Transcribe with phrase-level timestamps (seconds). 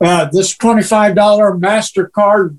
[0.00, 1.14] Uh, this $25
[1.60, 2.58] MasterCard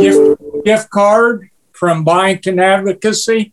[0.00, 3.52] gift, gift card from Bank and Advocacy.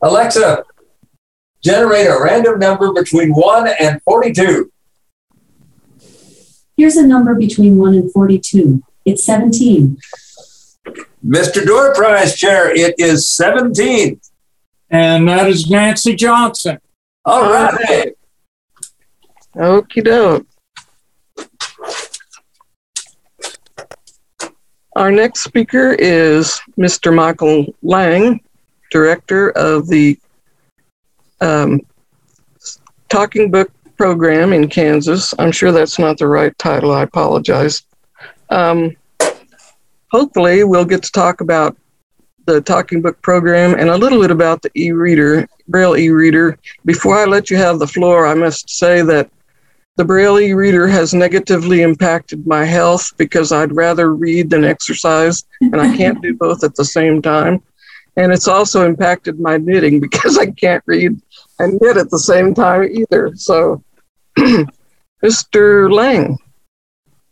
[0.00, 0.64] Alexa,
[1.62, 4.72] generate a random number between 1 and 42.
[6.76, 8.82] Here's a number between 1 and 42.
[9.04, 9.98] It's 17.
[11.24, 11.64] Mr.
[11.64, 14.20] Door Prize Chair, it is 17.
[14.90, 16.78] And that is Nancy Johnson.
[17.24, 18.12] All right.
[19.56, 20.46] Okie doke.
[24.94, 27.14] Our next speaker is Mr.
[27.14, 28.40] Michael Lang,
[28.90, 30.18] Director of the
[31.40, 31.80] um,
[33.08, 35.32] Talking Book Program in Kansas.
[35.38, 36.92] I'm sure that's not the right title.
[36.92, 37.84] I apologize.
[38.50, 38.94] Um,
[40.10, 41.74] hopefully, we'll get to talk about
[42.44, 46.58] the Talking Book Program and a little bit about the e reader, Braille e reader.
[46.84, 49.30] Before I let you have the floor, I must say that
[49.96, 55.76] the Braille reader has negatively impacted my health because I'd rather read than exercise, and
[55.76, 57.62] I can't do both at the same time.
[58.16, 61.20] And it's also impacted my knitting because I can't read
[61.58, 63.32] and knit at the same time either.
[63.36, 63.82] So,
[65.22, 65.92] Mr.
[65.92, 66.38] Lang.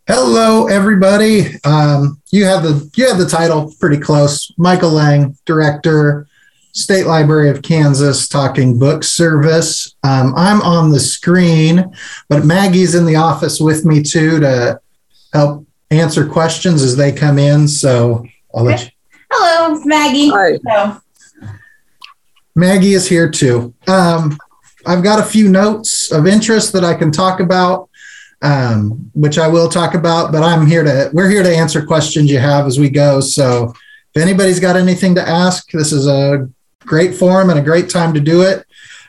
[0.07, 1.55] Hello, everybody.
[1.65, 4.51] Um, you have the you have the title pretty close.
[4.59, 6.27] Michael Lang, director,
[6.73, 9.95] State Library of Kansas Talking Book Service.
[10.03, 11.93] Um, I'm on the screen,
[12.29, 14.81] but Maggie's in the office with me too to
[15.33, 17.67] help answer questions as they come in.
[17.67, 18.91] So I'll let you.
[19.33, 20.29] Hello, it's Maggie.
[20.29, 20.59] Hi.
[20.59, 21.01] So,
[22.55, 23.75] Maggie is here too.
[23.87, 24.37] Um,
[24.87, 27.89] I've got a few notes of interest that I can talk about,
[28.43, 30.33] um, which I will talk about.
[30.33, 33.21] But I'm here to we're here to answer questions you have as we go.
[33.21, 33.73] So
[34.15, 36.49] if anybody's got anything to ask, this is a
[36.81, 38.67] great forum and a great time to do it.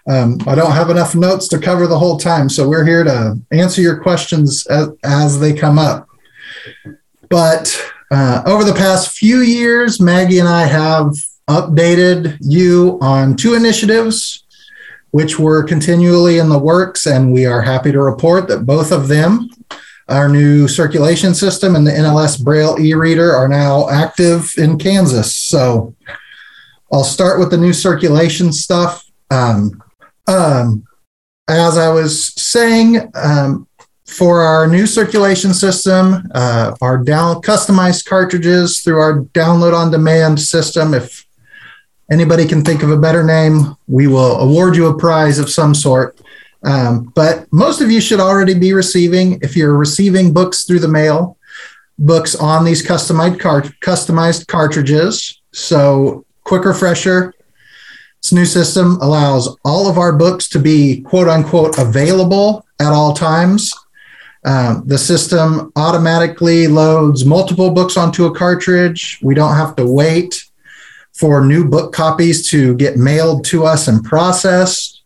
[0.07, 3.39] Um, I don't have enough notes to cover the whole time, so we're here to
[3.51, 6.07] answer your questions as, as they come up.
[7.29, 11.13] But uh, over the past few years, Maggie and I have
[11.47, 14.43] updated you on two initiatives,
[15.11, 19.07] which were continually in the works, and we are happy to report that both of
[19.07, 19.49] them,
[20.07, 25.35] our new circulation system and the NLS Braille e reader, are now active in Kansas.
[25.35, 25.95] So
[26.91, 29.09] I'll start with the new circulation stuff.
[29.29, 29.81] Um,
[30.27, 30.85] um,
[31.47, 33.67] as I was saying, um,
[34.05, 40.39] for our new circulation system, uh, our down customized cartridges through our download on demand
[40.39, 40.93] system.
[40.93, 41.25] If
[42.11, 45.73] anybody can think of a better name, we will award you a prize of some
[45.73, 46.19] sort.
[46.63, 50.87] Um, but most of you should already be receiving, if you're receiving books through the
[50.87, 51.37] mail,
[51.97, 53.39] books on these customized
[53.79, 55.41] customized cartridges.
[55.53, 57.33] So quick refresher.
[58.21, 63.13] This new system allows all of our books to be quote unquote available at all
[63.13, 63.73] times.
[64.43, 69.19] Um, the system automatically loads multiple books onto a cartridge.
[69.21, 70.43] We don't have to wait
[71.13, 75.03] for new book copies to get mailed to us and processed.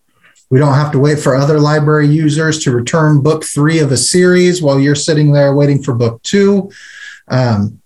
[0.50, 3.97] We don't have to wait for other library users to return book three of a
[3.97, 6.72] series while you're sitting there waiting for book two.
[7.28, 7.81] Um,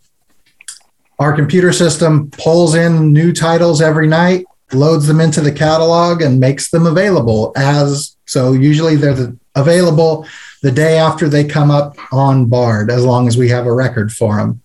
[1.20, 6.40] our computer system pulls in new titles every night, loads them into the catalog, and
[6.40, 8.54] makes them available as so.
[8.54, 10.26] Usually they're the, available
[10.62, 14.12] the day after they come up on Bard, as long as we have a record
[14.12, 14.62] for them.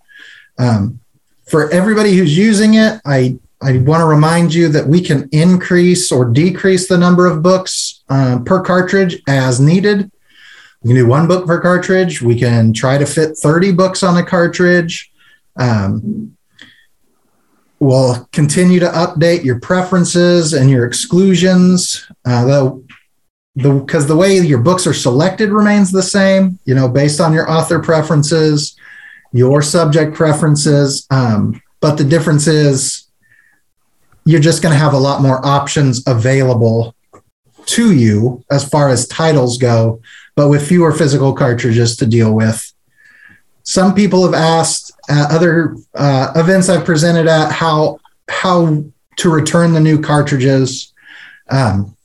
[0.59, 1.01] Um,
[1.49, 6.13] for everybody who's using it, I I want to remind you that we can increase
[6.13, 10.11] or decrease the number of books uh, per cartridge as needed.
[10.83, 12.21] We can do one book per cartridge.
[12.21, 15.11] We can try to fit 30 books on a cartridge.
[15.57, 16.37] Um,
[17.81, 22.11] we'll continue to update your preferences and your exclusions.
[22.25, 22.85] Uh, the
[23.57, 26.59] the because the way your books are selected remains the same.
[26.65, 28.77] You know, based on your author preferences,
[29.33, 31.07] your subject preferences.
[31.11, 33.05] Um, but the difference is
[34.25, 36.95] you're just going to have a lot more options available
[37.67, 40.01] to you as far as titles go,
[40.35, 42.74] but with fewer physical cartridges to deal with.
[43.65, 48.85] Some people have asked at other uh, events I've presented at how how
[49.17, 50.93] to return the new cartridges.
[51.51, 51.97] Um,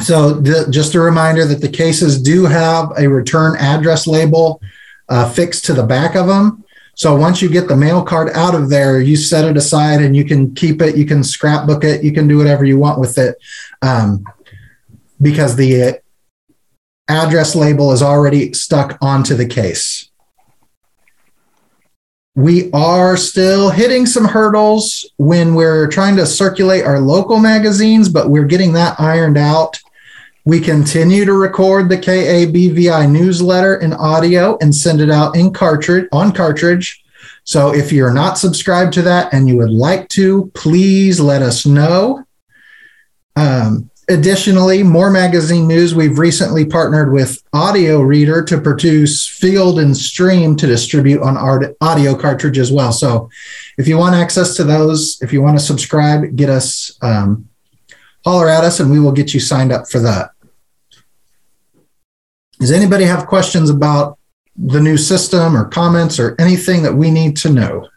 [0.00, 4.60] so th- just a reminder that the cases do have a return address label
[5.08, 6.64] uh, fixed to the back of them.
[6.94, 10.16] So once you get the mail card out of there, you set it aside and
[10.16, 13.18] you can keep it, you can scrapbook it, you can do whatever you want with
[13.18, 13.36] it,
[13.82, 14.24] um,
[15.20, 16.00] because the
[17.08, 20.07] address label is already stuck onto the case.
[22.38, 28.30] We are still hitting some hurdles when we're trying to circulate our local magazines, but
[28.30, 29.76] we're getting that ironed out
[30.48, 36.08] We continue to record the KABVI newsletter in audio and send it out in cartridge
[36.10, 37.04] on cartridge.
[37.44, 41.66] So if you're not subscribed to that and you would like to, please let us
[41.66, 42.24] know.
[43.36, 45.94] Um, additionally, more magazine news.
[45.94, 51.76] We've recently partnered with Audio Reader to produce Field and Stream to distribute on art,
[51.80, 52.92] audio cartridge as well.
[52.92, 53.30] So
[53.76, 57.48] if you want access to those, if you want to subscribe, get us, um,
[58.24, 60.30] holler at us and we will get you signed up for that.
[62.58, 64.18] Does anybody have questions about
[64.56, 67.88] the new system or comments or anything that we need to know?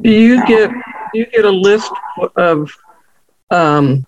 [0.00, 1.92] Do you get do you get a list
[2.36, 2.76] of
[3.54, 4.06] um,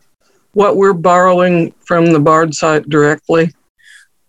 [0.53, 3.53] what we're borrowing from the Bard site directly?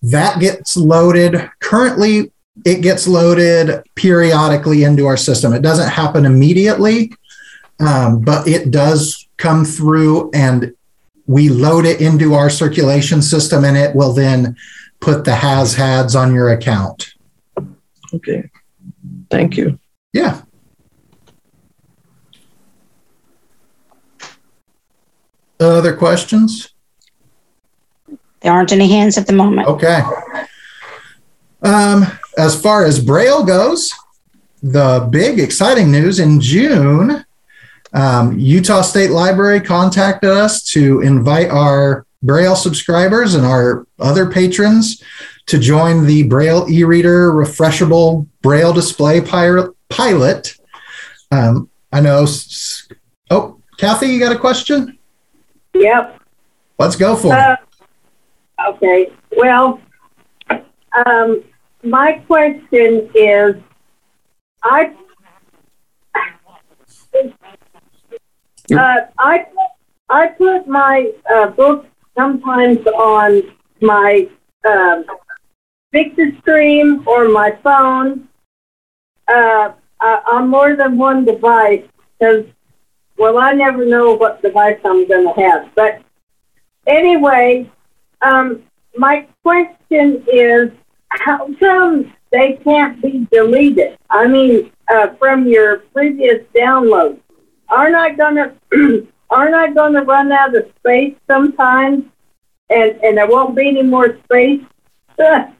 [0.01, 1.49] That gets loaded.
[1.59, 2.31] Currently,
[2.65, 5.53] it gets loaded periodically into our system.
[5.53, 7.13] It doesn't happen immediately,
[7.79, 10.73] um, but it does come through and
[11.25, 14.55] we load it into our circulation system and it will then
[14.99, 17.13] put the has hads on your account.
[18.13, 18.49] Okay.
[19.29, 19.79] Thank you.
[20.13, 20.41] Yeah.
[25.59, 26.69] Other questions?
[28.41, 29.67] There aren't any hands at the moment.
[29.67, 30.01] Okay.
[31.63, 32.05] Um,
[32.37, 33.91] as far as Braille goes,
[34.61, 37.25] the big exciting news in June,
[37.93, 45.01] um, Utah State Library contacted us to invite our Braille subscribers and our other patrons
[45.47, 50.55] to join the Braille e-reader refreshable Braille display pilot.
[51.31, 52.27] Um, I know.
[53.31, 54.97] Oh, Kathy, you got a question?
[55.81, 56.21] Yep.
[56.79, 57.39] Let's go for it.
[57.39, 57.55] Uh,
[58.69, 59.11] okay.
[59.35, 59.79] Well,
[61.05, 61.43] um,
[61.83, 63.55] my question is,
[64.63, 64.93] I,
[68.73, 69.45] uh, I,
[70.09, 71.87] I put my uh, books
[72.17, 73.41] sometimes on
[73.81, 74.27] my
[74.67, 75.05] um,
[75.93, 78.27] Victor Stream or my phone
[79.27, 81.83] uh, uh, on more than one device
[82.19, 82.45] because,
[83.17, 85.69] well, I never know what device I'm going to have.
[85.75, 86.01] But
[86.85, 87.69] anyway,
[88.21, 88.63] um,
[88.95, 90.71] my question is,
[91.09, 93.97] how come they can't be deleted?
[94.09, 97.19] I mean, uh, from your previous download,
[97.69, 98.55] aren't I gonna
[99.29, 102.05] aren't I gonna run out of space sometimes,
[102.69, 104.61] and and there won't be any more space?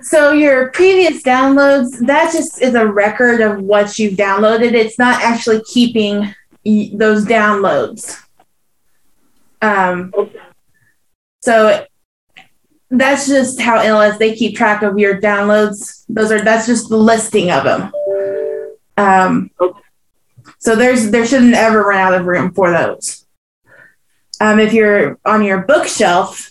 [0.00, 4.72] So your previous downloads, that just is a record of what you've downloaded.
[4.72, 6.34] It's not actually keeping
[6.64, 8.16] those downloads.
[9.60, 10.12] Um,
[11.40, 11.84] so
[12.90, 16.04] that's just how NLS they keep track of your downloads.
[16.08, 17.92] Those are that's just the listing of them.
[18.96, 19.50] Um,
[20.58, 23.26] so there's there shouldn't ever run out of room for those.
[24.40, 26.50] Um, if you're on your bookshelf,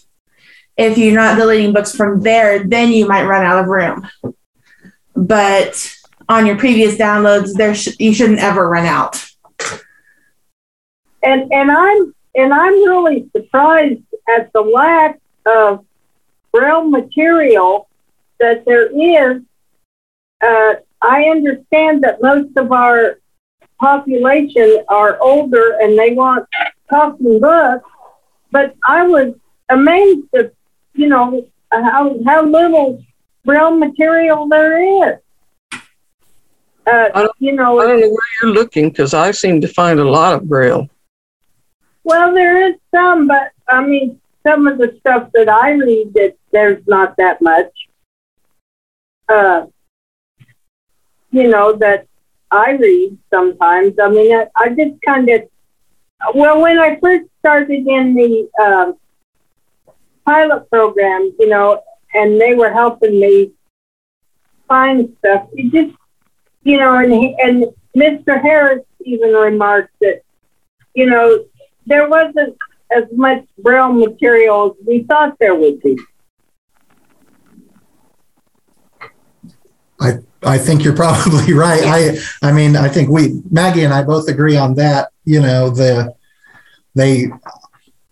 [0.77, 4.07] if you're not deleting books from there, then you might run out of room.
[5.15, 5.95] But
[6.29, 9.23] on your previous downloads, there sh- you shouldn't ever run out.
[11.23, 15.85] and and I'm and I'm really surprised at the lack of
[16.51, 17.89] braille material
[18.39, 19.41] that there is.
[20.43, 23.19] Uh, I understand that most of our
[23.79, 26.47] population are older and they want
[26.89, 27.89] talking books,
[28.51, 29.33] but I was
[29.69, 30.53] amazed at
[30.97, 33.01] you know how how little
[33.45, 34.77] braille material there
[35.11, 35.15] is.
[35.73, 39.67] I Uh, don't- you know, I don't know where you're looking because I seem to
[39.67, 40.87] find a lot of Braille.
[42.03, 46.35] Well, there is some, but I mean, some of the stuff that I read, that
[46.51, 47.71] there's not that much.
[49.27, 49.65] Uh,
[51.31, 52.07] you know that
[52.51, 53.99] I read sometimes.
[53.99, 55.41] I mean, I, I just kind of.
[56.33, 58.95] Well, when I first started in the um,
[60.27, 61.81] pilot program, you know,
[62.13, 63.53] and they were helping me
[64.67, 65.97] find stuff, it just,
[66.63, 67.65] you know, and he, and
[67.95, 68.41] Mr.
[68.41, 70.21] Harris even remarked that,
[70.93, 71.45] you know,
[71.85, 72.57] there wasn't
[72.91, 75.97] as much braille material as we thought there would be.
[80.01, 81.83] I, I think you're probably right.
[81.85, 85.09] I, I mean, I think we, Maggie and I both agree on that.
[85.23, 86.13] You know, the,
[86.95, 87.27] they,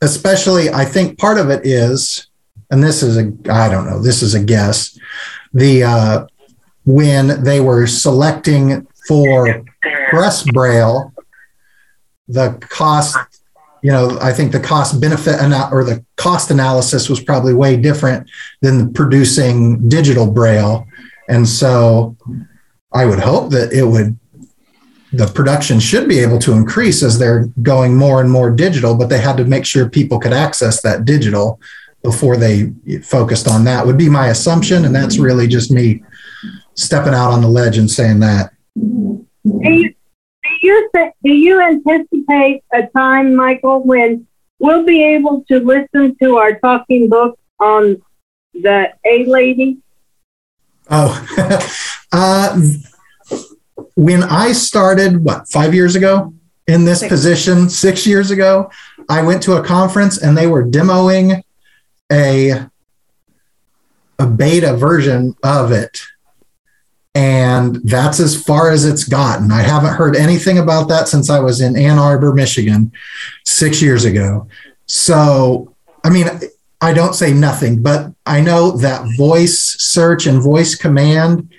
[0.05, 2.27] especially, I think part of it is,
[2.71, 4.97] and this is a, I don't know, this is a guess,
[5.53, 6.27] the, uh,
[6.85, 9.63] when they were selecting for
[10.09, 11.12] press braille,
[12.27, 13.17] the cost,
[13.81, 15.35] you know, I think the cost benefit
[15.71, 18.29] or the cost analysis was probably way different
[18.62, 20.88] than producing digital braille.
[21.27, 22.15] And so
[22.93, 24.17] I would hope that it would
[25.17, 29.10] the production should be able to increase as they're going more and more digital, but
[29.10, 31.60] they had to make sure people could access that digital
[32.03, 32.72] before they
[33.03, 34.86] focused on that would be my assumption.
[34.86, 36.03] And that's really just me
[36.75, 38.53] stepping out on the ledge and saying that.
[38.75, 39.89] Do you,
[40.43, 40.89] do you,
[41.24, 44.27] do you anticipate a time, Michael, when
[44.60, 48.01] we'll be able to listen to our talking book on
[48.53, 49.77] the A lady?
[50.89, 51.25] Oh,
[52.12, 52.62] uh,
[53.96, 56.34] when I started, what, five years ago
[56.67, 57.10] in this Six.
[57.10, 58.70] position, six years ago,
[59.10, 61.44] I went to a conference and they were demoing
[62.12, 62.65] a
[64.17, 66.00] a beta version of it.
[67.13, 69.51] And that's as far as it's gotten.
[69.51, 72.91] I haven't heard anything about that since I was in Ann Arbor, Michigan,
[73.46, 74.48] six years ago.
[74.86, 76.27] So, I mean,
[76.82, 81.53] I don't say nothing, but I know that voice search and voice command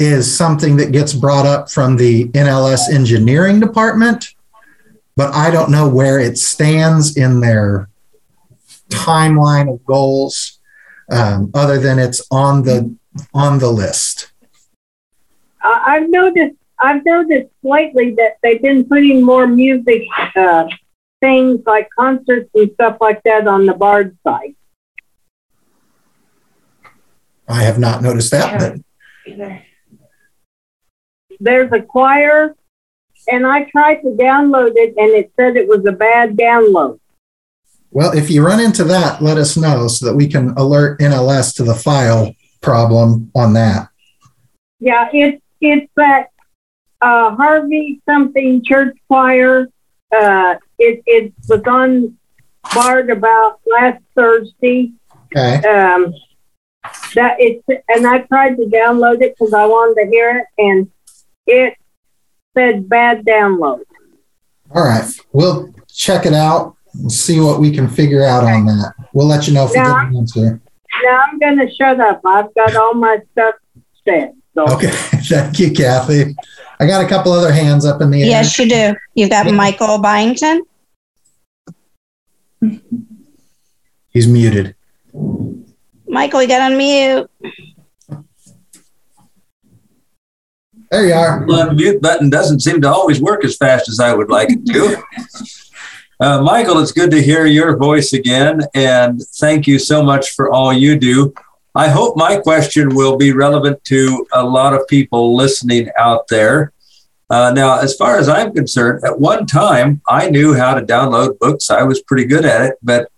[0.00, 4.34] is something that gets brought up from the NLS engineering department,
[5.14, 7.90] but I don't know where it stands in their
[8.88, 10.58] timeline of goals,
[11.12, 12.96] um, other than it's on the
[13.34, 14.32] on the list.
[15.62, 20.04] I I've noticed, I've noticed lately that they've been putting more music,
[20.34, 20.66] uh,
[21.20, 24.56] things like concerts and stuff like that on the Bard site.
[27.46, 28.80] I have not noticed that, but
[29.26, 29.62] Either.
[31.40, 32.54] There's a choir,
[33.28, 37.00] and I tried to download it, and it said it was a bad download.
[37.90, 41.54] well, if you run into that, let us know so that we can alert NLS
[41.56, 43.88] to the file problem on that.
[44.78, 46.28] Yeah, it's it's that
[47.00, 49.68] uh, Harvey something church choir.
[50.14, 52.16] Uh, it it was on
[52.74, 54.92] Bard about last Thursday.
[55.26, 55.56] Okay.
[55.66, 56.14] Um,
[57.14, 60.90] that it's and I tried to download it because I wanted to hear it, and
[61.50, 61.74] it
[62.56, 63.80] said bad download.
[64.74, 65.04] All right.
[65.32, 68.94] We'll check it out and see what we can figure out on that.
[69.12, 70.60] We'll let you know if we get an answer.
[71.04, 72.20] Now I'm going to shut up.
[72.24, 73.54] I've got all my stuff
[74.06, 74.34] said.
[74.54, 74.90] So Okay.
[74.92, 76.34] Thank you, Kathy.
[76.78, 78.28] I got a couple other hands up in the air.
[78.28, 78.94] Yes, you do.
[79.14, 79.52] You got Yeah.
[79.52, 80.62] Michael Byington.
[84.10, 84.74] He's muted.
[86.06, 87.28] Michael, you got to unmute.
[90.90, 91.46] There you are.
[91.46, 94.66] The unmute button doesn't seem to always work as fast as I would like it
[94.66, 95.02] to.
[96.22, 100.50] Uh, Michael, it's good to hear your voice again, and thank you so much for
[100.50, 101.32] all you do.
[101.74, 106.74] I hope my question will be relevant to a lot of people listening out there.
[107.30, 111.38] Uh, now, as far as I'm concerned, at one time I knew how to download
[111.38, 111.70] books.
[111.70, 113.10] I was pretty good at it, but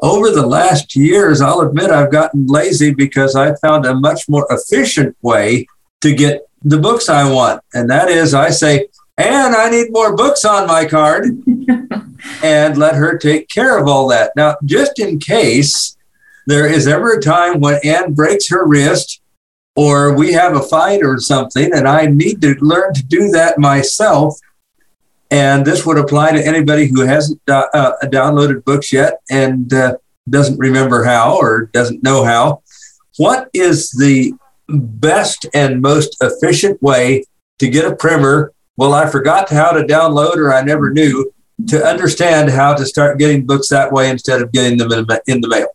[0.00, 4.46] over the last years, I'll admit I've gotten lazy because I found a much more
[4.50, 5.66] efficient way
[6.02, 7.62] to get the books I want.
[7.74, 11.24] And that is, I say, and I need more books on my card
[12.42, 14.32] and let her take care of all that.
[14.36, 15.96] Now, just in case
[16.46, 19.20] there is ever a time when Anne breaks her wrist
[19.74, 23.58] or we have a fight or something, and I need to learn to do that
[23.58, 24.38] myself.
[25.30, 29.96] And this would apply to anybody who hasn't uh, uh, downloaded books yet and uh,
[30.28, 32.62] doesn't remember how or doesn't know how.
[33.16, 34.34] What is the
[34.68, 37.24] best and most efficient way
[37.58, 38.52] to get a primer?
[38.76, 41.32] Well, I forgot how to download or I never knew
[41.68, 45.40] to understand how to start getting books that way instead of getting them in, in
[45.40, 45.68] the mail.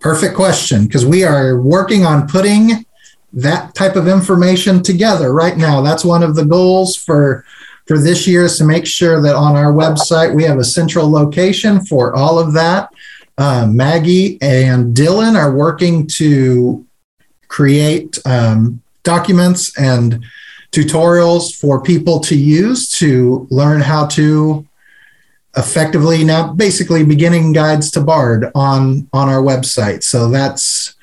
[0.00, 2.84] Perfect question because we are working on putting
[3.32, 5.82] that type of information together right now.
[5.82, 7.44] That's one of the goals for
[7.86, 11.10] for this year is to make sure that on our website we have a central
[11.10, 12.88] location for all of that.
[13.36, 16.86] Uh, Maggie and Dylan are working to
[17.50, 20.24] create um, documents and
[20.72, 24.66] tutorials for people to use to learn how to
[25.56, 30.04] effectively now basically beginning guides to bard on on our website.
[30.04, 30.94] So that's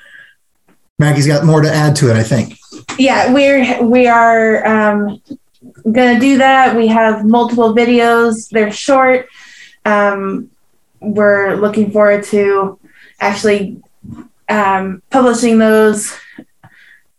[0.97, 2.57] maggie's got more to add to it i think.
[2.97, 5.21] Yeah we're we are um,
[5.91, 6.75] gonna do that.
[6.75, 8.49] We have multiple videos.
[8.49, 9.27] They're short.
[9.85, 10.49] Um,
[11.01, 12.79] we're looking forward to
[13.19, 13.81] actually
[14.49, 16.15] um, publishing those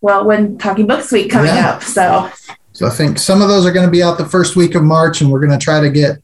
[0.00, 1.70] well when talking books week coming Yeah.
[1.70, 2.30] up so
[2.72, 4.82] so i think some of those are going to be out the first week of
[4.82, 6.18] march and we're going to try to get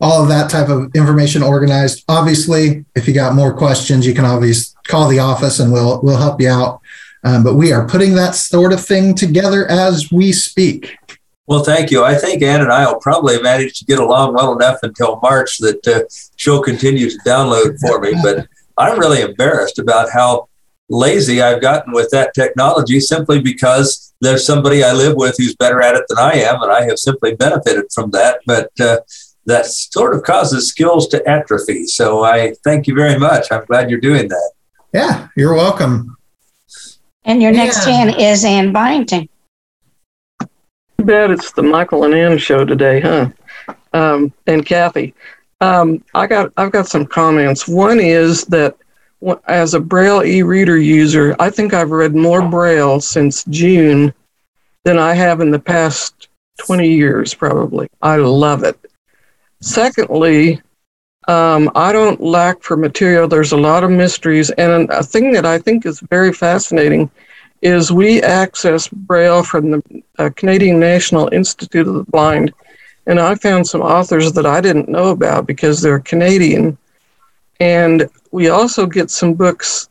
[0.00, 4.24] all of that type of information organized obviously if you got more questions you can
[4.24, 6.80] always call the office and we'll we'll help you out
[7.24, 10.96] um, but we are putting that sort of thing together as we speak
[11.46, 12.02] Well, thank you.
[12.04, 15.58] I think Ann and I will probably manage to get along well enough until March
[15.58, 16.02] that uh,
[16.36, 18.12] she'll continue to download for me.
[18.22, 18.46] But
[18.78, 20.48] I'm really embarrassed about how
[20.92, 25.82] lazy I've gotten with that technology simply because there's somebody I live with who's better
[25.82, 28.40] at it than I am, and I have simply benefited from that.
[28.46, 29.00] But uh,
[29.46, 31.86] that sort of causes skills to atrophy.
[31.86, 33.50] So I thank you very much.
[33.50, 34.52] I'm glad you're doing that.
[34.94, 36.16] Yeah, you're welcome.
[37.24, 37.92] And your next Yeah.
[37.94, 39.28] hand is Ann Byington.
[40.40, 43.28] Too bad it's the Michael and Ann show today, huh?
[43.92, 45.14] Um, and Kathy,
[45.60, 47.66] um, I got I've got some comments.
[47.66, 48.81] One is that wh-
[49.46, 54.12] as a Braille e-reader user, I think I've read more Braille since June
[54.84, 56.28] than I have in the past
[56.66, 57.88] 20 years, probably.
[58.00, 58.78] I love it.
[59.60, 60.60] Secondly,
[61.28, 63.28] um, I don't lack for material.
[63.28, 67.10] There's a lot of mysteries, and a thing that I think is very fascinating
[67.62, 72.52] is we access Braille from the uh, Canadian National Institute of the Blind,
[73.06, 76.76] and I found some authors that I didn't know about because they're Canadian.
[77.62, 79.88] And we also get some books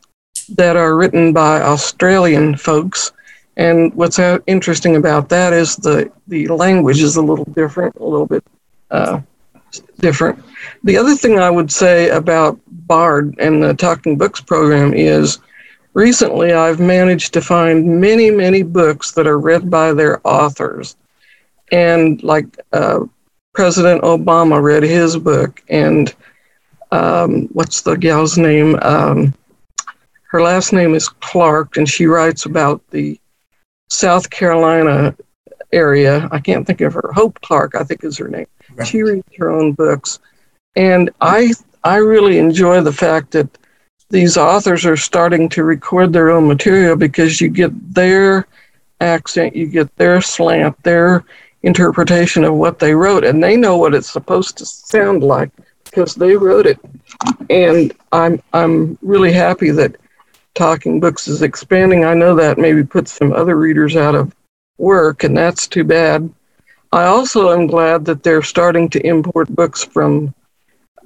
[0.50, 3.12] that are written by Australian folks.
[3.56, 8.26] And what's interesting about that is the, the language is a little different, a little
[8.26, 8.44] bit
[8.90, 9.22] uh,
[10.00, 10.44] different.
[10.84, 15.38] The other thing I would say about BARD and the Talking Books program is
[15.94, 20.96] recently I've managed to find many, many books that are read by their authors.
[21.70, 23.00] And like uh,
[23.54, 26.14] President Obama read his book, and
[26.92, 28.78] um, what's the gal's name?
[28.82, 29.34] Um,
[30.30, 33.18] her last name is Clark, and she writes about the
[33.88, 35.16] South Carolina
[35.72, 36.28] area.
[36.30, 37.10] I can't think of her.
[37.14, 38.46] Hope Clark, I think is her name.
[38.84, 40.18] She reads her own books,
[40.76, 43.48] and I I really enjoy the fact that
[44.10, 48.46] these authors are starting to record their own material because you get their
[49.00, 51.24] accent, you get their slant, their
[51.62, 55.50] interpretation of what they wrote, and they know what it's supposed to sound like
[55.92, 56.78] because they wrote it.
[57.50, 59.96] And I'm I'm really happy that
[60.54, 62.04] Talking Books is expanding.
[62.04, 64.34] I know that maybe puts some other readers out of
[64.78, 66.28] work, and that's too bad.
[66.92, 70.34] I also am glad that they're starting to import books from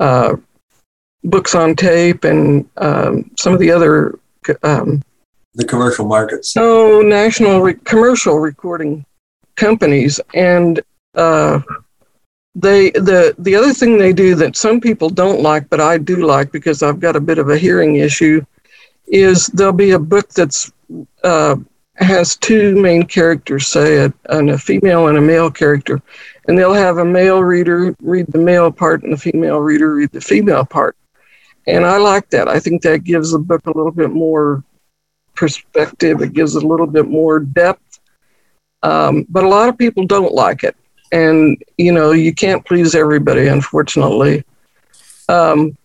[0.01, 0.37] uh,
[1.25, 4.19] books on tape and um, some of the other
[4.63, 5.03] um,
[5.55, 6.55] The commercial markets.
[6.57, 9.05] no national re- commercial recording
[9.57, 10.81] companies and
[11.15, 11.61] uh,
[12.57, 16.27] they the the other thing they do that some people don't like but i do
[16.27, 18.45] like because i've got a bit of a hearing issue
[19.07, 20.73] is there'll be a book that's
[21.23, 21.55] uh,
[21.95, 26.03] has two main characters say a, a female and a male character
[26.49, 30.11] and they'll have a male reader read the male part and the female reader read
[30.13, 30.97] the female part
[31.67, 34.65] and i like that i think that gives the book a little bit more
[35.37, 36.21] perspective.
[36.23, 38.01] It gives it a little bit more depth.
[38.83, 40.77] Um, but a lot of people don't like it.
[41.13, 44.45] And, you know, you can't please everybody, unfortunately.
[45.29, 45.77] Um,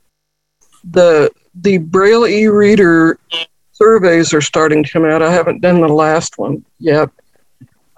[0.83, 3.19] the, the Braille e reader
[3.71, 5.21] surveys are starting to come out.
[5.21, 7.09] I haven't done the last one yet.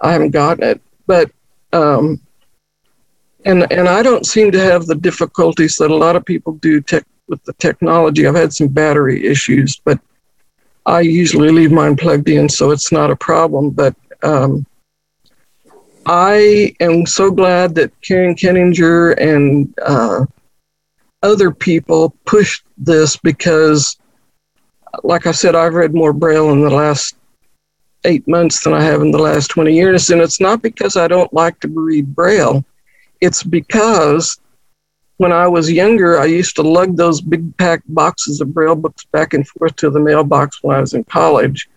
[0.00, 0.82] I haven't gotten it.
[1.06, 1.30] But,
[1.72, 2.20] um,
[3.44, 6.80] and, and I don't seem to have the difficulties that a lot of people do
[6.80, 8.26] tech, with the technology.
[8.26, 9.98] I've had some battery issues, but
[10.86, 13.70] I usually leave mine plugged in, so it's not a problem.
[13.70, 14.66] But um,
[16.06, 20.26] I am so glad that Karen Keninger and uh,
[21.22, 23.96] other people pushed this because,
[25.02, 27.16] like I said, I've read more Braille in the last
[28.04, 30.10] eight months than I have in the last 20 years.
[30.10, 32.64] And it's not because I don't like to read Braille,
[33.20, 34.38] it's because
[35.16, 39.04] when I was younger, I used to lug those big packed boxes of Braille books
[39.04, 41.68] back and forth to the mailbox when I was in college.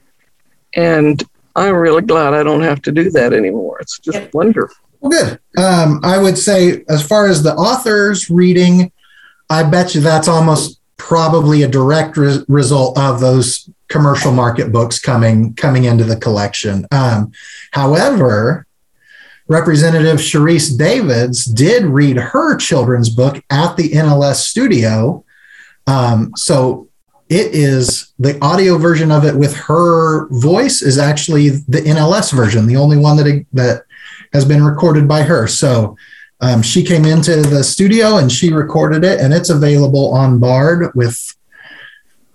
[0.73, 1.23] And
[1.57, 3.79] I'm really glad I don't have to do that anymore.
[3.81, 4.77] It's just wonderful.
[5.01, 5.39] Well, good.
[5.61, 8.91] Um, I would say, as far as the authors reading,
[9.49, 14.99] I bet you that's almost probably a direct re- result of those commercial market books
[14.99, 16.85] coming coming into the collection.
[16.91, 17.31] Um,
[17.71, 18.67] however,
[19.47, 25.23] Representative Sharice Davids did read her children's book at the NLS studio.
[25.87, 26.86] Um, so
[27.29, 32.67] it is the audio version of it with her voice is actually the NLS version,
[32.67, 33.83] the only one that that
[34.33, 35.47] has been recorded by her.
[35.47, 35.97] So
[36.39, 40.93] um, she came into the studio and she recorded it, and it's available on Bard
[40.95, 41.35] with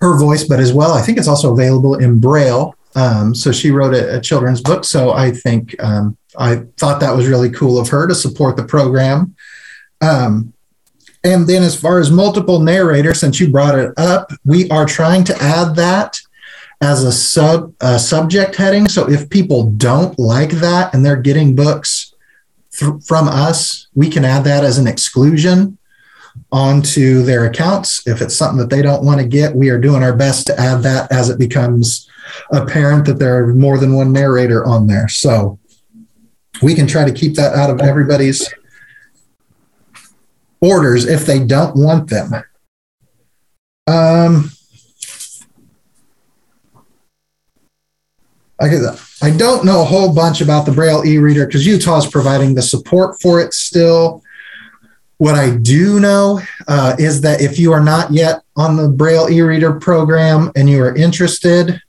[0.01, 2.75] her voice, but as well, I think it's also available in Braille.
[2.95, 4.85] Um, so she wrote a, a, children's book.
[4.85, 8.65] So I think um, I thought that was really cool of her to support the
[8.65, 9.35] program.
[10.03, 10.53] Um,
[11.25, 15.25] and then, as far as multiple narrators, since you brought it up, we are trying
[15.25, 16.19] to add that
[16.81, 18.89] as a sub a subject heading.
[18.89, 22.13] So if people don't like that and they're getting books
[22.73, 25.79] th- from us, we can add that as an exclusion.
[26.51, 28.07] onto their accounts.
[28.07, 30.59] If it's something that they don't want to get, we are doing our best to
[30.59, 32.09] add that as it becomes
[32.51, 35.09] apparent that there are more than one narrator on there.
[35.09, 35.59] So
[36.63, 38.49] we can try to keep that out of everybody's
[40.63, 42.33] orders if they don't want them.
[43.87, 44.51] Um,
[48.61, 48.71] I,
[49.21, 52.63] I don't know a whole bunch about the Braille e-reader because Utah is providing the
[52.63, 54.23] support for it still.
[55.19, 59.29] What I do know uh, is that if you are not yet on the Braille
[59.31, 61.81] e-reader program and you are interested,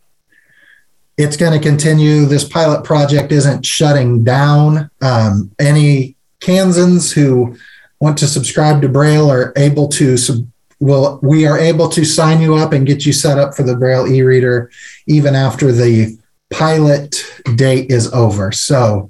[1.18, 2.26] it's going to continue.
[2.26, 4.90] This pilot project isn't shutting down.
[5.02, 7.56] Um, any Kansans who
[8.04, 10.46] want to subscribe to Braille are able to sub-
[10.82, 13.78] well, we are able to sign you up and get you set up for the
[13.78, 14.70] Braille e-reader
[15.08, 16.18] even after the
[16.50, 17.24] pilot
[17.56, 18.52] date is over.
[18.52, 19.10] So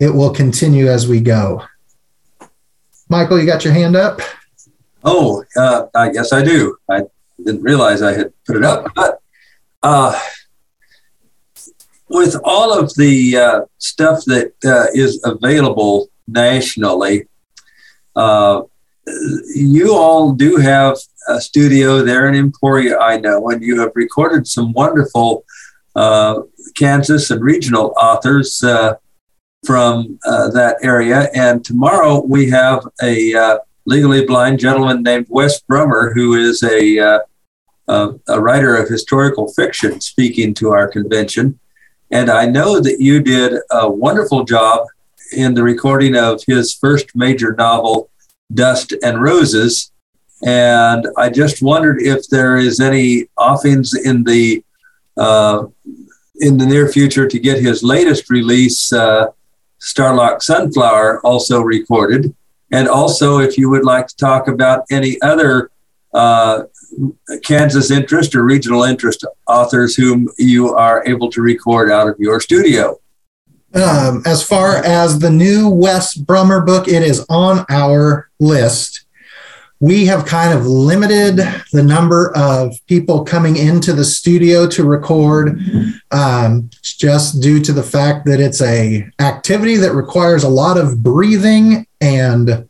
[0.00, 1.62] it will continue as we go.
[3.08, 4.20] Michael, you got your hand up?
[5.04, 6.76] Oh, uh, I guess I do.
[6.90, 7.02] I
[7.44, 8.92] didn't realize I had put it up.
[8.96, 9.20] But
[9.84, 10.20] uh,
[12.08, 17.28] with all of the uh, stuff that uh, is available nationally,
[18.16, 18.62] uh,
[19.54, 20.96] you all do have
[21.28, 25.44] a studio there in Emporia, I know, and you have recorded some wonderful
[25.94, 26.42] uh,
[26.76, 28.94] Kansas and regional authors uh,
[29.64, 31.30] from uh, that area.
[31.34, 37.20] And tomorrow we have a uh, legally blind gentleman named Wes Brummer, who is a,
[37.88, 41.58] a writer of historical fiction, speaking to our convention.
[42.10, 44.86] And I know that you did a wonderful job
[45.32, 48.10] in the recording of his first major novel,
[48.52, 49.92] Dust and Roses.
[50.44, 54.62] And I just wondered if there is any offings in the
[55.16, 55.66] uh,
[56.40, 59.28] in the near future to get his latest release, uh,
[59.80, 62.34] Starlock Sunflower, also recorded.
[62.70, 65.70] And also, if you would like to talk about any other
[66.12, 66.64] uh,
[67.42, 72.40] Kansas interest or regional interest authors whom you are able to record out of your
[72.40, 72.98] studio.
[73.76, 79.04] Um, as far as the new Wes Brummer book, it is on our list.
[79.80, 81.36] We have kind of limited
[81.72, 85.60] the number of people coming into the studio to record,
[86.10, 91.02] um, just due to the fact that it's a activity that requires a lot of
[91.02, 92.66] breathing, and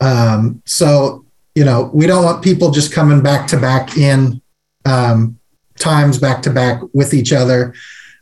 [0.00, 1.24] um, so
[1.56, 4.40] you know we don't want people just coming back to back in
[4.84, 5.36] um,
[5.80, 7.74] times back to back with each other.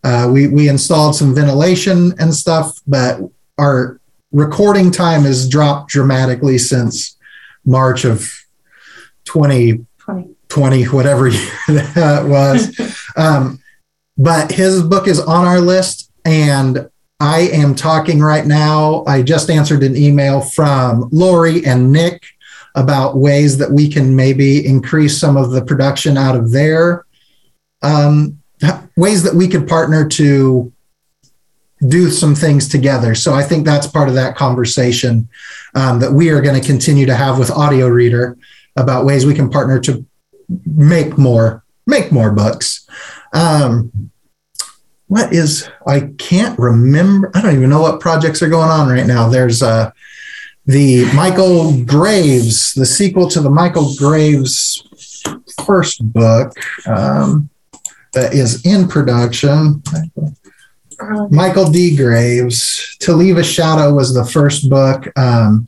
[0.05, 3.19] Uh, we we installed some ventilation and stuff, but
[3.59, 3.99] our
[4.33, 7.17] recording time has dropped dramatically since
[7.65, 8.31] March of
[9.25, 10.85] 2020, 20.
[10.85, 13.03] whatever year that was.
[13.17, 13.59] um,
[14.19, 19.05] but his book is on our list, and I am talking right now.
[19.07, 22.23] I just answered an email from Lori and Nick
[22.75, 27.07] about ways that we can maybe increase some of the production out of there.
[27.83, 28.43] Um,
[28.97, 30.73] ways that we could partner to
[31.89, 33.15] do some things together.
[33.15, 35.29] So I think that's part of that conversation
[35.75, 38.39] um, that we are going to continue to have with Audio Reader
[38.77, 40.05] about ways we can partner to
[40.67, 42.89] make more make more books.
[43.33, 44.11] Um,
[45.09, 47.31] what is I can't remember.
[47.35, 49.29] I don't even know what projects are going on right now.
[49.29, 49.91] There's uh,
[50.67, 54.83] the Michael Graves, the sequel to the Michael Graves
[55.65, 56.53] first book.
[56.87, 57.51] Um,
[58.15, 59.83] that is in production.
[61.31, 61.97] Michael D.
[61.97, 62.97] Graves.
[63.01, 65.07] To Leave a Shadow was the first book.
[65.19, 65.67] Um,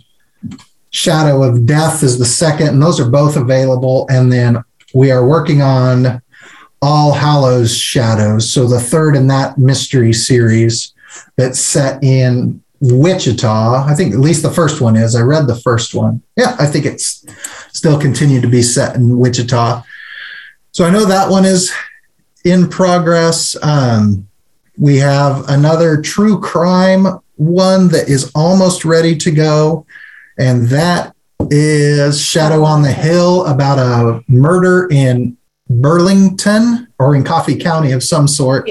[0.90, 4.06] Shadow of Death is the second, and those are both available.
[4.08, 6.22] And then we are working on
[6.80, 8.50] All Hallows Shadows.
[8.50, 10.94] So the third in that mystery series
[11.36, 13.84] that's set in Wichita.
[13.86, 15.16] I think at least the first one is.
[15.16, 16.22] I read the first one.
[16.36, 17.24] Yeah, I think it's
[17.72, 19.82] still continued to be set in Wichita.
[20.72, 21.72] So I know that one is
[22.46, 23.56] in progress.
[23.60, 24.28] Um,
[24.78, 29.84] we have another true crime one that is almost ready to go,
[30.38, 31.14] and that
[31.50, 35.36] is Shadow on the Hill about a murder in
[35.68, 38.70] Burlington or in Coffey County of some sort.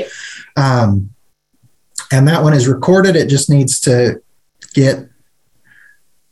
[0.55, 1.09] Um,
[2.11, 3.17] and that one is recorded.
[3.17, 4.21] It just needs to
[4.73, 5.09] get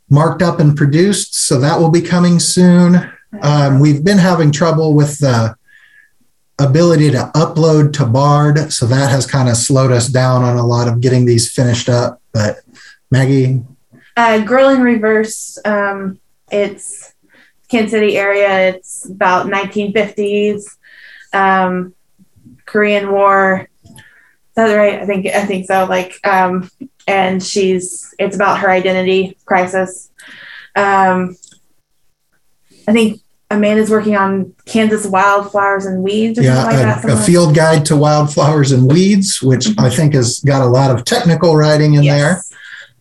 [0.08, 1.34] marked up and produced.
[1.34, 3.10] So that will be coming soon.
[3.42, 5.56] Um, we've been having trouble with the
[6.58, 8.72] ability to upload to Bard.
[8.72, 11.88] So that has kind of slowed us down on a lot of getting these finished
[11.88, 12.20] up.
[12.32, 12.58] But
[13.10, 13.62] Maggie?
[14.16, 15.58] Uh, Girl in Reverse.
[15.64, 17.12] Um, it's
[17.68, 18.68] Kansas City area.
[18.70, 20.64] It's about 1950s,
[21.32, 21.94] um,
[22.66, 23.68] Korean War.
[23.84, 25.00] Is that right?
[25.00, 25.84] I think I think so.
[25.84, 26.70] Like, um,
[27.08, 30.10] and she's it's about her identity crisis.
[30.76, 31.36] Um,
[32.86, 37.04] I think Amanda's working on Kansas wildflowers and weeds or Yeah, something like that.
[37.04, 40.66] a, a like- field guide to wildflowers and weeds, which I think has got a
[40.66, 42.40] lot of technical writing in there.
[42.42, 42.52] Yes.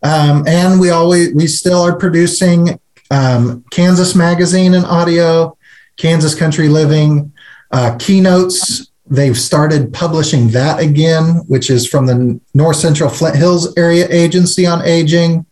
[0.03, 2.77] Um, and we always we still are producing
[3.10, 5.58] um, Kansas Magazine and audio,
[5.95, 7.32] Kansas Country Living,
[7.71, 8.88] uh, keynotes.
[9.10, 14.65] They've started publishing that again, which is from the North Central Flint Hills Area Agency
[14.65, 15.45] on Aging,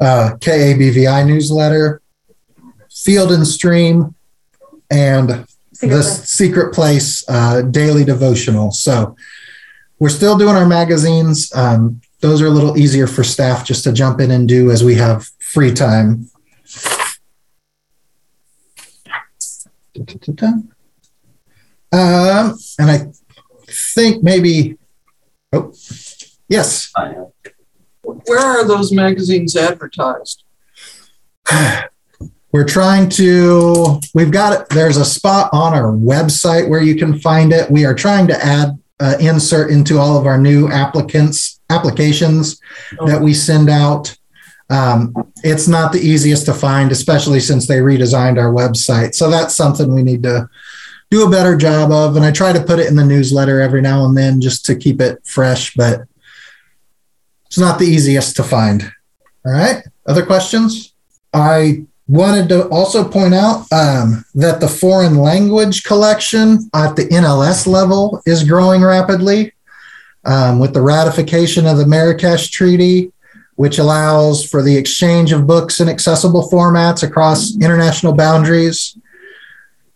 [0.00, 2.01] uh, KABVI newsletter,
[3.02, 4.14] Field and Stream,
[4.90, 6.04] and Secret the Life.
[6.04, 8.70] secret place uh, daily devotional.
[8.70, 9.16] So
[9.98, 11.52] we're still doing our magazines.
[11.54, 14.84] Um, those are a little easier for staff just to jump in and do as
[14.84, 16.28] we have free time.
[21.94, 23.12] Um, and i
[23.68, 24.78] think maybe
[25.52, 25.72] oh
[26.48, 26.90] yes.
[28.02, 30.44] Where are those magazines advertised?
[32.52, 37.18] we're trying to we've got it there's a spot on our website where you can
[37.18, 37.70] find it.
[37.70, 42.60] We are trying to add uh, insert into all of our new applicants applications
[43.06, 44.16] that we send out.
[44.70, 49.14] Um, it's not the easiest to find especially since they redesigned our website.
[49.14, 50.48] So that's something we need to
[51.10, 52.16] do a better job of.
[52.16, 54.76] And i try to put it in the newsletter every now and then just to
[54.76, 56.02] keep it fresh but
[57.46, 58.90] it's not the easiest to find.
[59.44, 59.82] All right.
[60.06, 60.94] Other questions?
[61.34, 67.66] I wanted to also point out um, that the foreign language collection at the NLS
[67.66, 69.52] level is growing rapidly
[70.24, 73.12] um, with the ratification of the Marrakesh Treaty,
[73.54, 78.96] which allows for the exchange of books in accessible formats across international boundaries.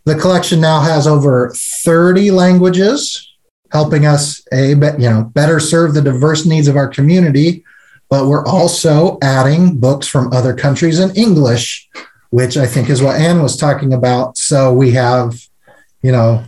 [0.05, 3.35] The collection now has over 30 languages,
[3.73, 7.65] helping us a you know better serve the diverse needs of our community
[8.09, 11.89] but we're also adding books from other countries in English,
[12.31, 14.39] which I think is what Anne was talking about.
[14.39, 15.41] So we have,
[16.03, 16.45] you know,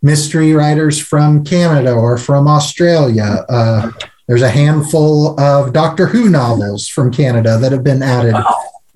[0.00, 3.44] mystery writers from Canada or from Australia.
[3.48, 3.90] Uh,
[4.26, 8.34] there's a handful of Doctor Who novels from Canada that have been added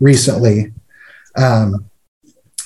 [0.01, 0.73] recently.
[1.37, 1.91] Um,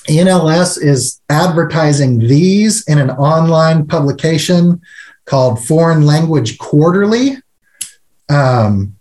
[0.07, 4.81] NLS is advertising these in an online publication
[5.25, 7.37] called Foreign Language Quarterly.
[8.29, 8.95] Um,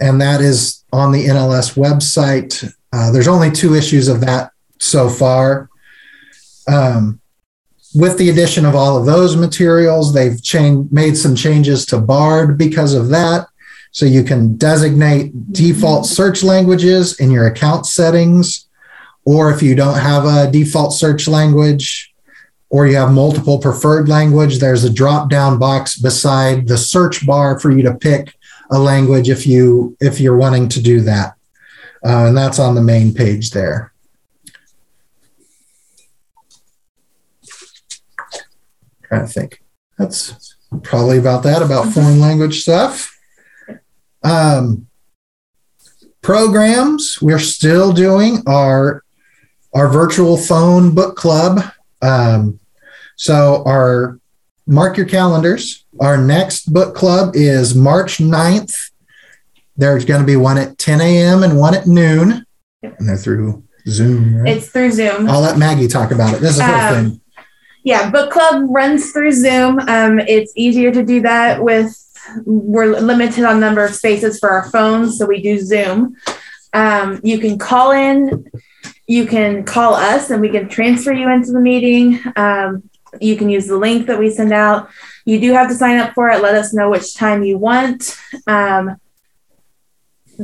[0.00, 2.72] and that is on the NLS website.
[2.92, 5.68] Uh, there's only two issues of that so far.
[6.68, 7.20] Um,
[7.94, 12.58] with the addition of all of those materials, they've changed, made some changes to BARD
[12.58, 13.46] because of that.
[13.92, 18.66] So you can designate default search languages in your account settings,
[19.24, 22.12] or if you don't have a default search language,
[22.70, 27.60] or you have multiple preferred language, there's a drop down box beside the search bar
[27.60, 28.34] for you to pick
[28.70, 31.34] a language if you if you're wanting to do that.
[32.04, 33.92] Uh, and that's on the main page there.
[39.04, 39.62] Trying to think.
[39.98, 43.10] That's probably about that about foreign language stuff.
[44.22, 44.86] Um,
[46.22, 49.04] programs we're still doing our
[49.74, 51.60] our virtual phone book club.
[52.00, 52.58] Um,
[53.16, 54.18] so our
[54.66, 58.72] mark your calendars our next book club is March 9th.
[59.76, 61.42] There's going to be one at 10 a.m.
[61.42, 62.44] and one at noon.
[62.82, 64.36] And they're through Zoom.
[64.36, 64.56] Right?
[64.56, 65.28] It's through Zoom.
[65.28, 66.40] I'll let Maggie talk about it.
[66.40, 67.20] This is her Um, thing.
[67.84, 69.78] Yeah, book club runs through Zoom.
[69.80, 71.96] Um, it's easier to do that with
[72.46, 76.16] we're limited on number of spaces for our phones, so we do Zoom.
[76.72, 78.50] Um, you can call in,
[79.06, 82.18] you can call us, and we can transfer you into the meeting.
[82.36, 82.88] Um,
[83.20, 84.88] you can use the link that we send out.
[85.24, 86.42] You do have to sign up for it.
[86.42, 88.16] Let us know which time you want.
[88.46, 88.96] Um,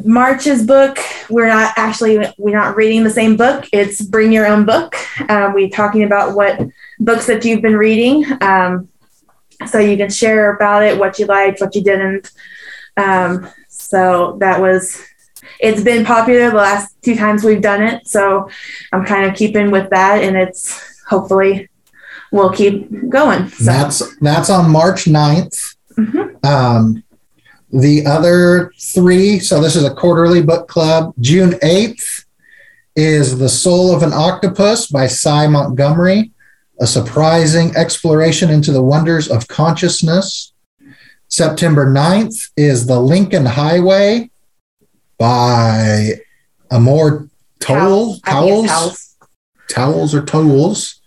[0.05, 3.67] March's book, we're not actually we're not reading the same book.
[3.73, 4.95] It's bring your own book.
[5.29, 6.61] Um, we're talking about what
[7.01, 8.25] books that you've been reading.
[8.41, 8.89] Um,
[9.67, 12.31] so you can share about it, what you liked, what you didn't.
[12.97, 15.05] Um, so that was,
[15.59, 18.07] it's been popular the last two times we've done it.
[18.07, 18.49] So
[18.93, 21.69] I'm kind of keeping with that, and it's hopefully
[22.33, 23.49] we'll keep going.
[23.49, 25.75] So That's that's on March 9th.
[25.99, 26.45] Mhm.
[26.45, 27.03] Um,
[27.73, 31.13] the other three, so this is a quarterly book club.
[31.21, 32.25] June 8th
[32.97, 36.33] is The Soul of an Octopus by Sy Montgomery,
[36.81, 40.53] a surprising exploration into the wonders of consciousness.
[41.29, 44.31] September 9th is The Lincoln Highway
[45.19, 46.15] by
[46.73, 47.29] Amor
[47.61, 48.21] Toll, Towels.
[48.25, 49.17] I think it's Towels, towels.
[49.69, 51.00] Towels or Towels.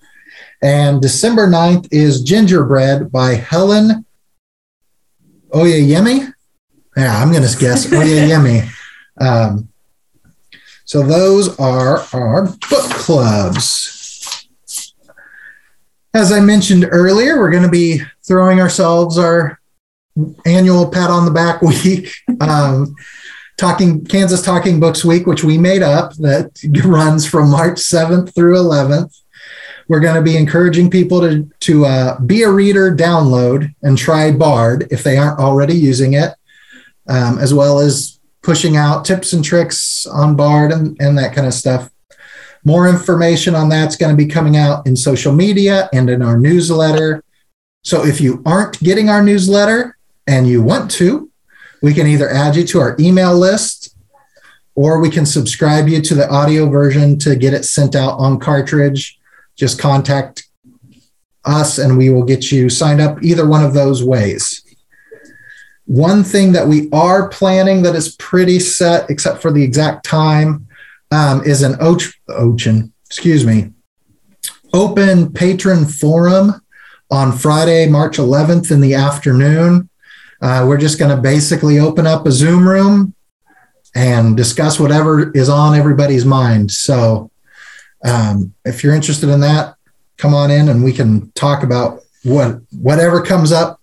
[0.64, 4.06] And December 9th is Gingerbread by Helen
[5.50, 6.32] Oyeyemi.
[6.96, 8.70] Yeah, I'm going to guess Oyeyemi.
[9.20, 9.68] Um,
[10.86, 14.48] So those are our book clubs.
[16.14, 19.60] As I mentioned earlier, we're going to be throwing ourselves our
[20.46, 22.10] annual pat on the back week.
[22.40, 22.96] Um,
[23.58, 26.52] talking Kansas Talking Books Week, which we made up, that
[26.86, 29.23] runs from March 7th through 11th.
[29.88, 34.32] We're going to be encouraging people to to uh, be a reader, download, and try
[34.32, 36.34] Bard if they aren't already using it,
[37.08, 41.48] um, as well as pushing out tips and tricks on Bard and, and that kind
[41.48, 41.90] of stuff.
[42.66, 46.38] More information on that's going to be coming out in social media and in our
[46.38, 47.24] newsletter.
[47.84, 51.30] So if you aren't getting our newsletter and you want to,
[51.82, 53.98] we can either add you to our email list
[54.76, 58.40] or we can subscribe you to the audio version to get it sent out on
[58.40, 59.20] cartridge.
[59.56, 60.48] Just contact
[61.46, 64.64] us and we will get you signed up either one of those ways.
[65.86, 70.68] One thing that we are planning that is pretty set, except for the exact time,
[71.12, 73.72] um, is an Och- Ocean, excuse me,
[74.74, 76.62] open patron forum
[77.12, 79.90] on Friday, March 11th in the afternoon.
[80.42, 83.14] Uh, we're just going to basically open up a Zoom room
[83.96, 86.72] and discuss whatever is on everybody's mind.
[86.72, 87.30] So,
[88.04, 89.76] um, if you're interested in that,
[90.18, 93.82] come on in and we can talk about what whatever comes up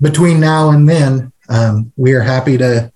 [0.00, 1.32] between now and then.
[1.48, 2.92] Um, we are happy to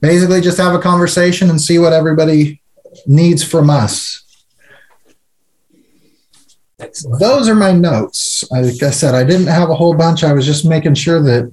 [0.00, 2.62] basically just have a conversation and see what everybody
[3.06, 4.24] needs from us.
[6.78, 7.20] Excellent.
[7.20, 8.50] Those are my notes.
[8.50, 10.24] Like I said, I didn't have a whole bunch.
[10.24, 11.52] I was just making sure that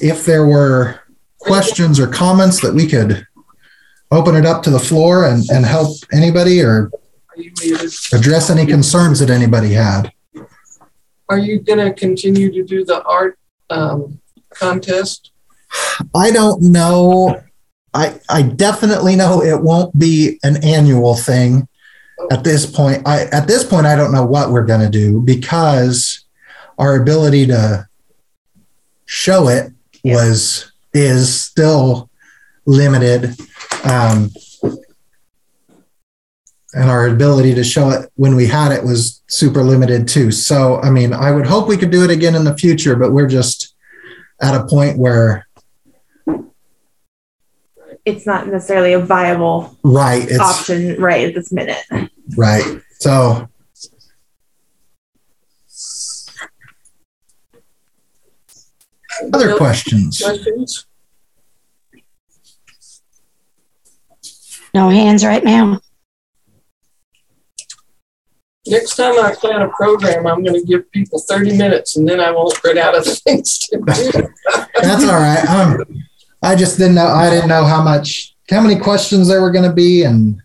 [0.00, 1.00] if there were
[1.38, 3.26] questions or comments that we could
[4.10, 6.90] open it up to the floor and, and help anybody or
[7.30, 7.92] Are you muted?
[8.12, 10.12] address any concerns that anybody had.
[11.28, 14.18] Are you going to continue to do the art um,
[14.50, 15.32] contest?
[16.14, 17.42] I don't know.
[17.92, 21.68] I I definitely know it won't be an annual thing
[22.30, 23.06] at this point.
[23.06, 26.24] I at this point I don't know what we're going to do because
[26.78, 27.86] our ability to
[29.04, 29.72] show it
[30.04, 32.07] was is still
[32.68, 33.34] limited.
[33.84, 34.30] Um,
[36.74, 40.30] and our ability to show it when we had it was super limited too.
[40.30, 43.10] So, I mean, I would hope we could do it again in the future, but
[43.10, 43.74] we're just
[44.40, 45.46] at a point where,
[48.04, 51.82] It's not necessarily a viable right, it's option right at this minute.
[52.36, 52.80] right.
[53.00, 53.48] So,
[59.32, 60.20] other questions?
[60.22, 60.86] Questions?
[64.74, 65.80] No hands right now.
[68.66, 72.20] Next time I plan a program, I'm going to give people 30 minutes and then
[72.20, 74.28] I won't run out of things to do.
[74.82, 75.44] That's all right.
[75.48, 76.04] Um,
[76.42, 77.06] I just didn't know.
[77.06, 80.40] I didn't know how much, how many questions there were going to be, and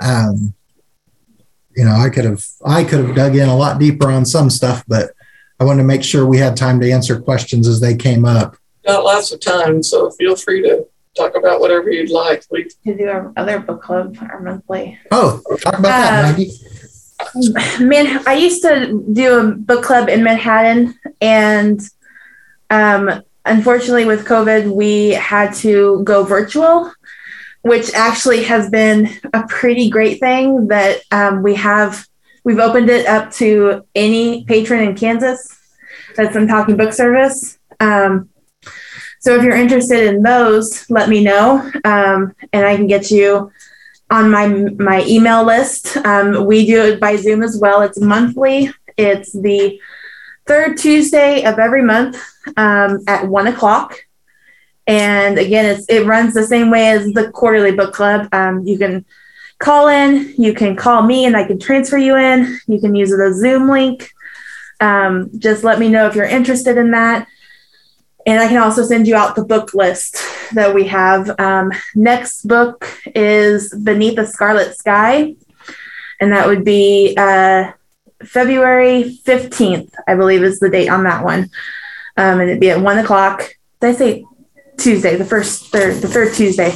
[0.00, 0.54] um,
[1.74, 4.50] you know, I could have, I could have dug in a lot deeper on some
[4.50, 5.10] stuff, but
[5.58, 8.56] I wanted to make sure we had time to answer questions as they came up.
[8.86, 12.44] Got lots of time, so feel free to talk about whatever you'd like.
[12.50, 14.98] We To do our other book club, our monthly.
[15.10, 16.52] Oh, talk about that, Um, Maggie.
[17.80, 21.80] Man, I used to do a book club in Manhattan, and
[22.70, 26.92] um, unfortunately, with COVID, we had to go virtual,
[27.62, 30.68] which actually has been a pretty great thing.
[30.68, 32.06] That um, we have
[32.44, 35.56] we've opened it up to any patron in Kansas
[36.16, 37.58] that's in Talking Book Service.
[37.80, 38.28] Um,
[39.24, 43.50] so if you're interested in those, let me know, um, and I can get you
[44.10, 45.96] on my my email list.
[45.96, 47.80] Um, we do it by Zoom as well.
[47.80, 48.70] It's monthly.
[48.98, 49.80] It's the
[50.46, 52.22] third Tuesday of every month
[52.58, 53.96] um, at one o'clock.
[54.86, 58.28] And again, it's it runs the same way as the quarterly book club.
[58.30, 59.06] Um, you can
[59.58, 62.58] call in, you can call me, and I can transfer you in.
[62.66, 64.10] You can use the Zoom link.
[64.80, 67.26] Um, just let me know if you're interested in that.
[68.26, 70.16] And I can also send you out the book list
[70.54, 71.38] that we have.
[71.38, 75.36] Um, next book is Beneath the Scarlet Sky,
[76.20, 77.72] and that would be uh,
[78.24, 81.50] February 15th, I believe is the date on that one.
[82.16, 83.54] Um, and it'd be at one o'clock.
[83.80, 84.24] Did I say
[84.78, 86.74] Tuesday, the first third, the third Tuesday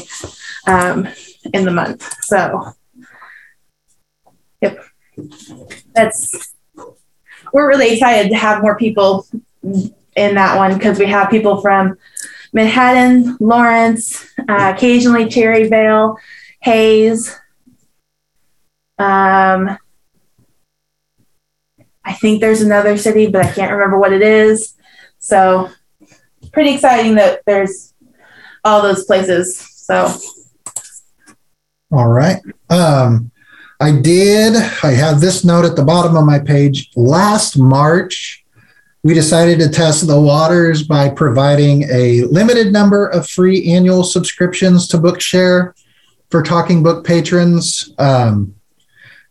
[0.66, 1.09] um,
[1.53, 2.09] in the month.
[2.23, 2.73] So,
[4.61, 4.79] yep,
[5.95, 6.55] that's
[7.53, 9.27] we're really excited to have more people
[10.19, 11.97] in that one because we have people from
[12.53, 16.16] Manhattan, Lawrence, uh, occasionally Cherryvale,
[16.61, 17.35] Hays.
[18.99, 19.79] Um,
[22.05, 24.75] I think there's another city, but I can't remember what it is.
[25.19, 25.71] So,
[26.53, 27.93] pretty exciting that there's
[28.64, 29.59] all those places.
[29.59, 30.12] So,
[31.93, 32.41] All right.
[32.71, 33.31] Um,
[33.81, 34.57] I did.
[34.83, 36.91] I have this note at the bottom of my page.
[36.97, 38.45] Last March,
[39.03, 44.89] we decided to test the waters by providing a limited number of free annual subscriptions
[44.89, 45.73] to Bookshare
[46.31, 47.95] for Talking Book patrons.
[47.99, 48.55] Um,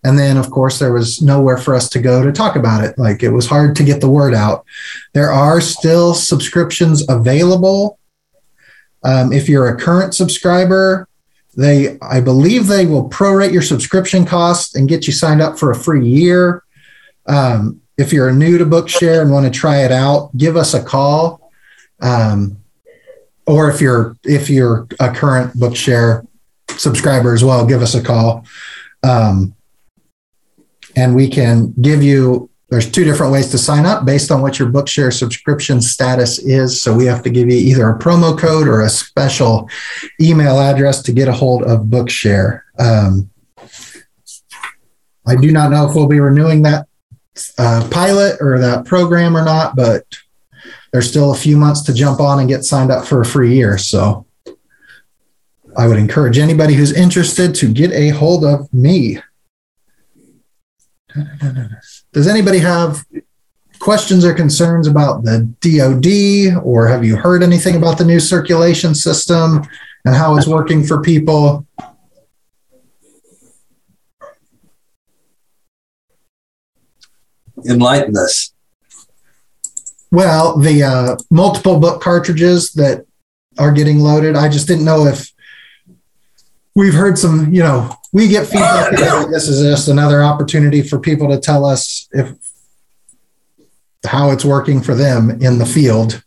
[0.03, 2.97] and then, of course, there was nowhere for us to go to talk about it.
[2.97, 4.65] Like it was hard to get the word out.
[5.13, 7.99] There are still subscriptions available.
[9.03, 11.07] Um, if you're a current subscriber,
[11.57, 15.71] they, I believe, they will prorate your subscription cost and get you signed up for
[15.71, 16.63] a free year.
[17.25, 20.83] Um, if you're new to Bookshare and want to try it out, give us a
[20.83, 21.51] call.
[21.99, 22.57] Um,
[23.45, 26.27] or if you're if you're a current Bookshare
[26.71, 28.45] subscriber as well, give us a call.
[29.03, 29.55] Um,
[30.95, 34.59] and we can give you there's two different ways to sign up based on what
[34.59, 38.67] your bookshare subscription status is so we have to give you either a promo code
[38.67, 39.69] or a special
[40.19, 43.29] email address to get a hold of bookshare um,
[45.25, 46.87] i do not know if we'll be renewing that
[47.57, 50.05] uh, pilot or that program or not but
[50.91, 53.55] there's still a few months to jump on and get signed up for a free
[53.55, 54.25] year so
[55.77, 59.19] i would encourage anybody who's interested to get a hold of me
[62.13, 63.03] does anybody have
[63.79, 68.95] questions or concerns about the DoD, or have you heard anything about the new circulation
[68.95, 69.61] system
[70.05, 71.65] and how it's working for people?
[77.65, 78.53] Enlighten us.
[80.11, 83.05] Well, the uh, multiple book cartridges that
[83.57, 85.31] are getting loaded, I just didn't know if
[86.75, 88.91] we've heard some, you know, we get feedback.
[89.31, 92.33] this is just another opportunity for people to tell us if
[94.05, 96.23] how it's working for them in the field.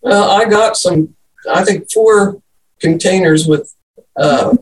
[0.00, 1.14] Well, I got some,
[1.50, 2.40] I think, four
[2.80, 3.74] containers with
[4.16, 4.56] uh,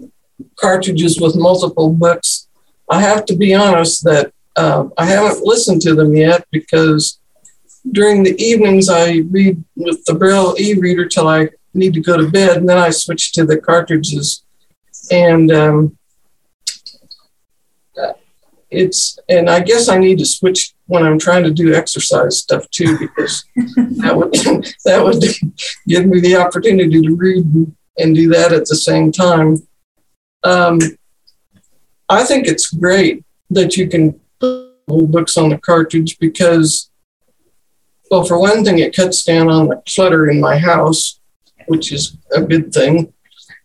[0.57, 2.48] cartridges with multiple books.
[2.91, 7.21] I have to be honest that uh, I haven't listened to them yet because
[7.93, 12.29] during the evenings I read with the Braille e-reader till I need to go to
[12.29, 14.43] bed, and then I switch to the cartridges,
[15.11, 15.99] and um,
[18.71, 22.69] it's and I guess I need to switch when I'm trying to do exercise stuff
[22.71, 24.33] too, because that would
[24.85, 25.23] that would
[25.87, 27.47] give me the opportunity to read
[27.99, 29.57] and do that at the same time.
[30.45, 30.79] Um,
[32.09, 36.91] I think it's great that you can put books on the cartridge because,
[38.11, 41.19] well, for one thing, it cuts down on the clutter in my house
[41.69, 43.13] which is a good thing.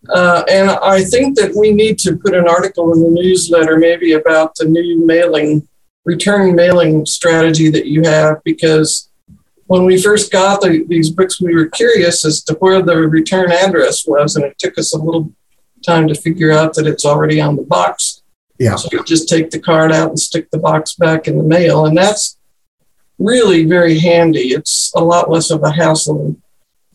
[0.10, 4.14] Uh, and I think that we need to put an article in the newsletter maybe
[4.14, 5.68] about the new mailing,
[6.04, 9.10] return mailing strategy that you have, because
[9.68, 13.52] when we first got the, these books, we were curious as to where the return
[13.52, 15.32] address was, and it took us a little
[15.86, 18.23] time to figure out that it's already on the box.
[18.64, 18.76] Yeah.
[18.76, 21.86] So you just take the card out and stick the box back in the mail,
[21.86, 22.38] and that's
[23.20, 24.54] really very handy.
[24.54, 26.44] It's a lot less of a hassle than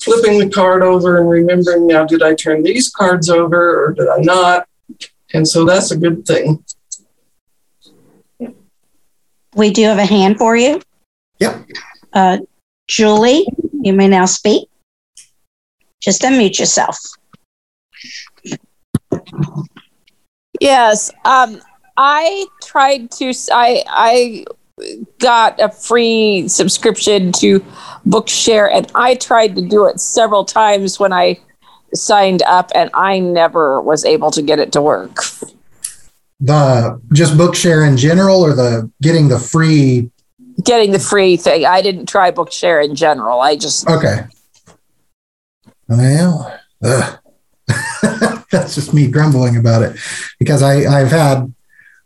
[0.01, 4.09] flipping the card over and remembering now, did I turn these cards over or did
[4.09, 4.69] I not?
[5.35, 6.64] And so that's a good thing.
[9.55, 10.81] We do have a hand for you.
[11.41, 11.66] Yep.
[12.12, 12.39] Uh,
[12.87, 14.69] Julie, you may now speak.
[16.01, 16.99] Just unmute yourself.
[20.61, 21.11] Yes.
[21.24, 21.61] Um,
[21.96, 24.44] I tried to, I, I
[25.18, 27.61] got a free subscription to
[28.06, 31.40] Bookshare, and I tried to do it several times when I
[31.94, 35.16] signed up, and I never was able to get it to work.
[36.40, 40.11] The just Bookshare in general, or the getting the free.
[40.64, 41.66] Getting the free thing.
[41.66, 43.40] I didn't try Bookshare in general.
[43.40, 44.26] I just okay.
[45.88, 46.61] Well,
[48.59, 49.96] that's just me grumbling about it
[50.38, 51.52] because I I've had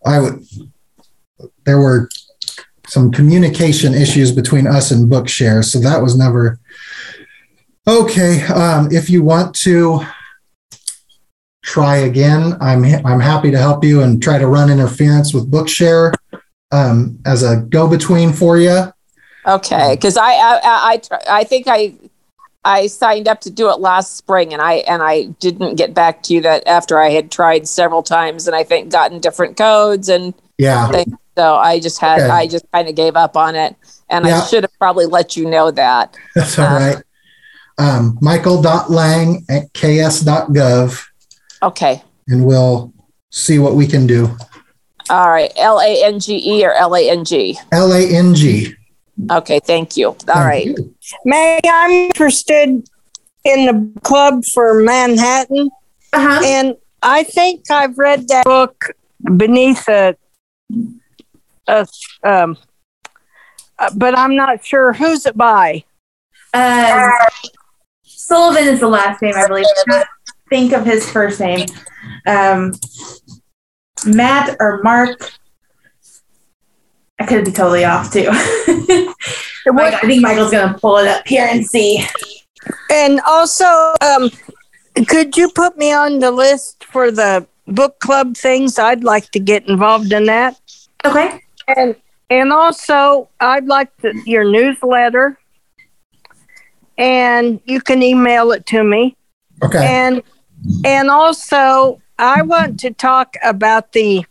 [0.04, 0.44] I would
[1.64, 2.08] there were
[2.86, 5.64] some communication issues between us and Bookshare.
[5.64, 6.58] So that was never
[7.86, 8.42] okay.
[8.42, 10.00] Um, if you want to
[11.62, 16.12] try again, I'm I'm happy to help you and try to run interference with Bookshare
[16.70, 18.92] um, as a go between for you.
[19.46, 21.94] Okay, because I I I, I, I think I
[22.64, 26.22] I signed up to do it last spring, and I and I didn't get back
[26.24, 30.08] to you that after I had tried several times, and I think gotten different codes
[30.08, 30.88] and yeah.
[30.88, 31.16] Things.
[31.36, 32.30] So I just had okay.
[32.30, 33.74] I just kind of gave up on it,
[34.08, 34.40] and yeah.
[34.40, 36.16] I should have probably let you know that.
[36.34, 37.02] That's all uh, right.
[37.78, 41.04] Um, Michael.lang at ks.gov.
[41.62, 42.02] Okay.
[42.28, 42.92] And we'll
[43.30, 44.36] see what we can do.
[45.10, 45.50] All right.
[45.56, 47.58] L A N G E or L A N G?
[47.72, 48.74] L A N G.
[49.30, 49.60] Okay.
[49.60, 50.08] Thank you.
[50.08, 50.66] All thank right.
[50.66, 50.94] You.
[51.24, 52.88] May I'm interested
[53.44, 55.70] in the club for Manhattan.
[56.12, 56.42] Uh-huh.
[56.44, 58.90] And I think I've read that book
[59.36, 60.16] beneath a,
[61.66, 61.86] a
[62.22, 62.56] um,
[63.78, 65.84] uh, but I'm not sure who's it by.
[66.54, 67.10] Um,
[68.04, 69.64] Sullivan is the last name, I believe.
[69.64, 70.06] I cannot
[70.48, 71.66] think of his first name.
[72.26, 72.72] Um,
[74.06, 75.32] Matt or Mark.
[77.22, 78.26] I could be totally off too.
[79.66, 82.04] Mike, I think Michael's gonna pull it up here and see.
[82.90, 84.30] And also, um,
[85.06, 88.78] could you put me on the list for the book club things?
[88.78, 90.60] I'd like to get involved in that.
[91.04, 91.40] Okay.
[91.68, 91.94] And
[92.28, 95.38] and also, I'd like the, your newsletter,
[96.98, 99.16] and you can email it to me.
[99.62, 99.86] Okay.
[99.86, 100.22] And
[100.84, 104.26] and also, I want to talk about the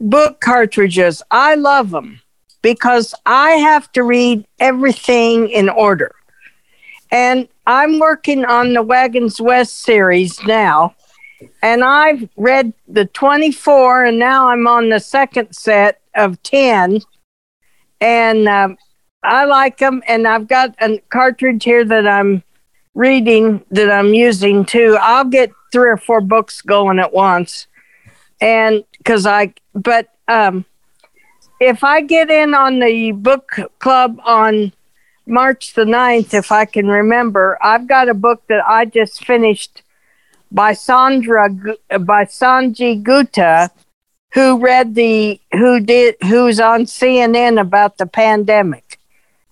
[0.00, 1.22] book cartridges.
[1.30, 2.20] I love them
[2.62, 6.14] because I have to read everything in order.
[7.12, 10.94] And I'm working on the Wagons West series now.
[11.62, 17.00] And I've read the 24, and now I'm on the second set of 10.
[18.00, 18.76] And um,
[19.22, 20.02] I like them.
[20.06, 22.42] And I've got a cartridge here that I'm
[22.94, 24.96] reading that I'm using too.
[25.00, 27.66] I'll get three or four books going at once.
[28.40, 30.64] And because I, but um,
[31.60, 34.72] if I get in on the book club on
[35.26, 39.82] March the 9th, if I can remember, I've got a book that I just finished
[40.50, 43.70] by Sandra, by Sanjay Gupta,
[44.32, 48.98] who read the, who did, who's on CNN about the pandemic.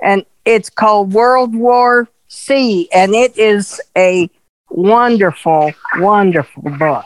[0.03, 4.31] And it's called World War C, and it is a
[4.71, 7.05] wonderful, wonderful book.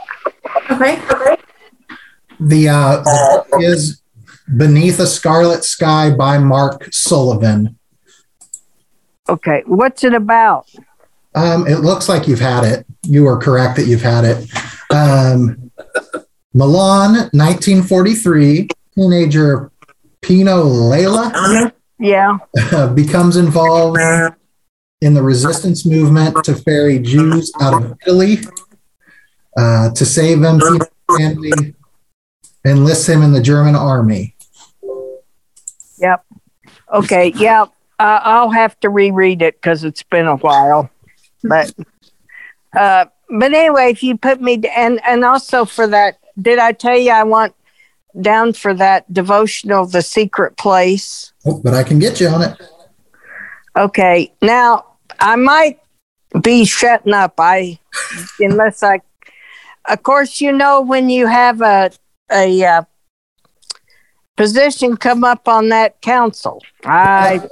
[0.70, 1.00] Okay.
[1.10, 1.36] Okay.
[2.48, 4.02] The uh, the is
[4.56, 7.78] Beneath a Scarlet Sky by Mark Sullivan.
[9.28, 10.66] Okay, what's it about?
[11.34, 12.84] Um, it looks like you've had it.
[13.04, 14.50] You are correct that you've had it.
[14.90, 15.70] Um,
[16.52, 19.70] Milan, 1943, teenager
[20.20, 22.38] Pino Lella Yeah.
[22.94, 23.98] becomes involved
[25.00, 28.40] in the resistance movement to ferry Jews out of Italy.
[29.56, 30.60] Uh, to save them,
[31.16, 31.74] family
[32.64, 34.36] enlists him in the German army.
[35.98, 36.24] Yep.
[36.92, 37.32] Okay.
[37.36, 37.62] Yeah.
[37.98, 40.90] Uh, I'll have to reread it because it's been a while.
[41.44, 41.72] But,
[42.76, 46.96] uh, but anyway, if you put me and and also for that, did I tell
[46.96, 47.54] you I want
[48.20, 51.32] down for that devotional, the secret place?
[51.46, 52.60] Oh, but I can get you on it.
[53.76, 54.32] Okay.
[54.42, 54.86] Now
[55.20, 55.78] I might
[56.40, 57.34] be shutting up.
[57.38, 57.78] I
[58.40, 59.00] unless I,
[59.88, 61.90] of course, you know when you have a
[62.32, 62.82] a uh,
[64.36, 67.46] position come up on that council, I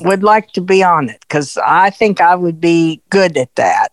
[0.00, 3.88] would like to be on it because I think I would be good at that.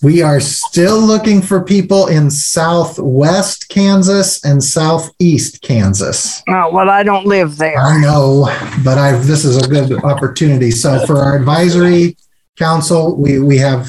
[0.00, 6.40] We are still looking for people in southwest Kansas and southeast Kansas.
[6.48, 7.76] Oh, well, I don't live there.
[7.76, 8.44] I know,
[8.84, 10.70] but I this is a good opportunity.
[10.70, 12.16] So for our advisory
[12.56, 13.88] council, we we have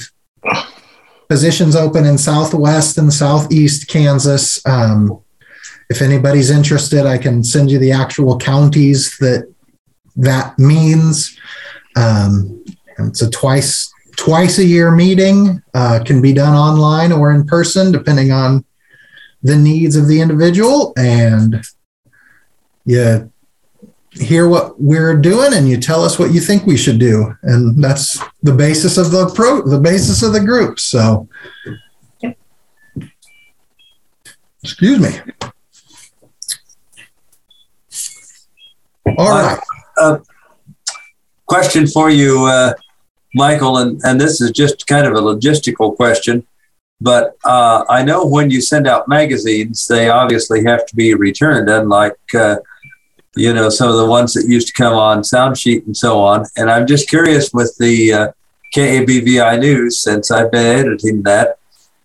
[1.29, 4.65] positions open in southwest and southeast Kansas.
[4.65, 5.21] Um,
[5.89, 9.51] if anybody's interested, I can send you the actual counties that
[10.15, 11.37] that means.
[11.95, 12.63] Um,
[12.97, 15.63] it's a twice twice a year meeting.
[15.73, 18.65] Uh, can be done online or in person, depending on
[19.41, 20.93] the needs of the individual.
[20.97, 21.63] And
[22.85, 23.23] yeah,
[24.19, 27.33] hear what we're doing and you tell us what you think we should do.
[27.43, 30.79] And that's the basis of the pro the basis of the group.
[30.79, 31.27] So
[34.63, 35.19] excuse me.
[39.17, 39.59] All right.
[39.99, 40.19] Uh,
[41.45, 42.73] question for you, uh,
[43.33, 46.45] Michael, and, and this is just kind of a logistical question,
[47.01, 51.69] but uh, I know when you send out magazines, they obviously have to be returned,
[51.69, 52.57] unlike, uh,
[53.35, 56.45] you know, some of the ones that used to come on Soundsheet and so on.
[56.57, 58.31] And I'm just curious with the uh,
[58.75, 61.57] KABVI News, since I've been editing that,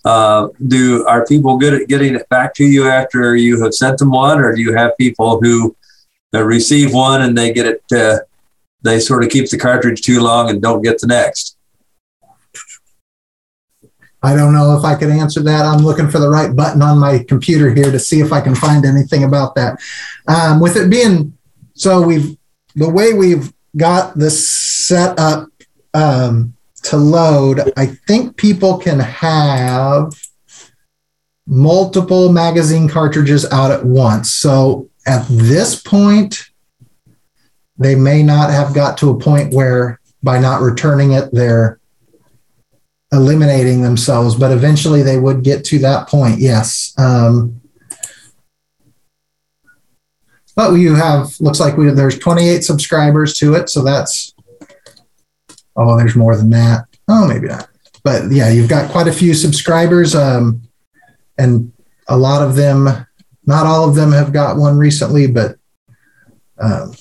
[0.05, 3.99] uh, do are people good at getting it back to you after you have sent
[3.99, 5.75] them one, or do you have people who
[6.35, 7.83] uh, receive one and they get it?
[7.91, 8.18] Uh,
[8.83, 11.57] they sort of keep the cartridge too long and don't get the next.
[14.25, 15.64] I don't know if i could answer that.
[15.64, 18.55] I'm looking for the right button on my computer here to see if i can
[18.55, 19.81] find anything about that.
[20.27, 21.37] Um, with it being
[21.75, 22.37] so we've
[22.75, 25.49] the way we've got this set up
[25.93, 26.55] um,
[26.85, 30.12] to load i think people can have
[31.47, 34.31] multiple magazine cartridges out at once.
[34.31, 36.51] So at this point
[37.77, 41.81] they may not have got to a point where by not returning it they're
[43.15, 46.39] eliminating themselves, but eventually they would get to that point.
[46.39, 46.93] Yes.
[46.99, 47.61] Um,
[50.57, 54.35] but you have looks like we there's 28 subscribers to it, so that's
[55.77, 56.85] oh, there's more than that.
[57.09, 57.69] Oh, maybe not.
[58.03, 60.62] But yeah, you've got quite a few subscribers, um,
[61.39, 61.73] and
[62.09, 62.85] a lot of them,
[63.47, 65.57] not all of them, have got one recently, but
[66.61, 66.95] um,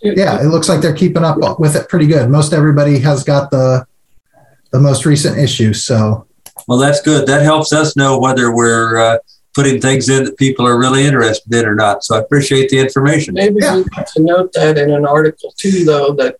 [0.00, 2.30] yeah, it looks like they're keeping up with it pretty good.
[2.30, 3.86] Most everybody has got the
[4.74, 6.26] the most recent issue, so
[6.66, 7.28] Well, that's good.
[7.28, 9.18] That helps us know whether we're uh,
[9.54, 12.02] putting things in that people are really interested in or not.
[12.02, 13.34] So I appreciate the information.
[13.34, 16.38] Maybe we need to note that in an article too, though, that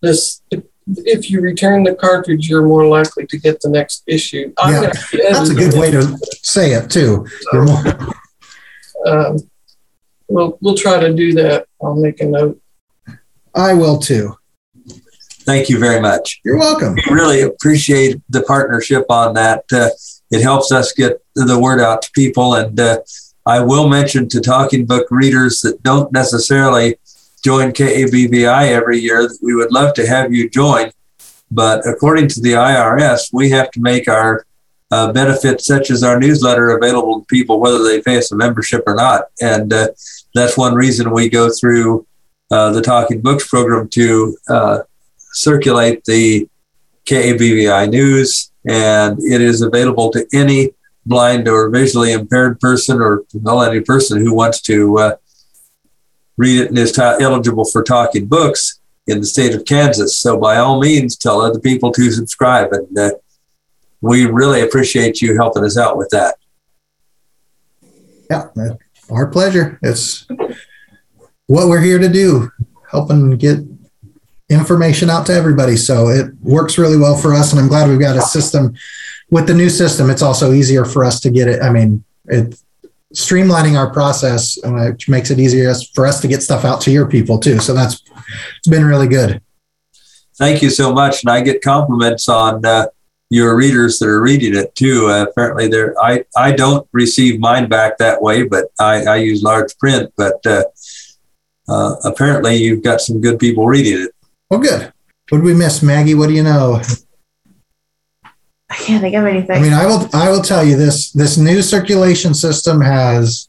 [0.00, 0.40] this,
[0.86, 4.50] if you return the cartridge, you're more likely to get the next issue.
[4.56, 4.92] I'm Yeah,
[5.30, 7.26] that's a good way to say it too.
[7.52, 7.84] You're more,
[9.06, 9.36] Um,
[10.28, 11.66] we'll, we'll try to do that.
[11.82, 12.58] I'll make a note.
[13.54, 14.37] I will too.
[15.48, 16.42] Thank you very much.
[16.44, 16.94] You're welcome.
[16.94, 19.64] We really appreciate the partnership on that.
[19.72, 19.88] Uh,
[20.30, 22.52] it helps us get the word out to people.
[22.54, 22.98] And uh,
[23.46, 26.96] I will mention to talking book readers that don't necessarily
[27.42, 30.90] join KABVI every year that we would love to have you join.
[31.50, 34.44] But according to the IRS, we have to make our
[34.90, 38.82] uh, benefits, such as our newsletter, available to people whether they pay us a membership
[38.86, 39.28] or not.
[39.40, 39.88] And uh,
[40.34, 42.06] that's one reason we go through
[42.50, 44.78] uh, the Talking Books program to uh,
[45.32, 46.48] circulate the
[47.06, 50.70] KABVI news, and it is available to any
[51.06, 55.16] blind or visually impaired person or well, any person who wants to uh,
[56.36, 60.18] read it and is ta- eligible for talking books in the state of Kansas.
[60.18, 63.10] So, by all means, tell other people to subscribe, and uh,
[64.00, 66.36] we really appreciate you helping us out with that.
[68.30, 68.48] Yeah,
[69.10, 69.78] our pleasure.
[69.82, 70.26] It's
[71.46, 72.50] what we're here to do,
[72.90, 73.60] helping get
[74.48, 75.76] information out to everybody.
[75.76, 78.74] So it works really well for us, and I'm glad we've got a system.
[79.30, 81.62] With the new system, it's also easier for us to get it.
[81.62, 82.64] I mean, it's
[83.14, 86.90] streamlining our process, uh, which makes it easier for us to get stuff out to
[86.90, 87.58] your people too.
[87.58, 88.02] So that's
[88.58, 89.42] it's been really good.
[90.36, 92.86] Thank you so much, and I get compliments on uh,
[93.30, 95.08] your readers that are reading it too.
[95.08, 99.42] Uh, apparently, they're I I don't receive mine back that way, but I, I use
[99.42, 100.12] large print.
[100.16, 100.64] But uh,
[101.68, 104.14] uh, apparently, you've got some good people reading it.
[104.50, 104.92] Well, good.
[105.28, 106.14] What did we miss, Maggie?
[106.14, 106.80] What do you know?
[108.70, 109.56] I can't think of anything.
[109.56, 110.08] I mean, I will.
[110.12, 111.10] I will tell you this.
[111.12, 113.48] This new circulation system has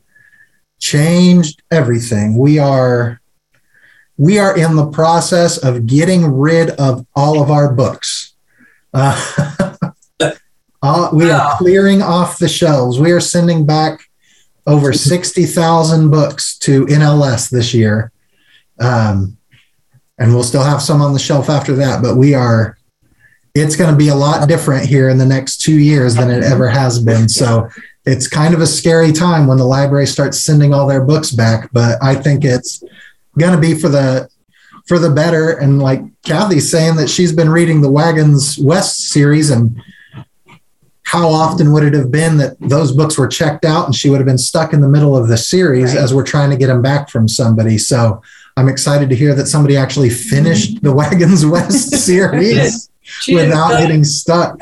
[0.79, 2.37] changed everything.
[2.37, 3.19] We are,
[4.17, 8.33] we are in the process of getting rid of all of our books.
[8.93, 9.75] Uh,
[10.81, 12.99] all- we are clearing off the shelves.
[12.99, 13.99] We are sending back
[14.67, 18.11] over sixty thousand books to NLS this year,
[18.79, 19.37] um,
[20.19, 22.01] and we'll still have some on the shelf after that.
[22.01, 22.77] But we are
[23.55, 26.43] it's going to be a lot different here in the next two years than it
[26.43, 27.27] ever has been.
[27.27, 27.67] So
[28.05, 31.69] it's kind of a scary time when the library starts sending all their books back,
[31.71, 32.83] but I think it's
[33.37, 34.29] going to be for the
[34.87, 35.51] for the better.
[35.51, 39.79] And like Kathy's saying that she's been reading the Wagons West series, and
[41.03, 44.19] how often would it have been that those books were checked out and she would
[44.19, 46.81] have been stuck in the middle of the series as we're trying to get them
[46.81, 47.77] back from somebody?
[47.77, 48.21] So
[48.59, 52.89] I'm excited to hear that somebody actually finished the Wagons West series
[53.31, 54.59] without getting stuck.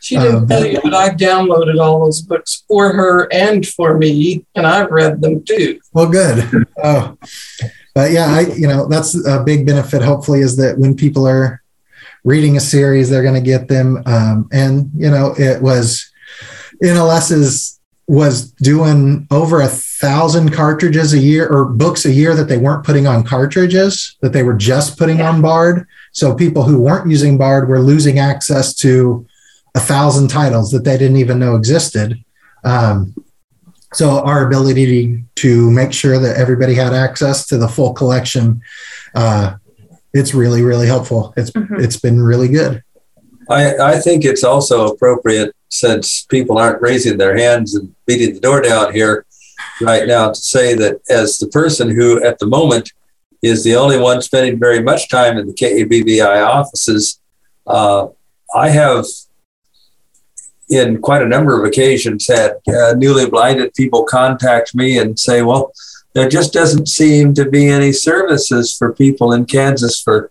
[0.00, 3.98] She didn't Um, tell you, but I've downloaded all those books for her and for
[3.98, 5.80] me, and I've read them too.
[5.92, 6.48] Well, good.
[6.82, 7.18] Oh,
[7.92, 10.00] but yeah, I you know that's a big benefit.
[10.00, 11.60] Hopefully, is that when people are
[12.22, 14.00] reading a series, they're going to get them.
[14.06, 16.08] Um, and you know, it was
[16.82, 17.79] NLS is
[18.10, 22.84] was doing over a thousand cartridges a year or books a year that they weren't
[22.84, 25.86] putting on cartridges that they were just putting on Bard.
[26.10, 29.24] So people who weren't using Bard were losing access to
[29.76, 32.18] a thousand titles that they didn't even know existed.
[32.64, 33.14] Um,
[33.92, 38.60] so our ability to make sure that everybody had access to the full collection,
[39.14, 39.54] uh,
[40.12, 41.32] it's really really helpful.
[41.36, 41.80] It's Mhm.
[41.80, 42.82] it's been really good.
[43.48, 48.40] I, I think it's also appropriate since people aren't raising their hands and beating the
[48.40, 49.24] door down here
[49.80, 52.92] right now to say that as the person who at the moment
[53.42, 57.20] is the only one spending very much time in the KABVI offices,
[57.66, 58.08] uh,
[58.54, 59.06] I have
[60.68, 65.42] in quite a number of occasions had uh, newly blinded people contact me and say,
[65.42, 65.72] well,
[66.14, 70.30] there just doesn't seem to be any services for people in Kansas for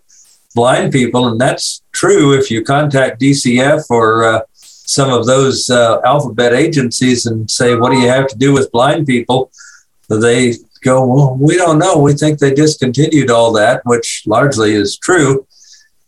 [0.54, 1.26] blind people.
[1.26, 4.40] And that's true if you contact DCF or uh,
[4.90, 8.72] some of those uh, alphabet agencies and say, what do you have to do with
[8.72, 9.52] blind people?
[10.08, 11.96] They go, well, we don't know.
[11.98, 15.46] We think they discontinued all that, which largely is true.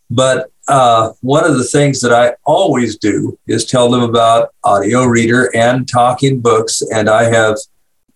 [0.09, 5.05] But uh, one of the things that I always do is tell them about audio
[5.05, 6.81] reader and talking books.
[6.93, 7.57] And I have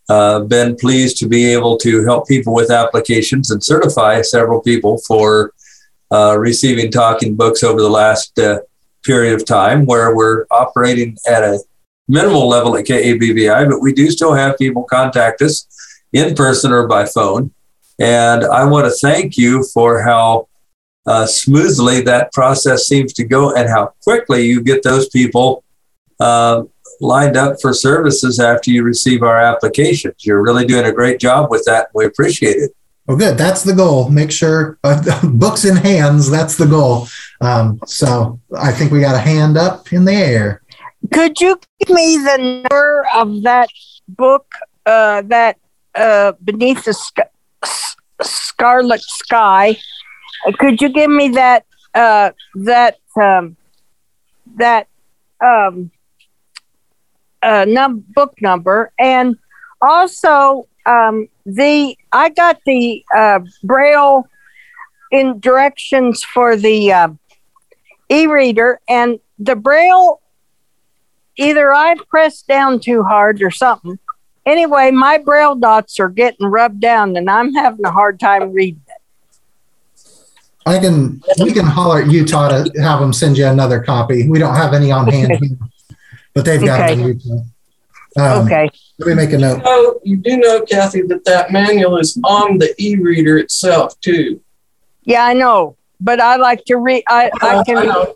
[0.09, 4.97] uh, been pleased to be able to help people with applications and certify several people
[5.07, 5.53] for
[6.11, 8.59] uh, receiving talking books over the last uh,
[9.07, 11.59] period of time where we're operating at a
[12.07, 15.67] minimal level at KABVI, but we do still have people contact us
[16.13, 17.51] in person or by phone.
[17.99, 20.47] And I want to thank you for how
[21.07, 25.63] uh, smoothly that process seems to go and how quickly you get those people
[26.19, 26.63] uh,
[26.99, 30.25] lined up for services after you receive our applications.
[30.25, 31.87] You're really doing a great job with that.
[31.93, 32.71] We appreciate it.
[33.07, 33.37] Well, good.
[33.37, 34.09] That's the goal.
[34.09, 35.01] Make sure uh,
[35.33, 36.29] books in hands.
[36.29, 37.07] That's the goal.
[37.39, 40.61] Um, so I think we got a hand up in the air.
[41.13, 43.69] Could you give me the number of that
[44.09, 44.53] book,
[44.85, 45.57] uh, that
[45.95, 47.19] uh, Beneath the Sc-
[48.21, 49.77] Scarlet Sky?
[50.59, 53.55] Could you give me that uh, that um,
[54.55, 54.87] that
[55.41, 55.91] um,
[57.41, 59.37] uh, num- book number and
[59.81, 64.27] also um, the I got the uh, braille
[65.11, 67.09] in directions for the uh,
[68.09, 70.21] e-reader and the braille
[71.37, 73.99] either I pressed down too hard or something.
[74.45, 78.81] Anyway, my braille dots are getting rubbed down and I'm having a hard time reading
[78.87, 78.93] it.
[80.65, 84.27] I can we can holler at Utah to have them send you another copy.
[84.27, 85.57] We don't have any on hand, here,
[86.33, 86.95] but they've got Okay.
[86.95, 87.43] them in Utah.
[88.17, 88.69] Um, okay.
[88.99, 89.63] Let me make a note.
[89.63, 94.41] know, you do know, Kathy, that that manual is on the e-reader itself too.
[95.03, 97.03] Yeah, I know, but I like to read.
[97.07, 97.77] I, I Uh, can.
[97.77, 98.15] I know.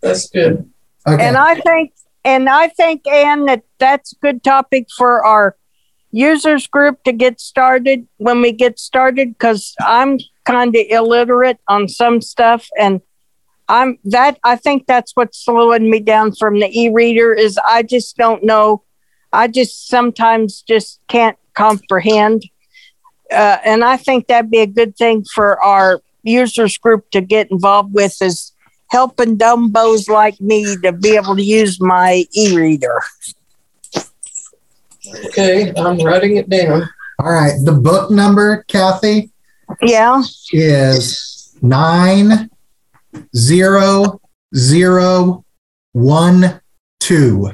[0.00, 0.70] That's good.
[1.06, 1.26] Okay.
[1.26, 1.92] And I think,
[2.24, 5.56] and I think, Anne, that that's a good topic for our
[6.12, 11.88] users group to get started when we get started, because I'm kind of illiterate on
[11.88, 13.00] some stuff, and
[13.68, 14.38] I'm that.
[14.44, 18.84] I think that's what's slowing me down from the e-reader is I just don't know.
[19.36, 22.44] I just sometimes just can't comprehend,
[23.30, 27.50] uh, and I think that'd be a good thing for our users group to get
[27.50, 28.52] involved with is
[28.88, 33.00] helping dumbos like me to be able to use my e-reader.
[35.26, 36.88] Okay, I'm writing it down.
[37.18, 37.52] All right.
[37.64, 39.30] The book number, Kathy,
[39.82, 40.22] Yeah.
[40.52, 42.50] is nine
[43.34, 44.20] zero
[44.54, 45.44] zero
[45.92, 46.60] one
[47.00, 47.52] two.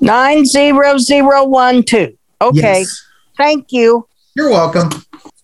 [0.00, 2.16] Nine zero zero one two.
[2.40, 2.80] Okay.
[2.80, 3.06] Yes.
[3.36, 4.06] Thank you.
[4.34, 4.90] You're welcome.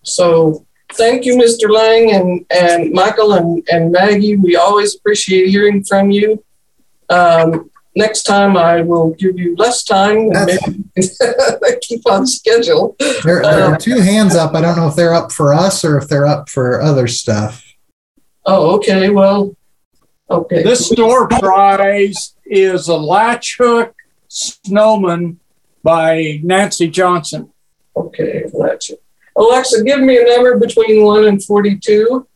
[0.03, 1.71] So thank you, Mr.
[1.71, 4.37] Lang and, and Michael and, and Maggie.
[4.37, 6.43] We always appreciate hearing from you.
[7.09, 10.85] Um, next time I will give you less time and maybe
[11.81, 12.95] keep on schedule.
[13.25, 14.55] There, there are two hands up.
[14.55, 17.65] I don't know if they're up for us or if they're up for other stuff.
[18.45, 19.11] Oh, okay.
[19.11, 19.57] Well,
[20.31, 20.63] okay.
[20.63, 23.96] This store prize is a latch hook
[24.37, 25.41] snowman
[25.83, 27.51] by Nancy Johnson.
[27.97, 29.03] Okay, that's it.
[29.37, 32.27] Alexa, give me a number between 1 and 42.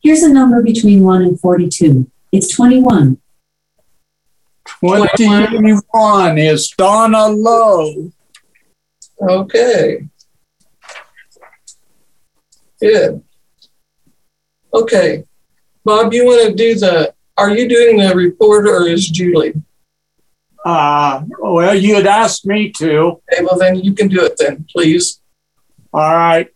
[0.00, 2.10] Here's a number between 1 and 42.
[2.32, 3.18] It's 21.
[4.80, 8.10] 21 is Donna Lowe.
[9.20, 10.08] Okay.
[12.80, 13.22] Good.
[14.72, 15.24] Okay.
[15.84, 19.54] Bob, you want to do the, are you doing the report or is Julie?
[20.64, 23.20] Uh, well, you had asked me to.
[23.30, 25.20] Okay, well then you can do it then, please.
[25.92, 26.48] All right.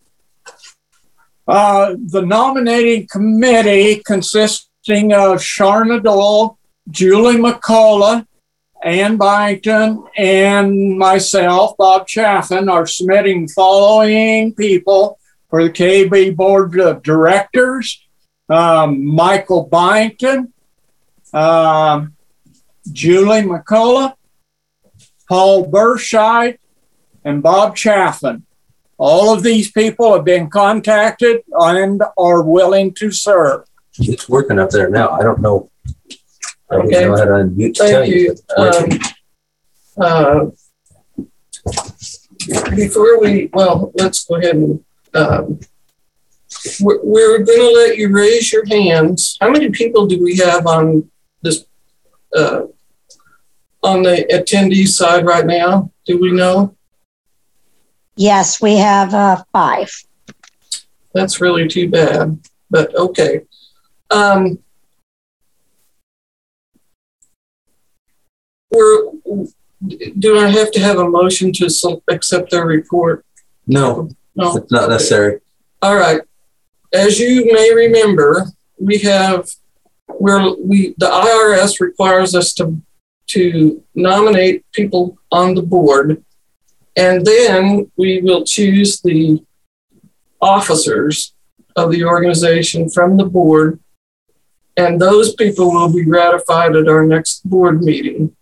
[1.46, 6.58] Uh, the nominating committee consisting of Sharna Dole,
[6.90, 8.26] Julie McCullough,
[8.82, 15.18] Ann Byington, and myself, Bob Chaffin, are submitting the following people
[15.50, 18.06] for the KB Board of Directors.
[18.48, 20.52] Um, Michael Byington,
[21.32, 22.14] um,
[22.92, 24.14] Julie McCullough,
[25.28, 26.58] Paul Burscheid,
[27.24, 28.44] and Bob Chaffin.
[28.96, 33.64] All of these people have been contacted and are willing to serve.
[33.98, 35.10] It's working up there now.
[35.10, 35.70] I don't know.
[36.70, 37.04] I don't Okay.
[37.04, 38.36] know how to unmute to tell you.
[38.36, 38.54] you.
[38.56, 38.98] Um,
[40.00, 40.46] uh,
[42.74, 44.84] before we, well, let's go ahead and,
[45.14, 45.60] um,
[46.80, 49.36] we're, we're going to let you raise your hands.
[49.40, 51.10] How many people do we have on
[51.42, 51.64] this,
[52.36, 52.62] uh,
[53.82, 55.90] on the attendee side right now?
[56.06, 56.74] Do we know?
[58.16, 59.90] Yes, we have uh, five.
[61.14, 62.38] That's really too bad,
[62.70, 63.42] but okay.
[64.10, 64.58] Um,
[68.70, 69.12] we're,
[70.18, 73.24] do I have to have a motion to accept their report?
[73.66, 74.56] No, No.
[74.56, 75.40] it's not necessary.
[75.82, 76.20] All right.
[76.92, 78.46] As you may remember,
[78.80, 79.48] we have
[80.06, 82.80] where we the IRS requires us to
[83.28, 86.24] to nominate people on the board,
[86.96, 89.44] and then we will choose the
[90.40, 91.34] officers
[91.76, 93.78] of the organization from the board,
[94.76, 98.34] and those people will be ratified at our next board meeting.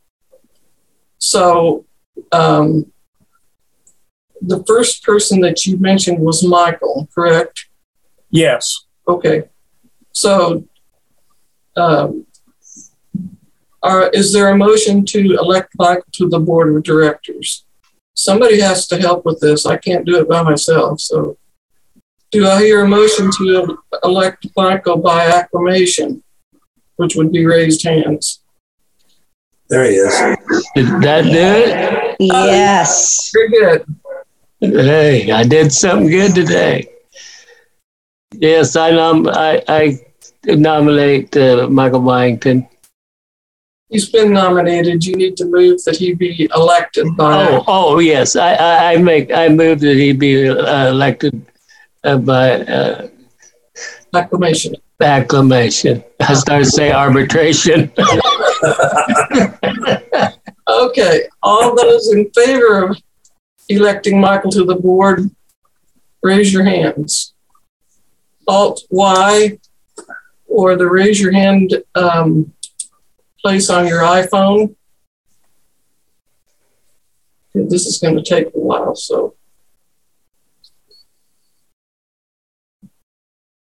[1.19, 1.85] So,
[2.33, 2.93] um,
[4.41, 7.67] the first person that you mentioned was Michael, correct?
[8.31, 8.85] Yes.
[9.09, 9.45] Okay.
[10.13, 10.65] So,
[11.77, 12.27] um,
[13.87, 17.65] are, is there a motion to elect Michael to the board of directors?
[18.15, 19.67] Somebody has to help with this.
[19.67, 21.01] I can't do it by myself.
[21.01, 21.37] So,
[22.33, 26.23] do I hear a motion to elect Michael by acclamation,
[26.97, 28.41] which would be raised hands?
[29.69, 30.15] There he is.
[30.75, 32.17] Did that do it?
[32.21, 33.31] Yes.
[33.33, 33.85] Very good.
[34.61, 36.89] Hey, I did something good today.
[38.33, 39.99] Yes, I nom- I, I
[40.45, 42.69] nominate uh, Michael Byington.
[43.89, 45.05] He's been nominated.
[45.05, 47.49] You need to move that he be elected by.
[47.49, 51.47] Oh, oh yes, I, I, I make I move that he be uh, elected
[52.03, 53.09] uh, by uh,
[54.15, 54.75] acclamation.
[55.01, 56.03] Acclamation.
[56.21, 57.93] I started to say arbitration.
[60.69, 63.01] Okay, all those in favor of
[63.69, 65.31] electing Michael to the board,
[66.23, 67.35] raise your hands.
[68.49, 69.59] Alt Y
[70.49, 72.53] or the raise your hand um,
[73.47, 74.75] place on your iPhone.
[77.55, 79.37] This is going to take a while, so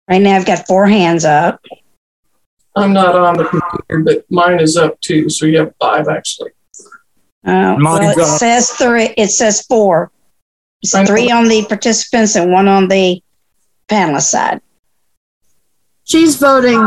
[0.09, 1.63] Right now, I've got four hands up.
[2.75, 5.29] I'm not on the computer, but mine is up too.
[5.29, 6.51] So you have five actually.
[7.45, 8.39] Uh, well, it up.
[8.39, 9.15] says three.
[9.17, 10.11] It says four.
[10.83, 13.23] It's three on the participants and one on the
[13.89, 14.61] panelist side.
[16.05, 16.81] She's voting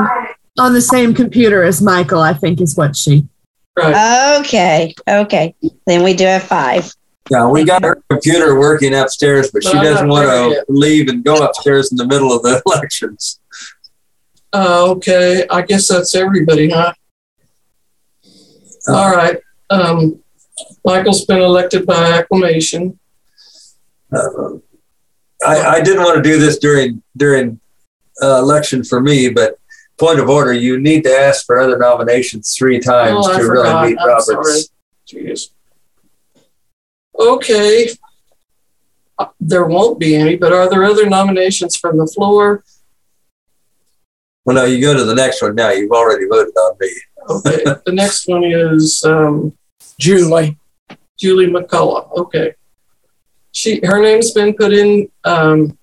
[0.57, 3.27] on the same computer as Michael, I think is what she.
[3.79, 4.93] Okay.
[5.07, 5.55] Okay.
[5.87, 6.93] Then we do have five.
[7.29, 10.65] Yeah, we got her computer working upstairs, but she I'm doesn't want to yet.
[10.67, 13.39] leave and go upstairs in the middle of the elections.
[14.53, 16.93] Uh, okay, I guess that's everybody, huh?
[18.89, 19.37] All right.
[19.69, 20.21] Um,
[20.83, 22.99] Michael's been elected by acclamation.
[24.13, 24.55] Uh,
[25.45, 27.61] I, I didn't want to do this during during
[28.21, 29.57] uh, election for me, but
[30.01, 33.81] point of order, you need to ask for other nominations three times Oh, to forgot.
[33.83, 34.25] really meet I'm Roberts.
[34.27, 34.61] sorry.
[35.07, 35.49] Jeez.
[37.17, 37.89] Okay.
[39.19, 42.63] Uh, There won't be any, but are there other nominations from the floor?
[44.43, 45.69] Well, no, you go to the next one now.
[45.69, 46.89] You've already voted on me.
[47.29, 49.55] Okay, the next one is um,
[49.99, 50.57] Julie.
[51.19, 52.11] Julie McCullough.
[52.17, 52.55] Okay,
[53.51, 55.77] she her name's been put in um,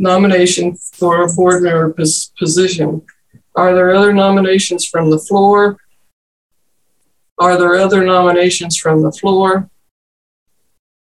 [0.00, 3.02] nomination for a board member pos- position.
[3.54, 5.76] Are there other nominations from the floor?
[7.38, 9.68] Are there other nominations from the floor?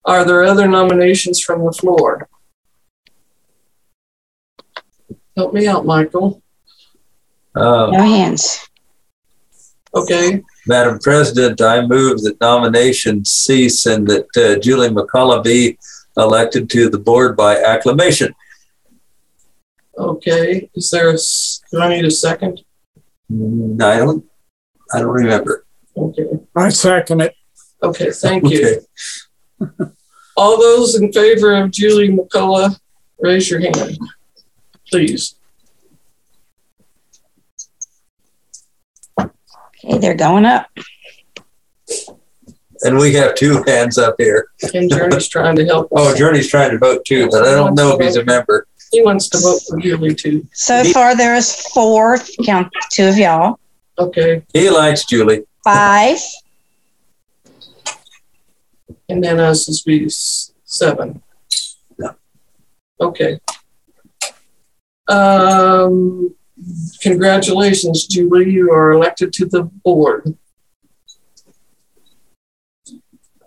[0.06, 2.28] Are there other nominations from the floor?
[5.38, 6.42] Help me out, Michael.
[7.56, 8.66] Um, No hands.
[9.94, 15.80] Okay, Madam President, I move that nominations cease and that uh, Julie McCullough be
[16.16, 18.34] elected to the board by acclamation.
[20.00, 20.70] Okay.
[20.76, 22.62] Is there a, s- do I need a second?
[23.30, 24.26] No, I don't,
[24.94, 25.66] I don't remember.
[25.96, 26.24] Okay.
[26.56, 27.36] I second it.
[27.84, 28.82] Okay, thank you.
[29.62, 29.92] Okay.
[30.38, 32.80] All those in favor of Julie McCullough,
[33.20, 33.98] raise your hand,
[34.90, 35.36] please.
[39.20, 40.68] Okay, they're going up.
[42.82, 44.48] And we have two hands up here.
[44.74, 45.90] And Journey's trying to help.
[45.92, 48.66] Oh, Journey's trying to vote too, but I don't know if he's a member.
[48.92, 50.48] He wants to vote for Julie too.
[50.54, 52.18] So far, there is four.
[52.46, 53.60] Count two of y'all.
[53.98, 55.44] Okay, He likes Julie.
[55.64, 56.18] Five.
[59.10, 61.22] and then us is be s- seven.
[63.02, 63.40] Okay.
[65.08, 66.36] Um,
[67.02, 68.50] congratulations, Julie.
[68.52, 70.38] You are elected to the board.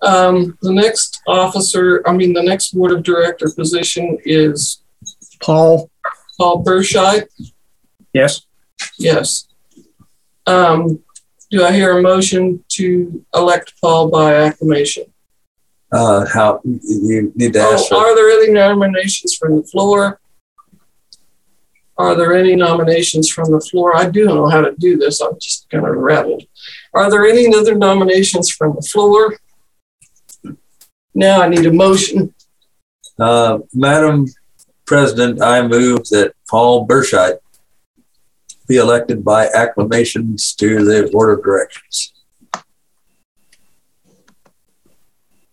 [0.01, 4.82] Um, the next officer, I mean, the next board of director position is
[5.43, 5.91] Paul.
[6.39, 7.27] Paul Burscheit.
[8.13, 8.47] Yes.
[8.99, 9.49] Yes.
[10.47, 11.03] Um,
[11.51, 15.05] do I hear a motion to elect Paul by acclamation?
[15.93, 20.19] Uh, how, you need to ask Oh, for, are there any nominations from the floor?
[21.99, 23.95] Are there any nominations from the floor?
[23.95, 25.21] I do know how to do this.
[25.21, 26.45] I'm just kind of rattled.
[26.95, 29.37] Are there any other nominations from the floor?
[31.15, 32.35] Now I need a motion.
[33.19, 34.25] uh, Madam
[34.87, 37.39] President, I move that Paul Burscheit
[38.67, 42.13] be elected by acclamations to the board of directors.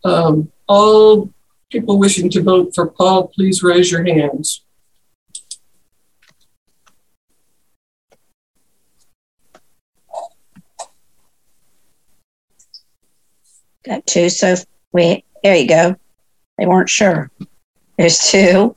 [0.03, 1.33] Um, all
[1.69, 4.63] people wishing to vote for Paul, please raise your hands.
[13.85, 14.29] Got two.
[14.29, 14.55] So
[14.91, 15.95] we there you go.
[16.57, 17.31] They weren't sure.
[17.97, 18.75] There's two.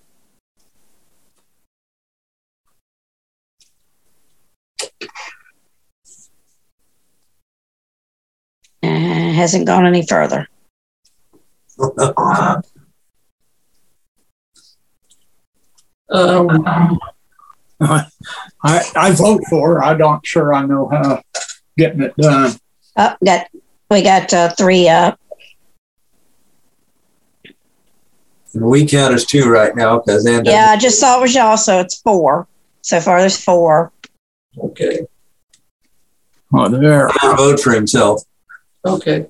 [8.83, 10.49] And hasn't gone any further.
[16.11, 16.99] Um,
[17.81, 18.07] I,
[18.63, 19.75] I vote for.
[19.75, 19.85] her.
[19.85, 21.23] I don't sure I know how
[21.77, 22.53] getting it done.
[22.97, 23.49] Oh, got
[23.91, 25.19] we got uh, three up.
[28.55, 31.57] And we count as two right now because Yeah, I just saw it was y'all,
[31.57, 32.47] so it's four.
[32.83, 33.93] So far, there's four.
[34.59, 35.01] Okay,
[36.55, 37.09] Oh, there.
[37.23, 38.23] doesn't vote for himself.
[38.85, 39.27] okay.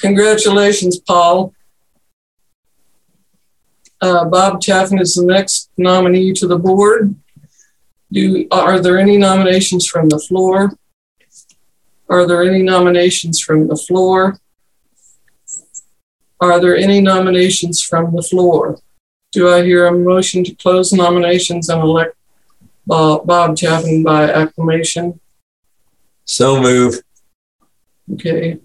[0.00, 1.54] Congratulations, Paul.
[4.00, 7.14] Uh, Bob Chaffin is the next nominee to the board.
[8.12, 10.72] Do, are there any nominations from the floor?
[12.08, 14.38] Are there any nominations from the floor?
[16.40, 18.78] Are there any nominations from the floor?
[19.32, 22.16] Do I hear a motion to close nominations and elect
[22.86, 25.20] Bob, Bob Chaffin by acclamation?
[26.24, 27.00] So move.
[28.12, 28.58] Okay.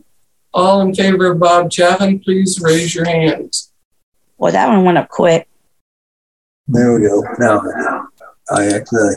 [0.53, 3.71] All in favor of Bob Chaffin, please raise your hands.
[4.37, 5.47] Well, that one went up quick.
[6.67, 7.23] There we go.
[7.39, 7.61] Now
[8.49, 9.15] I actually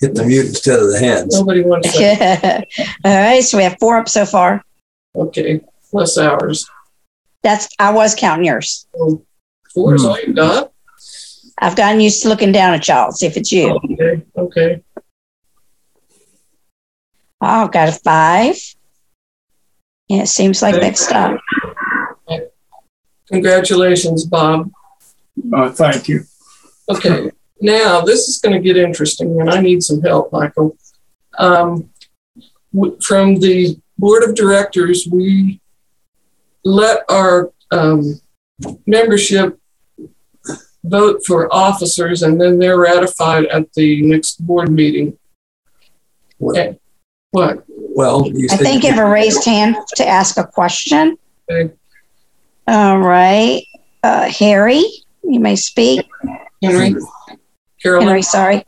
[0.00, 1.38] hit the mute instead of the hands.
[1.38, 2.66] Nobody wants that.
[3.04, 4.62] All right, so we have four up so far.
[5.14, 5.60] Okay,
[5.90, 6.68] plus ours.
[7.42, 8.86] That's I was counting yours.
[8.98, 9.24] Oh,
[9.72, 10.08] four is hmm.
[10.08, 10.72] all you got?
[11.58, 13.78] I've gotten used to looking down at y'all, see if it's you.
[13.84, 14.82] Okay, okay.
[17.40, 18.56] Oh, I've got a five.
[20.08, 21.38] Yeah, it seems like next up.
[23.28, 24.70] Congratulations, Bob.
[25.52, 26.20] Uh, thank you.
[26.88, 27.30] Okay,
[27.60, 30.76] now this is going to get interesting, and I need some help, Michael.
[31.38, 31.90] Um,
[32.74, 35.60] w- from the board of directors, we
[36.64, 38.20] let our um,
[38.86, 39.58] membership
[40.84, 45.18] vote for officers, and then they're ratified at the next board meeting.
[46.40, 46.78] Okay.
[47.30, 47.64] What?
[47.68, 51.16] Well, you I said think give a raised hand to ask a question.
[51.50, 51.72] Okay.
[52.68, 53.64] All right.
[54.02, 54.84] Uh, Harry,
[55.22, 56.06] you may speak.
[56.62, 56.94] Henry?
[57.82, 58.06] Carolyn?
[58.06, 58.64] Henry, sorry.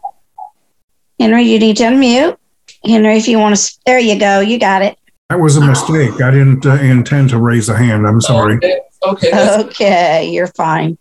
[1.20, 2.36] Henry, you need to unmute.
[2.84, 4.40] Henry, if you want to, there you go.
[4.40, 4.98] You got it.
[5.30, 6.20] That was a mistake.
[6.20, 8.06] I didn't uh, intend to raise a hand.
[8.06, 8.56] I'm sorry.
[8.56, 10.98] Okay, okay, Okay, you're fine.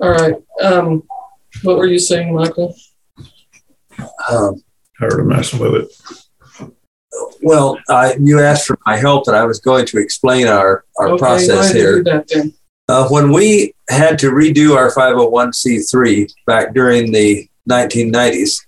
[0.00, 0.34] All right.
[0.62, 1.02] Um,
[1.62, 2.74] what were you saying, Michael?
[4.30, 4.62] Um,
[4.98, 6.70] Tired of messing with it.
[7.42, 11.08] well, I, you asked for my help, and I was going to explain our, our
[11.10, 11.96] Okay, process ahead and here.
[11.96, 12.52] do that then.
[12.88, 18.60] Uh, when we had to redo our 501c3 back during the 1990s,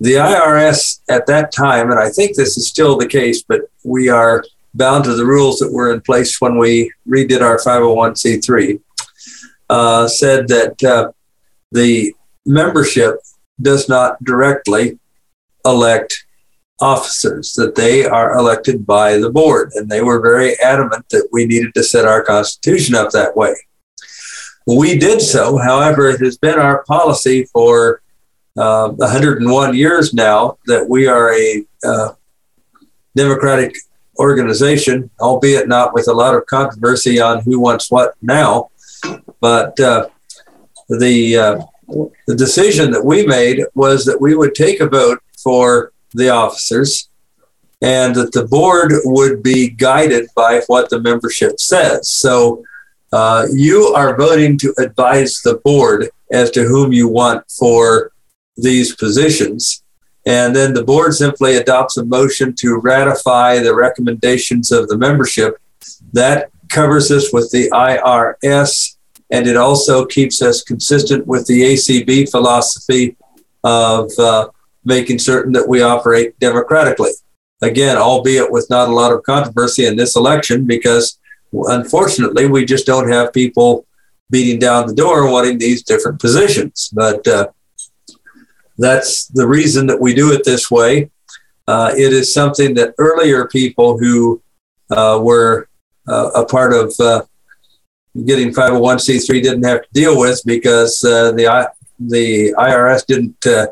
[0.00, 4.08] the IRS at that time, and I think this is still the case, but we
[4.08, 8.80] are bound to the rules that were in place when we redid our 501c3,
[9.68, 11.10] uh, said that uh,
[11.72, 12.14] the
[12.44, 13.16] membership
[13.60, 14.98] does not directly
[15.64, 16.26] elect
[16.80, 19.72] officers, that they are elected by the board.
[19.74, 23.54] And they were very adamant that we needed to set our constitution up that way.
[24.66, 25.58] We did so.
[25.58, 28.02] However, it has been our policy for
[28.56, 32.12] uh, 101 years now that we are a uh,
[33.14, 33.74] democratic
[34.18, 38.70] organization, albeit not with a lot of controversy on who wants what now.
[39.40, 40.08] But uh,
[40.88, 41.58] the uh,
[42.26, 47.08] the decision that we made was that we would take a vote for the officers
[47.82, 52.10] and that the board would be guided by what the membership says.
[52.10, 52.64] So
[53.12, 58.12] uh, you are voting to advise the board as to whom you want for
[58.56, 59.82] these positions.
[60.26, 65.56] And then the board simply adopts a motion to ratify the recommendations of the membership.
[66.12, 68.96] That covers us with the IRS,
[69.30, 73.16] and it also keeps us consistent with the ACB philosophy
[73.64, 74.48] of uh,
[74.84, 77.12] making certain that we operate democratically.
[77.62, 81.18] Again, albeit with not a lot of controversy in this election, because
[81.52, 83.86] unfortunately, we just don't have people
[84.30, 86.90] beating down the door wanting these different positions.
[86.92, 87.48] But uh,
[88.78, 91.10] that's the reason that we do it this way.
[91.66, 94.40] Uh, it is something that earlier people who
[94.90, 95.68] were
[96.08, 97.22] uh, a part of uh,
[98.24, 103.66] getting 501c3 didn't have to deal with because uh, the the IRS didn't uh,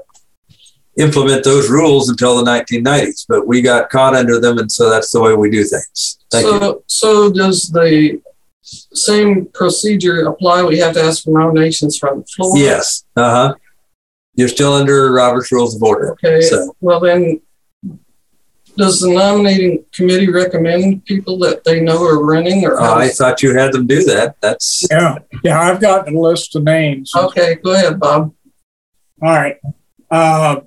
[0.99, 5.11] implement those rules until the 1990s, but we got caught under them, and so that's
[5.11, 6.19] the way we do things.
[6.31, 6.85] Thank so, you.
[6.87, 8.21] So does the
[8.63, 10.63] same procedure apply?
[10.63, 12.57] We have to ask for nominations from the floor?
[12.59, 13.05] Yes.
[13.17, 13.55] Uh huh.
[14.37, 16.13] You're still under Robert's Rules of Order.
[16.13, 16.41] Okay.
[16.41, 17.41] So, Well, then,
[18.77, 22.81] does the nominating committee recommend people that they know are running or?
[22.81, 24.37] I thought you had them do that.
[24.41, 27.15] That's Yeah, yeah, I've got the list of names.
[27.15, 28.35] Okay, go ahead, Bob.
[29.23, 29.57] All right.
[30.11, 30.61] Uh,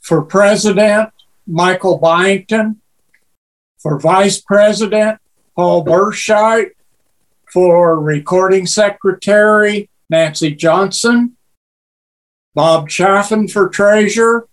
[0.00, 1.10] for president,
[1.46, 2.76] Michael Byington.
[3.78, 5.18] For vice president,
[5.56, 6.70] Paul Burscheit.
[7.52, 11.36] For recording secretary, Nancy Johnson.
[12.54, 14.46] Bob Chaffin for treasurer.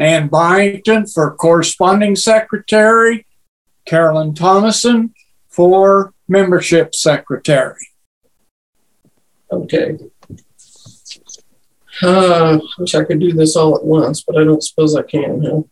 [0.00, 3.26] Ann Byington for corresponding secretary.
[3.84, 5.14] Carolyn Thomason
[5.48, 7.86] for membership secretary.
[9.52, 9.98] Okay.
[12.02, 15.42] Uh, wish I could do this all at once, but I don't suppose I can,
[15.42, 15.62] huh?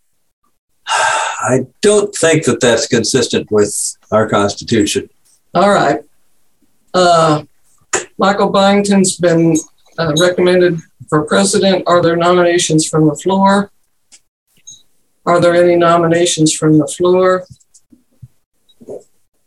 [1.41, 5.09] I don't think that that's consistent with our Constitution.
[5.55, 6.01] All right.
[6.93, 7.45] Uh,
[8.19, 9.57] Michael Byington's been
[9.99, 11.85] uh, recommended for president.
[11.87, 13.71] Are there nominations from the floor?
[15.27, 17.45] Are there any nominations from the floor?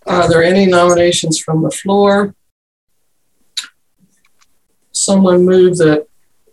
[0.05, 2.35] Are there any nominations from the floor?
[4.91, 6.07] Someone move that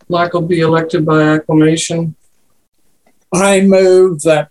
[0.08, 2.14] Michael be elected by acclamation.
[3.32, 4.50] I move that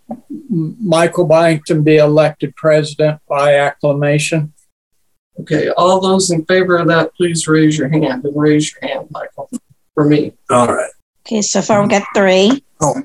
[0.50, 4.54] Michael Byington be elected president by acclamation.
[5.40, 9.08] Okay, all those in favor of that, please raise your hand and raise your hand,
[9.12, 9.50] Michael,
[9.94, 10.34] for me.
[10.50, 10.92] All right.
[11.26, 12.64] Okay, so far we got three.
[12.82, 13.02] Oh.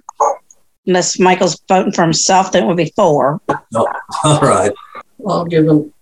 [0.86, 3.40] Unless Michael's voting for himself, then it would be four.
[3.48, 3.58] No.
[3.74, 3.86] Oh,
[4.24, 4.72] all right.
[5.26, 5.92] I'll give them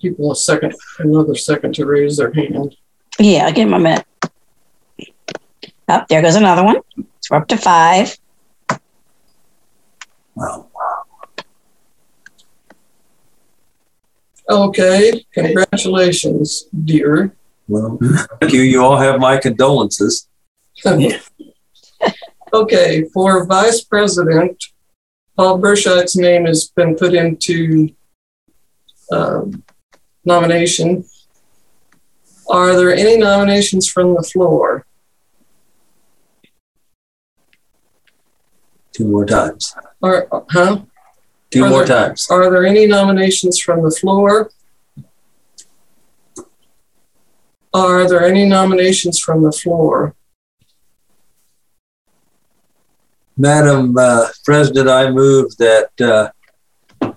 [0.00, 2.76] people a second, another second to raise their hand.
[3.18, 4.06] Yeah, I'll give him a minute.
[5.88, 6.76] Oh, there goes another one.
[7.20, 8.16] So we're up to five.
[10.34, 10.68] Wow.
[14.50, 17.34] Okay, congratulations, dear.
[17.68, 17.98] Well,
[18.40, 18.62] thank you.
[18.62, 20.28] You all have my condolences.
[22.52, 24.64] okay, for vice president,
[25.36, 27.90] Paul Burscheid's name has been put into
[29.12, 29.62] um,
[30.24, 31.04] nomination.
[32.50, 34.84] Are there any nominations from the floor?
[38.92, 39.74] Two more times.
[40.02, 40.80] Or, huh?
[41.50, 42.26] Two Are more there- times.
[42.30, 44.50] Are there any nominations from the floor?
[47.72, 50.14] Are there any nominations from the floor?
[53.38, 57.12] Madam uh, President, I move that uh,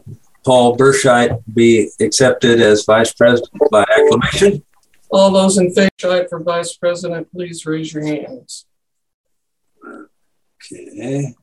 [0.46, 4.64] Paul Burscheit be accepted as vice president by acclamation.
[5.10, 8.66] All those in favor for vice president, please raise your hands.
[10.72, 11.34] Okay.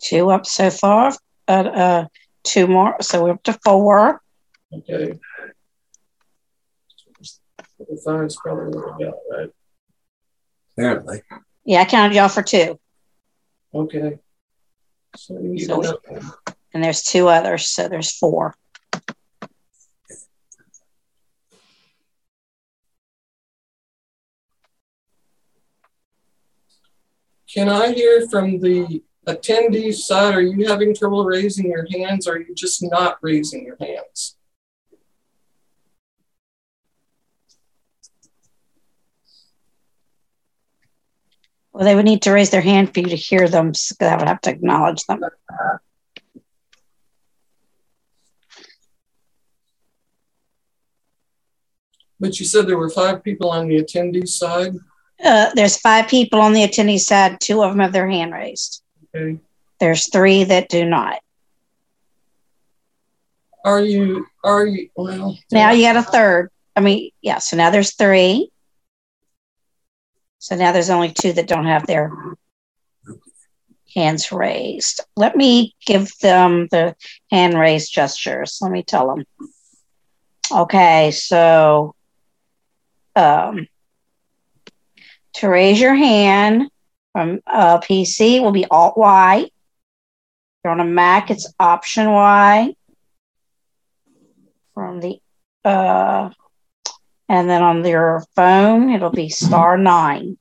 [0.00, 1.12] Two up so far.
[1.46, 2.06] Uh, uh,
[2.44, 2.96] two more.
[3.02, 4.20] So we're up to four.
[4.72, 5.18] Okay.
[8.04, 9.50] Five's probably what we got, right?
[10.76, 11.22] Apparently.
[11.64, 12.80] Yeah, I counted y'all for two.
[13.74, 14.18] Okay.
[15.16, 16.20] So you So we-
[16.74, 17.68] And there's two others.
[17.68, 18.54] So there's four.
[27.52, 30.34] Can I hear from the attendee side?
[30.34, 32.26] Are you having trouble raising your hands?
[32.26, 34.36] Or are you just not raising your hands?
[41.72, 43.72] Well, they would need to raise their hand for you to hear them.
[43.74, 45.20] So I would have to acknowledge them.
[52.20, 54.76] But you said there were five people on the attendee side.
[55.24, 57.40] Uh, there's five people on the attendee side.
[57.40, 58.82] Two of them have their hand raised.
[59.14, 59.40] Okay.
[59.80, 61.20] There's three that do not.
[63.64, 66.50] Are you, are you, well, Now you got a third.
[66.76, 67.38] I mean, yeah.
[67.38, 68.51] So now there's three.
[70.42, 72.10] So now there's only two that don't have their
[73.94, 75.00] hands raised.
[75.14, 76.96] Let me give them the
[77.30, 78.58] hand raised gestures.
[78.60, 79.24] Let me tell them.
[80.50, 81.94] Okay, so
[83.14, 83.68] um,
[85.34, 86.68] to raise your hand
[87.12, 89.42] from uh, PC will be Alt Y.
[89.44, 89.50] If
[90.64, 92.74] you're on a Mac, it's Option Y.
[94.74, 95.20] From the
[95.64, 96.30] uh,
[97.32, 100.36] and then on your phone, it'll be star nine.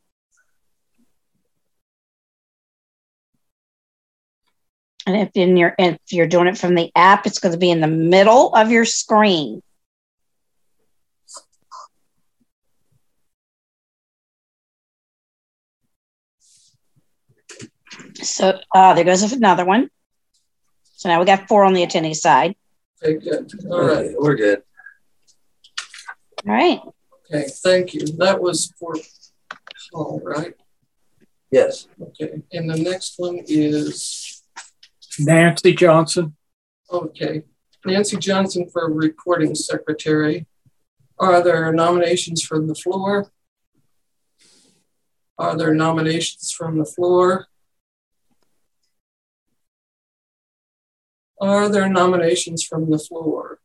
[5.07, 7.71] And if in your if you're doing it from the app, it's going to be
[7.71, 9.63] in the middle of your screen.
[18.15, 19.89] So uh, there goes another one.
[20.97, 22.53] So now we got four on the attendee side.
[23.01, 23.49] Okay, good.
[23.71, 24.11] All right.
[24.19, 24.61] We're good.
[26.47, 26.81] All right.
[27.33, 28.05] Okay, thank you.
[28.17, 28.95] That was for
[29.93, 30.53] Paul, right?
[31.51, 31.87] Yes.
[32.01, 34.43] Okay, and the next one is,
[35.19, 36.35] Nancy Johnson.
[36.91, 37.43] okay,
[37.85, 40.47] Nancy Johnson for recording secretary.
[41.19, 43.31] Are there nominations from the floor?
[45.37, 47.47] Are there nominations from the floor?
[51.39, 53.60] Are there nominations from the floor?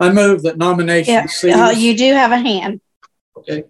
[0.00, 1.26] I move that nomination Yeah.
[1.26, 1.54] cease.
[1.54, 2.80] Uh, you do have a hand.
[3.36, 3.64] Okay.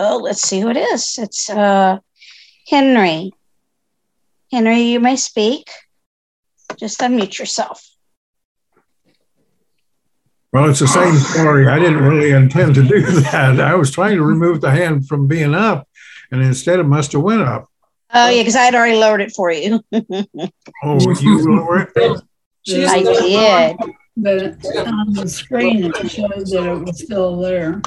[0.00, 1.16] Oh, let's see who it is.
[1.18, 1.98] It's uh,
[2.68, 3.32] Henry.
[4.50, 5.70] Henry, you may speak.
[6.76, 7.88] Just unmute yourself.
[10.52, 11.66] Well, it's the same story.
[11.68, 13.00] I didn't really intend to do
[13.30, 13.60] that.
[13.60, 15.88] I was trying to remove the hand from being up,
[16.30, 17.68] and instead it must have went up.
[18.12, 19.80] Oh, yeah, because I had already lowered it for you.
[20.84, 22.20] Oh, you lower it?
[22.68, 23.76] I did.
[24.16, 24.42] But
[24.86, 27.80] on the screen, it showed that it was still there.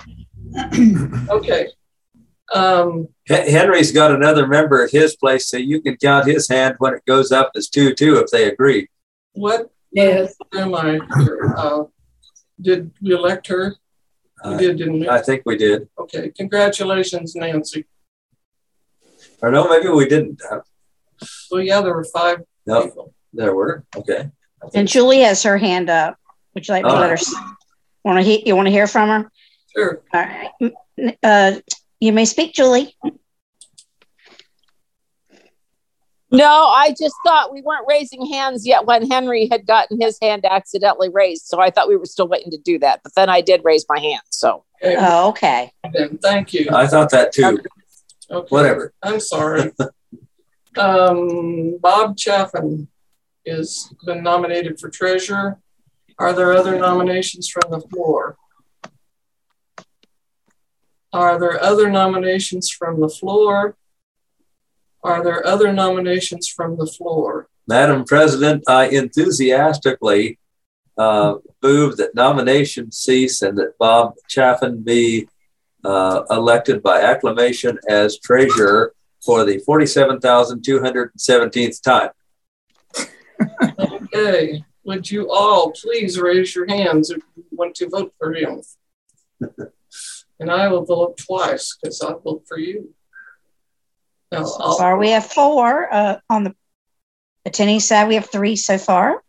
[1.30, 1.68] Okay.
[2.54, 6.76] Um, H- Henry's got another member at his place, so you can count his hand
[6.78, 8.88] when it goes up as two, two, if they agree.
[9.34, 10.36] what Yes.
[10.54, 11.00] am I?
[11.58, 11.86] Uh,
[12.62, 13.76] did we elect her?
[14.46, 15.10] We Uh, did, didn't we?
[15.10, 15.90] I think we did.
[16.00, 17.86] Okay, congratulations, Nancy.
[19.42, 20.42] Or no, maybe we didn't.
[20.50, 20.60] Uh,
[21.50, 23.14] Well, yeah, there were five No, people.
[23.34, 23.84] there were.
[23.98, 24.30] Okay.
[24.74, 26.18] And Julie has her hand up.
[26.54, 27.18] Would you like me to let her?
[28.04, 28.40] Want to hear?
[28.46, 29.32] You want to hear from her?
[29.76, 30.02] Sure.
[30.14, 31.16] All right.
[31.24, 31.60] Uh,
[32.00, 32.96] you may speak, Julie.
[36.32, 40.44] No, I just thought we weren't raising hands yet when Henry had gotten his hand
[40.46, 41.46] accidentally raised.
[41.46, 43.02] So I thought we were still waiting to do that.
[43.04, 44.22] But then I did raise my hand.
[44.30, 45.72] So Okay, Oh, okay.
[45.94, 46.68] then, thank you.
[46.72, 47.60] I thought that too.
[48.30, 48.48] Okay.
[48.50, 48.94] Whatever.
[49.02, 49.72] I'm sorry.
[50.78, 52.88] um, Bob Chaffin
[53.46, 55.60] is been nominated for treasurer.
[56.18, 58.38] Are there other nominations from the floor?
[61.14, 63.78] Are there other nominations from the floor?
[65.04, 67.48] Are there other nominations from the floor?
[67.68, 70.40] Madam President, I enthusiastically
[70.98, 75.28] uh, move that nominations cease and that Bob Chaffin be
[75.84, 78.94] uh, elected by acclamation as treasurer
[79.24, 82.10] for the 47,217th time.
[83.80, 88.62] Okay, would you all please raise your hands if you want to vote for him?
[90.40, 92.94] and I will vote twice because I'll vote for you.
[94.32, 95.94] Now, So I'll, far, we have four.
[95.94, 96.56] Uh, on the
[97.48, 99.22] attendee side, we have three so far.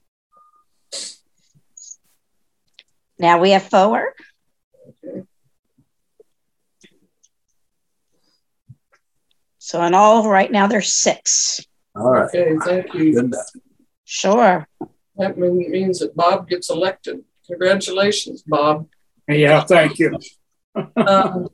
[3.18, 4.12] Now we have four.
[5.04, 5.22] Okay.
[9.58, 11.60] So in all, right now there's six.
[11.94, 12.28] All right.
[12.28, 13.14] okay, thank you.
[13.14, 13.46] Good enough.
[14.06, 14.66] Sure.
[15.16, 17.24] That means that Bob gets elected.
[17.46, 18.88] Congratulations, Bob.
[19.28, 20.18] Yeah, thank you.
[20.94, 21.48] Um,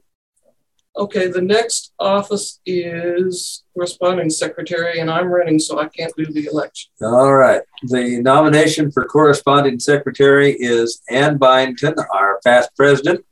[0.97, 6.47] okay, the next office is corresponding secretary, and I'm running, so I can't do the
[6.47, 6.91] election.
[7.01, 7.63] All right.
[7.85, 13.25] The nomination for corresponding secretary is Ann Byington, our past president.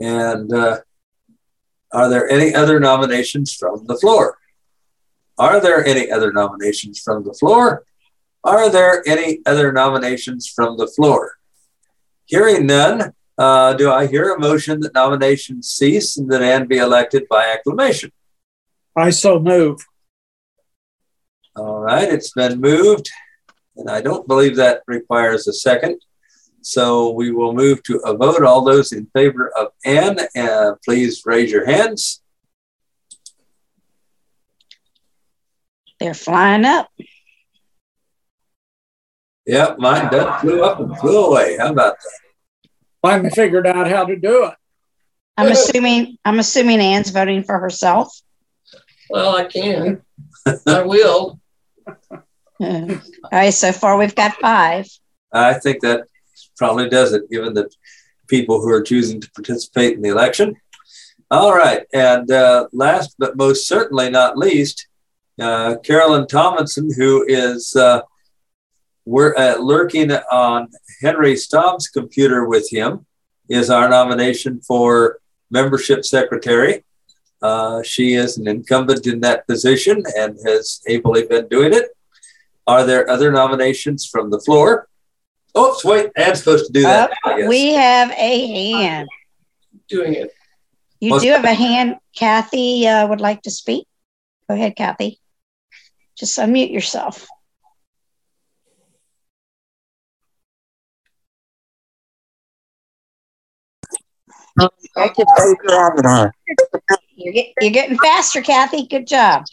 [0.00, 0.78] And uh,
[1.92, 4.38] are there any other nominations from the floor?
[5.38, 7.84] Are there any other nominations from the floor?
[8.42, 11.38] Are there any other nominations from the floor?
[12.26, 16.78] Hearing none, uh, do I hear a motion that nominations cease and that Ann be
[16.78, 18.10] elected by acclamation?
[18.96, 19.86] I so move.
[21.54, 23.08] All right, it's been moved,
[23.76, 26.00] and I don't believe that requires a second.
[26.62, 28.42] So we will move to a vote.
[28.42, 32.22] All those in favor of Ann, uh, please raise your hands.
[36.00, 36.88] They're flying up.
[39.46, 41.56] Yep, mine done flew up and flew away.
[41.58, 42.70] How about that?
[43.00, 44.54] Finally figured out how to do it.
[45.36, 48.20] I'm assuming I'm assuming Ann's voting for herself.
[49.08, 50.02] Well, I can.
[50.66, 51.40] I will.
[52.60, 53.00] All
[53.32, 54.86] right, so far we've got five.
[55.32, 56.06] I think that
[56.56, 57.70] probably does it, given the
[58.26, 60.56] people who are choosing to participate in the election.
[61.30, 64.88] All right, and uh, last but most certainly not least,
[65.38, 68.00] uh, Carolyn Tomlinson, who is uh,
[69.04, 70.68] we're uh, lurking on
[71.00, 73.06] Henry Staub's computer with him,
[73.48, 75.18] is our nomination for
[75.50, 76.84] membership secretary.
[77.40, 81.86] Uh, she is an incumbent in that position and has ably been doing it.
[82.66, 84.88] Are there other nominations from the floor?
[85.56, 87.10] Oops, wait, Ann's supposed to do that.
[87.24, 89.08] I Uh, we have a hand.
[89.88, 90.32] Doing it.
[91.00, 91.96] You Well- do have a hand.
[92.14, 93.86] Kathy uh, would like to speak.
[94.48, 95.20] Go ahead, Kathy.
[96.18, 97.26] Just unmute yourself.
[107.14, 108.86] You're, get, you're getting faster, Kathy.
[108.86, 109.44] Good job.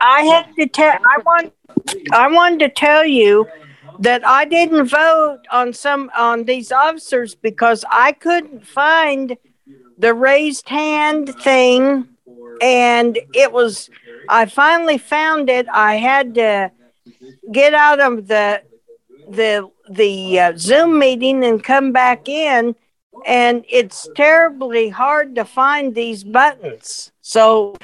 [0.00, 0.92] I had to tell.
[0.92, 1.52] I want.
[2.12, 3.46] I wanted to tell you
[3.98, 9.36] that I didn't vote on some on these officers because I couldn't find
[9.98, 12.08] the raised hand thing,
[12.60, 13.90] and it was.
[14.28, 15.66] I finally found it.
[15.68, 16.70] I had to
[17.52, 18.62] get out of the
[19.28, 22.74] the the uh, Zoom meeting and come back in,
[23.26, 27.12] and it's terribly hard to find these buttons.
[27.20, 27.76] So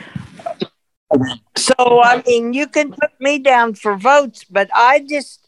[1.57, 5.47] so I mean, you can put me down for votes, but I just,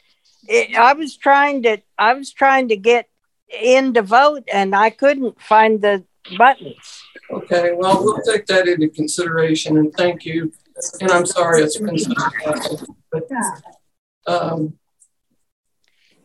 [0.49, 3.09] it, I was trying to, I was trying to get
[3.49, 6.05] in to vote, and I couldn't find the
[6.37, 7.02] buttons.
[7.33, 10.53] Okay, well, we'll take that into consideration and thank you.
[11.01, 12.13] And I'm sorry it's been so
[12.45, 13.29] bad, but,
[14.27, 14.79] um,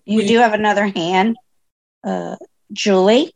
[0.05, 1.37] You do have another hand.
[2.03, 2.35] Uh,
[2.73, 3.33] Julie,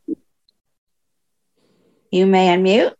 [2.10, 2.94] you may unmute.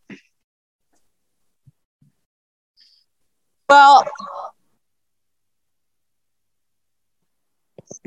[3.69, 4.05] Well,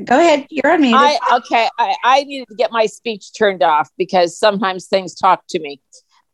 [0.03, 0.45] Go ahead.
[0.49, 0.93] You're unmuted.
[0.93, 1.67] I okay.
[1.79, 5.81] I, I needed to get my speech turned off because sometimes things talk to me.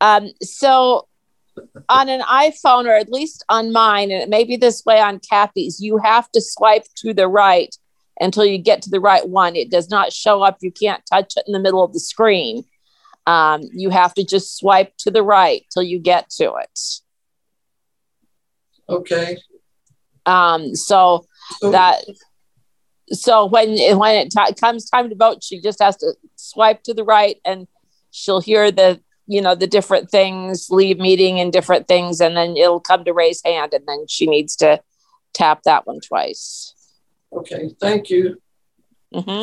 [0.04, 1.08] Um, so
[1.88, 5.18] on an iPhone or at least on mine, and it may be this way on
[5.18, 7.74] Kathy's, you have to swipe to the right
[8.20, 9.56] until you get to the right one.
[9.56, 10.58] It does not show up.
[10.60, 12.64] You can't touch it in the middle of the screen.
[13.26, 16.80] Um, you have to just swipe to the right till you get to it.
[18.88, 19.38] okay.
[20.26, 21.26] Um, so
[21.62, 22.04] that
[23.10, 26.94] so when when it ti comes time to vote, she just has to swipe to
[26.94, 27.66] the right, and
[28.10, 32.56] she'll hear the you know the different things, leave meeting and different things, and then
[32.56, 34.80] it'll come to raise hand, and then she needs to
[35.32, 36.74] tap that one twice.
[37.32, 38.40] Okay, thank you.
[39.12, 39.42] hmm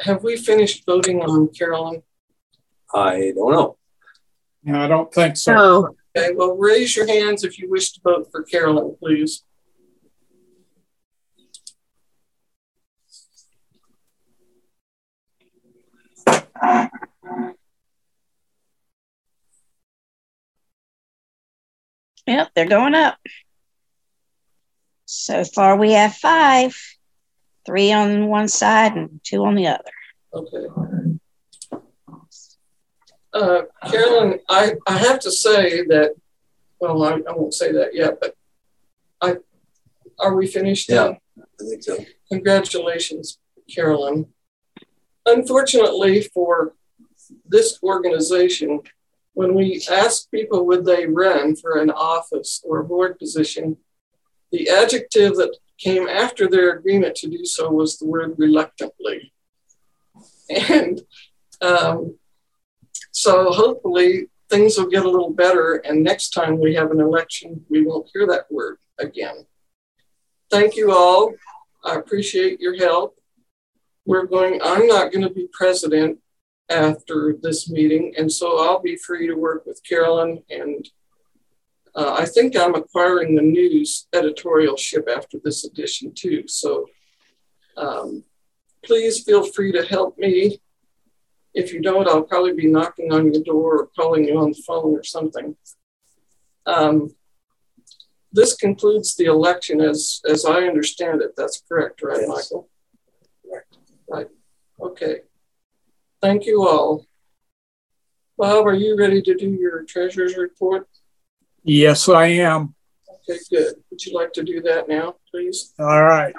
[0.00, 2.02] Have we finished voting on Carolyn?
[2.94, 3.76] I don't know.
[4.64, 5.94] No, I don't think so.
[6.16, 9.44] Okay, well, raise your hands if you wish to vote for Carolyn, please.
[22.28, 23.18] Yep, they're going up.
[25.06, 26.76] So far, we have five
[27.64, 29.90] three on one side and two on the other.
[30.34, 30.66] Okay.
[33.32, 36.14] Uh, Carolyn, I, I have to say that,
[36.80, 38.34] well, I, I won't say that yet, but
[39.20, 39.36] I,
[40.18, 40.88] are we finished?
[40.88, 41.44] Yeah, now?
[41.60, 42.04] I think so.
[42.30, 43.38] Congratulations,
[43.74, 44.26] Carolyn.
[45.26, 46.74] Unfortunately for
[47.46, 48.80] this organization,
[49.38, 53.76] when we asked people would they run for an office or a board position,
[54.50, 59.32] the adjective that came after their agreement to do so was the word reluctantly.
[60.50, 61.00] And
[61.60, 62.16] um,
[63.12, 67.64] so hopefully things will get a little better, and next time we have an election,
[67.68, 69.46] we won't hear that word again.
[70.50, 71.32] Thank you all.
[71.84, 73.16] I appreciate your help.
[74.04, 76.18] We're going, I'm not going to be president
[76.70, 80.42] after this meeting, and so I'll be free to work with Carolyn.
[80.50, 80.88] And
[81.94, 86.46] uh, I think I'm acquiring the news editorialship after this edition too.
[86.46, 86.86] So
[87.76, 88.24] um,
[88.84, 90.60] please feel free to help me.
[91.54, 94.62] If you don't, I'll probably be knocking on your door or calling you on the
[94.66, 95.56] phone or something.
[96.66, 97.14] Um,
[98.30, 101.32] this concludes the election as, as I understand it.
[101.36, 102.68] That's correct, right, Michael?
[103.42, 103.76] Correct.
[104.08, 104.28] Right.
[104.78, 105.20] Okay.
[106.20, 107.06] Thank you all.
[108.36, 110.88] Bob, are you ready to do your treasurer's report?
[111.64, 112.74] Yes, I am.
[113.28, 113.74] Okay, good.
[113.90, 115.74] Would you like to do that now, please?
[115.78, 116.34] All right.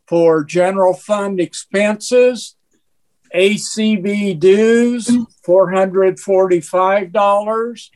[0.08, 2.56] For general fund expenses,
[3.34, 5.10] ACB dues,
[5.48, 7.90] $445.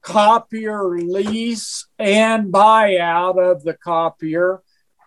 [0.00, 4.62] Copier lease and buyout of the copier,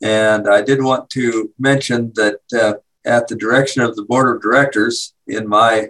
[0.01, 4.41] And I did want to mention that uh, at the direction of the board of
[4.41, 5.89] directors in my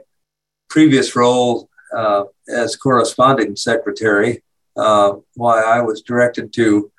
[0.72, 4.42] previous role uh, as corresponding secretary,
[4.76, 6.92] uh, why I was directed to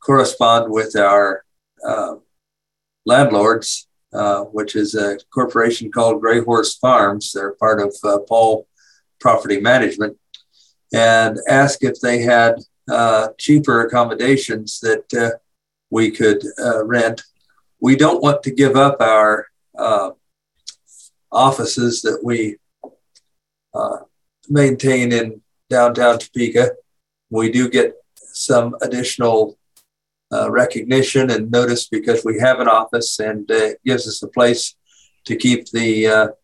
[0.00, 1.44] correspond with our
[1.86, 2.14] uh,
[3.04, 7.32] landlords, uh, which is a corporation called Gray Horse Farms.
[7.32, 8.66] They're part of uh, Paul
[9.18, 10.16] property management
[10.92, 12.56] and ask if they had
[12.90, 15.38] uh, cheaper accommodations that
[15.90, 16.42] we could
[16.84, 17.22] rent.
[17.80, 19.46] We don't want to give up our
[21.30, 22.56] offices that we
[24.48, 26.72] maintain in downtown Topeka.
[27.30, 29.58] We do get some additional
[30.32, 34.74] uh, recognition and notice because we have an office and it gives us a place
[35.24, 36.34] to keep the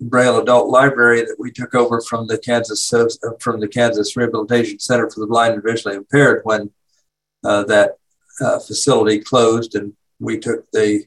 [0.00, 3.06] Braille Adult Library that we took over from the Kansas uh,
[3.40, 6.70] from the Kansas Rehabilitation Center for the Blind and Visually Impaired when
[7.44, 7.96] uh, that
[8.40, 11.04] uh, facility closed, and we took the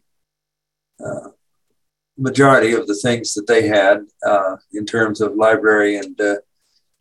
[1.03, 1.29] uh,
[2.17, 6.35] majority of the things that they had uh, in terms of library and uh,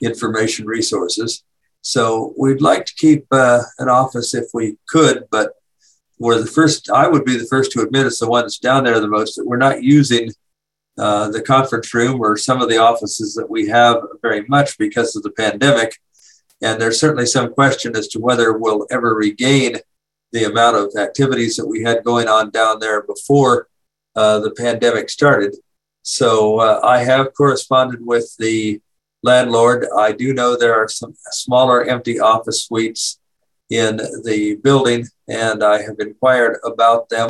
[0.01, 1.45] information resources.
[1.87, 5.53] So we'd like to keep an office if we could, but
[6.19, 6.91] we're the first.
[6.91, 9.37] I would be the first to admit it's the one that's down there the most
[9.37, 10.33] that we're not using
[10.99, 15.15] uh, the conference room or some of the offices that we have very much because
[15.15, 15.97] of the pandemic.
[16.61, 19.77] And there's certainly some question as to whether we'll ever regain
[20.33, 23.69] the amount of activities that we had going on down there before
[24.17, 25.55] uh, the pandemic started.
[26.03, 28.81] So uh, I have corresponded with the
[29.27, 29.87] landlord.
[30.07, 33.19] I do know there are some smaller empty office suites
[33.69, 33.97] in
[34.29, 37.29] the building, and I have inquired about them.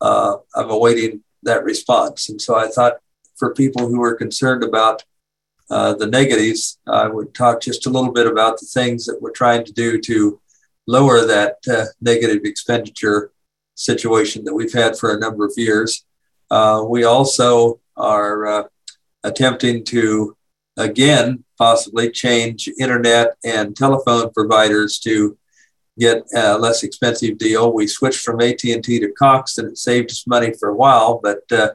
[0.00, 2.28] Uh, I'm awaiting that response.
[2.28, 2.94] And so I thought
[3.36, 5.04] for people who are concerned about
[5.70, 9.40] uh, the negatives, I would talk just a little bit about the things that we're
[9.42, 10.40] trying to do to
[10.86, 13.32] lower that uh, negative expenditure
[13.74, 16.04] situation that we've had for a number of years.
[16.50, 18.64] Uh, we also are uh,
[19.22, 20.36] attempting to,
[20.76, 25.36] again, possibly change internet and telephone providers to
[25.98, 27.72] get a less expensive deal.
[27.72, 31.40] We switched from AT&T to Cox, and it saved us money for a while, but
[31.52, 31.70] uh,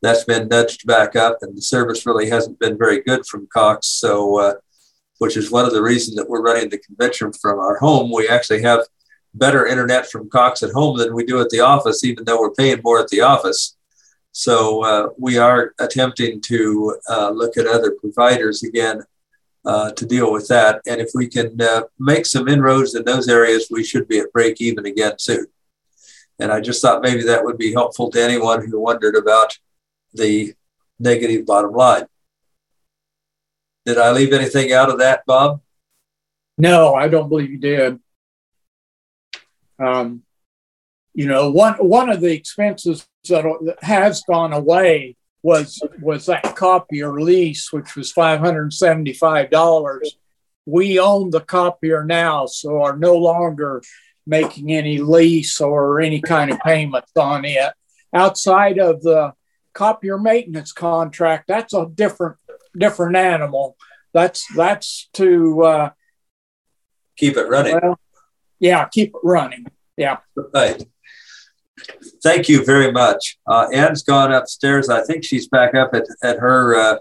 [0.00, 3.88] that's been nudged back up, and the service really hasn't been very good from Cox.
[3.88, 4.54] So, uh,
[5.18, 8.12] which is one of the reasons that we're running the convention from our home.
[8.12, 8.86] We actually have
[9.34, 12.52] better internet from Cox at home than we do at the office, even though we're
[12.52, 13.76] paying more at the office.
[14.32, 19.02] So uh, we are attempting to uh, look at other providers again
[19.64, 20.80] uh, to deal with that.
[20.86, 24.32] And if we can uh, make some inroads in those areas, we should be at
[24.32, 25.46] break even again soon.
[26.38, 29.58] And I just thought maybe that would be helpful to anyone who wondered about
[30.14, 30.54] the
[30.98, 32.06] negative bottom line.
[33.84, 35.62] Did I leave anything out of that, Bob?
[36.56, 37.98] No, I don't believe you did.
[39.78, 40.22] Um,
[41.18, 43.44] you know, one one of the expenses that
[43.82, 49.50] has gone away was was that copier lease, which was five hundred and seventy five
[49.50, 50.16] dollars.
[50.64, 53.82] We own the copier now, so are no longer
[54.28, 57.72] making any lease or any kind of payments on it.
[58.14, 59.32] Outside of the
[59.74, 62.36] copier maintenance contract, that's a different
[62.78, 63.76] different animal.
[64.14, 65.90] That's that's to uh,
[67.16, 67.76] keep it running.
[67.82, 67.98] Well,
[68.60, 69.66] yeah, keep it running.
[69.96, 70.18] Yeah.
[70.54, 70.86] Right.
[72.22, 73.38] Thank you very much.
[73.46, 74.88] Uh, Ann's gone upstairs.
[74.88, 76.98] I think she's back up at, at her uh,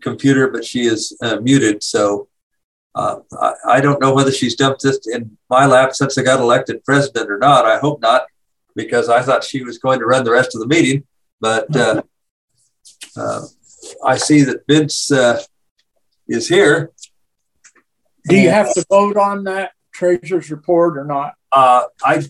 [0.00, 1.82] computer, but she is uh, muted.
[1.82, 2.28] So
[2.94, 6.40] uh, I, I, don't know whether she's dumped this in my lap since I got
[6.40, 7.66] elected president or not.
[7.66, 8.26] I hope not,
[8.74, 11.04] because I thought she was going to run the rest of the meeting.
[11.40, 12.02] But uh,
[13.16, 13.42] uh,
[14.04, 15.10] I see that Vince
[16.26, 16.92] is here.
[18.28, 21.34] Do you have to vote on that treasurer's report or not?
[21.52, 22.28] I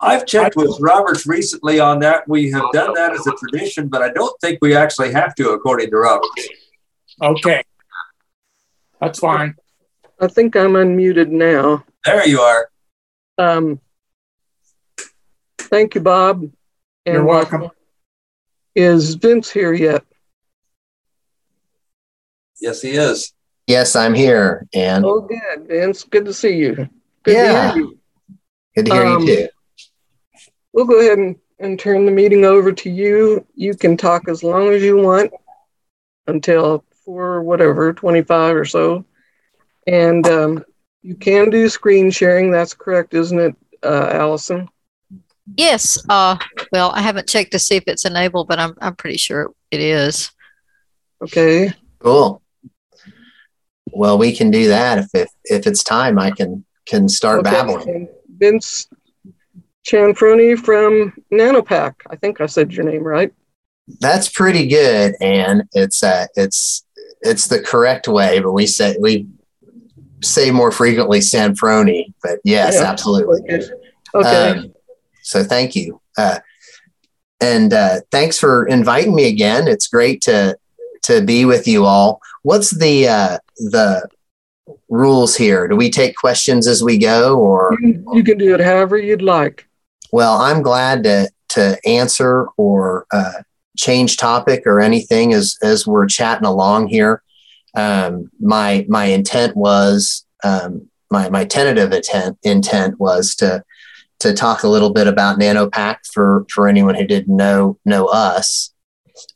[0.00, 2.26] I've checked with Roberts recently on that.
[2.26, 5.50] We have done that as a tradition, but I don't think we actually have to,
[5.50, 6.48] according to Roberts.
[7.20, 7.62] Okay.
[8.98, 9.56] That's fine.
[10.18, 11.84] I think I'm unmuted now.
[12.06, 12.70] There you are.
[13.36, 13.80] Um,
[15.58, 16.42] thank you, Bob.
[17.04, 17.70] And You're welcome.
[18.74, 20.02] Is Vince here yet?
[22.58, 23.34] Yes, he is.
[23.66, 24.66] Yes, I'm here.
[24.72, 26.04] And oh, good, Vince.
[26.04, 26.88] Good to see you.
[27.22, 27.52] Good yeah.
[27.52, 27.98] to hear you.
[28.76, 29.48] Good to hear um, you too
[30.72, 33.46] we'll go ahead and, and turn the meeting over to you.
[33.54, 35.32] You can talk as long as you want
[36.26, 39.04] until four, whatever, 25 or so.
[39.86, 40.64] And um,
[41.02, 42.50] you can do screen sharing.
[42.50, 44.68] That's correct, isn't it, uh, Allison?
[45.56, 45.98] Yes.
[46.08, 46.36] Uh,
[46.72, 49.80] well, I haven't checked to see if it's enabled, but I'm, I'm pretty sure it
[49.80, 50.30] is.
[51.22, 51.72] Okay.
[51.98, 52.42] Cool.
[53.92, 56.18] Well, we can do that if if, if it's time.
[56.18, 57.50] I can can start okay.
[57.50, 58.08] babbling.
[58.38, 58.86] Vince,
[59.86, 61.94] Chanfroni from NanoPac.
[62.08, 63.32] I think I said your name right.
[63.98, 66.84] That's pretty good, and it's uh, it's
[67.22, 69.26] it's the correct way, but we say we
[70.22, 72.12] say more frequently Sanfroni.
[72.22, 73.42] But yes, yeah, absolutely.
[73.42, 73.68] Okay.
[74.14, 74.50] okay.
[74.50, 74.74] Um,
[75.22, 76.38] so thank you, uh,
[77.40, 79.66] and uh, thanks for inviting me again.
[79.66, 80.56] It's great to
[81.04, 82.20] to be with you all.
[82.42, 84.08] What's the uh, the
[84.88, 85.66] rules here?
[85.66, 89.66] Do we take questions as we go, or you can do it however you'd like.
[90.12, 93.42] Well, I'm glad to to answer or uh,
[93.76, 97.22] change topic or anything as as we're chatting along here.
[97.74, 103.64] Um, my my intent was um, my my tentative intent intent was to
[104.20, 108.72] to talk a little bit about NanoPac for for anyone who didn't know know us,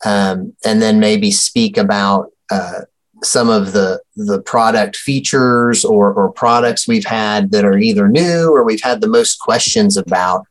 [0.04, 2.82] um, and then maybe speak about uh,
[3.22, 8.50] some of the the product features or or products we've had that are either new
[8.50, 10.46] or we've had the most questions about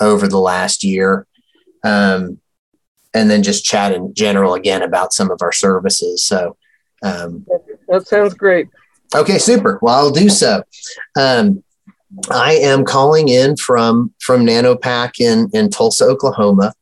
[0.00, 1.26] over the last year.
[1.84, 2.38] Um,
[3.12, 6.24] and then just chat in general again about some of our services.
[6.24, 6.56] So
[7.02, 7.46] um,
[7.88, 8.68] that sounds great.
[9.14, 9.78] Okay, super.
[9.82, 10.62] Well, I'll do so.
[11.18, 11.64] Um,
[12.30, 16.74] I am calling in from from NanoPac in in Tulsa, Oklahoma.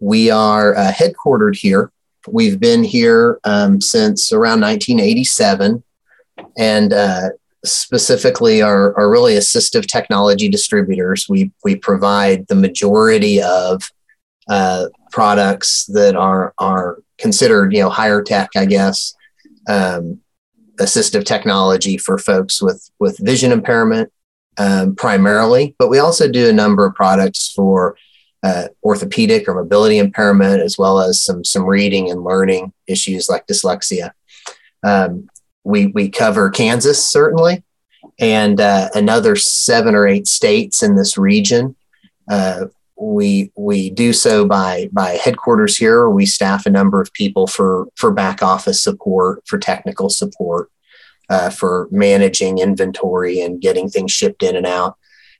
[0.00, 1.90] We are uh, headquartered here.
[2.28, 5.82] We've been here um, since around 1987,
[6.56, 7.28] and uh,
[7.64, 11.26] specifically are, are really assistive technology distributors.
[11.28, 13.90] We we provide the majority of
[14.48, 19.14] uh, products that are are considered you know higher tech, I guess,
[19.68, 20.20] um,
[20.78, 24.12] assistive technology for folks with with vision impairment
[24.58, 27.96] um, primarily, but we also do a number of products for
[28.42, 33.46] uh, orthopedic or mobility impairment, as well as some some reading and learning issues like
[33.46, 34.10] dyslexia.
[34.82, 35.28] Um,
[35.64, 37.62] we we cover Kansas certainly,
[38.18, 41.74] and uh, another seven or eight states in this region.
[42.28, 42.66] Uh,
[42.96, 46.08] we we do so by by headquarters here.
[46.08, 50.70] We staff a number of people for for back office support, for technical support,
[51.28, 54.96] uh, for managing inventory and getting things shipped in and out.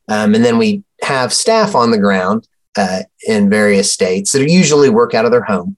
[0.09, 4.91] Um, and then we have staff on the ground uh, in various states that usually
[4.91, 5.77] work out of their home,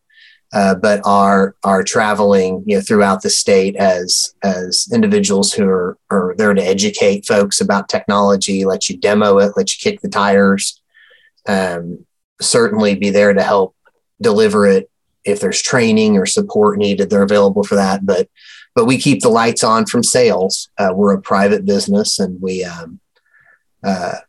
[0.56, 5.98] uh, but are are traveling you know throughout the state as as individuals who are
[6.10, 10.08] are there to educate folks about technology, let you demo it, let you kick the
[10.08, 10.80] tires,
[11.46, 12.06] um,
[12.40, 13.76] certainly be there to help
[14.22, 14.90] deliver it
[15.26, 17.10] if there's training or support needed.
[17.10, 18.30] They're available for that, but
[18.74, 20.70] but we keep the lights on from sales.
[20.78, 22.98] Uh, we're a private business, and we, um,
[23.84, 24.20] uh,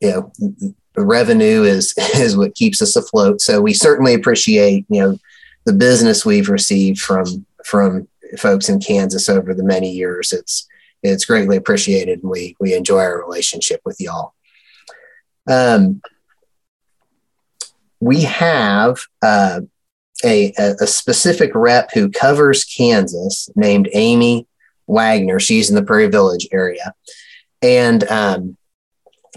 [0.00, 3.40] you know, revenue is is what keeps us afloat.
[3.40, 5.18] So we certainly appreciate you know
[5.66, 8.08] the business we've received from from
[8.38, 10.32] folks in Kansas over the many years.
[10.32, 10.66] It's
[11.02, 14.34] it's greatly appreciated, and we we enjoy our relationship with y'all.
[15.48, 16.00] Um,
[18.00, 19.60] we have uh,
[20.24, 24.46] a, a specific rep who covers Kansas named Amy
[24.86, 25.38] Wagner.
[25.40, 26.94] She's in the Prairie Village area.
[27.62, 28.56] And um,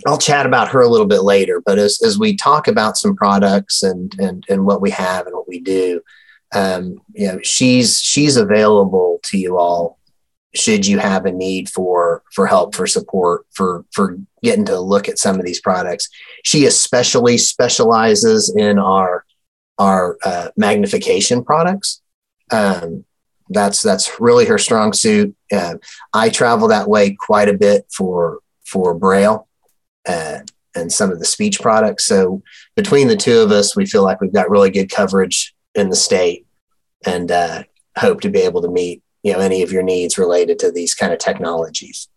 [0.06, 1.62] I'll chat about her a little bit later.
[1.62, 5.36] But as, as we talk about some products and, and, and what we have and
[5.36, 6.02] what we do,
[6.54, 9.98] um, you know, she's she's available to you all
[10.56, 15.10] should you have a need for for help for support for for getting to look
[15.10, 16.10] at some of these products
[16.44, 19.26] she especially specializes in our
[19.80, 22.02] our uh, magnification products.
[22.52, 23.06] Um,
[23.50, 25.36] that's that's really her strong suit.
[25.52, 25.76] Uh,
[26.14, 29.48] I travel that way quite a bit for for Braille
[30.08, 30.40] uh,
[30.76, 32.06] and some of the speech products.
[32.06, 32.42] So
[32.76, 35.96] between the two of us, we feel like we've got really good coverage in the
[35.96, 36.46] state,
[37.06, 37.64] and uh,
[37.98, 40.94] hope to be able to meet you know any of your needs related to these
[40.94, 42.10] kind of technologies.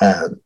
[0.00, 0.40] Um,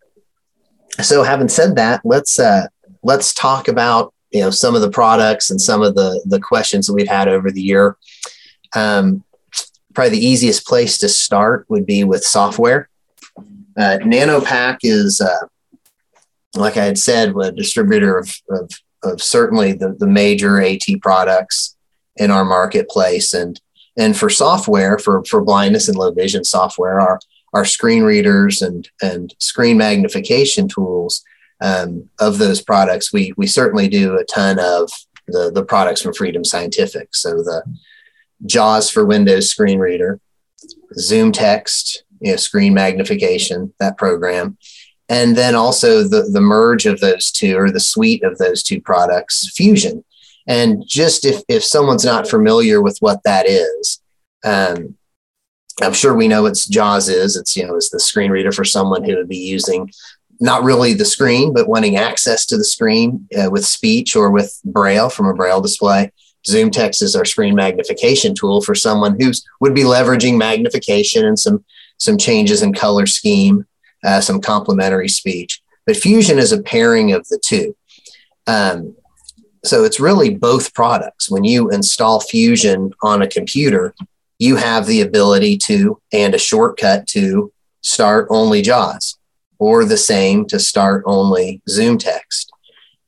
[1.01, 2.66] so having said that, let's uh,
[3.02, 6.86] let's talk about you know some of the products and some of the the questions
[6.86, 7.97] that we've had over the year.
[8.74, 9.24] Um,
[9.94, 12.89] probably the easiest place to start would be with software.
[13.76, 15.47] Uh, NanoPac is, uh,
[16.59, 18.70] like I had said, we're a distributor of, of,
[19.02, 21.76] of certainly the, the major AT products
[22.16, 23.32] in our marketplace.
[23.32, 23.60] And,
[23.97, 27.20] and for software, for, for blindness and low vision software, our,
[27.55, 31.24] our screen readers and, and screen magnification tools
[31.60, 34.90] um, of those products, we we certainly do a ton of
[35.26, 37.14] the the products from Freedom Scientific.
[37.14, 37.62] So the
[38.47, 40.20] JAWS for Windows screen reader,
[40.94, 44.56] Zoom Text, you know, screen magnification, that program,
[45.09, 48.80] and then also the the merge of those two or the suite of those two
[48.80, 50.05] products, Fusion.
[50.47, 54.01] And just if if someone's not familiar with what that is,
[54.44, 54.97] um,
[55.80, 57.36] I'm sure we know what JAWS is.
[57.36, 59.90] It's you know it's the screen reader for someone who would be using
[60.40, 64.60] not really the screen, but wanting access to the screen uh, with speech or with
[64.64, 66.12] braille from a braille display.
[66.47, 71.39] Zoom Text is our screen magnification tool for someone who would be leveraging magnification and
[71.39, 71.64] some
[71.98, 73.66] some changes in color scheme,
[74.04, 75.60] uh, some complementary speech.
[75.86, 77.76] But Fusion is a pairing of the two.
[78.46, 78.96] Um,
[79.64, 81.30] so it's really both products.
[81.30, 83.94] When you install Fusion on a computer,
[84.38, 87.52] you have the ability to and a shortcut to
[87.82, 89.18] start only JAWS
[89.58, 92.52] or the same to start only Zoom text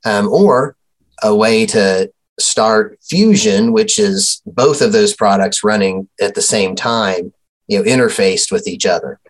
[0.05, 0.77] um, or
[1.23, 6.75] a way to start Fusion, which is both of those products running at the same
[6.75, 7.33] time,
[7.69, 9.21] you know, interfaced with each other.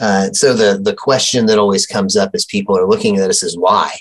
[0.00, 3.42] Uh, so the the question that always comes up as people are looking at this
[3.42, 3.92] is why,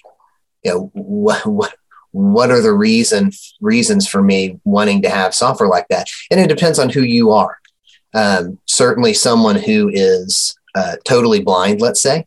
[0.63, 1.75] you know, what what
[2.11, 3.31] what are the reason
[3.61, 6.07] reasons for me wanting to have software like that?
[6.31, 7.57] And it depends on who you are.
[8.13, 12.25] Um, certainly, someone who is uh, totally blind, let's say,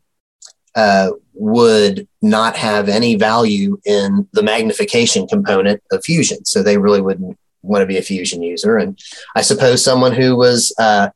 [0.74, 6.44] uh, would not have any value in the magnification component of Fusion.
[6.44, 8.76] So they really wouldn't want to be a Fusion user.
[8.76, 8.98] And
[9.34, 11.08] I suppose someone who was uh,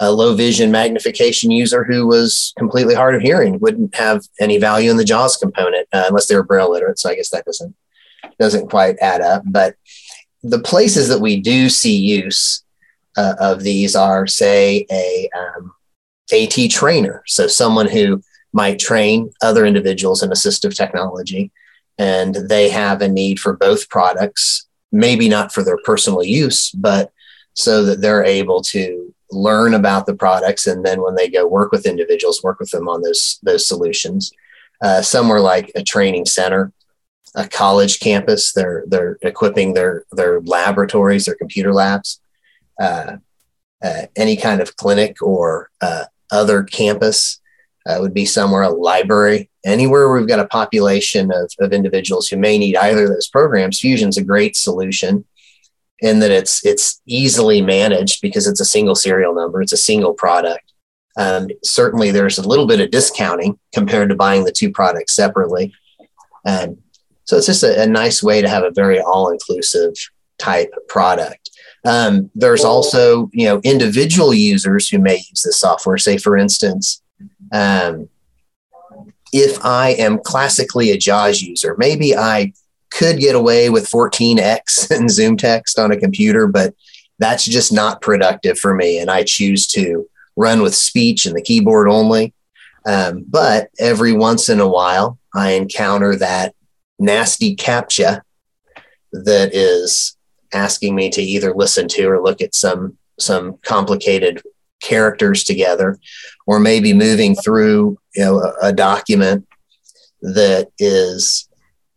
[0.00, 4.90] a low vision magnification user who was completely hard of hearing wouldn't have any value
[4.90, 6.98] in the JAWS component uh, unless they were braille literate.
[6.98, 7.74] So I guess that doesn't
[8.38, 9.42] doesn't quite add up.
[9.46, 9.76] But
[10.42, 12.64] the places that we do see use
[13.16, 15.74] uh, of these are, say, a um,
[16.32, 17.22] AT trainer.
[17.26, 18.22] So someone who
[18.52, 21.52] might train other individuals in assistive technology
[21.98, 27.12] and they have a need for both products maybe not for their personal use but
[27.54, 31.72] so that they're able to learn about the products and then when they go work
[31.72, 34.32] with individuals work with them on those those solutions.
[34.82, 36.72] Uh, somewhere like a training center
[37.34, 38.52] a college campus.
[38.52, 42.20] They're they're equipping their their laboratories their computer labs
[42.80, 43.16] uh,
[43.82, 47.38] uh, any kind of clinic or uh, other campus.
[47.86, 52.36] Uh, would be somewhere, a library, anywhere we've got a population of, of individuals who
[52.36, 53.80] may need either of those programs.
[53.80, 55.24] Fusion's a great solution
[56.02, 60.14] in that it's it's easily managed because it's a single serial number, it's a single
[60.14, 60.72] product.
[61.16, 65.72] Um, certainly, there's a little bit of discounting compared to buying the two products separately.
[66.46, 66.78] Um,
[67.24, 69.94] so it's just a, a nice way to have a very all-inclusive
[70.38, 71.50] type product.
[71.84, 75.98] Um, there's also, you know, individual users who may use this software.
[75.98, 77.02] Say, for instance,
[77.52, 78.08] um,
[79.32, 82.52] if I am classically a JAWS user, maybe I
[82.90, 86.74] could get away with 14x and Zoom text on a computer, but
[87.18, 88.98] that's just not productive for me.
[88.98, 92.32] And I choose to run with speech and the keyboard only.
[92.86, 96.54] Um, but every once in a while, I encounter that
[96.98, 98.22] nasty CAPTCHA
[99.12, 100.16] that is
[100.52, 104.42] asking me to either listen to or look at some some complicated
[104.82, 105.98] characters together,
[106.46, 109.46] or maybe moving through you know a, a document
[110.22, 111.48] that is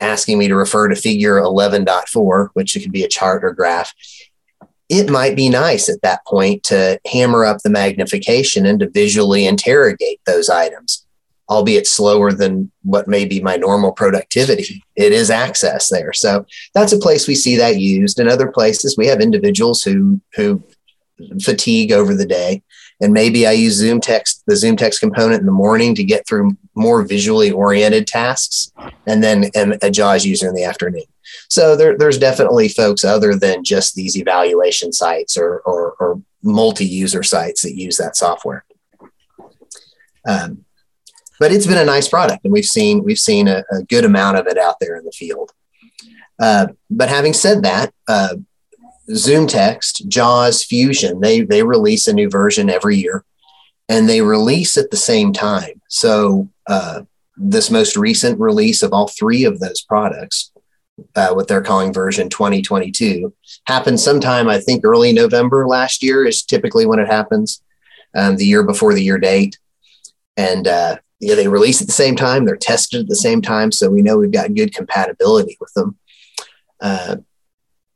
[0.04, 3.94] asking me to refer to figure 11.4, which could be a chart or graph.
[4.90, 9.48] It might be nice at that point to hammer up the magnification and to visually
[9.48, 11.06] interrogate those items,
[11.50, 14.84] albeit slower than what may be my normal productivity.
[14.96, 16.14] It is access there.
[16.14, 18.20] So that's a place we see that used.
[18.20, 20.62] In other places, we have individuals who who
[21.42, 22.62] fatigue over the day.
[23.04, 26.26] And maybe I use Zoom text, the Zoom text component in the morning to get
[26.26, 28.72] through more visually oriented tasks,
[29.06, 31.04] and then am a JAWS user in the afternoon.
[31.50, 37.24] So there, there's definitely folks other than just these evaluation sites or, or, or multi-user
[37.24, 38.64] sites that use that software.
[40.26, 40.64] Um,
[41.42, 44.38] but it's been a nice product, and we've seen we've seen a, a good amount
[44.38, 45.52] of it out there in the field.
[46.40, 48.36] Uh, but having said that, uh,
[49.12, 53.26] Zoom Text, JAWS Fusion, they they release a new version every year,
[53.90, 55.82] and they release at the same time.
[55.90, 57.02] So uh,
[57.36, 60.52] this most recent release of all three of those products,
[61.16, 63.34] uh, what they're calling version 2022,
[63.66, 67.62] happened sometime I think early November last year is typically when it happens,
[68.16, 69.58] um, the year before the year date,
[70.38, 72.46] and uh, yeah, they release at the same time.
[72.46, 75.98] They're tested at the same time, so we know we've got good compatibility with them.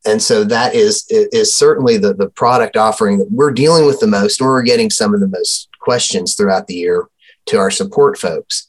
[0.08, 4.08] And so that is is certainly the, the product offering that we're dealing with the
[4.08, 7.08] most or we're getting some of the most questions throughout the year
[7.48, 8.66] to our support folks.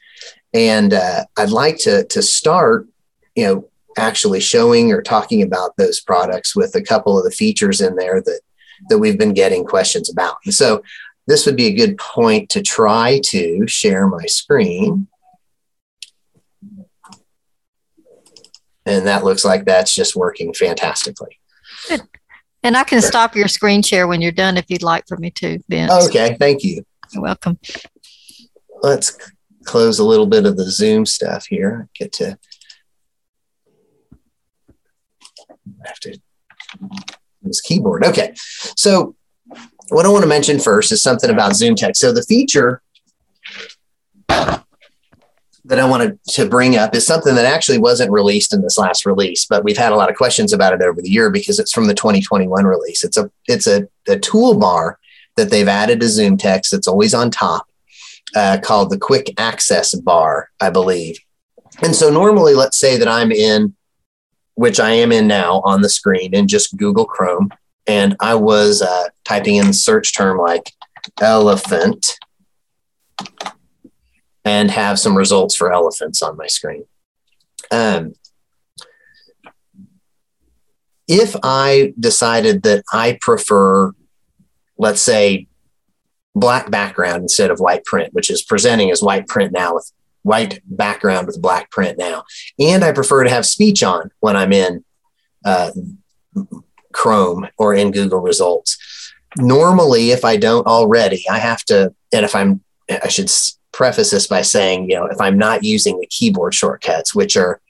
[0.55, 2.89] And uh, i'd like to to start
[3.37, 7.81] you know actually showing or talking about those products with a couple of the features
[7.81, 8.41] in there that
[8.89, 10.37] that we've been getting questions about.
[10.45, 10.83] And so
[11.27, 15.09] this would be a good point to try to share my screen
[18.89, 21.39] and that looks like that's just working fantastically.
[21.89, 22.03] Good.
[22.63, 25.31] And I can stop your screen share when you're done if you'd like for me
[25.33, 25.91] to, Ben.
[25.91, 26.85] Okay, thank you.
[27.13, 27.59] You're welcome.
[28.83, 29.17] Let's
[29.65, 31.89] close a little bit of the Zoom stuff here.
[31.95, 32.39] Get to
[35.85, 36.19] I have to
[37.43, 38.05] this keyboard.
[38.05, 38.33] Okay,
[38.77, 39.15] so
[39.89, 42.01] what I want to mention first is something about Zoom Text.
[42.01, 42.83] So the feature
[45.69, 49.05] that I wanted to bring up is something that actually wasn't released in this last
[49.05, 51.73] release, but we've had a lot of questions about it over the year because it's
[51.73, 53.05] from the 2021 release.
[53.05, 54.95] It's a it's a, a toolbar
[55.37, 57.67] that they've added to Zoom text that's always on top
[58.35, 61.19] uh, called the quick access bar, I believe.
[61.83, 63.77] And so normally, let's say that I'm in,
[64.55, 67.51] which I am in now on the screen in just Google Chrome,
[67.87, 70.73] and I was uh, typing in search term like
[71.21, 72.17] elephant
[74.49, 76.85] and have some results for elephants on my screen.
[77.71, 78.15] Um,
[81.07, 83.93] if I decided that I prefer,
[84.79, 85.49] let's say,
[86.35, 89.93] black background instead of white print, which is presenting as white print now with
[90.23, 92.25] white background with black print now.
[92.59, 94.85] And I prefer to have speech on when I'm in
[95.45, 95.73] uh,
[96.93, 98.79] Chrome or in Google results.
[99.37, 103.31] Normally, if I don't already, I have to, and if I'm, I should
[103.79, 107.61] preface this by saying, you know, if I'm not using the keyboard shortcuts, which are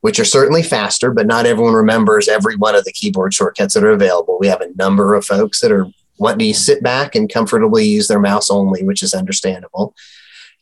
[0.00, 3.84] which are certainly faster, but not everyone remembers every one of the keyboard shortcuts that
[3.84, 4.36] are available.
[4.40, 5.86] We have a number of folks that are
[6.18, 9.94] wanting to sit back and comfortably use their mouse only, which is understandable.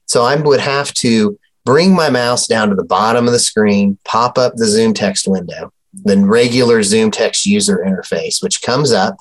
[0.04, 3.96] So I would have to bring my mouse down to the bottom of the screen,
[4.04, 9.16] pop up the Zoom text window, the regular Zoom text user interface, which comes up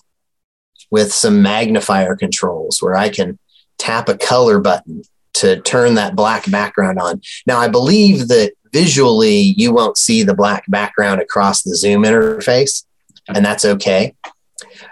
[0.91, 3.39] with some magnifier controls where I can
[3.77, 5.03] tap a color button
[5.40, 7.22] to turn that black background on.
[7.45, 12.86] Now, I believe that visually you won't see the black background across the Zoom interface,
[13.28, 14.16] and that's okay.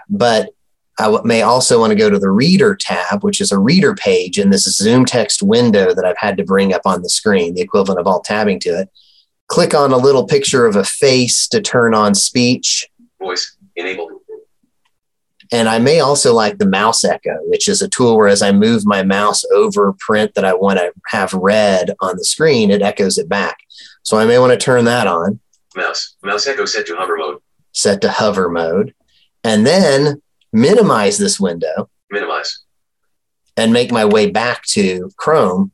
[0.08, 0.50] But
[0.98, 4.38] I may also want to go to the reader tab, which is a reader page
[4.38, 7.60] in this Zoom text window that I've had to bring up on the screen, the
[7.60, 8.88] equivalent of alt tabbing to it.
[9.46, 12.88] Click on a little picture of a face to turn on speech.
[13.20, 14.17] Voice enabled.
[15.50, 18.52] And I may also like the mouse echo, which is a tool where as I
[18.52, 22.82] move my mouse over print that I want to have read on the screen, it
[22.82, 23.58] echoes it back.
[24.02, 25.40] So I may want to turn that on.
[25.74, 26.16] Mouse.
[26.22, 27.38] Mouse echo set to hover mode.
[27.72, 28.94] Set to hover mode.
[29.42, 30.20] And then
[30.52, 31.88] minimize this window.
[32.10, 32.60] Minimize.
[33.56, 35.72] And make my way back to Chrome.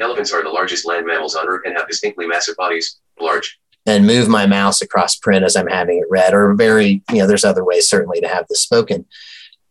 [0.00, 3.00] Elephants are the largest land mammals on Earth and have distinctly massive bodies.
[3.20, 7.16] Large and move my mouse across print as I'm having it read, or very, you
[7.16, 9.06] know, there's other ways certainly to have this spoken.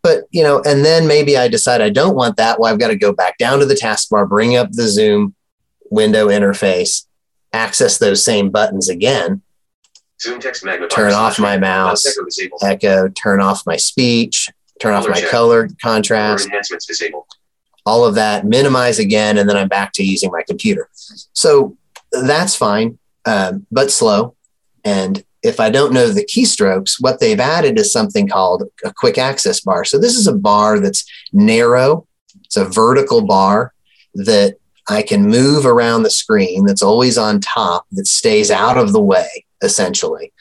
[0.02, 2.60] But, you know, and then maybe I decide I don't want that.
[2.60, 5.36] Well, I've got to go back down to the taskbar, bring up the Zoom
[5.92, 7.06] window interface,
[7.54, 9.44] access those same buttons again.
[10.20, 10.90] Zoom text magnifier.
[10.90, 14.50] Turn off my mouse, echo, echo, turn off my speech,
[14.82, 15.30] turn color off my check.
[15.30, 16.46] color contrast.
[16.48, 17.26] enhancements disabled.
[17.86, 20.90] All of that, minimize again, and then I'm back to using my computer.
[21.34, 21.78] So
[22.12, 22.98] that's fine
[23.28, 24.36] um, but slow.
[24.86, 29.18] And if I don't know the keystrokes, what they've added is something called a quick
[29.18, 29.84] access bar.
[29.84, 32.08] So this is a bar that's narrow.
[32.46, 33.74] It's a vertical bar
[34.16, 34.56] that
[34.90, 39.02] I can move around the screen that's always on top that stays out of the
[39.02, 40.32] way, essentially.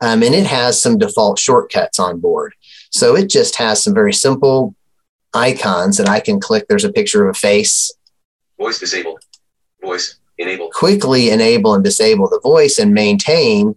[0.00, 2.54] Um, and it has some default shortcuts on board.
[2.90, 4.76] So it just has some very simple
[5.34, 6.66] icons that I can click.
[6.68, 7.92] There's a picture of a face.
[8.56, 9.24] Voice disabled.
[9.82, 13.76] Voice enable quickly enable and disable the voice and maintain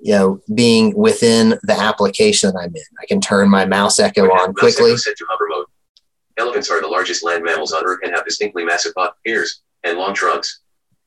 [0.00, 2.82] you know being within the application that i'm in.
[3.00, 4.90] I can turn my mouse echo on mouse quickly.
[4.92, 5.66] echo set to hover mode.
[6.36, 8.92] Elephants are the largest land mammals on earth and have distinctly massive
[9.24, 10.60] ears and long trunks.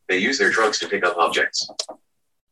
[0.08, 1.68] They use their trunks to pick up objects.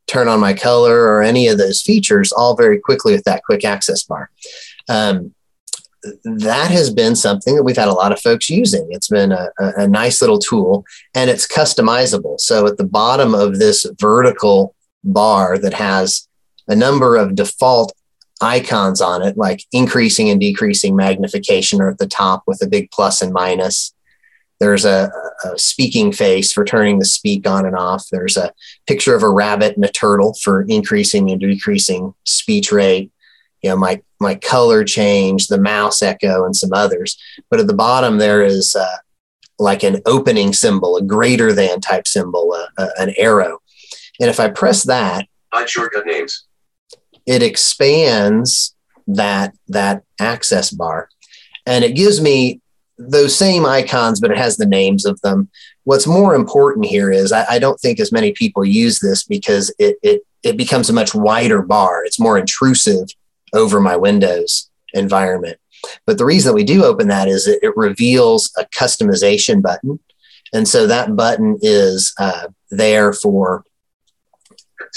[0.08, 3.64] Turn on my color or any of those features all very quickly with that quick
[3.64, 4.30] access bar.
[4.90, 5.34] Um,
[6.24, 8.88] that has been something that we've had a lot of folks using.
[8.92, 12.40] It's been a, a, nice little tool and it's customizable.
[12.40, 16.28] So at the bottom of this vertical bar that has
[16.68, 17.94] a number of default
[18.42, 22.92] icons on it, like increasing and decreasing magnification, are at the top with a big
[22.92, 23.94] plus and minus.
[24.60, 25.12] There's a,
[25.44, 28.06] a, speaking face for turning the speak on and off.
[28.12, 28.54] There's a
[28.88, 33.12] picture of a rabbit and a turtle for increasing and decreasing speech rate
[33.66, 37.18] you know, my my color change, the mouse echo, and some others.
[37.50, 38.98] But at the bottom there is uh,
[39.58, 43.58] like an opening symbol, a greater than type symbol, uh, uh, an arrow.
[44.22, 46.46] And if I press that, hide shortcut names.
[47.26, 48.76] It expands
[49.08, 51.10] that that access bar,
[51.66, 52.62] and it gives me
[53.00, 55.50] those same icons, but it has the names of them.
[55.86, 59.74] What's more important here is I, I don't think as many people use this because
[59.80, 62.06] it it it becomes a much wider bar.
[62.06, 63.08] It's more intrusive
[63.56, 65.58] over my Windows environment.
[66.06, 70.00] But the reason that we do open that is it, it reveals a customization button.
[70.54, 73.64] And so that button is uh, there for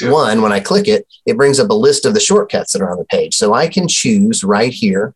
[0.02, 2.90] one, when I click it, it brings up a list of the shortcuts that are
[2.90, 3.34] on the page.
[3.34, 5.14] So I can choose right here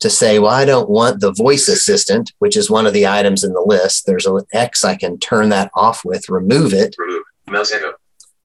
[0.00, 3.44] to say, well, I don't want the voice assistant, which is one of the items
[3.44, 4.06] in the list.
[4.06, 7.22] There's an X I can turn that off with, remove it, Remove.
[7.48, 7.92] Mouse echo.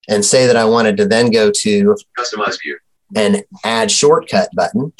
[0.09, 2.77] and say that I wanted to then go to Customize view.
[3.15, 4.93] An add shortcut button.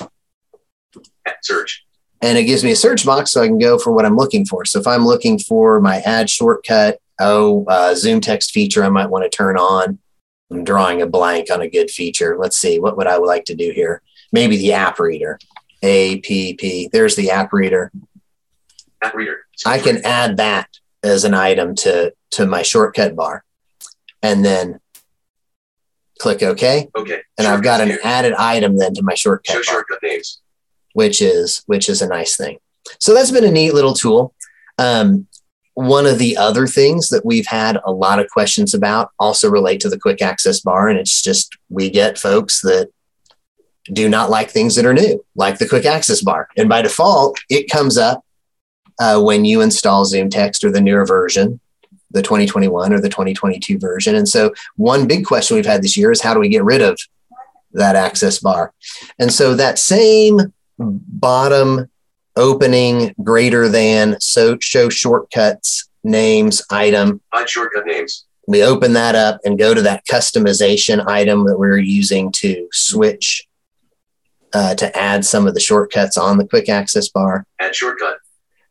[1.42, 1.86] Search.
[2.22, 4.46] And it gives me a search box so I can go for what I'm looking
[4.46, 4.66] for.
[4.66, 9.10] So if I'm looking for my add shortcut, oh, uh, Zoom text feature I might
[9.10, 10.00] want to turn on.
[10.52, 12.38] I'm drawing a blank on a good feature.
[12.38, 14.02] Let's see, what would I like to do here?
[14.32, 15.40] Maybe the app reader.
[15.84, 16.90] A P P.
[16.92, 17.92] There's the app reader.
[19.04, 19.46] App reader.
[19.66, 20.68] I can add that
[21.04, 23.44] as an item to to my shortcut bar,
[24.24, 24.80] and then
[26.20, 26.88] click OK.
[26.96, 27.22] Okay.
[27.38, 30.42] And I've got an added item then to my shortcut Show shortcut names.
[30.94, 32.58] which is which is a nice thing.
[33.00, 34.34] So that's been a neat little tool.
[34.78, 35.28] Um,
[35.74, 39.82] one of the other things that we've had a lot of questions about also relate
[39.82, 42.90] to the quick access bar, and it's just we get folks that
[43.92, 46.48] do not like things that are new, like the quick access bar.
[46.58, 48.24] And by default, it comes up
[49.00, 51.60] uh, when you install Zoom Text or the newer version,
[52.16, 54.16] the 2021 or the 2022 version.
[54.16, 56.82] And so, one big question we've had this year is how do we get rid
[56.82, 57.00] of
[57.74, 58.74] that access bar?
[59.20, 61.92] And so, that same bottom
[62.36, 68.26] opening greater than so show shortcuts names item Hide shortcut names.
[68.48, 73.48] we open that up and go to that customization item that we're using to switch
[74.54, 77.46] uh, to add some of the shortcuts on the quick access bar.
[77.60, 78.18] Add shortcut.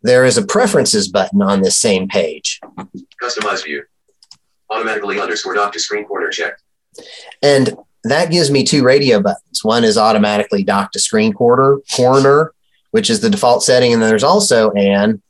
[0.05, 2.60] There is a preferences button on this same page.
[3.22, 3.85] Customize view.
[4.70, 6.62] Automatically underscore dock to screen corner checked.
[7.43, 7.74] And
[8.05, 9.64] that gives me two radio buttons.
[9.64, 12.52] One is automatically dock to screen corner, corner,
[12.90, 13.94] which is the default setting.
[13.94, 15.22] And then there's also an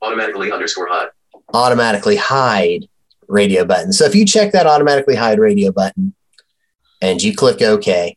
[0.00, 1.08] Automatically underscore hide.
[1.52, 2.86] automatically hide
[3.26, 3.92] radio button.
[3.92, 6.14] So if you check that automatically hide radio button
[7.00, 8.16] and you click OK,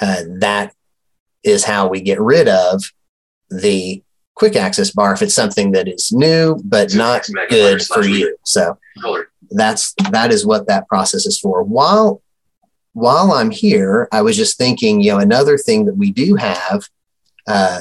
[0.00, 0.72] uh, that
[1.42, 2.84] is how we get rid of
[3.50, 8.36] the quick access bar if it's something that is new but not good for you.
[8.44, 8.78] So
[9.50, 11.62] that's that is what that process is for.
[11.62, 12.22] While
[12.94, 16.88] while I'm here, I was just thinking, you know, another thing that we do have
[17.46, 17.80] uh,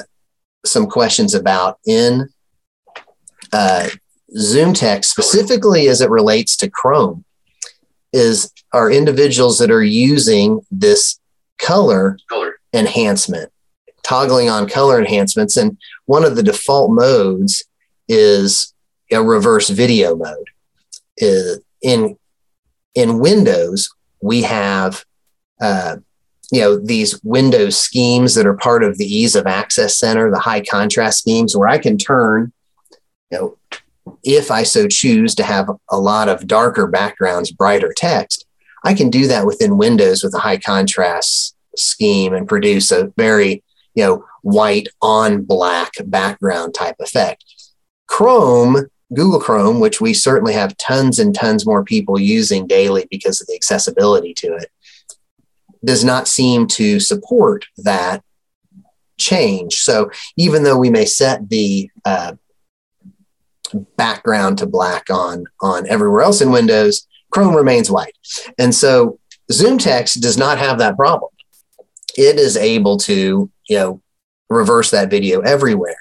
[0.65, 2.29] some questions about in
[3.51, 3.89] uh,
[4.37, 7.25] Zoom text, specifically as it relates to Chrome,
[8.13, 11.19] is are individuals that are using this
[11.57, 12.55] color Color.
[12.73, 13.51] enhancement,
[14.03, 15.57] toggling on color enhancements.
[15.57, 17.63] And one of the default modes
[18.07, 18.73] is
[19.11, 20.49] a reverse video mode.
[21.21, 22.17] Uh, in
[22.95, 23.89] in Windows,
[24.21, 25.05] we have
[25.61, 25.97] uh,
[26.51, 30.39] you know these Windows schemes that are part of the Ease of Access Center, the
[30.39, 32.51] high contrast schemes, where I can turn,
[33.31, 33.57] you know,
[34.23, 38.45] if I so choose to have a lot of darker backgrounds, brighter text,
[38.83, 43.63] I can do that within Windows with a high contrast scheme and produce a very,
[43.95, 47.43] you know, white on black background type effect.
[48.07, 53.41] Chrome, Google Chrome, which we certainly have tons and tons more people using daily because
[53.41, 54.69] of the accessibility to it,
[55.83, 58.23] does not seem to support that
[59.17, 59.75] change.
[59.75, 62.33] So even though we may set the uh,
[63.97, 68.15] background to black on on everywhere else in Windows, Chrome remains white.
[68.57, 69.19] And so
[69.51, 71.31] Zoom Text does not have that problem.
[72.17, 74.01] It is able to, you know,
[74.49, 75.97] reverse that video everywhere.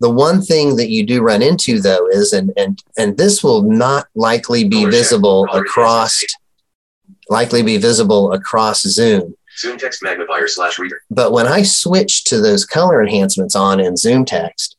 [0.00, 3.62] The one thing that you do run into though is and and and this will
[3.62, 6.22] not likely be visible across
[7.30, 9.34] likely be visible across Zoom.
[9.56, 11.02] Zoom text magnifier slash reader.
[11.10, 14.76] But when I switch to those color enhancements on in Zoom Text,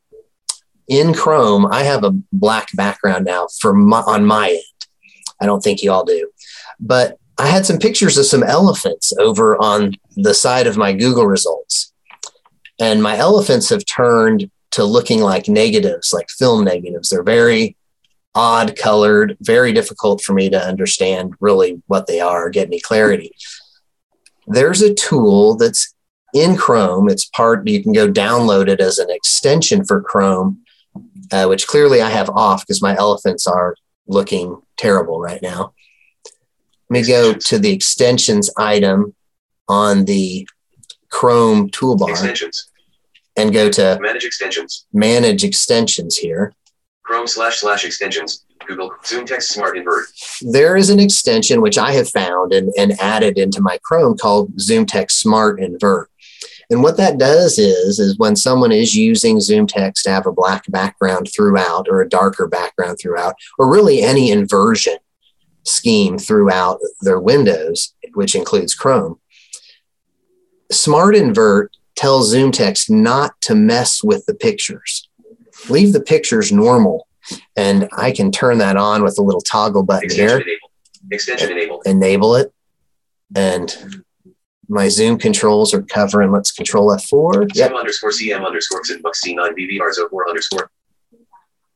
[0.88, 4.88] in Chrome, I have a black background now for my, on my end.
[5.40, 6.30] I don't think you all do,
[6.80, 11.28] but I had some pictures of some elephants over on the side of my Google
[11.28, 11.94] results,
[12.80, 17.10] and my elephants have turned to looking like negatives, like film negatives.
[17.10, 17.76] They're very
[18.36, 23.32] odd colored, very difficult for me to understand really what they are, get any clarity.
[24.48, 25.94] There's a tool that's
[26.34, 27.10] in Chrome.
[27.10, 30.60] It's part, you can go download it as an extension for Chrome,
[31.32, 33.76] uh, which clearly I have off because my elephants are
[34.08, 35.74] looking terrible right now.
[36.90, 39.16] Let me go to the extensions item
[39.68, 40.48] on the
[41.10, 42.70] Chrome toolbar Extensions.
[43.38, 44.86] and go to Manage extensions.
[44.94, 46.54] manage extensions here.
[47.04, 48.46] Chrome slash slash extensions.
[48.68, 50.06] Google Zoom text smart invert.
[50.42, 54.60] there is an extension which I have found and, and added into my Chrome called
[54.60, 56.10] Zoom Text Smart Invert.
[56.72, 60.32] And what that does is, is when someone is using Zoom Text to have a
[60.32, 64.96] black background throughout or a darker background throughout, or really any inversion
[65.66, 69.20] scheme throughout their windows, which includes Chrome,
[70.72, 75.10] Smart Invert tells Zoom text not to mess with the pictures.
[75.70, 77.08] Leave the pictures normal.
[77.56, 80.38] And I can turn that on with a little toggle button Extension here.
[80.38, 80.72] enabled.
[81.12, 81.84] Extension enabled.
[81.86, 82.54] Enable it.
[83.36, 84.04] And
[84.68, 86.32] my Zoom controls are covering.
[86.32, 87.56] Let's control F4.
[87.56, 87.70] Yep.
[87.70, 90.70] Zoom underscore CM underscore Xinbox C9 BVR zo 4 underscore.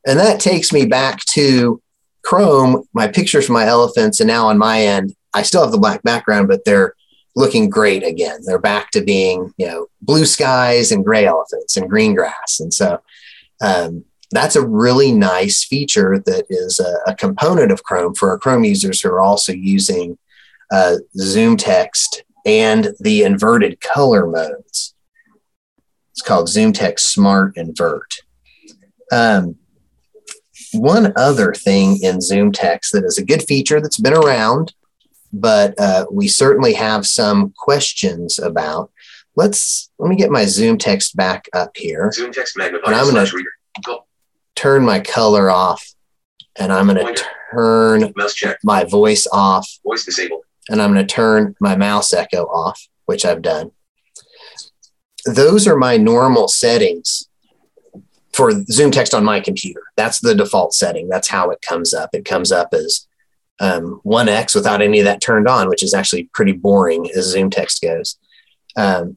[0.06, 1.82] And that takes me back to
[2.22, 4.20] Chrome, my pictures from my elephants.
[4.20, 6.94] And now on my end, I still have the black background, but they're
[7.36, 8.40] looking great again.
[8.44, 12.60] They're back to being, you know, blue skies and gray elephants and green grass.
[12.60, 13.00] And so
[13.60, 18.38] um, that's a really nice feature that is a, a, component of Chrome for our
[18.38, 20.18] Chrome users who are also using
[20.72, 24.94] uh, Zoom text and the inverted color modes.
[26.12, 28.14] It's called Zoom Text Smart Invert.
[29.12, 29.56] Um,
[30.72, 34.72] one other thing in Zoom Text that is a good feature that's been around,
[35.32, 38.90] but uh, we certainly have some questions about.
[39.36, 42.10] Let's let me get my Zoom Text back up here.
[42.12, 43.50] Zoom text magnifier And I'm gonna- slash reader.
[43.84, 44.04] Go.
[44.56, 45.94] Turn my color off,
[46.56, 48.12] and I'm going to turn
[48.62, 50.42] my voice off, Voice disabled.
[50.68, 53.70] and I'm going to turn my mouse echo off, which I've done.
[55.24, 57.28] Those are my normal settings
[58.32, 59.82] for Zoom text on my computer.
[59.96, 61.08] That's the default setting.
[61.08, 62.10] That's how it comes up.
[62.12, 63.06] It comes up as
[63.60, 67.50] um, 1x without any of that turned on, which is actually pretty boring as Zoom
[67.50, 68.18] text goes.
[68.76, 69.16] Um,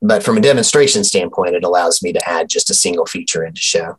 [0.00, 3.60] but from a demonstration standpoint, it allows me to add just a single feature into
[3.60, 3.98] show.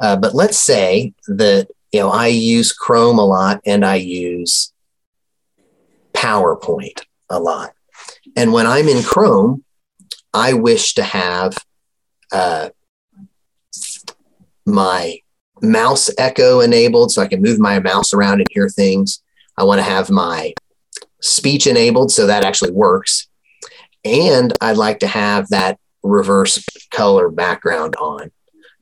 [0.00, 4.72] Uh, but let's say that you know I use Chrome a lot and I use
[6.12, 7.72] PowerPoint a lot.
[8.36, 9.64] And when I'm in Chrome,
[10.32, 11.56] I wish to have
[12.32, 12.70] uh,
[14.66, 15.18] my
[15.62, 19.22] mouse echo enabled so I can move my mouse around and hear things.
[19.56, 20.54] I want to have my
[21.20, 23.28] speech enabled so that actually works.
[24.04, 28.30] And I'd like to have that reverse color background on.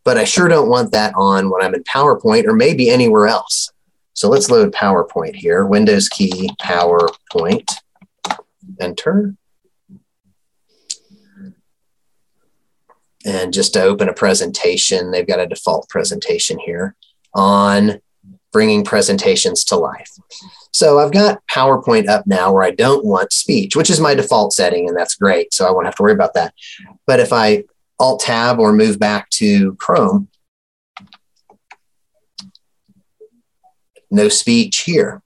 [0.05, 3.71] But I sure don't want that on when I'm in PowerPoint or maybe anywhere else.
[4.15, 5.65] So let's load PowerPoint here.
[5.65, 7.71] Windows key, PowerPoint,
[8.81, 9.37] enter.
[13.25, 16.97] And just to open a presentation, they've got a default presentation here
[17.35, 18.01] on
[18.53, 20.11] bringing presentations to life.
[20.73, 24.53] So I've got PowerPoint up now where I don't want speech, which is my default
[24.53, 25.53] setting, and that's great.
[25.55, 26.55] So I won't have to worry about that.
[27.07, 27.65] But if I
[27.99, 30.29] Alt Tab or move back to Chrome,
[34.11, 35.23] no speech here.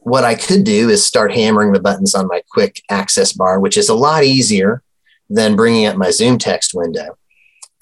[0.00, 3.76] What I could do is start hammering the buttons on my quick access bar, which
[3.76, 4.82] is a lot easier
[5.28, 7.16] than bringing up my Zoom text window.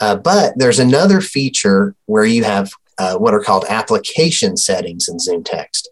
[0.00, 5.18] Uh, but there's another feature where you have uh, what are called application settings in
[5.18, 5.88] Zoom text.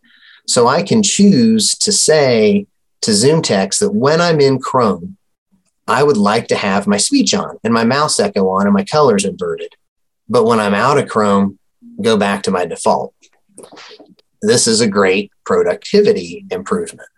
[0.46, 2.66] So I can choose to say
[3.02, 5.16] to Zoom text that when I'm in Chrome,
[5.88, 8.84] I would like to have my speech on and my mouse echo on and my
[8.84, 9.74] colors inverted.
[10.28, 11.58] But when I'm out of Chrome,
[12.00, 13.14] go back to my default.
[14.40, 17.08] This is a great productivity improvement.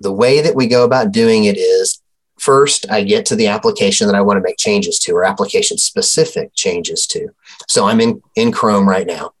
[0.00, 2.01] The way that we go about doing it is
[2.42, 5.78] first, I get to the application that I want to make changes to or application
[5.78, 7.28] specific changes to.
[7.68, 9.32] So I'm in, in Chrome right now.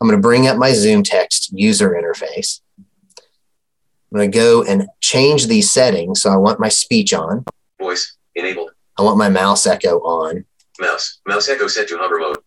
[0.00, 2.60] I'm going to bring up my Zoom text user interface.
[2.78, 6.20] I'm going to go and change these settings.
[6.20, 7.44] So I want my speech on.
[7.80, 8.70] Voice enabled.
[8.98, 10.44] I want my mouse echo on.
[10.80, 11.20] Mouse.
[11.26, 12.38] Mouse echo set to hover mode.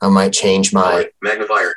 [0.00, 1.74] I might change my Magnifier.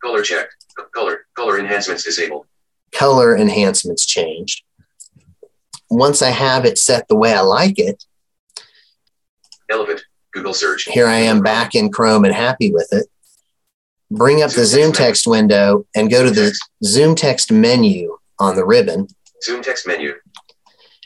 [0.00, 0.46] Color check.
[0.94, 1.26] Color.
[1.34, 2.46] Color enhancements disabled.
[2.92, 4.62] color enhancements changed.
[5.90, 8.04] Once I have it set the way I like it,
[9.70, 10.02] Elephant.
[10.32, 10.84] Google search.
[10.84, 13.06] here I am back in Chrome and happy with it.
[14.10, 18.64] Bring up the Zoom text window and go to the Zoom text menu on the
[18.64, 19.08] ribbon
[19.42, 20.14] Zoom text menu.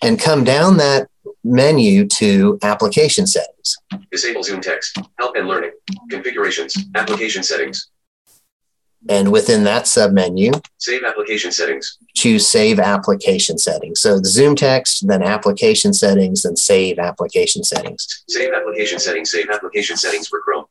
[0.03, 1.09] and come down that
[1.45, 3.77] menu to application settings.
[4.11, 4.99] Disable Zoom text.
[5.19, 5.73] Help and learning.
[6.11, 6.77] Configurations.
[6.95, 7.91] Application settings.
[9.09, 11.99] And within that submenu, Save application settings.
[12.15, 14.01] choose save application settings.
[14.01, 18.23] So the Zoom text, then application settings, then save application settings.
[18.29, 19.31] Save application settings.
[19.31, 20.67] Save application settings for Chrome.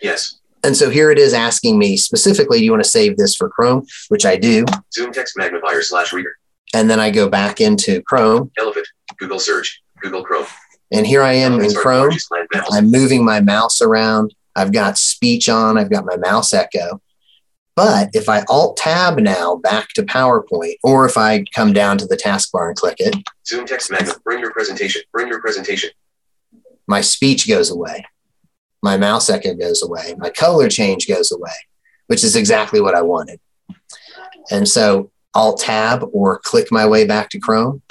[0.00, 0.38] Yes.
[0.64, 3.48] And so here it is asking me specifically, do you want to save this for
[3.48, 3.86] Chrome?
[4.08, 4.64] Which I do.
[4.92, 6.36] Zoom text magnifier slash reader.
[6.74, 8.50] And then I go back into Chrome.
[8.58, 8.86] Elephant.
[9.18, 9.82] Google search.
[10.02, 10.46] Google Chrome.
[10.90, 12.00] And here I am in Elephants Chrome.
[12.00, 12.74] largest land mammals.
[12.74, 14.34] I'm moving my mouse around.
[14.56, 15.76] I've got speech on.
[15.78, 17.00] I've got my mouse echo.
[17.78, 22.06] But if I Alt Tab now back to PowerPoint, or if I come down to
[22.06, 23.14] the taskbar and click it,
[23.46, 24.14] Zoom text magna.
[24.24, 25.02] Bring your presentation.
[25.12, 25.90] Bring your presentation.
[26.88, 28.04] my speech goes away.
[28.82, 30.16] My mouse echo goes away.
[30.18, 31.52] My color change goes away,
[32.08, 33.38] which is exactly what I wanted.
[34.50, 37.82] And so Alt Tab or click my way back to Chrome.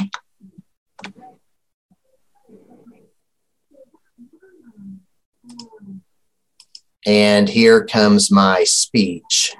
[7.08, 9.56] And here comes my speech.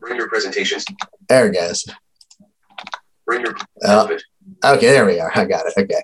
[0.00, 0.86] Bring your presentations.
[1.28, 1.84] There it goes.
[3.26, 3.54] Bring your
[3.84, 4.08] Uh,
[4.64, 5.30] okay, there we are.
[5.34, 5.74] I got it.
[5.78, 6.02] Okay.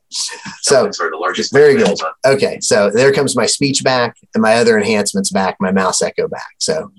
[0.61, 1.99] So are the largest very good.
[2.27, 6.29] Okay, so there comes my speech back and my other enhancements back, my mouse echo
[6.29, 6.51] back.
[6.59, 6.93] So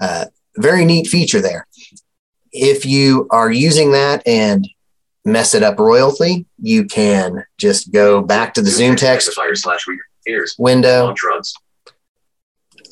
[0.00, 0.26] uh,
[0.56, 1.68] very neat feature there.
[2.50, 4.68] If you are using that and
[5.24, 9.38] mess it up royally, you can just go back to the Zoom text
[10.58, 11.14] window.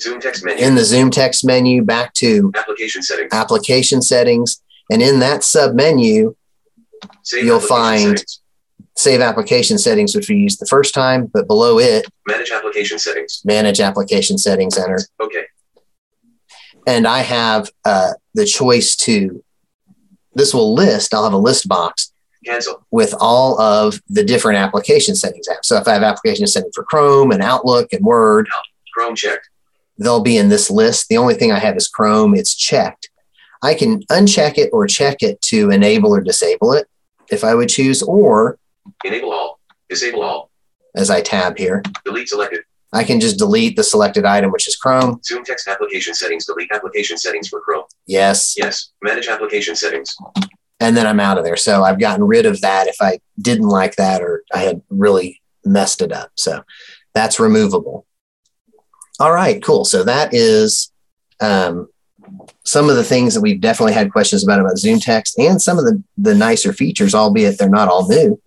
[0.00, 0.64] Zoom text menu.
[0.64, 3.32] in the Zoom text menu back to application settings.
[3.32, 4.62] application settings.
[4.90, 6.34] And in that sub menu,
[7.22, 8.40] Save you'll find settings.
[8.96, 13.40] save application settings, which we used the first time, but below it, Manage application settings.
[13.44, 14.98] manage application settings, enter.
[15.20, 15.44] Okay.
[16.86, 19.42] and I have uh, the choice to.
[20.34, 21.12] This will list.
[21.12, 22.12] I'll have a list box
[22.46, 22.86] Cancel.
[22.90, 25.64] with all of the different application settings apps.
[25.64, 28.48] So if I have application setting for Chrome and Outlook and Word,
[28.94, 29.49] Chrome checked.
[30.00, 31.08] They'll be in this list.
[31.08, 32.34] The only thing I have is Chrome.
[32.34, 33.08] It's checked.
[33.62, 36.88] I can uncheck it or check it to enable or disable it
[37.30, 38.58] if I would choose, or
[39.04, 39.60] Enable all.
[39.88, 40.50] Disable all.
[40.96, 42.62] as I tab here, Delete selected.
[42.92, 45.20] I can just delete the selected item, which is Chrome.
[45.24, 46.44] Zoom text application settings.
[46.46, 47.84] Delete application settings for Chrome.
[48.06, 48.54] Yes.
[48.58, 48.90] Yes.
[49.00, 50.16] Manage application settings.
[50.80, 51.56] and then I'm out of there.
[51.56, 55.40] So I've gotten rid of that if I didn't like that or I had really
[55.64, 56.30] messed it up.
[56.34, 56.62] So
[57.14, 58.06] that's removable.
[59.20, 59.84] All right, cool.
[59.84, 60.90] So that is
[61.40, 61.90] um,
[62.64, 65.78] some of the things that we've definitely had questions about about Zoom text and some
[65.78, 68.40] of the, the nicer features, albeit they're not all new,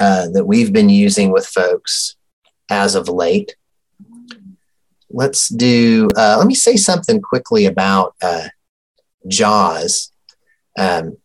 [0.00, 2.16] uh, that we've been using with folks
[2.68, 3.54] as of late.
[5.08, 8.48] Let's do, uh, let me say something quickly about uh,
[9.28, 10.10] JAWS.
[10.76, 11.16] Um,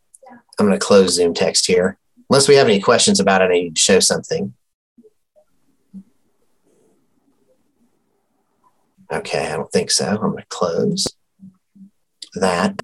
[0.60, 1.98] I'm going to close Zoom text here.
[2.30, 4.54] Unless we have any questions about it, I need to show something.
[9.12, 10.08] Okay, I don't think so.
[10.08, 11.08] I'm going to close
[12.36, 12.82] that.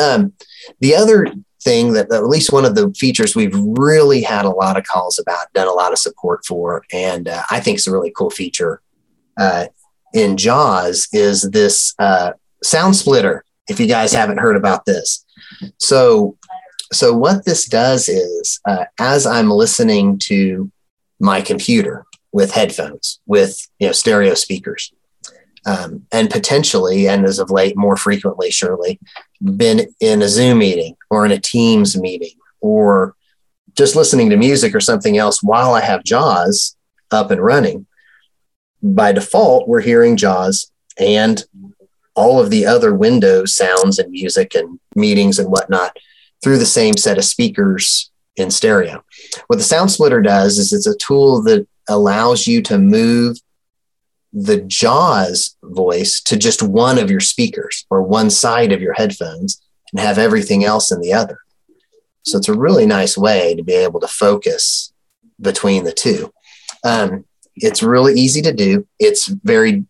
[0.00, 0.32] Um,
[0.80, 1.26] the other
[1.62, 5.18] thing that at least one of the features we've really had a lot of calls
[5.18, 8.30] about, done a lot of support for, and uh, I think it's a really cool
[8.30, 8.80] feature
[9.38, 9.66] uh,
[10.12, 12.32] in JAWS is this uh,
[12.62, 13.44] sound splitter.
[13.68, 15.24] If you guys haven't heard about this,
[15.78, 16.36] so
[16.92, 20.70] so what this does is uh, as I'm listening to
[21.20, 24.92] my computer with headphones, with you know stereo speakers,
[25.66, 28.98] um, and potentially, and as of late, more frequently, surely,
[29.56, 33.14] been in a Zoom meeting or in a Teams meeting or
[33.74, 36.76] just listening to music or something else while I have JAWS
[37.10, 37.86] up and running.
[38.82, 41.44] By default, we're hearing JAWS and
[42.14, 45.96] all of the other Windows sounds and music and meetings and whatnot
[46.42, 49.04] through the same set of speakers in stereo.
[49.46, 53.38] What the Sound Splitter does is it's a tool that allows you to move
[54.32, 59.60] the JAWS voice to just one of your speakers or one side of your headphones
[59.92, 61.38] and have everything else in the other.
[62.24, 64.92] So it's a really nice way to be able to focus
[65.40, 66.32] between the two.
[66.84, 67.24] Um,
[67.56, 68.86] it's really easy to do.
[68.98, 69.84] It's very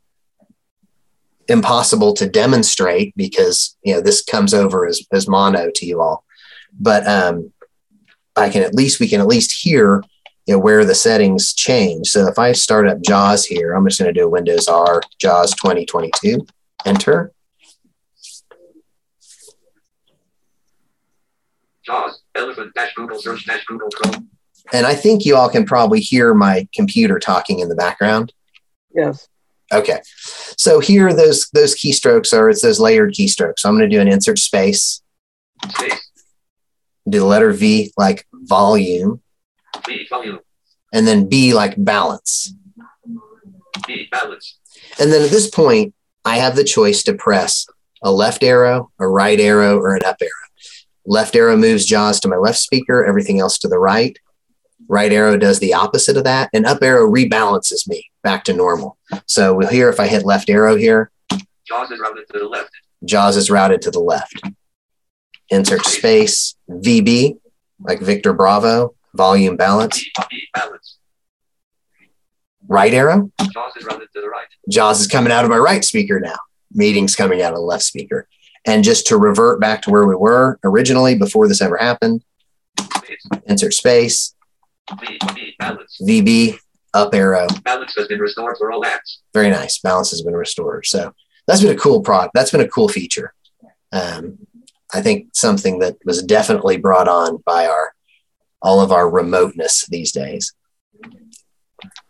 [1.48, 6.24] impossible to demonstrate because you know this comes over as, as mono to you all.
[6.78, 7.52] But um,
[8.36, 10.02] I can at least we can at least hear
[10.48, 12.08] you know, where the settings change.
[12.08, 15.54] So if I start up JAWS here, I'm just going to do Windows R JAWS
[15.54, 16.46] 2022,
[16.86, 17.32] enter.
[21.84, 22.22] JAWS.
[22.34, 24.30] Elephant dash Google search dash Google Chrome.
[24.72, 28.32] And I think you all can probably hear my computer talking in the background.
[28.94, 29.28] Yes.
[29.70, 30.00] Okay.
[30.56, 33.58] So here those those keystrokes are it's those layered keystrokes.
[33.58, 35.02] So I'm going to do an insert space.
[35.68, 36.10] Space.
[37.06, 39.22] Do the letter V like volume Volume.
[40.92, 42.54] And then B like balance.
[43.86, 44.08] B.
[44.10, 44.58] Balance.
[44.98, 45.94] And then at this point,
[46.24, 47.66] I have the choice to press
[48.02, 50.30] a left arrow, a right arrow, or an up arrow.
[51.06, 54.18] Left arrow moves JAWS to my left speaker, everything else to the right.
[54.88, 58.98] Right arrow does the opposite of that, and up arrow rebalances me back to normal.
[59.26, 61.10] So we'll hear if I hit left arrow here,
[61.66, 62.70] JAWS is routed to the left.
[63.04, 64.40] JAWS is routed to the left.
[65.50, 67.38] Insert space, VB,
[67.80, 69.98] like Victor Bravo, volume balance.
[69.98, 70.10] B.
[70.30, 70.42] B.
[70.54, 70.96] Balance.
[72.66, 74.46] Right arrow, JAWS is to the right.
[74.70, 76.36] JAWS is coming out of my right speaker now.
[76.72, 78.28] Meetings coming out of the left speaker.
[78.66, 82.22] And just to revert back to where we were originally before this ever happened,
[83.46, 84.34] insert space,
[85.00, 85.18] B.
[85.34, 85.54] B.
[85.58, 85.98] Balance.
[86.02, 86.58] VB,
[86.94, 87.46] up arrow.
[87.64, 89.18] Balance has been restored for all apps.
[89.32, 89.78] Very nice.
[89.78, 90.86] Balance has been restored.
[90.86, 91.12] So
[91.46, 92.34] that's been a cool product.
[92.34, 93.32] That's been a cool feature.
[93.92, 94.38] Um,
[94.92, 97.94] I think something that was definitely brought on by our
[98.62, 100.54] all of our remoteness these days.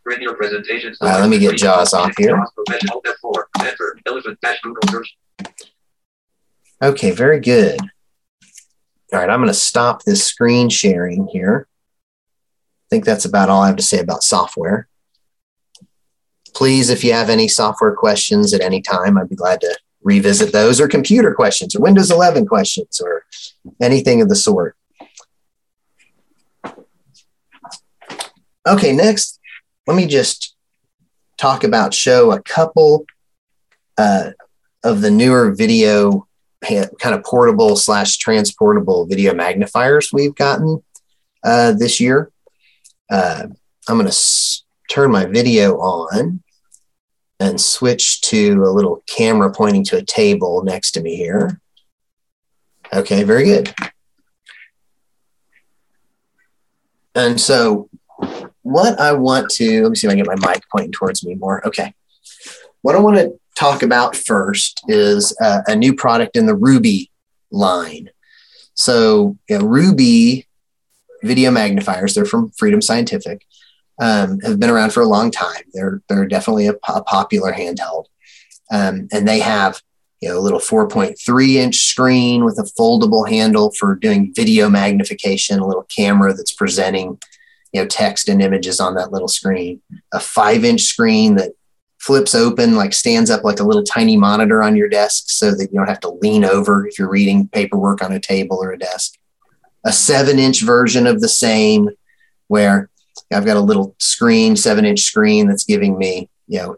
[0.05, 0.95] Print your presentation.
[1.01, 2.37] All right, let me get JAWS off here.
[2.37, 3.43] Hold F4.
[3.61, 3.99] Enter.
[4.07, 5.17] Elephant dash Google search.
[6.83, 7.79] Okay, very good.
[9.13, 11.67] All right, I'm going to stop this screen sharing here.
[12.23, 14.89] I think that's about all I have to say about software.
[16.55, 20.53] Please, if you have any software questions at any time, I'd be glad to revisit
[20.53, 23.25] those or computer questions or Windows 11 questions or
[23.83, 24.75] anything of the sort.
[28.67, 29.41] Okay, next,
[29.87, 30.55] let me just
[31.39, 33.07] talk about, show a couple
[33.97, 34.31] uh,
[34.85, 36.27] of the newer video
[36.61, 40.83] kind of portable slash transportable video magnifiers we've gotten
[41.45, 42.31] uh, this year.
[43.11, 43.47] Uh,
[43.89, 46.43] I'm going to s- turn my video on
[47.41, 51.61] and switch to a little camera pointing to a table next to me here.
[52.93, 53.73] Okay, very good.
[57.15, 57.89] And so,
[58.69, 61.25] what I want to let me see if I can get my mic pointing towards
[61.25, 61.67] me more.
[61.67, 61.95] Okay.
[62.83, 67.11] What I want to talk about first is uh, a new product in the Ruby
[67.51, 68.11] line.
[68.75, 70.47] So, you know, Ruby
[71.23, 73.45] video magnifiers, they're from Freedom Scientific,
[74.01, 75.63] um, have been around for a long time.
[75.73, 78.05] They're, they're definitely a, a popular handheld.
[78.71, 79.81] Um, and they have
[80.21, 85.59] you know, a little 4.3 inch screen with a foldable handle for doing video magnification,
[85.59, 87.19] a little camera that's presenting,
[87.73, 89.81] you know, text and images on that little screen,
[90.13, 91.53] a five inch screen that
[91.99, 95.69] flips open, like stands up like a little tiny monitor on your desk so that
[95.73, 98.79] you don't have to lean over if you're reading paperwork on a table or a
[98.79, 99.15] desk.
[99.85, 101.91] A seven inch version of the same
[102.47, 102.91] where
[103.33, 106.77] I've got a little screen, seven inch screen that's giving me, you know,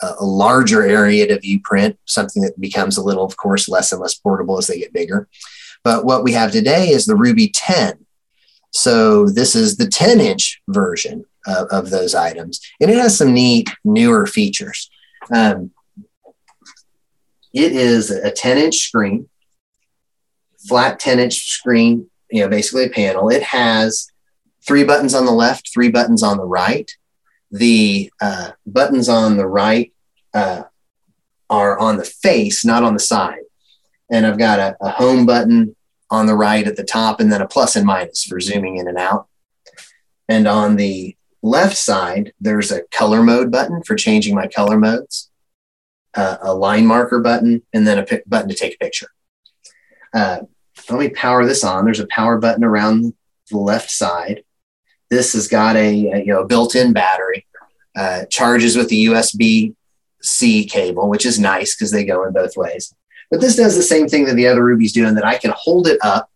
[0.00, 3.90] a, a larger area to view print, something that becomes a little, of course, less
[3.92, 5.28] and less portable as they get bigger.
[5.82, 8.04] But what we have today is the Ruby 10.
[8.70, 12.60] So this is the 10 inch version of, of those items.
[12.80, 14.90] And it has some neat newer features.
[15.34, 15.70] Um,
[17.52, 19.28] it is a 10 inch screen,
[20.68, 23.30] flat 10 inch screen, you know, basically a panel.
[23.30, 24.10] It has
[24.66, 26.90] three buttons on the left, three buttons on the right.
[27.50, 29.92] The uh, buttons on the right
[30.34, 30.64] uh,
[31.48, 33.40] are on the face, not on the side.
[34.10, 35.74] And I've got a, a home button
[36.10, 38.88] on the right at the top, and then a plus and minus for zooming in
[38.88, 39.28] and out.
[40.28, 45.30] And on the left side, there's a color mode button for changing my color modes,
[46.14, 49.08] uh, a line marker button, and then a pic- button to take a picture.
[50.14, 50.40] Uh,
[50.90, 51.84] let me power this on.
[51.84, 53.14] There's a power button around
[53.50, 54.44] the left side.
[55.10, 57.46] This has got a, a, you know built-in battery,
[57.96, 59.74] uh, charges with the USB
[60.22, 62.94] C cable, which is nice because they go in both ways.
[63.30, 65.52] But this does the same thing that the other Ruby's do, in that I can
[65.56, 66.30] hold it up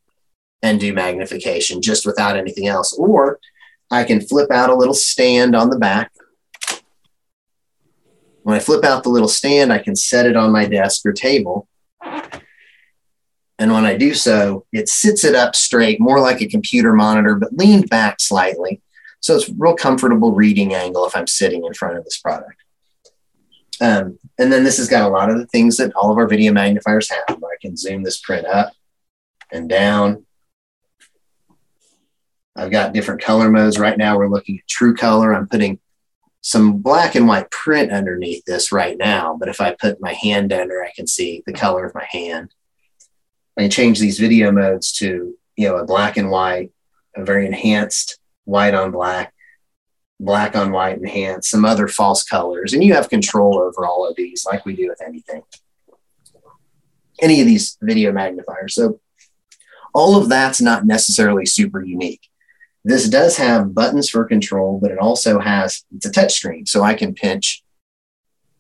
[0.62, 3.40] and do magnification just without anything else, or
[3.90, 6.12] I can flip out a little stand on the back.
[8.42, 11.12] When I flip out the little stand, I can set it on my desk or
[11.12, 11.68] table.
[13.58, 17.36] And when I do so, it sits it up straight, more like a computer monitor,
[17.36, 18.82] but leaned back slightly.
[19.20, 22.56] So it's real comfortable reading angle if I'm sitting in front of this product.
[23.80, 26.26] Um, and then this has got a lot of the things that all of our
[26.26, 27.24] video magnifiers have.
[27.30, 28.72] I can zoom this print up
[29.52, 30.26] and down.
[32.56, 33.78] I've got different color modes.
[33.78, 35.32] Right now, we're looking at true color.
[35.32, 35.78] I'm putting
[36.40, 39.36] some black and white print underneath this right now.
[39.38, 42.52] But if I put my hand under, I can see the color of my hand.
[43.56, 46.72] I can change these video modes to, you know, a black and white,
[47.14, 49.31] a very enhanced white on black,
[50.20, 52.72] black on white enhanced, some other false colors.
[52.72, 55.42] And you have control over all of these like we do with anything.
[57.20, 58.74] Any of these video magnifiers.
[58.74, 59.00] So
[59.94, 62.28] all of that's not necessarily super unique.
[62.84, 66.82] This does have buttons for control, but it also has it's a touch screen, so
[66.82, 67.62] I can pinch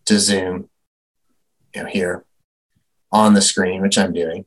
[0.04, 0.68] to zoom
[1.74, 2.24] you know, here
[3.10, 4.46] on the screen, which I'm doing.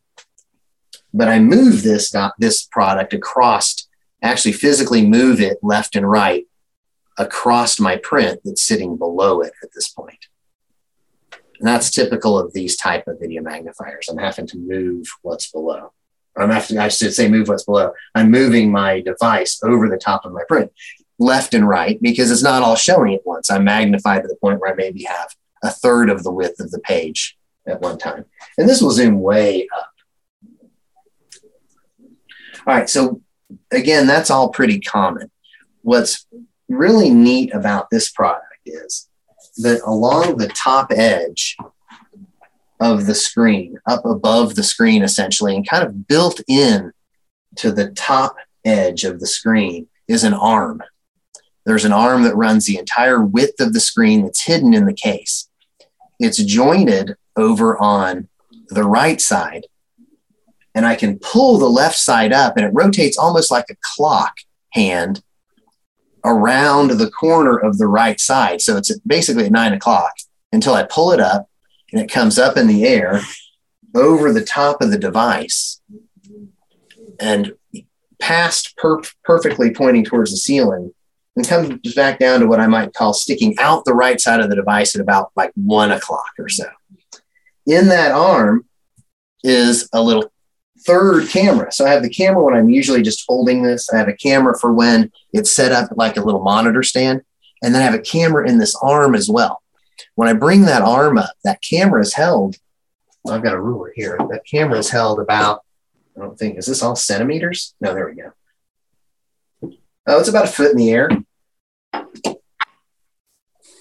[1.13, 3.87] But I move this this product across,
[4.21, 6.45] actually physically move it left and right
[7.17, 10.27] across my print that's sitting below it at this point.
[11.59, 14.09] And that's typical of these type of video magnifiers.
[14.09, 15.91] I'm having to move what's below.
[16.37, 17.93] I'm having, I should say move what's below.
[18.13, 20.71] I'm moving my device over the top of my print,
[21.17, 23.49] left and right, because it's not all showing at once.
[23.49, 25.29] I'm magnified to the point where I maybe have
[25.63, 28.25] a third of the width of the page at one time.
[28.57, 29.91] And this will zoom way up.
[32.67, 33.21] All right, so
[33.71, 35.31] again, that's all pretty common.
[35.83, 36.25] What's
[36.69, 39.09] really neat about this product is
[39.57, 41.55] that along the top edge
[42.79, 46.91] of the screen, up above the screen essentially, and kind of built in
[47.55, 48.35] to the top
[48.65, 50.81] edge of the screen is an arm.
[51.65, 54.93] There's an arm that runs the entire width of the screen that's hidden in the
[54.93, 55.49] case.
[56.19, 58.27] It's jointed over on
[58.69, 59.65] the right side.
[60.73, 64.35] And I can pull the left side up and it rotates almost like a clock
[64.71, 65.23] hand
[66.25, 68.61] around the corner of the right side.
[68.61, 70.13] So it's basically at nine o'clock
[70.51, 71.47] until I pull it up
[71.93, 73.21] and it comes up in the air
[73.93, 75.79] over the top of the device
[77.19, 77.53] and
[78.19, 80.93] past per- perfectly pointing towards the ceiling
[81.35, 84.49] and comes back down to what I might call sticking out the right side of
[84.49, 86.65] the device at about like one o'clock or so.
[87.67, 88.65] In that arm
[89.43, 90.31] is a little
[90.85, 91.71] third camera.
[91.71, 93.89] So I have the camera when I'm usually just holding this.
[93.89, 97.21] I have a camera for when it's set up like a little monitor stand.
[97.63, 99.61] And then I have a camera in this arm as well.
[100.15, 102.57] When I bring that arm up, that camera is held.
[103.27, 104.17] I've got a ruler here.
[104.29, 105.61] That camera is held about,
[106.15, 107.73] I don't think, is this all centimeters?
[107.81, 108.33] No, there we go.
[110.07, 111.09] Oh, it's about a foot in the air.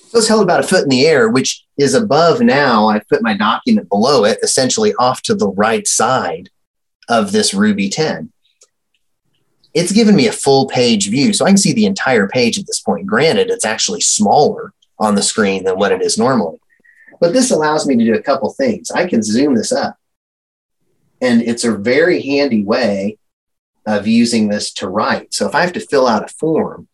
[0.09, 2.89] So it's held about a foot in the air, which is above now.
[2.89, 6.48] I've put my document below it, essentially off to the right side
[7.09, 8.32] of this Ruby 10.
[9.74, 12.66] It's given me a full page view, so I can see the entire page at
[12.66, 13.06] this point.
[13.06, 16.59] Granted, it's actually smaller on the screen than what it is normally.
[17.20, 18.90] But this allows me to do a couple things.
[18.90, 19.97] I can zoom this up,
[21.20, 23.18] and it's a very handy way
[23.86, 25.35] of using this to write.
[25.35, 26.89] So if I have to fill out a form,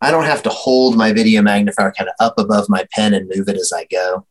[0.00, 3.30] I don't have to hold my video magnifier kind of up above my pen and
[3.34, 4.26] move it as I go.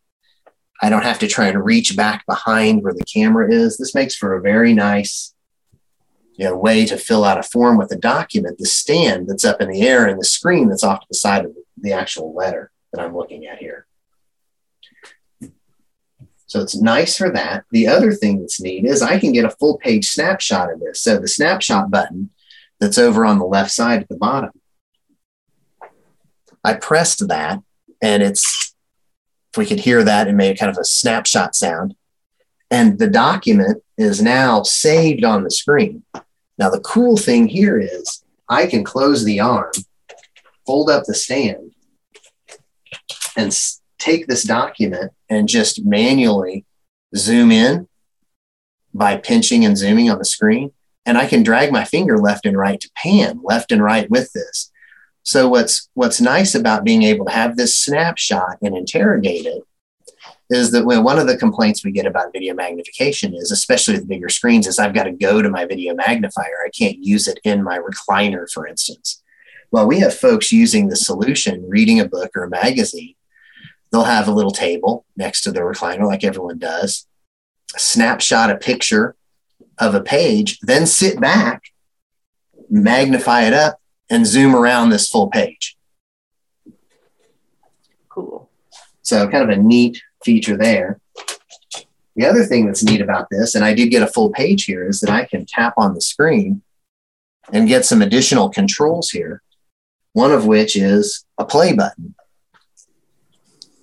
[0.82, 3.78] I don't have to try and reach back behind where the camera is.
[3.78, 5.34] This makes for a very nice
[6.38, 9.62] you know, way to fill out a form with a document, the stand that's up
[9.62, 12.72] in the air and the screen that's off to the side of the actual letter
[12.92, 13.88] that I'm looking at here.
[16.48, 17.66] So it's nice for that.
[17.72, 21.02] The other thing that's neat is I can get a full page snapshot of this.
[21.02, 22.30] So the snapshot button
[22.80, 24.52] that's over on the left side at the bottom,
[26.64, 27.62] I pressed that
[28.02, 28.75] and it's,
[29.56, 31.96] if we could hear that, it made kind of a snapshot sound.
[32.70, 36.04] And the document is now saved on the screen.
[36.58, 39.72] Now, the cool thing here is I can close the arm,
[40.66, 41.72] fold up the stand,
[43.38, 43.58] and
[43.98, 46.66] take this document and just manually
[47.16, 47.88] zoom in
[48.94, 50.72] by pinching and zooming on the screen.
[51.06, 54.34] And I can drag my finger left and right to pan left and right with
[54.34, 54.70] this.
[55.26, 59.64] So what's what's nice about being able to have this snapshot and interrogate it
[60.52, 64.08] is that when one of the complaints we get about video magnification is, especially with
[64.08, 66.64] bigger screens, is I've got to go to my video magnifier.
[66.64, 69.24] I can't use it in my recliner, for instance.
[69.72, 73.16] Well, we have folks using the solution, reading a book or a magazine.
[73.92, 77.08] They'll have a little table next to the recliner, like everyone does,
[77.76, 79.16] snapshot a picture
[79.80, 81.64] of a page, then sit back,
[82.70, 83.80] magnify it up,
[84.10, 85.78] and zoom around this full page.
[88.10, 88.50] Cool.
[89.02, 91.00] So, kind of a neat feature there.
[92.16, 94.88] The other thing that's neat about this, and I did get a full page here,
[94.88, 96.62] is that I can tap on the screen
[97.52, 99.42] and get some additional controls here.
[100.14, 102.16] One of which is a play button,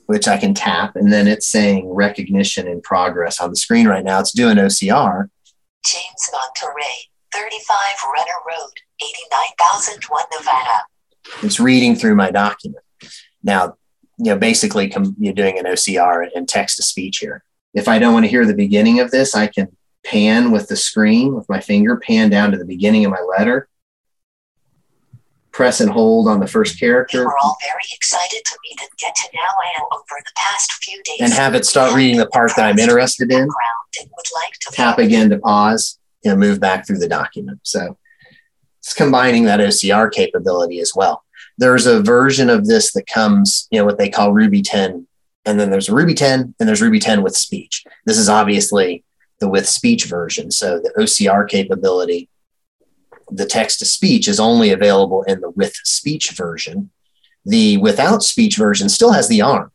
[0.06, 4.04] which I can tap, and then it's saying recognition in progress on the screen right
[4.04, 4.20] now.
[4.20, 5.28] It's doing OCR.
[5.84, 7.76] James Monterey, 35
[8.14, 10.82] Renner Road, 89,001 Nevada.
[11.42, 12.84] It's reading through my document.
[13.42, 13.76] Now,
[14.18, 17.42] you know, basically com- you're doing an OCR and text to speech here.
[17.74, 19.68] If I don't want to hear the beginning of this, I can
[20.04, 23.68] pan with the screen with my finger, pan down to the beginning of my letter,
[25.52, 29.14] press and hold on the first character, We're all very excited to read and get
[29.14, 29.40] to know
[29.76, 31.18] Anne over the past few days.
[31.20, 33.46] and have it start reading the part that I'm interested in.
[33.46, 37.60] would like to Tap again to pause and move back through the document.
[37.64, 37.96] So
[38.82, 41.24] it's combining that OCR capability as well.
[41.56, 45.06] There's a version of this that comes, you know, what they call Ruby 10,
[45.44, 47.84] and then there's Ruby 10, and there's Ruby 10 with speech.
[48.06, 49.04] This is obviously
[49.38, 50.50] the with speech version.
[50.50, 52.28] So the OCR capability,
[53.30, 56.90] the text to speech is only available in the with speech version.
[57.44, 59.70] The without speech version still has the arm,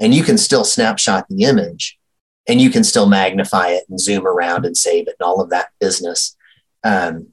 [0.00, 1.98] and you can still snapshot the image
[2.46, 5.50] and you can still magnify it and zoom around and save it and all of
[5.50, 6.36] that business.
[6.82, 7.28] Um,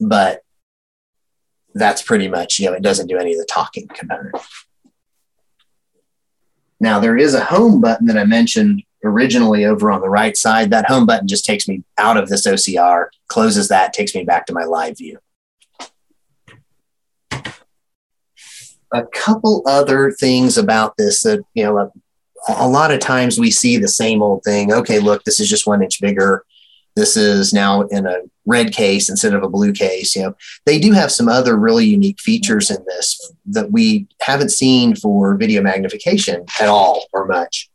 [0.00, 0.42] but
[1.74, 4.34] that's pretty much, you know, it doesn't do any of the talking component.
[6.80, 10.70] Now, there is a home button that I mentioned originally over on the right side.
[10.70, 14.46] That home button just takes me out of this OCR, closes that, takes me back
[14.46, 15.18] to my live view.
[18.92, 21.92] A couple other things about this that, you know,
[22.48, 24.72] a lot of times we see the same old thing.
[24.72, 26.44] Okay, look, this is just one inch bigger.
[26.98, 30.16] This is now in a red case instead of a blue case.
[30.16, 34.48] You know, they do have some other really unique features in this that we haven't
[34.48, 37.70] seen for video magnification at all or much.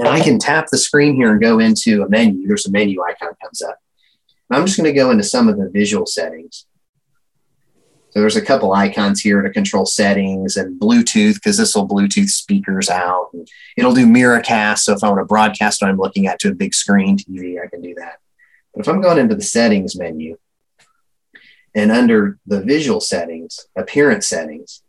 [0.00, 2.48] And I can tap the screen here and go into a menu.
[2.48, 3.78] There's a menu icon comes up.
[4.50, 6.66] I'm just going to go into some of the visual settings.
[8.10, 12.30] So there's a couple icons here to control settings and Bluetooth because this will Bluetooth
[12.30, 13.28] speakers out.
[13.34, 14.78] And it'll do Miracast.
[14.78, 17.62] So if I want to broadcast what I'm looking at to a big screen TV,
[17.62, 18.18] I can do that.
[18.74, 20.38] But if I'm going into the settings menu
[21.74, 24.82] and under the visual settings, appearance settings,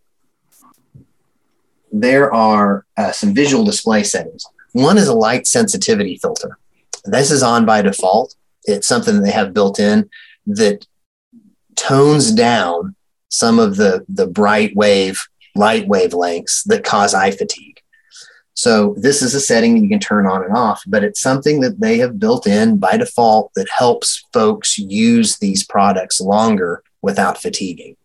[1.91, 4.46] there are uh, some visual display settings.
[4.72, 6.58] One is a light sensitivity filter.
[7.04, 8.36] This is on by default.
[8.64, 10.10] It's something that they have built in
[10.46, 10.86] that
[11.76, 12.96] tones down
[13.30, 15.23] some of the, the bright wave,
[15.56, 17.81] light wavelengths that cause eye fatigue.
[18.53, 21.61] So this is a setting that you can turn on and off, but it's something
[21.61, 27.41] that they have built in by default that helps folks use these products longer without
[27.41, 27.95] fatiguing.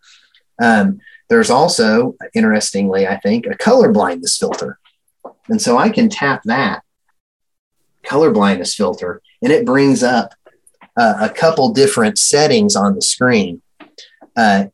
[0.62, 4.78] Um, there's also, interestingly, I think, a color blindness filter.
[5.48, 6.82] And so I can tap that
[8.05, 10.34] color blindness filter and it brings up
[10.96, 13.60] uh, a couple different settings on the screen,
[14.36, 14.66] uh,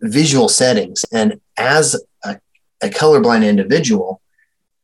[0.00, 1.04] visual settings.
[1.12, 2.38] And as a,
[2.82, 4.20] a colorblind individual,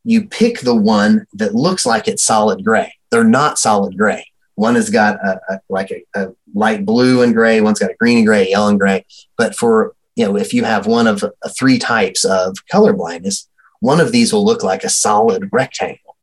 [0.05, 2.95] you pick the one that looks like it's solid gray.
[3.11, 4.27] They're not solid gray.
[4.57, 7.61] One has got a, a like a, a, light blue and gray.
[7.61, 9.05] One's got a green and gray, yellow and gray.
[9.37, 13.49] But for you know, if you have one of uh, three types of color blindness,
[13.81, 16.17] one of these will look like a solid rectangle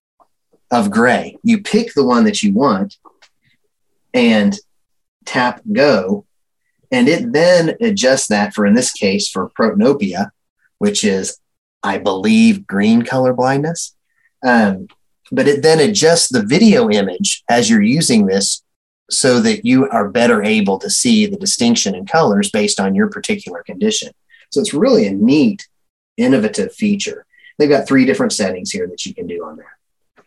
[0.72, 1.38] of gray.
[1.44, 2.98] You pick the one that you want
[4.14, 4.58] and
[5.26, 6.26] tap go,
[6.92, 10.32] and it then adjusts that for, in this case, for protanopia,
[10.78, 11.40] which is,
[11.82, 13.96] I believe, green color blindness.
[14.44, 14.88] Um,
[15.32, 18.64] but it then adjusts the video image as you're using this
[19.10, 23.10] so that you are better able to see the distinction in colors based on your
[23.10, 24.12] particular condition.
[24.52, 25.68] So it's really a neat,
[26.18, 27.26] innovative feature.
[27.58, 30.26] They've got three different settings here that you can do on that.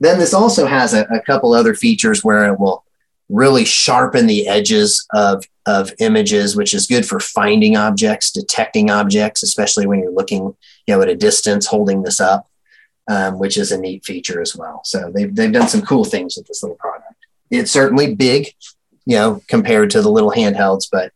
[0.00, 2.84] Then this also has a, a couple other features where it will
[3.32, 9.42] really sharpen the edges of, of images, which is good for finding objects, detecting objects,
[9.42, 10.54] especially when you're looking
[10.86, 12.48] you know, at a distance, holding this up,
[13.08, 14.82] um, which is a neat feature as well.
[14.84, 17.14] So they've, they've done some cool things with this little product.
[17.50, 18.48] It's certainly big,
[19.06, 21.12] you know, compared to the little handhelds, but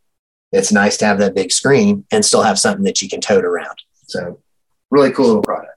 [0.51, 3.45] it's nice to have that big screen and still have something that you can tote
[3.45, 3.77] around.
[4.07, 4.39] So
[4.89, 5.73] really cool little product.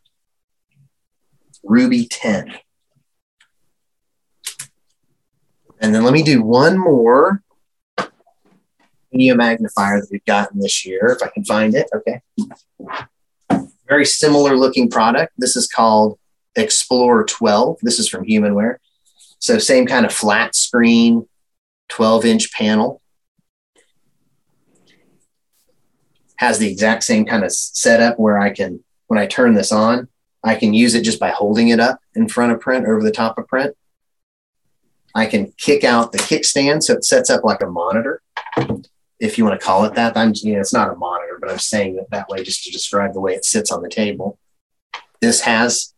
[1.64, 2.54] Ruby 10.
[5.80, 7.42] And then let me do one more
[9.12, 11.88] magnifier that we've gotten this year, if I can find it.
[11.94, 12.20] Okay.
[13.88, 15.32] Very similar looking product.
[15.36, 16.18] This is called
[16.54, 17.78] Explorer 12.
[17.82, 18.76] This is from Humanware.
[19.38, 21.26] So same kind of flat screen,
[21.88, 23.00] 12 inch panel.
[26.36, 30.08] Has the exact same kind of setup where I can, when I turn this on,
[30.42, 33.10] I can use it just by holding it up in front of print over the
[33.10, 33.76] top of print.
[35.14, 38.22] I can kick out the kickstand so it sets up like a monitor,
[39.18, 40.16] if you want to call it that.
[40.16, 42.70] I'm, you know, it's not a monitor, but I'm saying it that way just to
[42.70, 44.38] describe the way it sits on the table.
[45.20, 45.94] This has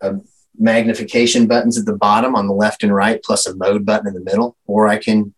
[0.00, 0.14] a
[0.56, 4.14] magnification buttons at the bottom on the left and right, plus a mode button in
[4.14, 5.34] the middle, or I can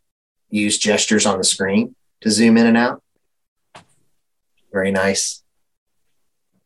[0.50, 3.02] use gestures on the screen to zoom in and out.
[4.72, 5.42] Very nice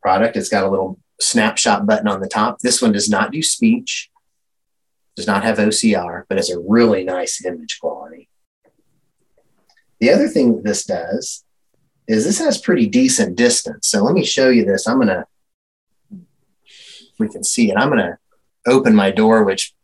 [0.02, 0.36] product.
[0.36, 2.58] It's got a little snapshot button on the top.
[2.58, 4.09] This one does not do speech,
[5.20, 8.30] does not have OCR, but has a really nice image quality.
[9.98, 11.44] The other thing this does
[12.08, 13.86] is this has pretty decent distance.
[13.86, 14.88] So let me show you this.
[14.88, 15.26] I'm going to,
[17.18, 17.76] we can see it.
[17.76, 18.16] I'm going to
[18.66, 19.74] open my door, which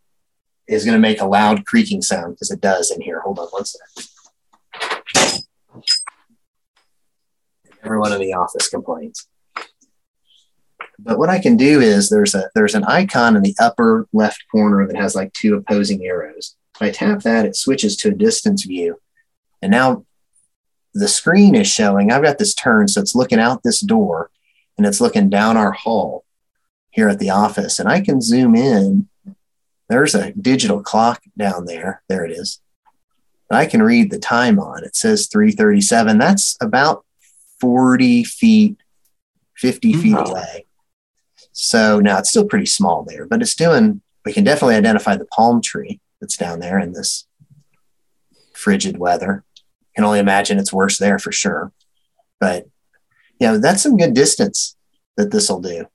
[0.66, 3.20] is going to make a loud creaking sound because it does in here.
[3.20, 4.08] Hold on one second.
[7.84, 9.28] Everyone in the office complains.
[10.98, 14.44] But what I can do is there's a there's an icon in the upper left
[14.50, 16.56] corner that has like two opposing arrows.
[16.74, 19.00] If I tap that, it switches to a distance view.
[19.62, 20.04] And now
[20.94, 24.30] the screen is showing, I've got this turned, so it's looking out this door
[24.76, 26.24] and it's looking down our hall
[26.90, 27.78] here at the office.
[27.78, 29.08] And I can zoom in.
[29.88, 32.02] There's a digital clock down there.
[32.08, 32.60] There it is.
[33.50, 34.84] I can read the time on.
[34.84, 36.18] It says 337.
[36.18, 37.04] That's about
[37.60, 38.76] 40 feet,
[39.56, 40.30] 50 feet mm-hmm.
[40.30, 40.65] away.
[41.58, 45.24] So now it's still pretty small there, but it's doing, we can definitely identify the
[45.24, 47.26] palm tree that's down there in this
[48.52, 49.42] frigid weather.
[49.94, 51.72] Can only imagine it's worse there for sure.
[52.38, 52.66] But,
[53.40, 54.76] you know, that's some good distance
[55.16, 55.86] that this will do.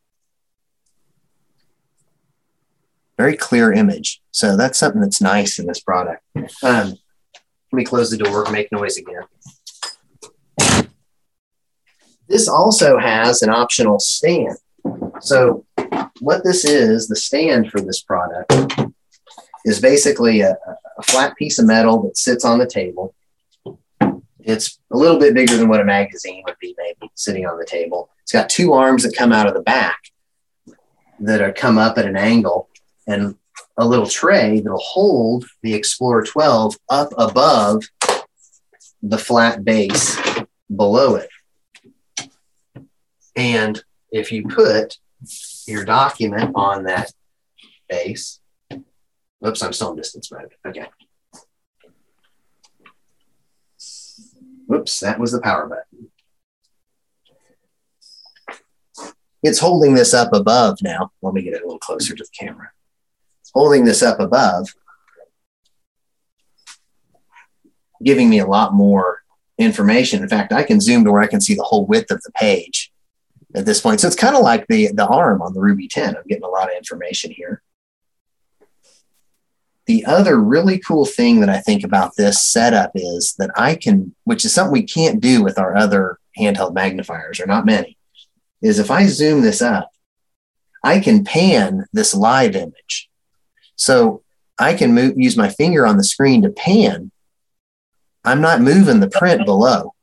[3.21, 4.19] very clear image.
[4.31, 6.23] So that's something that's nice in this product.
[6.63, 6.95] Um,
[7.71, 9.25] let me close the door, make noise again.
[12.27, 14.57] This also has an optional stand.
[15.21, 15.65] So
[16.19, 18.53] what this is, the stand for this product
[19.65, 20.57] is basically a,
[20.97, 23.13] a flat piece of metal that sits on the table.
[24.39, 27.65] It's a little bit bigger than what a magazine would be, maybe sitting on the
[27.65, 28.09] table.
[28.23, 29.99] It's got two arms that come out of the back
[31.19, 32.69] that are come up at an angle
[33.07, 33.35] and
[33.77, 37.83] a little tray that'll hold the Explorer 12 up above
[39.03, 40.19] the flat base
[40.75, 41.29] below it.
[43.35, 43.81] And
[44.11, 44.97] if you put
[45.71, 47.11] your document on that
[47.89, 48.39] base,
[49.45, 50.53] oops, I'm still in distance mode.
[50.65, 50.87] Okay.
[54.67, 56.11] Whoops, that was the power button.
[59.43, 61.11] It's holding this up above now.
[61.21, 62.69] Let me get it a little closer to the camera.
[63.41, 64.73] It's holding this up above,
[68.03, 69.23] giving me a lot more
[69.57, 70.21] information.
[70.21, 72.31] In fact, I can zoom to where I can see the whole width of the
[72.33, 72.90] page
[73.55, 73.99] at this point.
[73.99, 76.15] So it's kind of like the, the arm on the Ruby 10.
[76.15, 77.61] I'm getting a lot of information here.
[79.87, 84.15] The other really cool thing that I think about this setup is that I can,
[84.23, 87.97] which is something we can't do with our other handheld magnifiers, or not many,
[88.61, 89.91] is if I zoom this up,
[90.83, 93.09] I can pan this live image.
[93.75, 94.23] So
[94.57, 97.11] I can move, use my finger on the screen to pan.
[98.23, 99.93] I'm not moving the print below.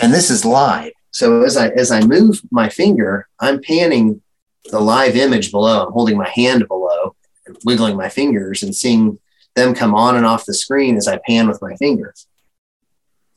[0.00, 0.92] And this is live.
[1.18, 4.22] So as I as I move my finger, I'm panning
[4.70, 5.86] the live image below.
[5.86, 7.16] I'm holding my hand below,
[7.46, 9.18] and wiggling my fingers and seeing
[9.56, 12.14] them come on and off the screen as I pan with my finger.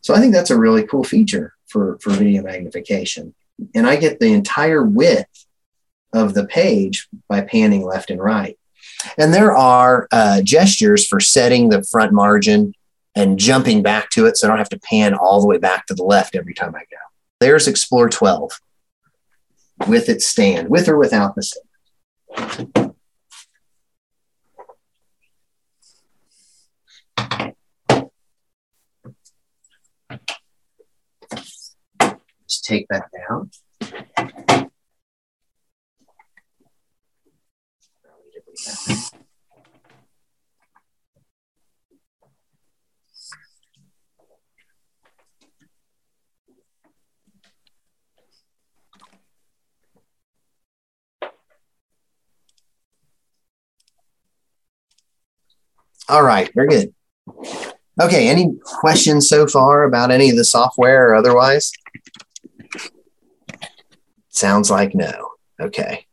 [0.02, 3.34] So I think that's a really cool feature for, for video magnification
[3.74, 5.45] and I get the entire width
[6.14, 8.58] of the page by panning left and right.
[9.18, 12.74] And there are uh, gestures for setting the front margin
[13.16, 15.86] and jumping back to it so I don't have to pan all the way back
[15.88, 16.98] to the left every time I go.
[17.41, 18.51] There's Explorer 12
[19.88, 22.93] with its stand, with or without the stand.
[32.48, 33.49] Just take that down.
[56.09, 56.93] All right, very good.
[58.01, 61.71] Okay, any questions so far about any of the software or otherwise?
[64.30, 65.31] Sounds like no.
[65.59, 66.05] Okay.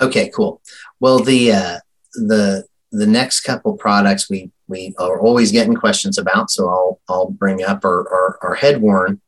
[0.00, 0.60] Okay, cool.
[1.00, 1.78] Well, the uh,
[2.14, 7.30] the the next couple products we we are always getting questions about, so I'll I'll
[7.30, 9.20] bring up our our, head worn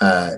[0.00, 0.36] uh,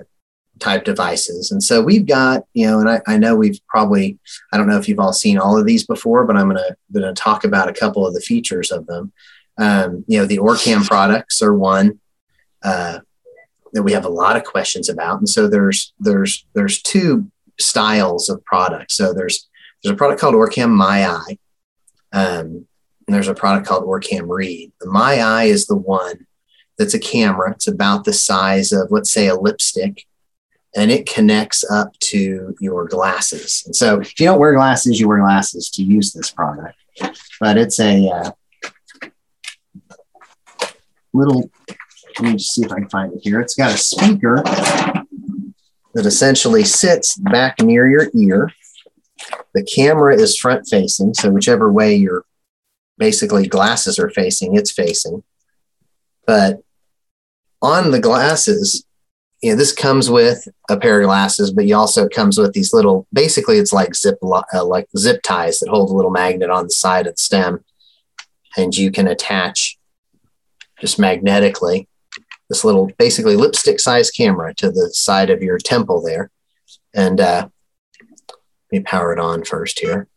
[0.59, 1.51] type devices.
[1.51, 4.17] And so we've got, you know, and I, I know we've probably,
[4.51, 7.13] I don't know if you've all seen all of these before, but I'm gonna gonna
[7.13, 9.11] talk about a couple of the features of them.
[9.57, 11.99] Um, you know, the Orcam products are one.
[12.63, 12.99] Uh,
[13.73, 15.17] that we have a lot of questions about.
[15.17, 18.95] And so there's there's there's two styles of products.
[18.95, 19.49] So there's
[19.83, 21.37] there's a product called Orcam My Eye,
[22.13, 22.65] um,
[23.07, 24.71] and there's a product called Orcam Read.
[24.79, 26.25] The My Eye is the one
[26.77, 27.51] that's a camera.
[27.51, 30.05] It's about the size of let's say a lipstick,
[30.75, 33.63] and it connects up to your glasses.
[33.65, 36.77] And so if you don't wear glasses, you wear glasses to use this product.
[37.39, 38.31] But it's a uh,
[41.13, 41.49] little
[42.19, 43.39] let me just see if I can find it here.
[43.39, 44.43] It's got a speaker
[45.93, 48.51] that essentially sits back near your ear.
[49.53, 52.25] The camera is front facing, so whichever way your
[52.97, 55.23] basically glasses are facing, it's facing.
[56.25, 56.61] But
[57.61, 58.85] on the glasses,
[59.43, 62.73] you know, this comes with a pair of glasses, but you also comes with these
[62.73, 63.05] little.
[63.11, 66.71] Basically, it's like zip uh, like zip ties that hold a little magnet on the
[66.71, 67.63] side of the stem,
[68.55, 69.77] and you can attach
[70.79, 71.89] just magnetically
[72.47, 76.31] this little basically lipstick size camera to the side of your temple there.
[76.93, 77.49] And uh,
[77.99, 78.37] let
[78.71, 80.07] me power it on first here.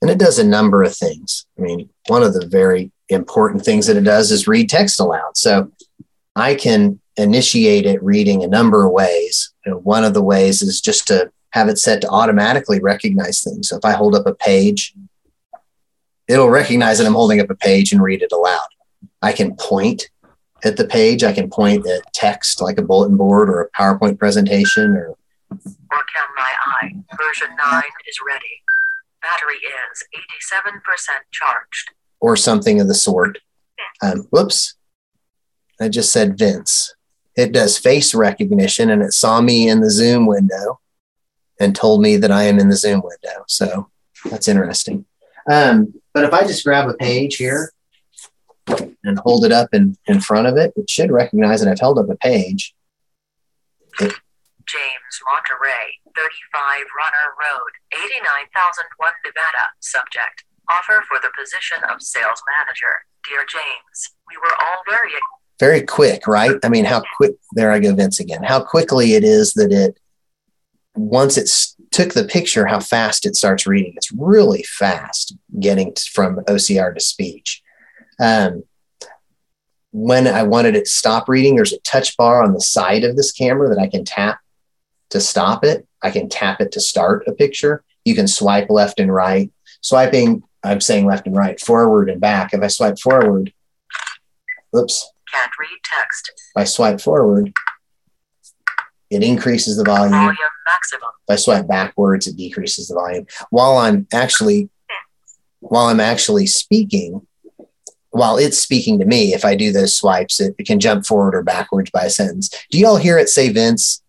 [0.00, 1.44] And it does a number of things.
[1.58, 5.36] I mean, one of the very important things that it does is read text aloud.
[5.36, 5.70] So
[6.36, 9.52] I can initiate it reading a number of ways.
[9.64, 13.42] You know, one of the ways is just to have it set to automatically recognize
[13.42, 13.70] things.
[13.70, 14.94] So if I hold up a page,
[16.28, 18.68] it'll recognize that I'm holding up a page and read it aloud.
[19.22, 20.10] I can point
[20.62, 21.24] at the page.
[21.24, 25.16] I can point at text like a bulletin board or a PowerPoint presentation or
[25.50, 28.44] Orcam My Eye version 9 is ready.
[29.22, 30.04] Battery is
[30.52, 30.72] 87%
[31.32, 31.90] charged.
[32.20, 33.38] or something of the sort.
[34.02, 34.74] Um, whoops.
[35.80, 36.94] I just said Vince.
[37.36, 40.80] It does face recognition and it saw me in the Zoom window
[41.60, 43.44] and told me that I am in the Zoom window.
[43.46, 43.90] So
[44.30, 45.04] that's interesting.
[45.50, 47.72] Um, but if I just grab a page here
[49.04, 51.98] and hold it up in, in front of it, it should recognize that I've held
[51.98, 52.74] up a page.
[54.00, 54.12] It,
[54.66, 59.70] James Monterey, 35 Runner Road, 89001 Nevada.
[59.78, 60.42] Subject.
[60.66, 63.06] Offer for the position of sales manager.
[63.22, 65.14] Dear James, we were all very
[65.58, 66.56] very quick, right?
[66.62, 69.98] I mean, how quick, there I go, Vince again, how quickly it is that it,
[70.94, 73.94] once it's took the picture, how fast it starts reading.
[73.96, 77.62] It's really fast getting from OCR to speech.
[78.20, 78.64] Um,
[79.92, 83.16] when I wanted it to stop reading, there's a touch bar on the side of
[83.16, 84.40] this camera that I can tap
[85.10, 85.86] to stop it.
[86.02, 87.82] I can tap it to start a picture.
[88.04, 89.50] You can swipe left and right.
[89.80, 92.52] Swiping, I'm saying left and right, forward and back.
[92.52, 93.54] If I swipe forward,
[94.76, 96.32] oops, can't read text.
[96.34, 97.52] if I swipe forward,
[99.10, 100.12] it increases the volume.
[100.12, 101.10] Volume maximum.
[101.28, 103.26] If I swipe backwards, it decreases the volume.
[103.50, 104.68] While I'm actually,
[105.60, 107.26] while I'm actually speaking,
[108.10, 111.34] while it's speaking to me, if I do those swipes, it, it can jump forward
[111.34, 112.50] or backwards by a sentence.
[112.70, 114.02] Do you all hear it say Vince?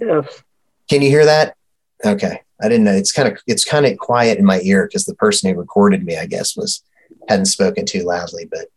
[0.00, 0.42] Yes.
[0.88, 1.56] Can you hear that?
[2.04, 2.40] Okay.
[2.62, 2.92] I didn't know.
[2.92, 6.04] It's kind of it's kind of quiet in my ear because the person who recorded
[6.04, 6.82] me, I guess, was
[7.28, 8.48] hadn't spoken too loudly.
[8.50, 8.68] But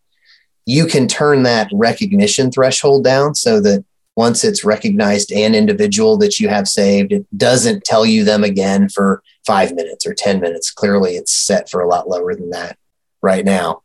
[0.69, 3.83] you can turn that recognition threshold down so that
[4.15, 8.87] once it's recognized an individual that you have saved, it doesn't tell you them again
[8.87, 10.69] for five minutes or 10 minutes.
[10.69, 12.77] Clearly, it's set for a lot lower than that
[13.23, 13.81] right now.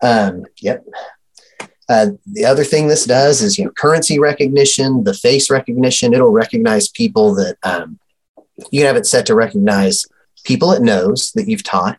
[0.00, 0.84] Um, yep.
[1.88, 6.14] Uh, the other thing this does is, you know, currency recognition, the face recognition.
[6.14, 7.98] It'll recognize people that um,
[8.70, 10.06] you have it set to recognize
[10.44, 11.98] people it knows that you've taught.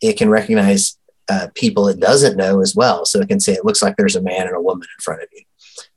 [0.00, 3.04] It can recognize uh, people it doesn't know as well.
[3.04, 5.22] So it can say it looks like there's a man and a woman in front
[5.22, 5.42] of you.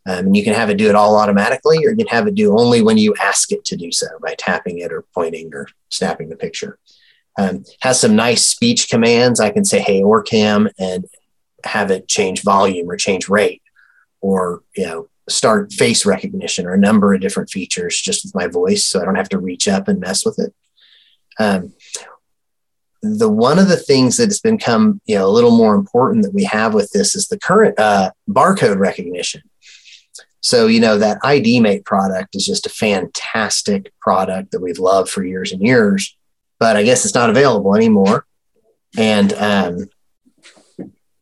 [0.05, 2.35] Um, and you can have it do it all automatically, or you can have it
[2.35, 5.67] do only when you ask it to do so by tapping it or pointing or
[5.89, 6.79] snapping the picture.
[7.37, 9.39] Um, has some nice speech commands.
[9.39, 11.05] I can say, "Hey, Orcam," and
[11.65, 13.61] have it change volume or change rate,
[14.21, 18.47] or you know, start face recognition or a number of different features just with my
[18.47, 20.55] voice, so I don't have to reach up and mess with it.
[21.37, 21.73] Um,
[23.17, 26.33] the one of the things that has become you know a little more important that
[26.33, 29.41] we have with this is the current uh, barcode recognition.
[30.41, 35.09] So you know that ID Mate product is just a fantastic product that we've loved
[35.09, 36.15] for years and years,
[36.59, 38.25] but I guess it's not available anymore.
[38.97, 39.87] And um,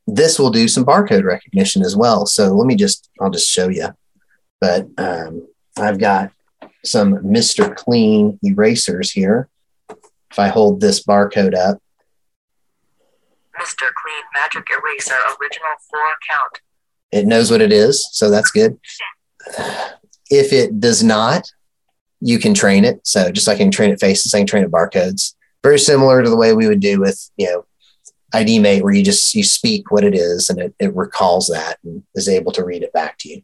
[0.08, 2.26] this will do some barcode recognition as well.
[2.26, 3.88] So let me just I'll just show you.
[4.62, 5.48] But um,
[5.78, 6.32] I've got
[6.84, 7.76] some Mr.
[7.76, 9.50] Clean erasers here.
[10.36, 11.82] If I hold this barcode up,
[13.58, 13.88] Mr.
[13.96, 16.00] Clean Magic Eraser Original 4
[16.30, 16.60] count.
[17.14, 18.06] it knows what it is.
[18.12, 18.78] So that's good.
[20.30, 21.50] If it does not,
[22.20, 23.00] you can train it.
[23.08, 25.36] So just like I can train it faces, I can train it barcodes.
[25.64, 27.66] Very similar to the way we would do with, you know,
[28.34, 31.78] ID Mate, where you just you speak what it is and it, it recalls that
[31.86, 33.42] and is able to read it back to you.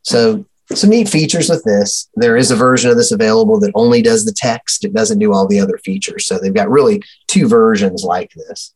[0.00, 2.08] So some neat features with this.
[2.14, 4.84] There is a version of this available that only does the text.
[4.84, 6.26] It doesn't do all the other features.
[6.26, 8.74] So they've got really two versions like this.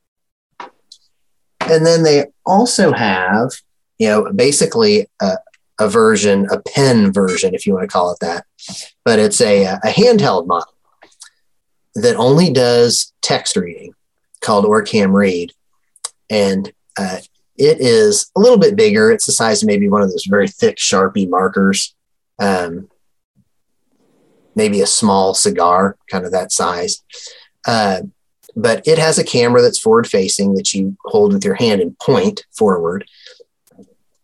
[1.61, 3.53] And then they also have,
[3.99, 5.39] you know, basically a,
[5.79, 8.45] a version, a pen version, if you want to call it that.
[9.05, 10.75] But it's a, a handheld model
[11.95, 13.95] that only does text reading
[14.41, 15.53] called Orcam Read.
[16.31, 17.19] And uh,
[17.59, 19.11] it is a little bit bigger.
[19.11, 21.95] It's the size of maybe one of those very thick Sharpie markers.
[22.39, 22.89] Um,
[24.55, 27.03] maybe a small cigar, kind of that size.
[27.67, 28.03] Uh,
[28.57, 31.99] but it has a camera that's forward facing that you hold with your hand and
[31.99, 33.05] point forward.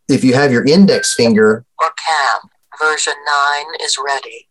[0.08, 2.48] If you have your index finger, Orcam
[2.80, 4.48] version 9 is ready.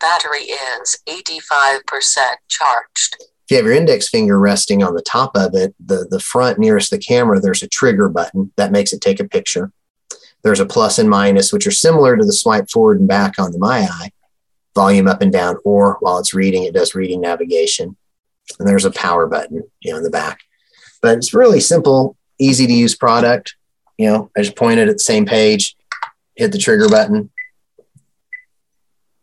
[0.00, 1.82] Battery is 85%
[2.48, 3.16] charged.
[3.48, 6.58] If you have your index finger resting on the top of it, the, the front
[6.58, 9.72] nearest the camera, there's a trigger button that makes it take a picture.
[10.42, 13.52] There's a plus and minus, which are similar to the swipe forward and back on
[13.52, 14.10] the My Eye,
[14.74, 17.96] volume up and down, or while it's reading, it does reading navigation.
[18.58, 20.40] And there's a power button, you know, in the back.
[21.00, 23.56] But it's really simple, easy to use product.
[23.96, 25.74] You know, I just pointed at the same page,
[26.36, 27.30] hit the trigger button.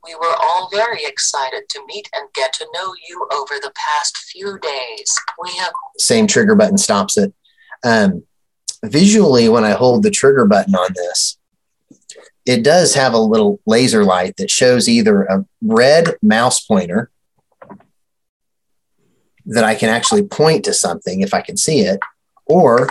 [0.05, 4.17] We were all very excited to meet and get to know you over the past
[4.17, 5.15] few days.
[5.41, 7.33] We have Same trigger button stops it.
[7.83, 8.23] Um,
[8.83, 11.37] visually, when I hold the trigger button on this,
[12.45, 17.09] it does have a little laser light that shows either a red mouse pointer
[19.47, 21.99] that I can actually point to something if I can see it,
[22.45, 22.89] or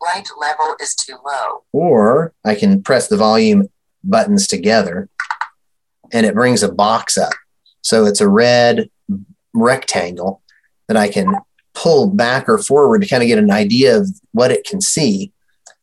[0.00, 1.64] Light level is too low.
[1.72, 3.68] or I can press the volume
[4.08, 5.08] buttons together
[6.12, 7.32] and it brings a box up.
[7.82, 8.88] So it's a red
[9.52, 10.42] rectangle
[10.88, 11.34] that I can
[11.74, 15.32] pull back or forward to kind of get an idea of what it can see.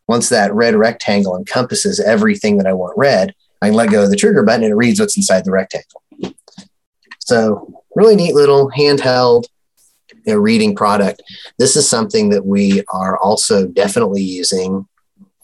[0.07, 4.09] Once that red rectangle encompasses everything that I want red, I can let go of
[4.09, 6.01] the trigger button and it reads what's inside the rectangle.
[7.19, 9.45] So, really neat little handheld
[10.25, 11.21] you know, reading product.
[11.57, 14.87] This is something that we are also definitely using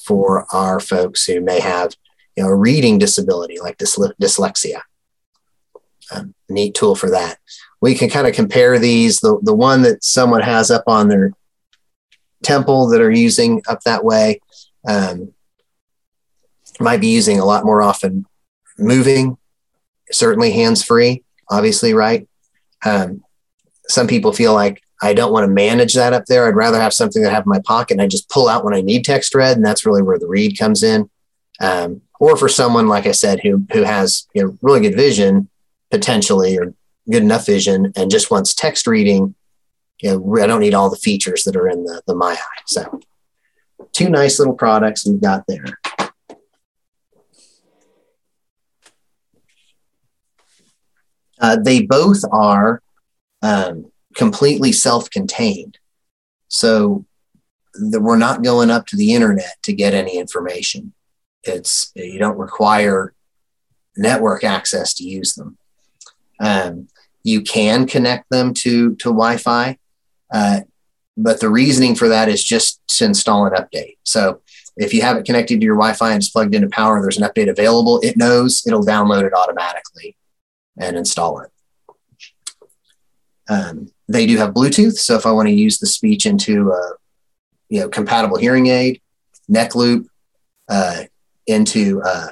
[0.04, 1.94] for our folks who may have
[2.38, 4.82] you know, a reading disability like dysle- dyslexia.
[6.14, 7.40] Um, neat tool for that.
[7.82, 9.20] We can kind of compare these.
[9.20, 11.34] The, the one that someone has up on their
[12.44, 14.40] temple that are using up that way
[14.88, 15.34] um,
[16.80, 18.26] might be using a lot more often
[18.78, 19.38] moving,
[20.12, 22.28] certainly hands free, obviously, right?
[22.86, 23.24] Um,
[23.88, 26.48] some people feel like I don't want to manage that up there.
[26.48, 28.64] I'd rather have something that I have in my pocket and I just pull out
[28.64, 31.10] when I need text read, and that's really where the read comes in.
[31.60, 35.50] Um, or for someone like I said who who has you know, really good vision,
[35.92, 36.74] potentially or
[37.10, 39.36] good enough vision, and just wants text reading.
[40.02, 42.62] You know, I don't need all the features that are in the the My Eye.
[42.66, 43.00] So,
[43.92, 45.80] two nice little products we've got there.
[51.40, 52.82] Uh, they both are
[53.42, 55.78] um, completely self-contained.
[56.48, 57.06] So
[57.74, 60.94] the, we're not going up to the internet to get any information.
[61.48, 63.14] It's you don't require
[63.96, 65.58] network access to use them.
[66.40, 66.88] Um,
[67.24, 69.78] you can connect them to to Wi-Fi,
[70.34, 70.60] uh,
[71.16, 73.98] but the reasoning for that is just to install an update.
[74.04, 74.42] So
[74.78, 77.28] if you have it connected to your Wi-Fi and it's plugged into power, there's an
[77.28, 78.00] update available.
[78.02, 80.16] It knows it'll download it automatically
[80.78, 81.52] and install it.
[83.50, 86.92] Um, they do have Bluetooth, so if I want to use the speech into a
[87.70, 89.02] you know compatible hearing aid,
[89.48, 90.08] neck loop,
[90.70, 91.04] uh,
[91.48, 92.30] into uh,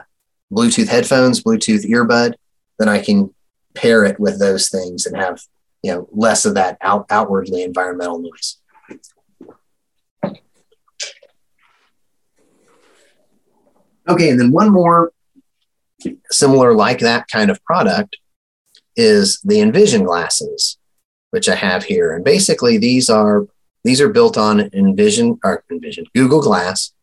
[0.52, 2.36] Bluetooth headphones, Bluetooth earbud,
[2.80, 3.34] then I can
[3.74, 5.42] pair it with those things and have
[5.82, 8.58] you know less of that out, outwardly environmental noise.
[14.08, 15.12] Okay, and then one more
[16.30, 18.18] similar like that kind of product
[18.96, 20.78] is the Envision glasses
[21.36, 22.16] which I have here.
[22.16, 23.46] And basically, these are
[23.84, 26.94] these are built on Envision or Envision Google Glass,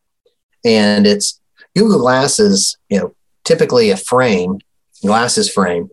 [0.64, 1.38] and it's
[1.76, 4.58] Google Glass is you know typically a frame,
[5.02, 5.90] glasses frame,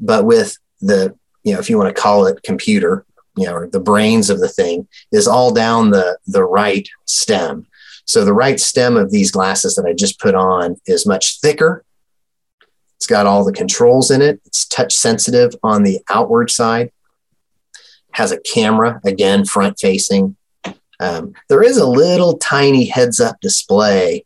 [0.00, 3.04] but with the you know if you want to call it computer,
[3.36, 7.66] you know, or the brains of the thing is all down the the right stem.
[8.04, 11.84] So the right stem of these glasses that I just put on is much thicker.
[12.96, 14.40] It's got all the controls in it.
[14.44, 16.90] It's touch sensitive on the outward side
[18.12, 20.36] has a camera, again, front facing.
[21.00, 24.24] Um, there is a little tiny heads up display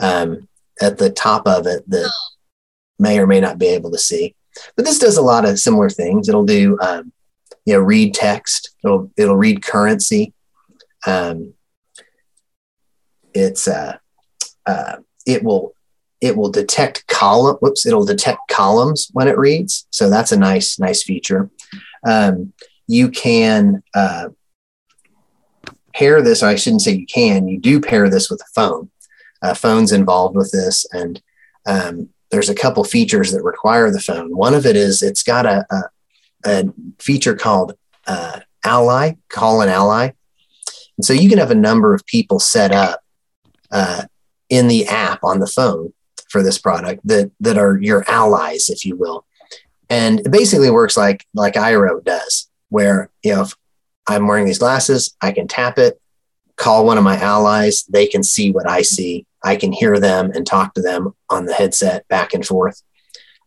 [0.00, 0.48] um,
[0.80, 2.10] at the top of it that
[2.98, 4.34] may or may not be able to see.
[4.76, 6.28] But this does a lot of similar things.
[6.28, 7.12] It'll do, um,
[7.64, 8.74] you know, read text.
[8.84, 10.34] It'll it'll read currency.
[11.06, 11.54] Um,
[13.34, 13.96] it's uh,
[14.66, 14.96] uh,
[15.26, 15.74] it will
[16.20, 17.56] it will detect column.
[17.60, 17.86] Whoops!
[17.86, 19.86] It'll detect columns when it reads.
[19.90, 21.50] So that's a nice nice feature.
[22.06, 22.52] Um,
[22.86, 24.28] you can uh,
[25.94, 28.90] pair this, or I shouldn't say you can, you do pair this with a phone.
[29.42, 31.20] Uh, phone's involved with this, and
[31.66, 34.36] um, there's a couple features that require the phone.
[34.36, 35.82] One of it is it's got a, a,
[36.44, 36.64] a
[36.98, 37.74] feature called
[38.06, 40.12] uh, Ally, call an ally.
[40.96, 43.02] And so you can have a number of people set up
[43.70, 44.04] uh,
[44.48, 45.92] in the app on the phone
[46.28, 49.26] for this product that, that are your allies, if you will.
[49.90, 53.54] And it basically works like, like Aira does where you know if
[54.08, 56.00] I'm wearing these glasses, I can tap it,
[56.56, 59.26] call one of my allies, they can see what I see.
[59.44, 62.82] I can hear them and talk to them on the headset back and forth.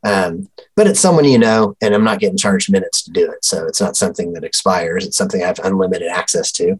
[0.04, 3.44] Um, but it's someone you know, and I'm not getting charged minutes to do it.
[3.44, 5.06] So it's not something that expires.
[5.06, 6.80] It's something I have unlimited access to,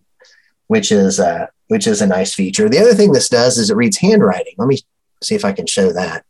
[0.68, 2.70] which is uh, which is a nice feature.
[2.70, 4.54] The other thing this does is it reads handwriting.
[4.58, 4.78] Let me
[5.24, 6.24] see if I can show that.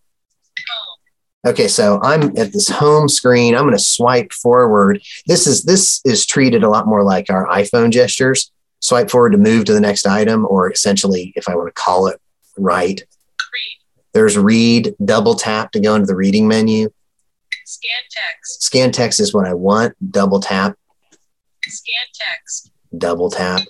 [1.45, 3.55] Okay, so I'm at this home screen.
[3.55, 5.01] I'm going to swipe forward.
[5.27, 8.51] This is this is treated a lot more like our iPhone gestures.
[8.79, 12.07] Swipe forward to move to the next item, or essentially, if I want to call
[12.07, 12.19] it
[12.57, 13.01] right.
[14.13, 16.89] There's read, double tap to go into the reading menu.
[17.65, 18.63] Scan text.
[18.63, 19.93] Scan text is what I want.
[20.11, 20.77] Double tap,
[21.65, 22.71] Scan text.
[22.97, 23.61] double tap.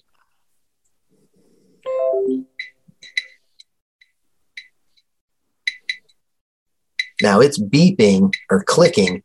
[7.21, 9.23] Now it's beeping or clicking.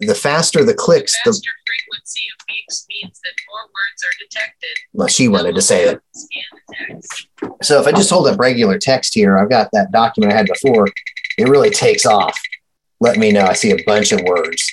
[0.00, 2.39] The faster the clicks, the frequency of beeps
[2.88, 4.76] means that more words are detected.
[4.92, 6.00] well, she wanted to say it.
[7.62, 10.46] So if I just hold up regular text here, I've got that document I had
[10.46, 10.86] before.
[11.38, 12.38] It really takes off.
[13.00, 13.44] Let me know.
[13.44, 14.72] I see a bunch of words.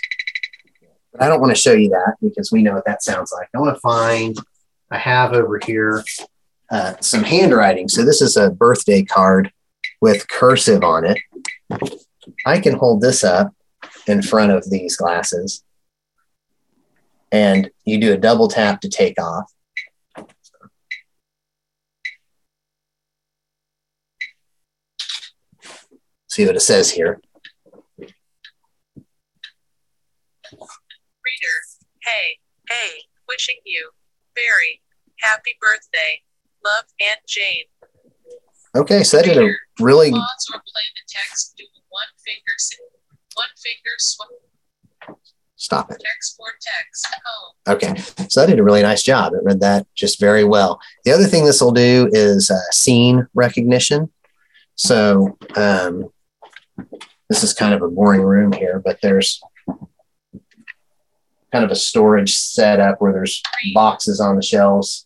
[1.11, 3.47] But I don't want to show you that because we know what that sounds like.
[3.55, 4.35] I want to find,
[4.91, 6.03] I have over here
[6.69, 7.87] uh, some handwriting.
[7.87, 9.51] So this is a birthday card
[10.01, 11.17] with cursive on it.
[12.45, 13.53] I can hold this up
[14.07, 15.63] in front of these glasses
[17.31, 19.51] and you do a double tap to take off.
[26.27, 27.19] See what it says here.
[28.11, 28.13] Reader,
[32.03, 32.37] hey,
[32.69, 32.89] hey,
[33.27, 33.89] wishing you
[34.35, 34.81] very
[35.19, 36.21] happy birthday.
[36.63, 37.65] Love, Aunt Jane.
[38.75, 41.55] Okay, so that did a really Pause or play the text.
[41.57, 42.53] Do one finger,
[43.35, 44.46] one finger swipe.
[45.67, 46.01] Stop it.
[46.01, 47.07] Text for text.
[47.25, 47.75] Home.
[47.75, 49.33] Okay, so that did a really nice job.
[49.33, 50.79] It read that just very well.
[51.03, 54.09] The other thing this will do is uh, scene recognition.
[54.75, 56.09] So um,
[57.29, 59.41] this is kind of a boring room here, but there's
[61.51, 65.05] kind of a storage setup where there's boxes on the shelves.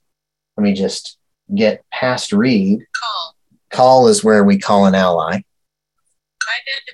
[0.58, 1.18] Let me just
[1.56, 2.86] get past read.
[2.96, 3.36] Call.
[3.72, 5.42] Call is where we call an ally.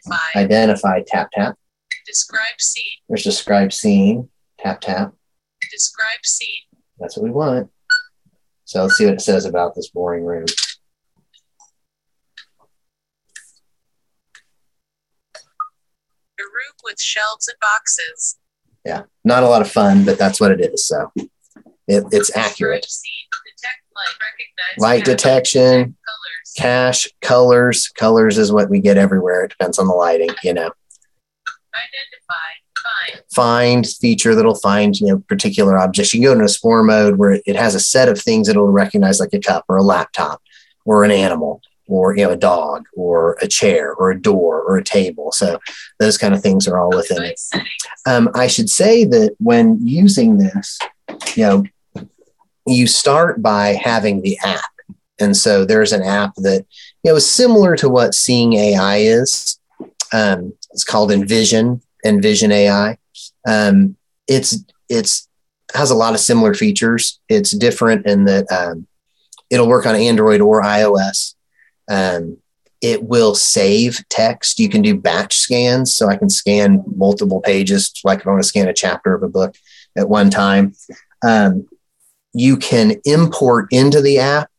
[0.05, 0.39] Identify.
[0.39, 1.57] Identify, tap, tap.
[2.07, 2.83] Describe scene.
[3.09, 5.13] There's describe scene, tap, tap.
[5.71, 6.61] Describe scene.
[6.99, 7.69] That's what we want.
[8.63, 10.45] So let's see what it says about this boring room.
[16.39, 18.37] A room with shelves and boxes.
[18.85, 20.87] Yeah, not a lot of fun, but that's what it is.
[20.87, 22.83] So it, it's accurate.
[22.83, 24.17] Detect light.
[24.79, 25.97] Light detection,
[26.55, 27.89] cash, colors.
[27.89, 29.43] Colors is what we get everywhere.
[29.43, 30.71] It depends on the lighting, you know.
[31.73, 33.13] Identify.
[33.13, 33.23] Find.
[33.33, 36.13] Find feature that'll find you know particular objects.
[36.13, 38.67] You can go into a explore mode where it has a set of things that'll
[38.67, 40.41] recognize, like a cup or a laptop
[40.85, 44.77] or an animal or you know a dog or a chair or a door or
[44.77, 45.31] a table.
[45.31, 45.59] So
[45.99, 47.39] those kind of things are all within it.
[48.05, 50.79] Um, I should say that when using this,
[51.35, 51.63] you know,
[52.65, 54.61] you start by having the app.
[55.19, 56.65] And so there's an app that,
[57.03, 59.59] you know, is similar to what Seeing AI is.
[60.13, 62.99] Um, it's called Envision, Envision AI.
[63.47, 63.97] Um,
[64.27, 65.27] it's, it's,
[65.73, 67.19] has a lot of similar features.
[67.29, 68.85] It's different in that um,
[69.49, 71.33] it'll work on Android or iOS.
[71.89, 72.37] Um,
[72.79, 74.59] it will save text.
[74.59, 75.91] You can do batch scans.
[75.91, 79.23] So I can scan multiple pages, like if I want to scan a chapter of
[79.23, 79.55] a book
[79.97, 80.75] at one time.
[81.25, 81.67] Um,
[82.33, 84.51] you can import into the app.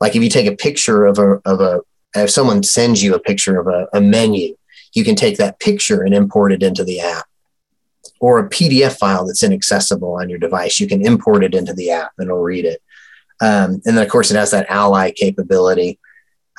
[0.00, 1.82] Like if you take a picture of a, of a,
[2.16, 4.56] if someone sends you a picture of a, a menu,
[4.98, 7.24] you can take that picture and import it into the app.
[8.20, 11.92] Or a PDF file that's inaccessible on your device, you can import it into the
[11.92, 12.82] app and it'll read it.
[13.40, 16.00] Um, and then, of course, it has that ally capability,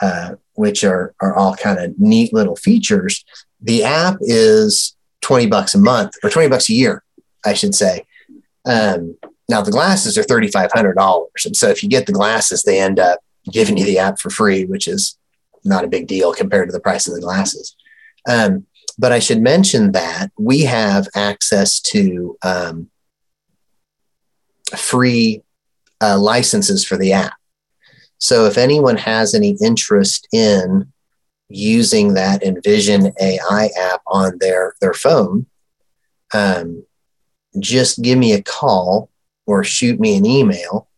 [0.01, 3.25] uh, which are, are all kind of neat little features.
[3.59, 7.03] The app is 20 bucks a month or 20 bucks a year,
[7.45, 8.05] I should say.
[8.65, 9.17] Um,
[9.49, 11.25] now, the glasses are $3,500.
[11.45, 13.19] And so if you get the glasses, they end up
[13.51, 15.17] giving you the app for free, which is
[15.65, 17.75] not a big deal compared to the price of the glasses.
[18.27, 18.65] Um,
[18.97, 22.89] but I should mention that we have access to um,
[24.75, 25.41] free
[26.01, 27.37] uh, licenses for the app.
[28.17, 30.91] So if anyone has any interest in
[31.47, 35.45] using that Envision AI app on their their phone,
[36.33, 36.85] um,
[37.57, 39.09] just give me a call
[39.47, 40.89] or shoot me an email,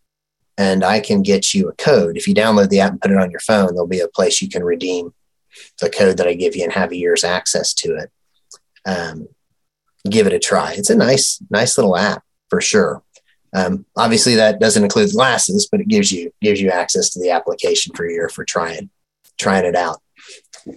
[0.57, 2.17] and I can get you a code.
[2.17, 4.41] If you download the app and put it on your phone, there'll be a place
[4.41, 5.13] you can redeem
[5.79, 8.11] the code that I give you and have a year's access to it.
[8.85, 9.27] Um,
[10.09, 10.73] give it a try.
[10.73, 13.03] It's a nice, nice little app for sure.
[13.53, 17.31] Um, obviously, that doesn't include glasses, but it gives you gives you access to the
[17.31, 18.89] application for a year for trying
[19.39, 20.01] trying it out.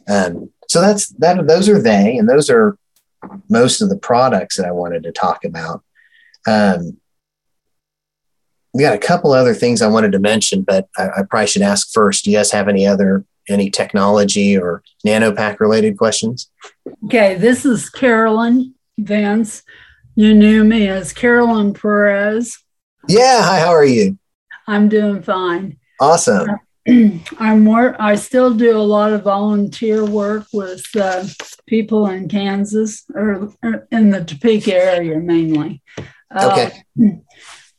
[0.08, 1.46] Um, so that's that.
[1.46, 2.76] Those are they, and those are
[3.48, 5.82] most of the products that I wanted to talk about.
[6.46, 6.98] Um,
[8.72, 11.62] we got a couple other things I wanted to mention, but I, I probably should
[11.62, 12.24] ask first.
[12.24, 16.50] Do you guys have any other any technology or NanoPac related questions?
[17.06, 19.62] Okay, this is Carolyn Vance.
[20.14, 22.56] You knew me as Carolyn Perez.
[23.08, 23.42] Yeah.
[23.42, 23.60] Hi.
[23.60, 24.18] How are you?
[24.66, 25.78] I'm doing fine.
[26.00, 26.48] Awesome.
[27.38, 27.96] I'm work.
[27.98, 31.24] I still do a lot of volunteer work with uh,
[31.66, 35.82] people in Kansas or, or in the Topeka area mainly.
[36.34, 37.20] Uh, Okay.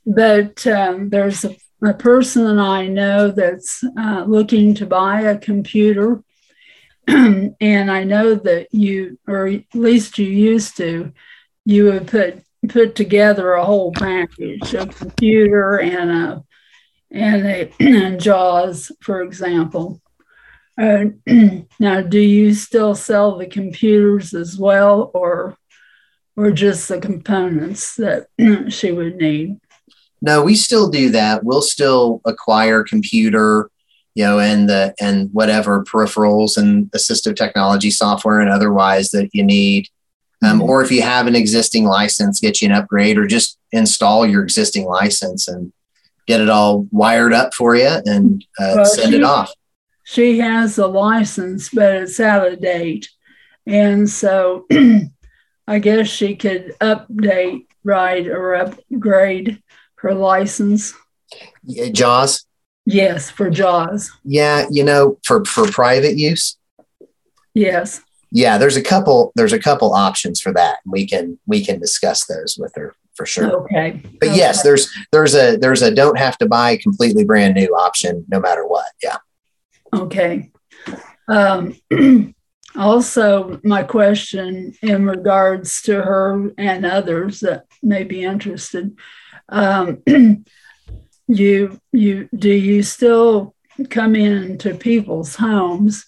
[0.05, 6.23] but um, there's a, a person I know that's uh, looking to buy a computer,
[7.07, 11.11] and I know that you, or at least you used to,
[11.65, 16.43] you would put put together a whole package, a computer and a
[17.11, 20.01] and a and JAWS, for example.
[20.79, 21.05] Uh,
[21.79, 25.57] now, do you still sell the computers as well, or
[26.35, 28.27] or just the components that
[28.69, 29.59] she would need?
[30.25, 31.43] No, we still do that.
[31.43, 33.69] We'll still acquire computer,
[34.15, 39.43] you know, and the and whatever peripherals and assistive technology software and otherwise that you
[39.43, 39.87] need.
[40.43, 44.25] Um, or if you have an existing license, get you an upgrade, or just install
[44.25, 45.71] your existing license and
[46.25, 49.53] get it all wired up for you and uh, well, send she, it off.
[50.05, 53.09] She has a license, but it's out of date,
[53.67, 54.65] and so
[55.67, 59.61] I guess she could update, right, or upgrade
[60.05, 60.93] her license.
[61.63, 62.45] Yeah, JAWS.
[62.85, 64.11] Yes, for JAWS.
[64.23, 66.57] Yeah, you know, for for private use.
[67.55, 68.01] Yes.
[68.31, 69.31] Yeah, there's a couple.
[69.35, 70.77] There's a couple options for that.
[70.85, 73.63] We can we can discuss those with her for sure.
[73.63, 74.01] Okay.
[74.19, 74.37] But okay.
[74.37, 78.39] yes, there's there's a there's a don't have to buy completely brand new option no
[78.39, 78.85] matter what.
[79.01, 79.17] Yeah.
[79.91, 80.51] Okay.
[81.27, 81.75] Um,
[82.75, 88.95] also, my question in regards to her and others that may be interested,
[89.49, 90.01] um,
[91.27, 93.55] you you do you still
[93.89, 96.05] come into people's homes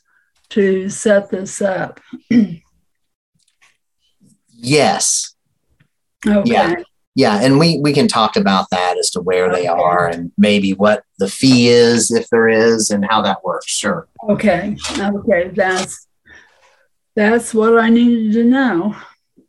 [0.49, 1.99] to set this up?
[4.49, 5.35] yes.
[6.25, 6.51] Okay.
[6.51, 6.75] Yeah.
[7.17, 9.61] Yeah, and we we can talk about that as to where okay.
[9.61, 13.71] they are and maybe what the fee is if there is and how that works.
[13.71, 14.07] Sure.
[14.29, 14.77] Okay.
[14.99, 16.07] Okay, that's
[17.15, 18.95] that's what I needed to know.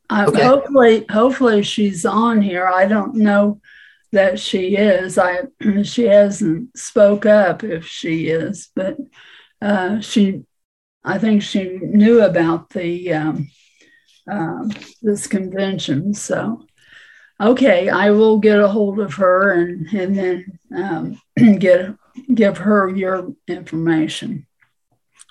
[0.08, 0.44] Uh, okay.
[0.44, 2.66] Hopefully, hopefully she's on here.
[2.66, 3.60] I don't know
[4.12, 5.18] that she is.
[5.18, 5.42] I
[5.82, 8.96] she hasn't spoke up if she is, but
[9.60, 10.42] uh, she,
[11.04, 13.50] I think she knew about the um,
[14.30, 14.68] uh,
[15.02, 16.14] this convention.
[16.14, 16.66] So
[17.40, 21.20] okay, I will get a hold of her and and then um,
[21.58, 21.94] get
[22.34, 24.46] give her your information.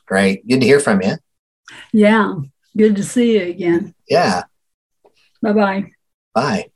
[0.06, 1.16] Great, good to hear from you.
[1.92, 2.36] Yeah,
[2.76, 3.94] good to see you again.
[4.08, 4.44] Yeah.
[5.42, 5.92] Bye bye
[6.34, 6.70] bye.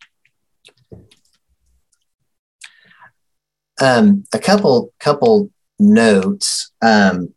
[3.82, 6.72] Um, a couple couple notes.
[6.82, 7.34] Um,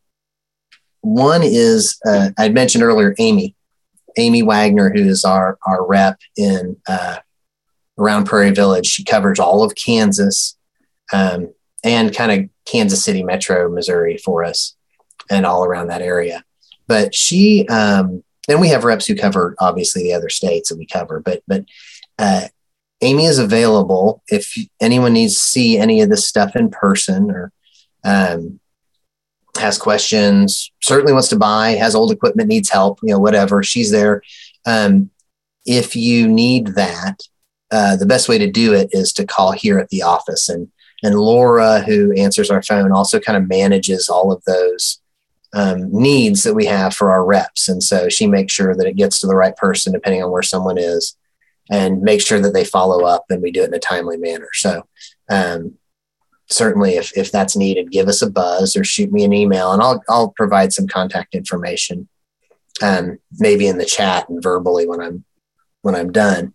[1.01, 3.57] one is uh, I mentioned earlier Amy,
[4.17, 7.17] Amy Wagner, who is our our rep in uh,
[7.99, 8.87] around Prairie Village.
[8.87, 10.57] She covers all of Kansas
[11.13, 14.77] um, and kind of Kansas City, Metro, Missouri for us,
[15.31, 16.45] and all around that area.
[16.87, 20.87] But she, um, and we have reps who cover obviously the other states that we
[20.87, 21.21] cover.
[21.21, 21.65] But but
[22.19, 22.49] uh,
[23.01, 27.53] Amy is available if anyone needs to see any of this stuff in person or
[28.05, 28.61] um,
[29.59, 30.71] has questions.
[30.83, 32.99] Certainly wants to buy, has old equipment, needs help.
[33.03, 33.63] You know, whatever.
[33.63, 34.23] She's there.
[34.67, 35.11] Um,
[35.67, 37.21] if you need that,
[37.71, 40.49] uh, the best way to do it is to call here at the office.
[40.49, 40.71] And,
[41.03, 45.01] and Laura, who answers our phone, also kind of manages all of those
[45.55, 47.69] um, needs that we have for our reps.
[47.69, 50.43] And so she makes sure that it gets to the right person depending on where
[50.43, 51.17] someone is
[51.71, 54.49] and make sure that they follow up and we do it in a timely manner.
[54.53, 54.87] So,
[55.31, 55.75] um,
[56.51, 59.83] certainly if, if that's needed, give us a buzz or shoot me an email and
[59.83, 62.09] I'll, I'll provide some contact information,
[62.83, 65.25] um, maybe in the chat and verbally when I'm,
[65.83, 66.55] when I'm done.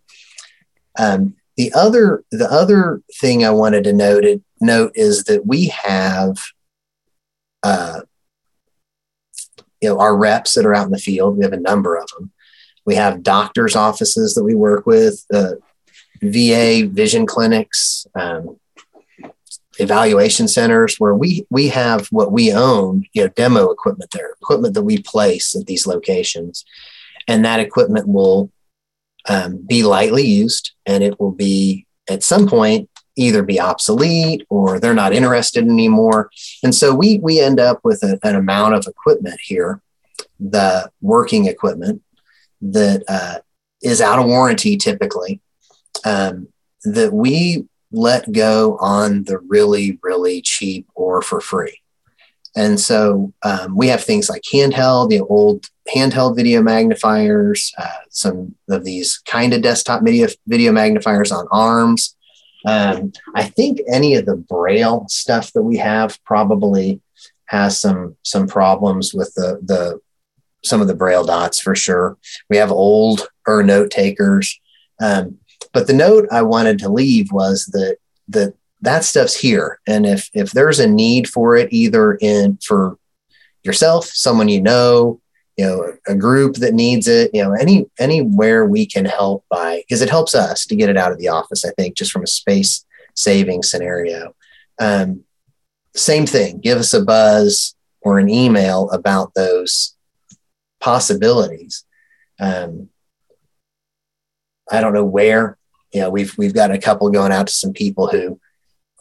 [0.98, 4.24] Um, the other the other thing I wanted to note
[4.62, 6.38] note is that we have
[7.62, 8.00] uh,
[9.82, 11.36] you know our reps that are out in the field.
[11.36, 12.32] We have a number of them.
[12.90, 15.52] We have doctors' offices that we work with, uh,
[16.22, 18.58] VA vision clinics, um,
[19.78, 24.74] evaluation centers where we we have what we own, you know, demo equipment there, equipment
[24.74, 26.64] that we place at these locations,
[27.28, 28.50] and that equipment will
[29.28, 34.80] um, be lightly used and it will be at some point either be obsolete or
[34.80, 36.28] they're not interested anymore.
[36.64, 39.80] And so we, we end up with a, an amount of equipment here,
[40.40, 42.02] the working equipment
[42.60, 43.38] that uh,
[43.82, 45.40] is out of warranty typically,
[46.04, 46.48] um,
[46.84, 51.80] that we let go on the really, really cheap or for free.
[52.56, 58.54] And so um, we have things like handheld, the old handheld video magnifiers, uh, some
[58.68, 62.16] of these kind of desktop video, video magnifiers on arms.
[62.66, 67.00] Um, I think any of the braille stuff that we have probably
[67.46, 70.00] has some some problems with the the
[70.64, 72.16] some of the braille dots for sure.
[72.48, 74.60] We have old or note takers,
[75.00, 75.38] um,
[75.72, 77.98] but the note I wanted to leave was that
[78.28, 82.98] that that stuff's here, and if if there's a need for it, either in for
[83.62, 85.20] yourself, someone you know,
[85.56, 89.82] you know, a group that needs it, you know, any anywhere we can help by
[89.86, 91.64] because it helps us to get it out of the office.
[91.64, 94.34] I think just from a space saving scenario.
[94.78, 95.24] Um,
[95.94, 96.60] same thing.
[96.60, 99.94] Give us a buzz or an email about those
[100.80, 101.84] possibilities.
[102.38, 102.88] Um,
[104.70, 105.58] I don't know where.
[105.92, 108.40] You know, we've we've got a couple going out to some people who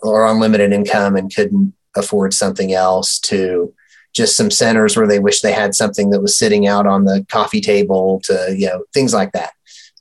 [0.04, 3.74] are on limited income and couldn't afford something else to
[4.14, 7.26] just some centers where they wish they had something that was sitting out on the
[7.30, 9.52] coffee table to you know things like that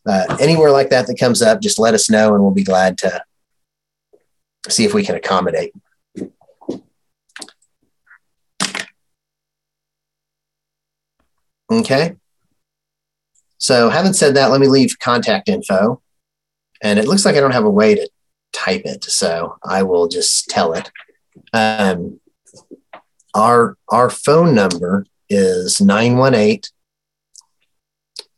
[0.06, 2.96] uh, anywhere like that that comes up just let us know and we'll be glad
[2.96, 3.22] to
[4.68, 5.72] see if we can accommodate
[11.70, 12.16] okay.
[13.58, 16.02] So having said that let me leave contact info.
[16.80, 18.08] And it looks like i don't have a way to
[18.52, 20.90] type it so i will just tell it.
[21.52, 22.20] Um,
[23.34, 26.62] our our phone number is 918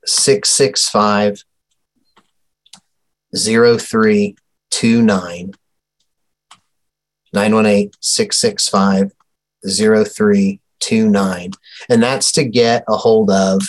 [0.04, 1.44] 665
[3.36, 5.52] 0329
[7.32, 9.12] 918 665
[9.64, 10.60] 0329
[11.88, 13.62] and that's to get a hold of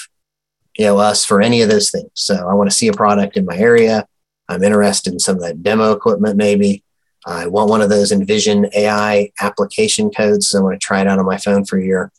[0.77, 3.37] you know us for any of those things so i want to see a product
[3.37, 4.05] in my area
[4.49, 6.83] i'm interested in some of that demo equipment maybe
[7.25, 10.49] I want one of those Envision AI application codes.
[10.49, 12.11] So I want to try it out on my phone for a year.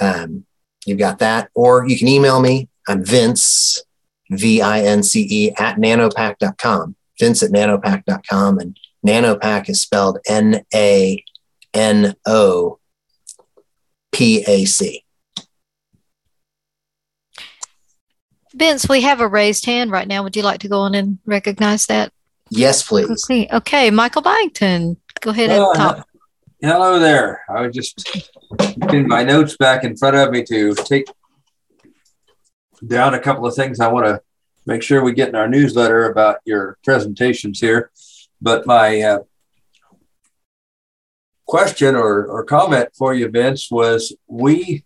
[0.00, 0.44] Um,
[0.84, 1.50] you've got that.
[1.54, 2.68] Or you can email me.
[2.86, 3.82] I'm Vince,
[4.30, 6.96] V I N C E, at nanopac.com.
[7.18, 8.58] Vince at nanopac.com.
[8.58, 11.24] And NanoPac is spelled N A
[11.72, 12.78] N O
[14.16, 15.04] P A C.
[18.54, 20.22] Vince, we have a raised hand right now.
[20.22, 22.10] Would you like to go on and recognize that?
[22.48, 23.10] Yes, please.
[23.24, 23.90] Okay, okay.
[23.90, 26.08] Michael Byington, go ahead and Uh, talk.
[26.62, 27.42] Hello there.
[27.50, 28.08] I was just
[28.80, 31.08] getting my notes back in front of me to take
[32.86, 34.22] down a couple of things I want to
[34.64, 37.90] make sure we get in our newsletter about your presentations here.
[38.40, 39.18] But my uh,
[41.46, 44.84] question or, or comment for you, Vince, was we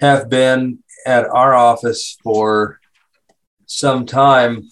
[0.00, 2.80] have been at our office for
[3.66, 4.68] some time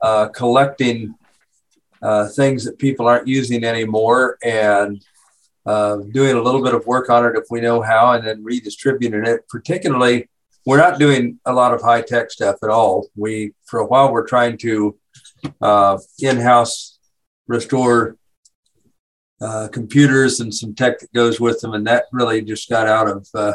[0.00, 1.14] uh, collecting
[2.02, 5.02] uh, things that people aren't using anymore and
[5.66, 8.44] uh, doing a little bit of work on it if we know how, and then
[8.44, 9.46] redistributing it.
[9.48, 10.28] Particularly,
[10.64, 13.08] we're not doing a lot of high tech stuff at all.
[13.16, 14.96] We, for a while, we're trying to
[15.60, 16.98] uh, in house
[17.48, 18.16] restore
[19.40, 23.08] uh, computers and some tech that goes with them, and that really just got out
[23.08, 23.52] of uh,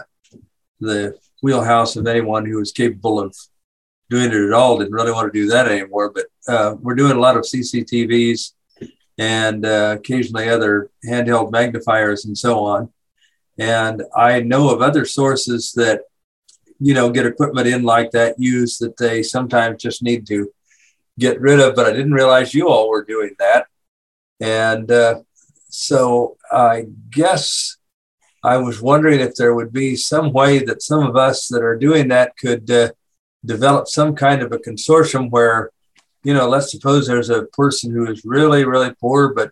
[0.79, 3.35] the wheelhouse of anyone who was capable of
[4.09, 4.77] doing it at all.
[4.77, 6.11] Didn't really want to do that anymore.
[6.13, 8.51] But uh, we're doing a lot of CCTVs
[9.17, 12.89] and uh, occasionally other handheld magnifiers and so on.
[13.57, 16.01] And I know of other sources that,
[16.79, 20.51] you know, get equipment in like that use that they sometimes just need to
[21.19, 21.75] get rid of.
[21.75, 23.67] But I didn't realize you all were doing that.
[24.39, 25.21] And uh,
[25.71, 27.77] so I guess
[28.43, 31.77] I was wondering if there would be some way that some of us that are
[31.77, 32.91] doing that could uh,
[33.43, 35.71] develop some kind of a consortium where
[36.23, 39.51] you know, let's suppose there's a person who is really, really poor, but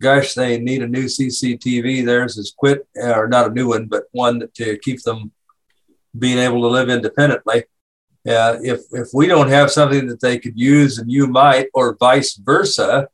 [0.00, 2.04] gosh, they need a new CCTV.
[2.04, 5.32] Theirs is quit, or not a new one, but one to keep them
[6.18, 7.64] being able to live independently.
[8.26, 11.96] Uh, if if we don't have something that they could use, and you might, or
[11.98, 13.08] vice versa,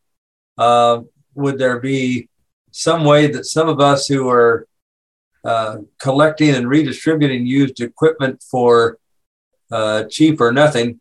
[0.58, 1.00] uh,
[1.38, 2.28] would there be
[2.70, 4.66] some way that some of us who are
[5.44, 8.98] uh, collecting and redistributing used equipment for
[9.70, 11.00] uh, cheap or nothing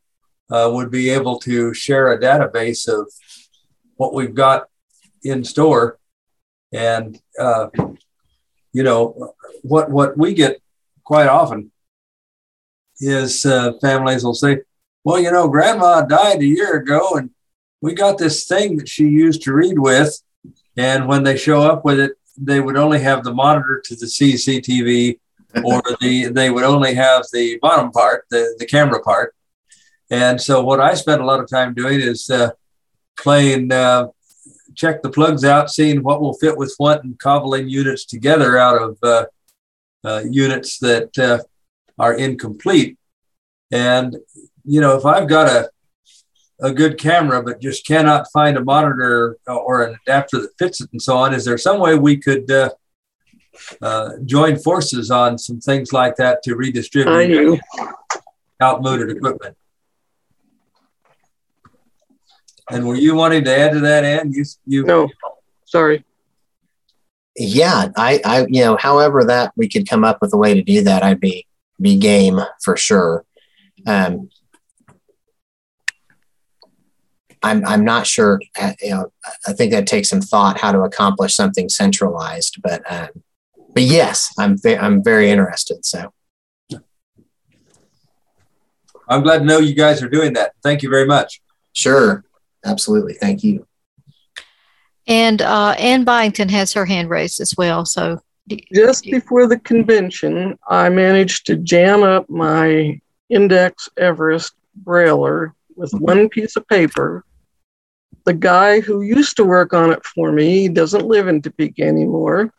[0.49, 3.11] uh, would be able to share a database of
[3.95, 4.67] what we've got
[5.24, 5.99] in store?
[6.72, 7.67] And uh,
[8.74, 9.33] you know
[9.64, 10.61] what what we get
[11.03, 11.72] quite often
[12.99, 14.59] is uh, families will say
[15.03, 17.32] well you know grandma died a year ago and
[17.82, 20.22] we got this thing that she used to read with
[20.78, 24.06] and when they show up with it they would only have the monitor to the
[24.06, 25.20] cctv
[25.64, 29.34] or the they would only have the bottom part the, the camera part
[30.10, 32.52] and so what I spend a lot of time doing is uh,
[33.18, 34.08] playing, uh,
[34.76, 38.82] check the plugs out, seeing what will fit with what, and cobbling units together out
[38.82, 39.26] of uh,
[40.04, 41.40] uh units that uh,
[42.00, 42.98] are incomplete.
[43.72, 44.16] And
[44.64, 45.70] you know, if I've got a
[46.61, 50.90] a good camera but just cannot find a monitor or an adapter that fits it
[50.92, 52.50] and so on, is there some way we could
[53.82, 57.60] uh, join forces on some things like that to redistribute
[58.61, 59.56] outmoded equipment?
[62.69, 64.34] And were you wanting to add to that, Ann?
[64.34, 65.10] You, you no,
[65.66, 66.03] sorry.
[67.38, 70.64] Yeah, I, I, you know, however that we could come up with a way to
[70.64, 71.45] do that, I'd be
[71.80, 73.24] be game for sure.
[73.86, 74.30] Um,
[77.43, 78.40] I'm I'm not sure.
[78.59, 79.11] uh, You know,
[79.48, 82.61] I think that takes some thought how to accomplish something centralized.
[82.61, 83.09] But um,
[83.74, 85.85] but yes, I'm ve- I'm very interested.
[85.85, 86.11] So
[89.09, 90.53] I'm glad to know you guys are doing that.
[90.64, 91.41] Thank you very much.
[91.74, 92.24] sure,
[92.66, 93.14] absolutely.
[93.14, 93.66] Thank you.
[95.07, 97.85] And uh, Ann Byington has her hand raised as well.
[97.85, 98.19] So
[98.74, 102.99] Just before the convention, I managed to jam up my
[103.30, 107.24] Index Everest Brailer with one piece of paper.
[108.26, 112.52] The guy who used to work on it for me doesn't live in Topeka anymore.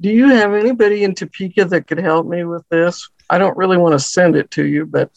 [0.00, 3.08] Do you have anybody in Topeka that could help me with this?
[3.28, 5.10] I don't really want to send it to you, but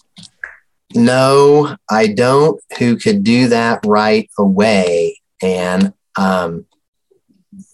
[0.93, 2.61] No, I don't.
[2.79, 5.19] Who could do that right away?
[5.41, 6.65] And um,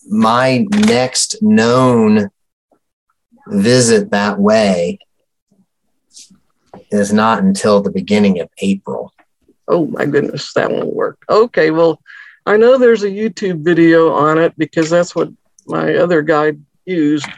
[0.10, 2.30] my next known
[3.48, 5.00] visit that way
[6.92, 9.12] is not until the beginning of April.
[9.68, 11.18] Oh my goodness, that won't work.
[11.30, 12.00] Okay, well,
[12.46, 15.30] I know there's a YouTube video on it because that's what
[15.66, 16.54] my other guy
[16.86, 17.30] used.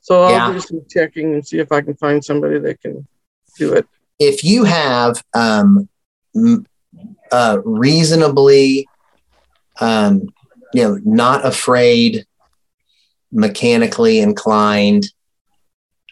[0.00, 0.52] So I'll Yeah.
[0.52, 3.06] do some checking and see if I can find somebody that can
[3.58, 3.86] do it.
[4.18, 5.88] If you have um,
[7.30, 8.88] uh, reasonably,
[9.80, 10.32] um,
[10.72, 12.24] you know, not afraid,
[13.32, 15.12] mechanically inclined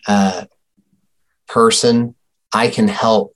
[0.06, 0.44] uh,
[1.48, 2.14] person,
[2.52, 3.33] I can help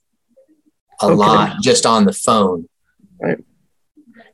[1.01, 1.15] a Okay.
[1.15, 2.67] lot just on the phone.
[3.21, 3.37] Right.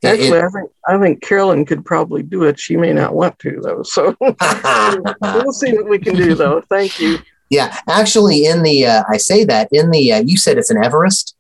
[0.03, 2.60] Actually, it- I think I think Carolyn could probably do it.
[2.60, 3.82] She may not want to though.
[3.84, 6.61] So we'll see what we can do though.
[6.69, 7.18] Thank you.
[7.50, 10.84] Yeah, actually, in the uh, I say that in the uh, you said it's an
[10.84, 11.35] Everest.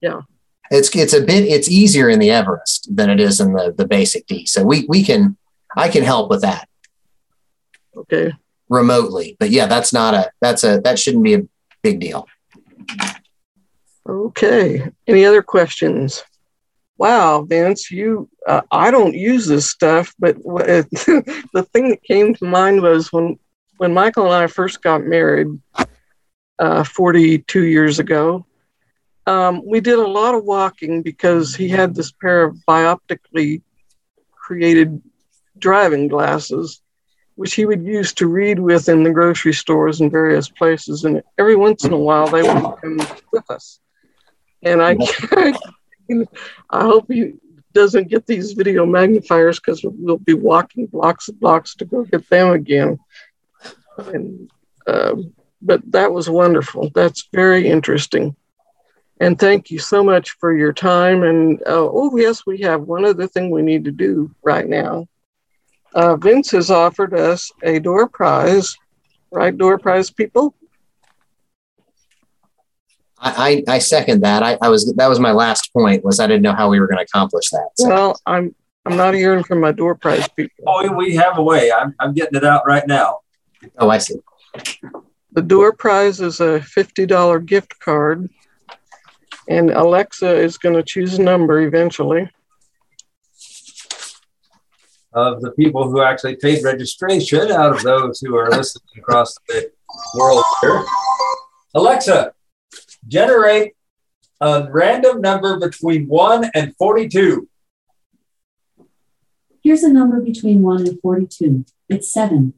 [0.00, 0.20] Yeah.
[0.70, 3.86] It's it's a bit it's easier in the Everest than it is in the the
[3.86, 4.46] basic D.
[4.46, 5.36] So we we can
[5.76, 6.68] I can help with that
[7.96, 8.32] Okay.
[8.68, 9.36] remotely.
[9.40, 11.42] But yeah, that's not a that's a that shouldn't be a
[11.82, 12.26] big deal.
[14.10, 14.90] Okay.
[15.06, 16.24] Any other questions?
[16.98, 22.34] Wow, Vince, you, uh, I don't use this stuff, but what, the thing that came
[22.34, 23.38] to mind was when,
[23.76, 25.46] when Michael and I first got married
[26.58, 28.44] uh, 42 years ago,
[29.26, 33.62] um, we did a lot of walking because he had this pair of bioptically
[34.32, 35.00] created
[35.56, 36.82] driving glasses,
[37.36, 41.04] which he would use to read with in the grocery stores and various places.
[41.04, 43.00] And every once in a while, they would come
[43.32, 43.78] with us.
[44.62, 44.96] And I,
[46.70, 47.34] I hope he
[47.72, 52.28] doesn't get these video magnifiers because we'll be walking blocks and blocks to go get
[52.28, 52.98] them again.
[53.98, 54.50] And,
[54.86, 55.32] um,
[55.62, 56.90] but that was wonderful.
[56.94, 58.34] That's very interesting.
[59.20, 61.22] And thank you so much for your time.
[61.22, 65.06] And uh, oh, yes, we have one other thing we need to do right now.
[65.94, 68.76] Uh, Vince has offered us a door prize,
[69.30, 69.56] right?
[69.56, 70.54] Door prize people.
[73.22, 74.42] I, I, I second that.
[74.42, 76.86] I, I was that was my last point was I didn't know how we were
[76.86, 77.70] going to accomplish that.
[77.76, 77.88] So.
[77.88, 78.54] Well, I'm
[78.86, 80.64] I'm not hearing from my door prize people.
[80.66, 81.70] Oh, we have a way.
[81.70, 83.18] I'm, I'm getting it out right now.
[83.78, 84.16] Oh, I see.
[85.32, 88.30] The door prize is a $50 gift card,
[89.48, 92.30] and Alexa is going to choose a number eventually.
[95.12, 99.70] Of the people who actually paid registration out of those who are listening across the
[100.16, 100.84] world here.
[101.74, 102.32] Alexa,
[103.10, 103.74] generate
[104.40, 107.48] a random number between 1 and 42.
[109.62, 111.66] Here's a number between 1 and 42.
[111.90, 112.54] It's 7.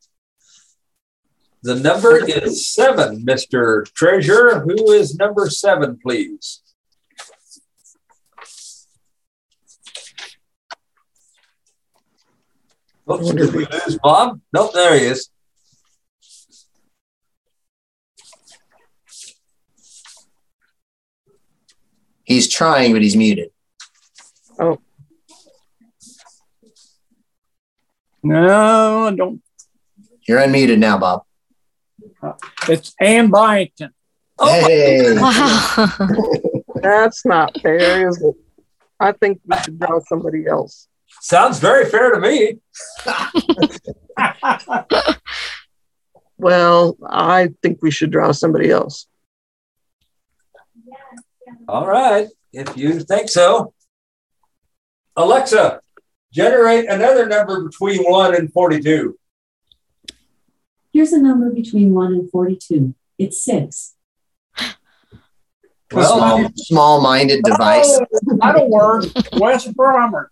[1.65, 3.85] The number is 7, Mr.
[3.95, 4.61] Treasurer.
[4.61, 6.63] Who is number 7, please?
[13.11, 14.41] Oops, did we lose Bob?
[14.53, 15.32] Nope, there he is.
[22.33, 23.51] He's trying, but he's muted.
[24.59, 24.79] Oh,
[28.23, 29.43] No, I don't.
[30.27, 31.25] You're unmuted now, Bob.
[32.23, 32.33] Uh,
[32.71, 33.91] it's Ann Byington.
[34.39, 34.67] Oh.
[34.67, 35.15] Hey.
[36.81, 38.35] that's not fair, is it?
[38.99, 40.89] I think we should draw somebody else.
[41.21, 42.61] Sounds very fair to me.
[46.39, 49.07] Well, I think we should draw somebody else.
[51.69, 53.75] All right, if you think so.
[55.17, 55.81] Alexa,
[56.33, 59.19] generate another number between 1 and 42.
[60.93, 62.95] Here's a number between 1 and 42.
[63.19, 63.95] It's 6.
[65.95, 68.01] Well, small-minded oh, device.
[68.01, 69.05] Oh, that'll work.
[69.35, 70.29] Wes Brummer.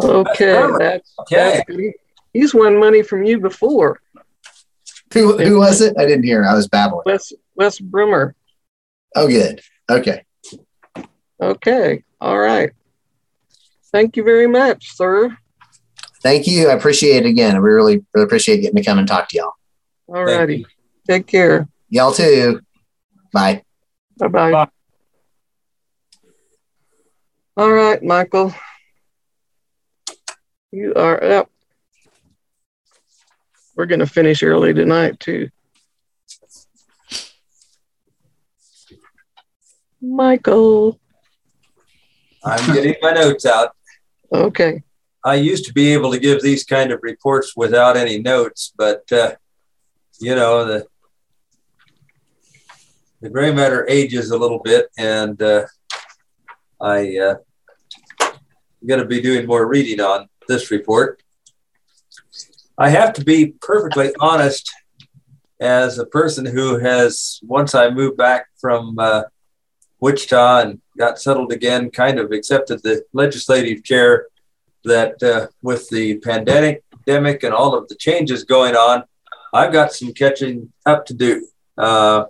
[0.00, 0.78] Okay, perfect.
[0.78, 1.64] that's, Okay.
[1.66, 1.98] that's.
[2.32, 4.00] He's won money from you before.
[5.12, 5.96] Who, who was it?
[5.98, 6.44] I didn't hear.
[6.44, 7.02] I was babbling.
[7.06, 8.34] Wes, Wes Brummer.
[9.16, 9.60] Oh, good.
[9.90, 10.24] Okay.
[11.44, 12.02] Okay.
[12.22, 12.72] All right.
[13.92, 15.36] Thank you very much, sir.
[16.22, 16.70] Thank you.
[16.70, 17.54] I appreciate it again.
[17.62, 19.52] We really, really appreciate getting to come and talk to y'all.
[20.08, 20.64] All righty.
[21.06, 21.68] Take care.
[21.90, 22.60] Y'all too.
[23.30, 23.62] Bye.
[24.18, 24.68] Bye-bye.
[27.58, 28.54] All right, Michael.
[30.72, 31.50] You are up.
[33.76, 35.50] We're going to finish early tonight, too.
[40.00, 40.98] Michael.
[42.44, 43.74] I'm getting my notes out.
[44.32, 44.82] Okay.
[45.24, 49.10] I used to be able to give these kind of reports without any notes, but
[49.10, 49.34] uh,
[50.20, 50.86] you know the
[53.22, 55.64] the gray matter ages a little bit, and uh,
[56.80, 57.34] I uh,
[58.20, 61.22] I'm going to be doing more reading on this report.
[62.76, 64.70] I have to be perfectly honest,
[65.58, 69.22] as a person who has once I moved back from uh,
[70.00, 74.26] Wichita and got settled again, kind of accepted the legislative chair
[74.84, 76.82] that uh, with the pandemic
[77.42, 79.04] and all of the changes going on,
[79.52, 81.46] I've got some catching up to do.
[81.76, 82.24] Uh,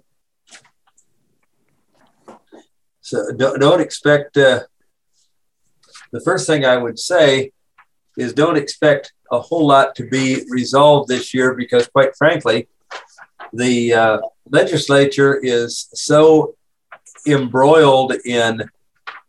[3.01, 4.61] so don't, don't expect, uh,
[6.13, 7.53] the first thing I would say
[8.17, 12.69] is don't expect a whole lot to be resolved this year because, quite frankly,
[13.53, 14.19] the uh,
[14.51, 16.57] legislature is so
[17.27, 18.63] embroiled in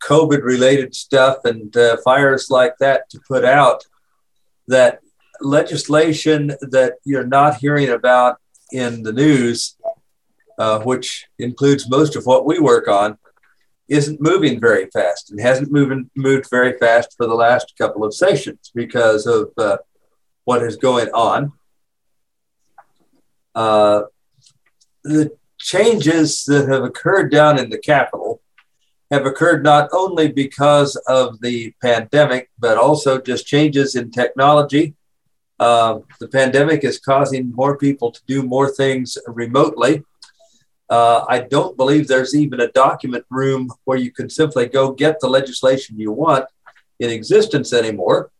[0.03, 3.85] COVID related stuff and uh, fires like that to put out
[4.67, 4.99] that
[5.41, 8.37] legislation that you're not hearing about
[8.71, 9.77] in the news,
[10.57, 13.17] uh, which includes most of what we work on,
[13.87, 18.13] isn't moving very fast and hasn't moving, moved very fast for the last couple of
[18.13, 19.77] sessions because of uh,
[20.43, 21.51] what is going on.
[23.53, 24.03] Uh,
[25.03, 25.31] the
[25.65, 28.39] changes that have occurred down in the Capitol
[29.09, 34.93] have occurred not only because of the pandemic, but also just changes in technology.
[35.59, 40.03] Uh, the pandemic is causing more people to do more things remotely.
[40.87, 45.19] Uh, I don't believe there's even a document room where you can simply go get
[45.19, 46.45] the legislation you want
[46.99, 48.31] in existence anymore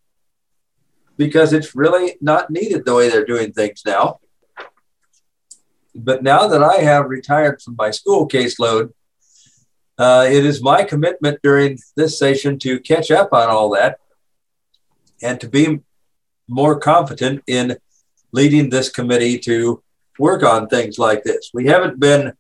[1.18, 4.20] because it's really not needed the way they're doing things now.
[5.96, 8.94] But now that I have retired from my school caseload,
[9.98, 14.00] uh, it is my commitment during this session to catch up on all that
[15.22, 15.80] and to be
[16.48, 17.78] more confident in
[18.34, 19.82] leading this committee to
[20.20, 21.52] work on things like this.
[21.54, 22.34] We haven't been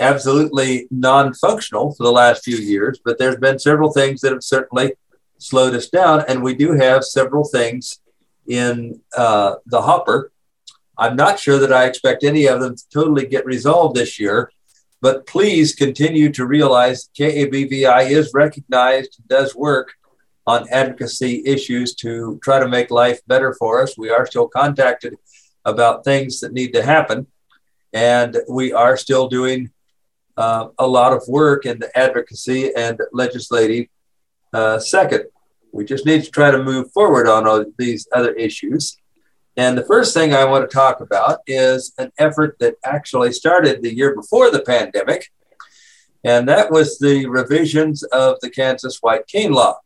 [0.00, 4.42] absolutely non functional for the last few years, but there's been several things that have
[4.42, 4.94] certainly
[5.38, 6.24] slowed us down.
[6.26, 8.00] And we do have several things
[8.46, 10.32] in uh, the hopper.
[10.96, 14.50] I'm not sure that I expect any of them to totally get resolved this year,
[15.00, 19.94] but please continue to realize KABVI is recognized, does work
[20.46, 23.98] on advocacy issues to try to make life better for us.
[23.98, 25.16] We are still contacted
[25.64, 27.26] about things that need to happen,
[27.92, 29.70] and we are still doing
[30.36, 33.86] uh, a lot of work in the advocacy and legislative
[34.52, 35.24] uh, second.
[35.72, 38.96] We just need to try to move forward on all these other issues.
[39.56, 43.82] And the first thing I want to talk about is an effort that actually started
[43.82, 45.30] the year before the pandemic,
[46.24, 49.78] and that was the revisions of the Kansas White Cane Law.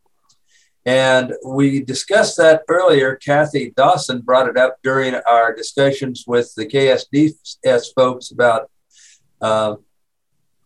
[0.86, 3.16] And we discussed that earlier.
[3.16, 8.70] Kathy Dawson brought it up during our discussions with the KSDS folks about
[9.42, 9.74] uh,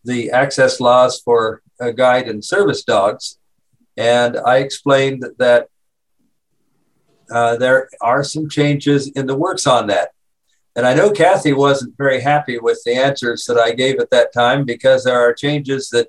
[0.05, 3.37] the access laws for uh, guide and service dogs.
[3.97, 5.67] And I explained that
[7.33, 10.09] uh, there are some changes in the works on that.
[10.75, 14.33] And I know Kathy wasn't very happy with the answers that I gave at that
[14.33, 16.07] time because there are changes that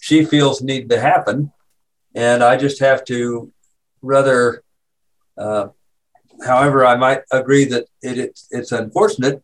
[0.00, 1.52] she feels need to happen.
[2.14, 3.52] And I just have to
[4.02, 4.64] rather,
[5.38, 5.68] uh,
[6.44, 9.42] however, I might agree that it, it's, it's unfortunate,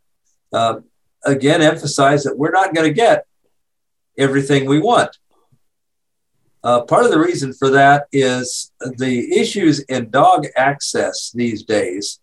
[0.53, 0.81] uh,
[1.25, 3.25] again, emphasize that we're not going to get
[4.19, 5.17] everything we want.
[6.63, 12.21] Uh, part of the reason for that is the issues in dog access these days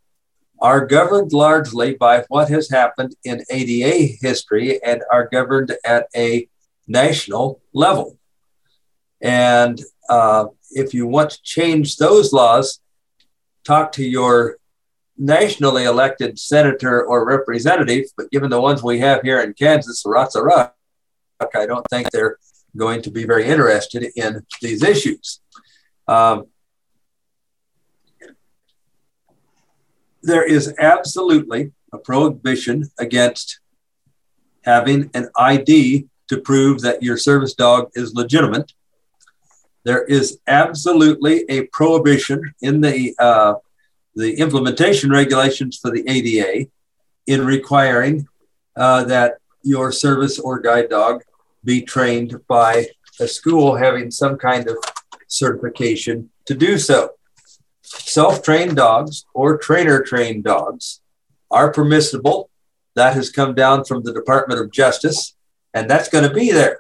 [0.60, 6.48] are governed largely by what has happened in ADA history and are governed at a
[6.88, 8.18] national level.
[9.22, 12.80] And uh, if you want to change those laws,
[13.64, 14.58] talk to your
[15.18, 18.06] nationally elected senator or representative.
[18.16, 20.72] But given the ones we have here in Kansas, Ratsa
[21.40, 22.38] I don't think they're
[22.78, 25.42] going to be very interested in these issues.
[26.08, 26.46] Um,
[30.24, 33.60] there is absolutely a prohibition against
[34.64, 38.74] having an ID to prove that your service dog is legitimate.
[39.86, 43.56] There is absolutely a prohibition in the uh,
[44.16, 46.68] the implementation regulations for the ADA
[47.28, 48.28] in requiring
[48.76, 51.24] uh, that your service or guide dog
[51.68, 52.88] be trained by
[53.20, 54.78] a school having some kind of
[55.28, 57.12] certification to do so.
[57.82, 61.02] Self trained dogs or trainer trained dogs
[61.52, 62.50] are permissible.
[62.96, 65.36] That has come down from the Department of Justice,
[65.74, 66.80] and that's going to be there.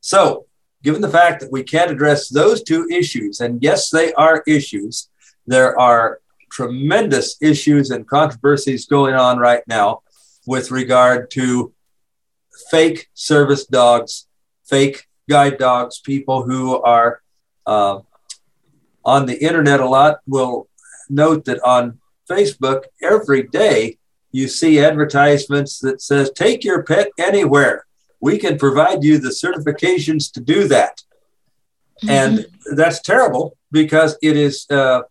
[0.00, 0.46] So,
[0.84, 5.08] given the fact that we can't address those two issues, and yes, they are issues,
[5.46, 6.20] there are
[6.52, 10.02] tremendous issues and controversies going on right now
[10.46, 11.72] with regard to
[12.70, 14.26] fake service dogs,
[14.64, 17.20] fake guide dogs, people who are
[17.66, 18.00] uh,
[19.04, 20.68] on the internet a lot will
[21.08, 21.98] note that on
[22.28, 23.98] Facebook every day
[24.32, 27.86] you see advertisements that says take your pet anywhere.
[28.20, 31.02] We can provide you the certifications to do that.
[32.02, 32.10] Mm-hmm.
[32.10, 35.02] And that's terrible because it is uh,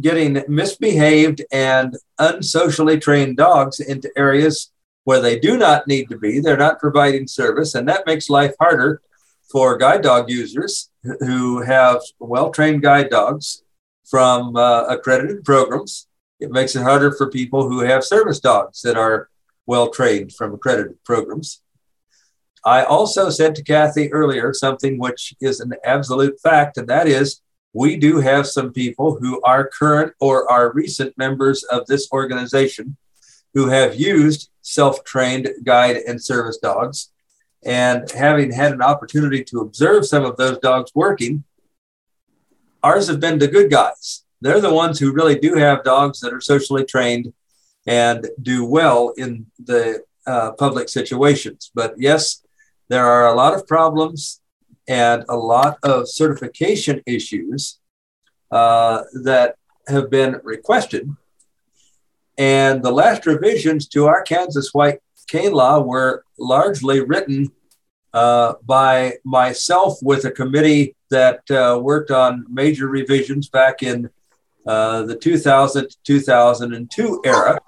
[0.00, 4.72] getting misbehaved and unsocially trained dogs into areas
[5.06, 6.40] where they do not need to be.
[6.40, 9.00] They're not providing service, and that makes life harder
[9.48, 13.62] for guide dog users who have well trained guide dogs
[14.04, 16.08] from uh, accredited programs.
[16.40, 19.28] It makes it harder for people who have service dogs that are
[19.64, 21.62] well trained from accredited programs.
[22.64, 27.42] I also said to Kathy earlier something which is an absolute fact, and that is
[27.72, 32.96] we do have some people who are current or are recent members of this organization
[33.56, 37.10] who have used self trained guide and service dogs
[37.64, 41.42] and having had an opportunity to observe some of those dogs working,
[42.82, 44.24] ours have been the good guys.
[44.42, 47.32] They're the ones who really do have dogs that are socially trained
[47.86, 51.70] and do well in the uh, public situations.
[51.74, 52.44] But yes,
[52.90, 54.42] there are a lot of problems
[54.86, 57.78] and a lot of certification issues
[58.50, 59.56] uh, that
[59.88, 61.08] have been requested.
[62.38, 67.50] And the last revisions to our Kansas White cane law were largely written
[68.12, 74.10] uh, by myself with a committee that uh, worked on major revisions back in
[74.66, 77.58] uh, the 2000 2002 era.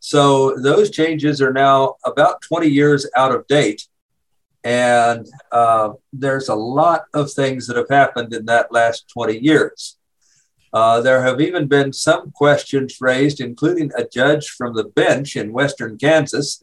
[0.00, 3.86] So those changes are now about 20 years out of date.
[4.64, 9.97] And uh, there's a lot of things that have happened in that last 20 years.
[10.72, 15.52] Uh, there have even been some questions raised, including a judge from the bench in
[15.52, 16.62] Western Kansas,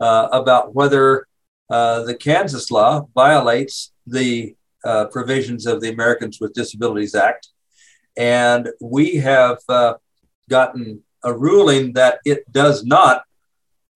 [0.00, 1.26] uh, about whether
[1.70, 7.48] uh, the Kansas law violates the uh, provisions of the Americans with Disabilities Act.
[8.16, 9.94] And we have uh,
[10.48, 13.22] gotten a ruling that it does not,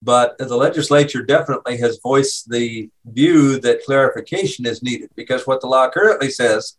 [0.03, 5.67] but the legislature definitely has voiced the view that clarification is needed because what the
[5.67, 6.77] law currently says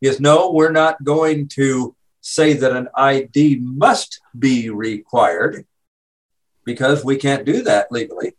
[0.00, 5.66] is no, we're not going to say that an ID must be required
[6.64, 8.32] because we can't do that legally.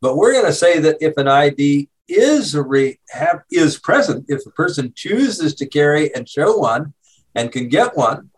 [0.00, 4.46] But we're going to say that if an ID is re, have, is present, if
[4.46, 6.94] a person chooses to carry and show one
[7.34, 8.30] and can get one,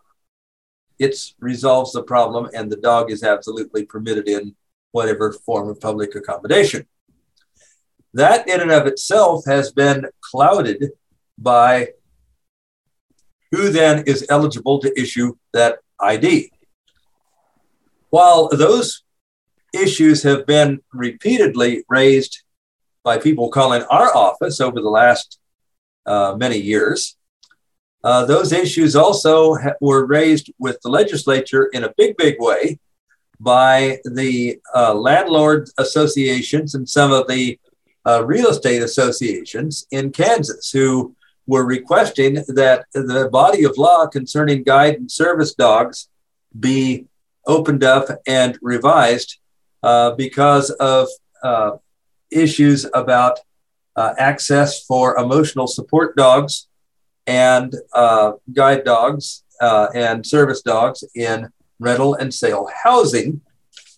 [0.97, 4.55] it resolves the problem and the dog is absolutely permitted in
[4.91, 6.87] whatever form of public accommodation.
[8.13, 10.91] That in and of itself has been clouded
[11.37, 11.89] by
[13.51, 16.51] who then is eligible to issue that ID.
[18.09, 19.03] While those
[19.73, 22.43] issues have been repeatedly raised
[23.03, 25.39] by people calling our office over the last
[26.05, 27.17] uh, many years.
[28.03, 32.79] Uh, those issues also ha- were raised with the legislature in a big, big way
[33.39, 37.59] by the uh, landlord associations and some of the
[38.05, 41.15] uh, real estate associations in Kansas who
[41.51, 46.07] were requesting that the body of law concerning guide and service dogs
[46.57, 47.05] be
[47.45, 49.37] opened up and revised
[49.83, 51.09] uh, because of
[51.43, 51.71] uh,
[52.31, 53.39] issues about
[53.97, 56.69] uh, access for emotional support dogs
[57.27, 61.49] and uh, guide dogs uh, and service dogs in
[61.79, 63.41] rental and sale housing,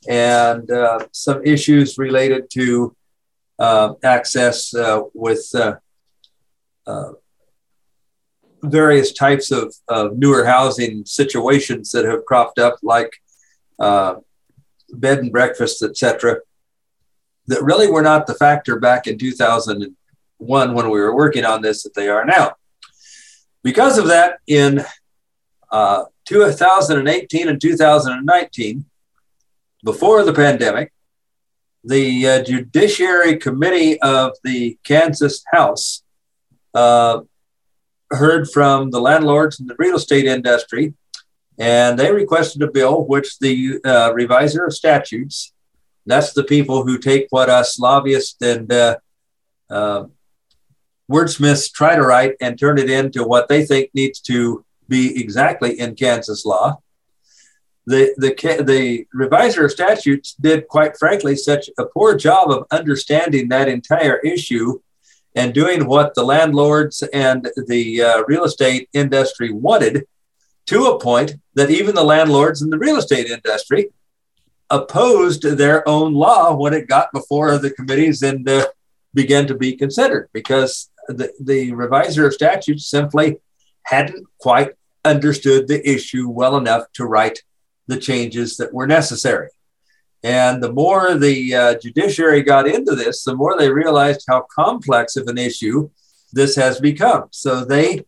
[0.10, 0.72] and
[1.12, 2.96] some issues related to
[4.04, 4.74] access
[5.14, 5.44] with
[8.64, 13.12] various types of, of, newer housing situations that have cropped up, like
[13.80, 14.16] uh,
[14.92, 16.38] bed and breakfasts, etc.,
[17.48, 21.84] that really were not the factor back in 2001 when we were working on this
[21.84, 22.54] that they are now.
[23.64, 24.84] Because of that, in
[25.72, 28.86] uh, 2018 and 2019,
[29.84, 30.94] before the pandemic,
[31.84, 36.04] the uh, Judiciary Committee of the Kansas House
[36.74, 37.22] uh,
[38.16, 40.94] heard from the landlords in the real estate industry,
[41.58, 45.54] and they requested a bill which the uh, reviser of statutes,
[46.06, 48.98] that's the people who take what us lobbyists and uh,
[49.70, 50.06] uh,
[51.10, 55.80] wordsmiths try to write and turn it into what they think needs to be exactly
[55.80, 56.80] in Kansas law.
[57.86, 63.50] The, the, the reviser of statutes did, quite frankly, such a poor job of understanding
[63.50, 64.80] that entire issue
[65.36, 70.06] and doing what the landlords and the uh, real estate industry wanted
[70.68, 73.90] to a point that even the landlords and the real estate industry
[74.70, 78.66] opposed their own law when it got before the committees and uh,
[79.14, 83.38] began to be considered because the, the reviser of statutes simply
[83.84, 84.72] hadn't quite
[85.06, 87.44] understood the issue well enough to write
[87.88, 89.50] the changes that were necessary.
[90.24, 95.18] And the more the uh, judiciary got into this, the more they realized how complex
[95.18, 95.90] of an issue
[96.32, 97.26] this has become.
[97.32, 98.06] So they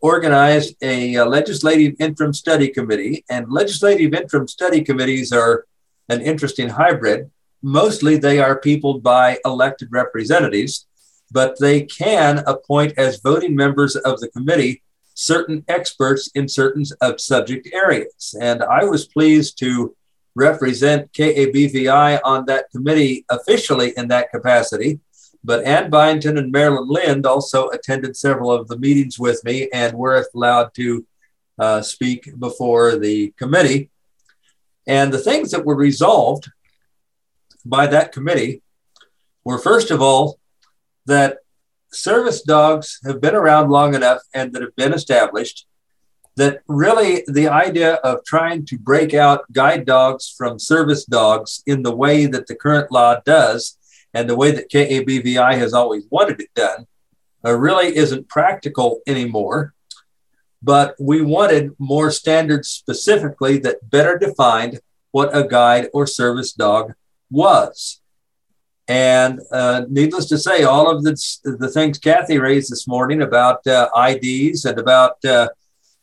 [0.00, 5.66] organized a, a legislative interim study committee, and legislative interim study committees are
[6.08, 7.30] an interesting hybrid.
[7.62, 10.86] Mostly they are peopled by elected representatives,
[11.32, 14.82] but they can appoint as voting members of the committee
[15.14, 16.84] certain experts in certain
[17.16, 18.36] subject areas.
[18.40, 19.96] And I was pleased to
[20.36, 25.00] represent KABVI on that committee officially in that capacity.
[25.42, 29.96] But Ann Byington and Marilyn Lind also attended several of the meetings with me and
[29.96, 31.06] were allowed to
[31.58, 33.90] uh, speak before the committee.
[34.86, 36.50] And the things that were resolved
[37.64, 38.62] by that committee
[39.42, 40.38] were, first of all,
[41.06, 41.38] that
[41.92, 45.66] service dogs have been around long enough and that have been established
[46.36, 51.82] that really the idea of trying to break out guide dogs from service dogs in
[51.82, 53.78] the way that the current law does
[54.12, 56.86] and the way that KABVI has always wanted it done
[57.44, 59.72] uh, really isn't practical anymore.
[60.62, 64.80] But we wanted more standards specifically that better defined
[65.12, 66.94] what a guide or service dog
[67.30, 68.00] was.
[68.88, 73.66] And uh, needless to say, all of the, the things Kathy raised this morning about
[73.66, 75.48] uh, IDs and about uh,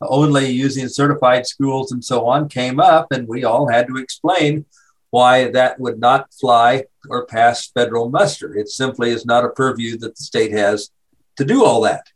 [0.10, 4.66] only using certified schools and so on came up, and we all had to explain
[5.10, 8.56] why that would not fly or pass federal muster.
[8.58, 10.90] It simply is not a purview that the state has
[11.36, 12.08] to do all that.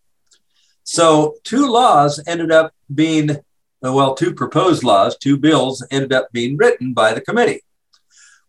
[0.84, 3.38] So, two laws ended up being,
[3.82, 7.62] well, two proposed laws, two bills ended up being written by the committee.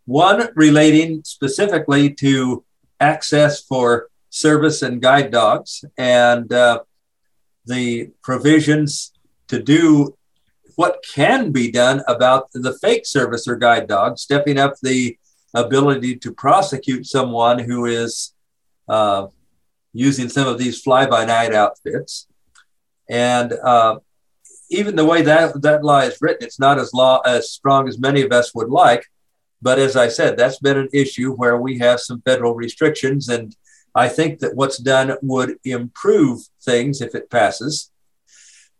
[0.06, 2.64] One relating specifically to
[3.00, 6.80] access for service and guide dogs and uh,
[7.66, 9.12] the provisions
[9.48, 10.16] to do
[10.76, 15.18] what can be done about the fake service or guide dog, stepping up the
[15.52, 18.32] ability to prosecute someone who is
[18.88, 19.26] uh,
[19.92, 22.28] using some of these fly by night outfits.
[23.10, 23.98] And uh,
[24.70, 27.98] even the way that, that law is written, it's not as law as strong as
[27.98, 29.04] many of us would like.
[29.60, 33.28] But as I said, that's been an issue where we have some federal restrictions.
[33.28, 33.56] And
[33.94, 37.90] I think that what's done would improve things if it passes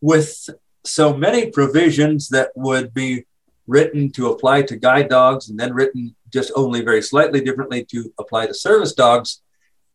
[0.01, 0.49] with
[0.85, 3.25] so many provisions that would be
[3.67, 8.13] written to apply to guide dogs and then written just only very slightly differently to
[8.19, 9.43] apply to service dogs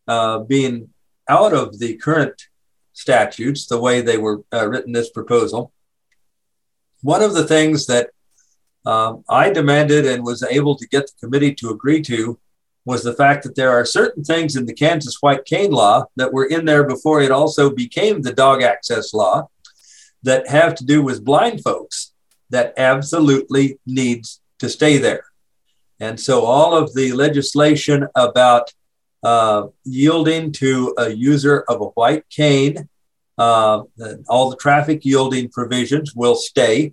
[0.06, 0.88] uh, being
[1.28, 2.48] out of the current
[2.92, 5.72] statutes the way they were uh, written this proposal.
[7.02, 8.10] One of the things that
[8.86, 12.38] um, i demanded and was able to get the committee to agree to
[12.84, 16.32] was the fact that there are certain things in the kansas white cane law that
[16.32, 19.48] were in there before it also became the dog access law
[20.24, 22.12] that have to do with blind folks
[22.50, 25.24] that absolutely needs to stay there.
[26.00, 28.72] And so all of the legislation about
[29.22, 32.88] uh, yielding to a user of a white cane,
[33.38, 33.82] uh,
[34.28, 36.92] all the traffic yielding provisions will stay.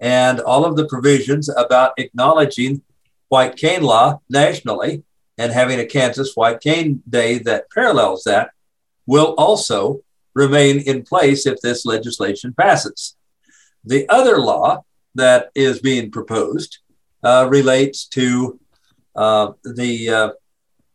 [0.00, 2.82] And all of the provisions about acknowledging
[3.28, 5.04] white cane law nationally
[5.38, 8.50] and having a Kansas White Cane Day that parallels that
[9.06, 10.00] will also
[10.34, 13.16] remain in place if this legislation passes.
[13.84, 16.78] The other law that is being proposed
[17.22, 18.58] uh, relates to
[19.14, 20.28] uh, the uh,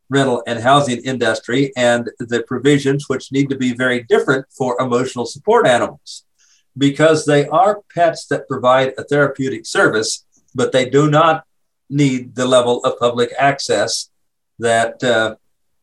[0.09, 5.25] rental and housing industry and the provisions which need to be very different for emotional
[5.25, 6.25] support animals
[6.77, 11.43] because they are pets that provide a therapeutic service, but they do not
[11.89, 14.09] need the level of public access
[14.59, 15.35] that uh,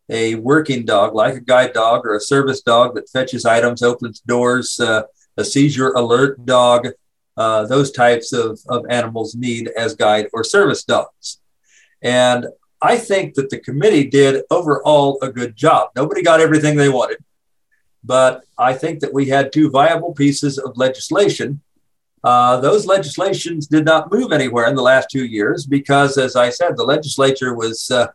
[0.09, 4.21] a working dog, like a guide dog or a service dog that fetches items, opens
[4.21, 5.03] doors, uh,
[5.37, 6.89] a seizure alert dog,
[7.37, 11.41] uh, those types of, of animals need as guide or service dogs.
[12.03, 12.47] And
[12.81, 15.91] I think that the committee did overall a good job.
[15.97, 17.19] Nobody got everything they wanted,
[18.05, 21.61] but I think that we had two viable pieces of legislation.
[22.23, 26.51] Uh, those legislations did not move anywhere in the last two years because, as I
[26.51, 28.09] said, the legislature was uh,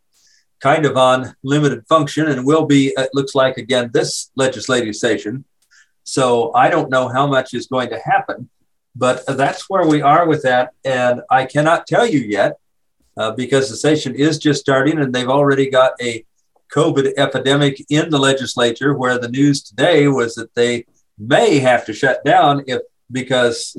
[0.61, 5.43] kind of on limited function and will be, it looks like, again, this legislative session.
[6.03, 8.49] So I don't know how much is going to happen,
[8.95, 10.73] but that's where we are with that.
[10.85, 12.57] And I cannot tell you yet
[13.17, 16.25] uh, because the session is just starting and they've already got a
[16.71, 20.85] COVID epidemic in the legislature where the news today was that they
[21.17, 22.81] may have to shut down if
[23.11, 23.75] because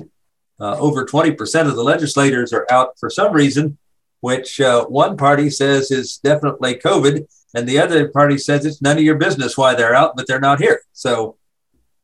[0.60, 3.78] uh, over 20% of the legislators are out for some reason,
[4.22, 8.96] which uh, one party says is definitely COVID, and the other party says it's none
[8.96, 10.80] of your business why they're out, but they're not here.
[10.92, 11.36] So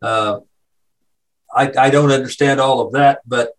[0.02, 0.40] uh,
[1.54, 3.52] I, I, don't understand all of that, but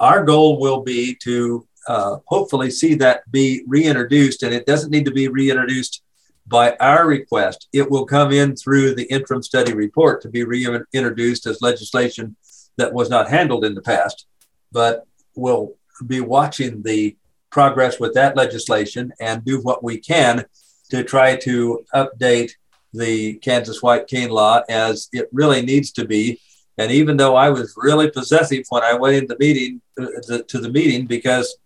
[0.00, 5.04] our goal will be to uh, hopefully see that be reintroduced, and it doesn't need
[5.04, 6.02] to be reintroduced
[6.48, 7.68] by our request.
[7.72, 12.36] It will come in through the interim study report to be reintroduced as legislation
[12.76, 14.26] that was not handled in the past,
[14.72, 15.06] but
[15.36, 17.16] we'll be watching the
[17.50, 20.44] progress with that legislation and do what we can
[20.90, 22.52] to try to update
[22.92, 26.40] the Kansas white cane law as it really needs to be.
[26.78, 30.58] And even though I was really possessive when I went into the meeting uh, to
[30.58, 31.56] the meeting because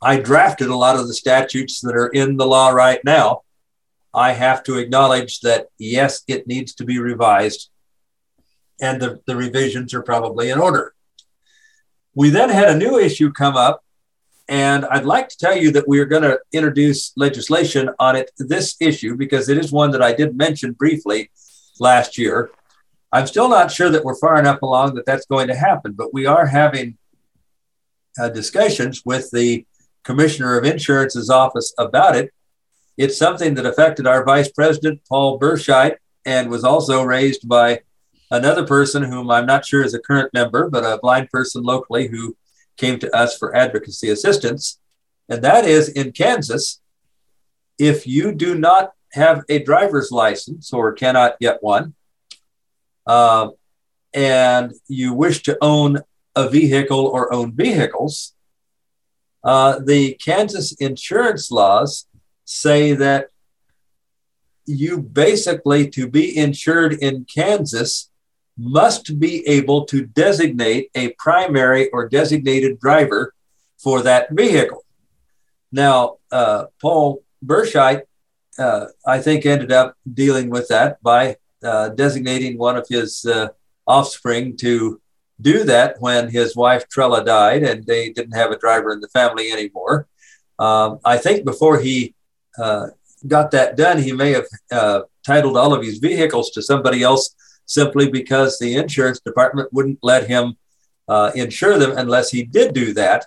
[0.00, 3.42] I drafted a lot of the statutes that are in the law right now.
[4.12, 7.70] I have to acknowledge that, yes, it needs to be revised,
[8.80, 10.94] and the, the revisions are probably in order.
[12.14, 13.83] We then had a new issue come up,
[14.48, 18.30] and I'd like to tell you that we are going to introduce legislation on it,
[18.38, 21.30] this issue, because it is one that I did mention briefly
[21.80, 22.50] last year.
[23.10, 26.12] I'm still not sure that we're far enough along that that's going to happen, but
[26.12, 26.98] we are having
[28.20, 29.64] uh, discussions with the
[30.02, 32.32] commissioner of insurance's office about it.
[32.98, 37.80] It's something that affected our vice president, Paul Burscheit, and was also raised by
[38.30, 42.08] another person whom I'm not sure is a current member, but a blind person locally
[42.08, 42.36] who
[42.76, 44.78] came to us for advocacy assistance.
[45.28, 46.80] And that is in Kansas,
[47.78, 51.94] if you do not have a driver's license or cannot get one,
[53.06, 53.48] uh,
[54.12, 56.00] and you wish to own
[56.36, 58.34] a vehicle or own vehicles,
[59.42, 62.06] uh, the Kansas insurance laws
[62.44, 63.28] say that
[64.66, 68.10] you basically, to be insured in Kansas,
[68.56, 73.34] must be able to designate a primary or designated driver
[73.78, 74.84] for that vehicle.
[75.72, 78.02] Now, uh, Paul Burscheit,
[78.58, 83.48] uh, I think, ended up dealing with that by uh, designating one of his uh,
[83.86, 85.00] offspring to
[85.40, 89.08] do that when his wife Trella died and they didn't have a driver in the
[89.08, 90.06] family anymore.
[90.58, 92.14] Um, I think before he
[92.58, 92.88] uh,
[93.26, 97.34] got that done, he may have uh, titled all of his vehicles to somebody else
[97.66, 100.56] simply because the insurance department wouldn't let him
[101.08, 103.26] uh, insure them unless he did do that.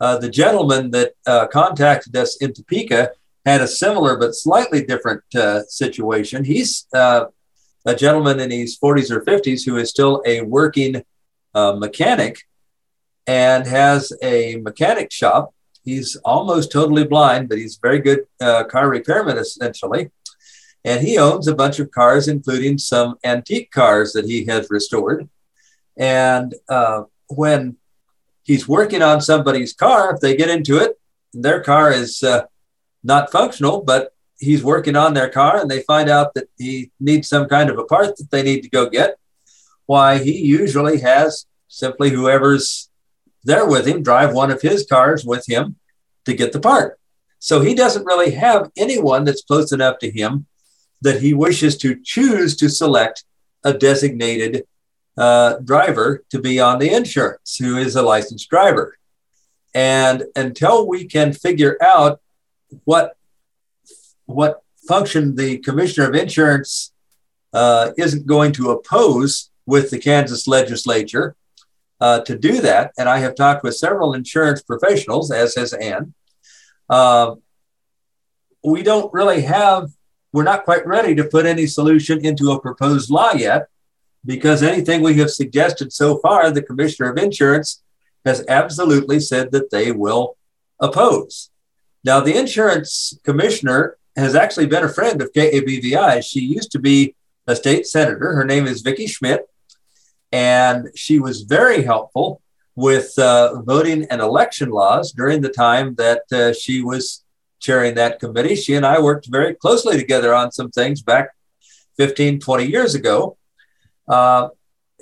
[0.00, 3.12] Uh, the gentleman that uh, contacted us in Topeka
[3.44, 6.44] had a similar but slightly different uh, situation.
[6.44, 6.86] He's
[7.86, 11.04] a gentleman in his 40s or 50s who is still a working
[11.54, 12.42] uh, mechanic
[13.26, 15.54] and has a mechanic shop.
[15.84, 20.10] He's almost totally blind, but he's very good uh, car repairman essentially.
[20.86, 25.28] And he owns a bunch of cars, including some antique cars that he has restored.
[25.96, 27.76] And uh, when
[28.44, 30.98] he's working on somebody's car, if they get into it,
[31.34, 32.44] their car is uh,
[33.02, 37.28] not functional, but he's working on their car and they find out that he needs
[37.28, 39.16] some kind of a part that they need to go get
[39.86, 42.90] why he usually has simply whoever's
[43.44, 45.76] there with him drive one of his cars with him
[46.24, 46.98] to get the part.
[47.38, 50.46] So he doesn't really have anyone that's close enough to him
[51.02, 53.24] that he wishes to choose to select
[53.64, 54.64] a designated
[55.16, 58.96] uh, driver to be on the insurance who is a licensed driver.
[59.74, 62.20] And until we can figure out
[62.84, 63.16] what
[64.26, 66.92] what function the commissioner of insurance
[67.52, 71.36] uh, isn't going to oppose with the Kansas legislature
[72.00, 72.92] uh, to do that.
[72.98, 76.14] And I have talked with several insurance professionals, as has Ann.
[76.88, 77.36] Uh,
[78.62, 79.90] we don't really have,
[80.36, 83.68] we're not quite ready to put any solution into a proposed law yet
[84.26, 87.82] because anything we have suggested so far, the Commissioner of Insurance
[88.26, 90.36] has absolutely said that they will
[90.78, 91.48] oppose.
[92.04, 96.22] Now, the insurance commissioner has actually been a friend of KABVI.
[96.22, 97.14] She used to be
[97.46, 98.34] a state senator.
[98.34, 99.48] Her name is Vicki Schmidt.
[100.32, 102.42] And she was very helpful
[102.74, 107.24] with uh, voting and election laws during the time that uh, she was
[107.66, 108.54] chairing that committee.
[108.54, 111.30] She and I worked very closely together on some things back
[111.98, 113.36] 15, 20 years ago.
[114.08, 114.50] Uh,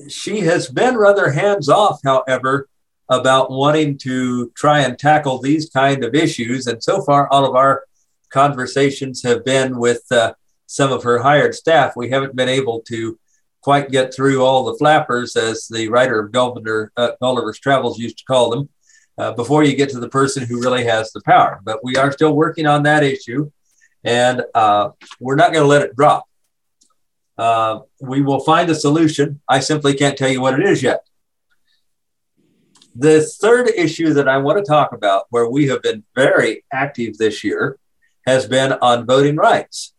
[0.09, 2.69] she has been rather hands off, however,
[3.11, 6.67] about wanting to try and tackle these kind of issues.
[6.67, 7.85] And so far, all of our
[8.31, 10.33] conversations have been with uh,
[10.67, 11.95] some of her hired staff.
[11.95, 13.19] We haven't been able to
[13.61, 18.19] quite get through all the flappers, as the writer of Gulliver, uh, Gulliver's Travels used
[18.19, 18.69] to call them,
[19.19, 21.61] uh, before you get to the person who really has the power.
[21.65, 23.51] But we are still working on that issue,
[24.03, 26.25] and uh, we're not going to let it drop.
[27.37, 29.41] Uh, we will find a solution.
[29.49, 31.05] I simply can't tell you what it is yet.
[32.97, 37.19] The third issue that I want to talk about, where we have been very active
[37.19, 37.79] this year,
[38.27, 39.95] has been on voting rights.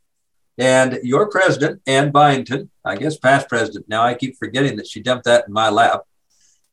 [0.57, 5.01] And your president, Ann Byington, I guess past president, now I keep forgetting that she
[5.01, 6.03] dumped that in my lap,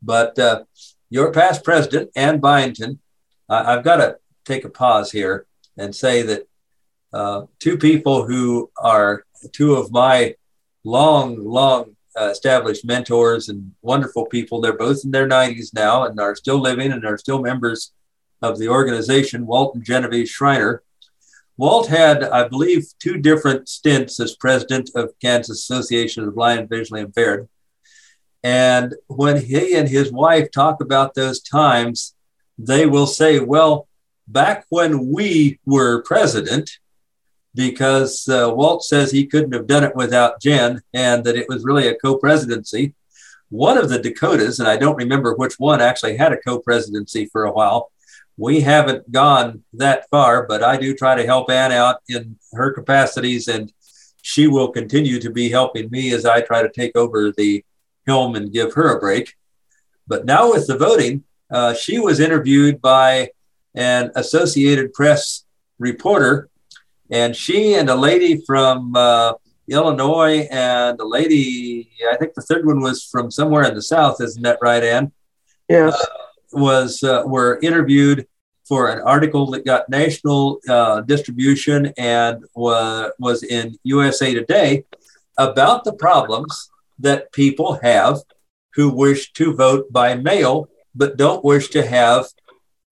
[0.00, 0.62] but uh,
[1.12, 2.99] your past president, Ann Byington,
[3.47, 4.16] I've got to
[4.47, 5.44] take a pause here
[5.76, 6.49] and say that
[7.12, 10.34] uh, two people who are two of my
[10.84, 14.62] long, long uh, established mentors and wonderful people.
[14.62, 17.92] They're both in their 90s now and are still living and are still members
[18.41, 20.82] of the organization, Walt and Genevieve Schreiner.
[21.58, 26.68] Walt had, I believe, two different stints as president of Kansas Association of Blind and
[26.70, 27.50] Visually Impaired.
[28.42, 32.14] And when he and his wife talk about those times,
[32.58, 33.88] they will say, well,
[34.26, 36.70] back when we were president,
[37.54, 41.64] because uh, Walt says he couldn't have done it without Jen and that it was
[41.64, 42.94] really a co presidency.
[43.50, 47.26] One of the Dakotas, and I don't remember which one, actually had a co presidency
[47.26, 47.90] for a while.
[48.38, 52.72] We haven't gone that far, but I do try to help Ann out in her
[52.72, 53.70] capacities, and
[54.22, 57.62] she will continue to be helping me as I try to take over the
[58.06, 59.34] helm and give her a break.
[60.06, 63.31] But now with the voting, uh, she was interviewed by
[63.74, 65.44] an Associated Press
[65.78, 66.48] reporter
[67.12, 69.34] and she and a lady from uh,
[69.68, 74.20] Illinois and a lady, I think the third one was from somewhere in the South,
[74.20, 75.12] isn't that right, Ann?
[75.68, 75.94] Yes.
[75.94, 76.06] Uh,
[76.55, 78.26] was uh, were interviewed
[78.66, 84.84] for an article that got national uh, distribution and was was in USA Today
[85.39, 88.18] about the problems that people have
[88.74, 92.26] who wish to vote by mail but don't wish to have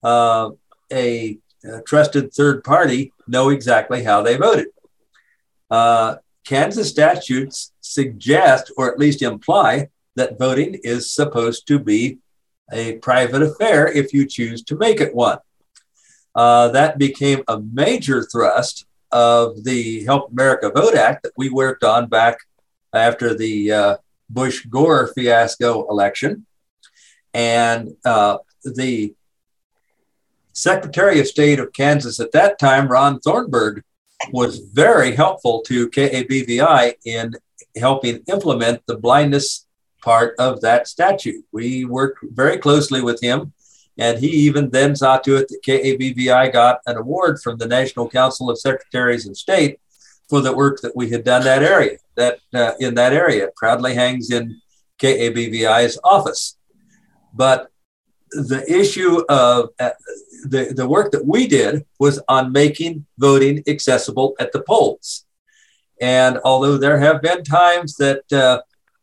[0.02, 0.50] uh,
[0.92, 4.68] a, a trusted third party know exactly how they voted.
[5.70, 12.18] Uh, Kansas statutes suggest, or at least imply, that voting is supposed to be
[12.72, 15.38] a private affair if you choose to make it one.
[16.34, 21.84] Uh, that became a major thrust of the Help America Vote Act that we worked
[21.84, 22.38] on back
[22.92, 23.96] after the uh,
[24.28, 26.46] Bush Gore fiasco election.
[27.34, 29.14] And uh, the
[30.52, 33.82] Secretary of State of Kansas at that time, Ron Thornburgh,
[34.32, 37.34] was very helpful to KABVI in
[37.76, 39.66] helping implement the blindness
[40.02, 41.44] part of that statute.
[41.52, 43.52] We worked very closely with him,
[43.96, 48.08] and he even then saw to it that KABVI got an award from the National
[48.08, 49.79] Council of Secretaries of State
[50.30, 51.98] for the work that we had done that area.
[52.16, 54.60] That uh, in that area it proudly hangs in
[55.02, 56.56] KABVI's office.
[57.34, 57.70] But
[58.30, 59.90] the issue of uh,
[60.44, 65.26] the, the work that we did was on making voting accessible at the polls.
[66.00, 68.62] And although there have been times that uh,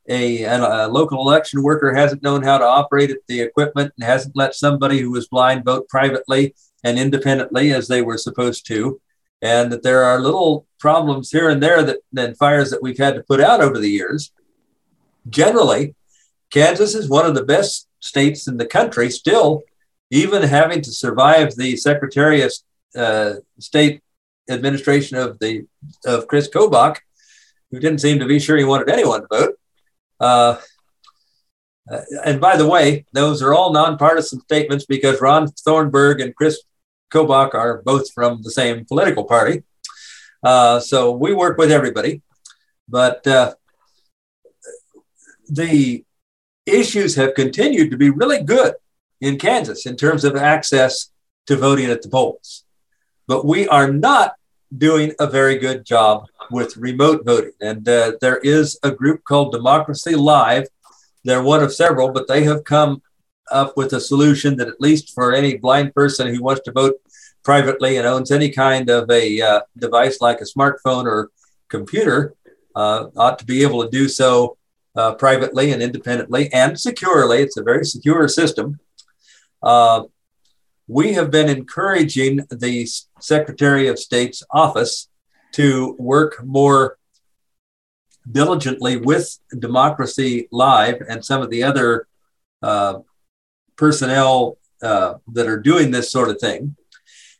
[0.09, 4.55] a, a, local election worker hasn't known how to operate the equipment and hasn't let
[4.55, 8.99] somebody who was blind vote privately and independently as they were supposed to,
[9.41, 13.15] and that there are little problems here and there that and fires that we've had
[13.15, 14.31] to put out over the years.
[15.29, 15.95] Generally,
[16.51, 19.63] Kansas is one of the best states in the country still
[20.09, 22.53] even having to survive the Secretary of
[22.95, 24.01] uh, State
[24.49, 25.65] administration of the
[26.05, 26.97] of Chris Kobach,
[27.71, 29.59] who didn't seem to be sure he wanted anyone to vote.
[30.19, 30.57] Uh,
[31.91, 36.61] uh, and by the way, those are all nonpartisan statements because Ron Thornburgh and Chris
[37.11, 39.63] Kobach are both from the same political party.
[40.43, 42.21] Uh, so we work with everybody,
[42.87, 43.53] but uh,
[45.49, 46.03] the
[46.65, 48.75] issues have continued to be really good
[49.21, 51.11] in Kansas in terms of access
[51.47, 52.65] to voting at the polls.
[53.27, 54.35] But we are not
[54.75, 57.53] doing a very good job with remote voting.
[57.61, 60.67] And uh, there is a group called Democracy Live.
[61.23, 63.01] They're one of several, but they have come
[63.51, 66.95] up with a solution that, at least for any blind person who wants to vote
[67.43, 71.31] privately and owns any kind of a uh, device like a smartphone or
[71.69, 72.33] computer,
[72.75, 74.57] uh, ought to be able to do so
[74.95, 77.39] uh, privately and independently and securely.
[77.39, 78.79] It's a very secure system.
[79.61, 80.03] Uh,
[80.87, 82.87] we have been encouraging the
[83.19, 85.09] Secretary of State's office
[85.53, 86.97] to work more
[88.29, 92.07] diligently with Democracy Live and some of the other
[92.61, 92.99] uh,
[93.77, 96.75] personnel uh, that are doing this sort of thing.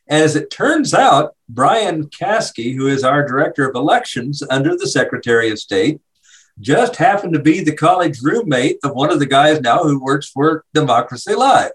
[0.08, 5.50] As it turns out, Bryan Caskey, who is our director of elections under the Secretary
[5.50, 6.00] of State,
[6.60, 10.28] just happened to be the college roommate of one of the guys now who works
[10.28, 11.72] for Democracy Live.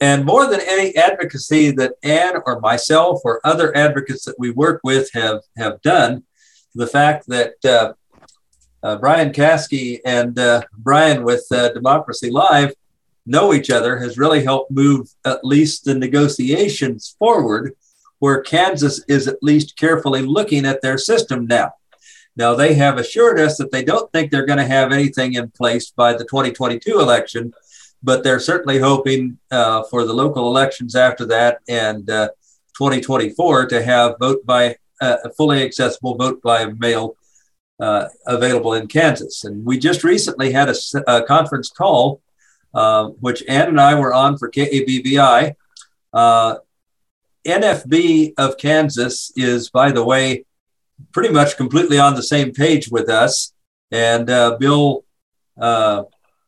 [0.00, 4.80] And more than any advocacy that Ann or myself or other advocates that we work
[4.82, 6.24] with have, have done,
[6.74, 7.92] the fact that uh,
[8.82, 12.72] uh, Bryan Caskey and uh, Brian with uh, Democracy Live
[13.26, 17.74] know each other has really helped move at least the negotiations forward,
[18.18, 21.72] where Kansas is at least carefully looking at their system now.
[22.34, 25.50] Now, they have assured us that they don't think they're going to have anything in
[25.50, 27.52] place by the 2022 election,
[28.02, 32.28] but they're certainly hoping uh, for the local elections after that and uh,
[32.76, 37.16] 2024 to have vote by uh, fully accessible vote by mail
[37.80, 39.44] uh, available in Kansas.
[39.44, 40.74] And we just recently had a,
[41.06, 42.20] a conference call,
[42.74, 45.54] uh, which Ann and I were on for KABVI.
[46.12, 46.56] Uh,
[47.46, 50.44] NFB of Kansas is, by the way,
[51.12, 53.52] pretty much completely on the same page with us.
[53.90, 55.04] And uh, Bill,
[55.60, 56.04] uh,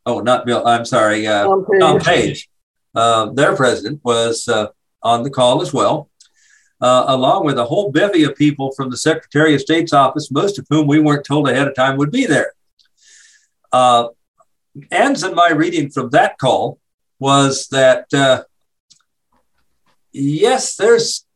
[0.06, 2.50] oh, not Bill, I'm sorry, uh, Tom Page, Tom Page
[2.94, 4.68] uh, their president, was uh,
[5.02, 6.08] on the call as well,
[6.80, 10.58] uh, along with a whole bevy of people from the Secretary of State's office, most
[10.58, 12.52] of whom we weren't told ahead of time would be there.
[13.72, 14.08] Uh,
[14.90, 16.78] Ann's and my reading from that call
[17.18, 18.44] was that uh,
[20.12, 21.26] yes, there's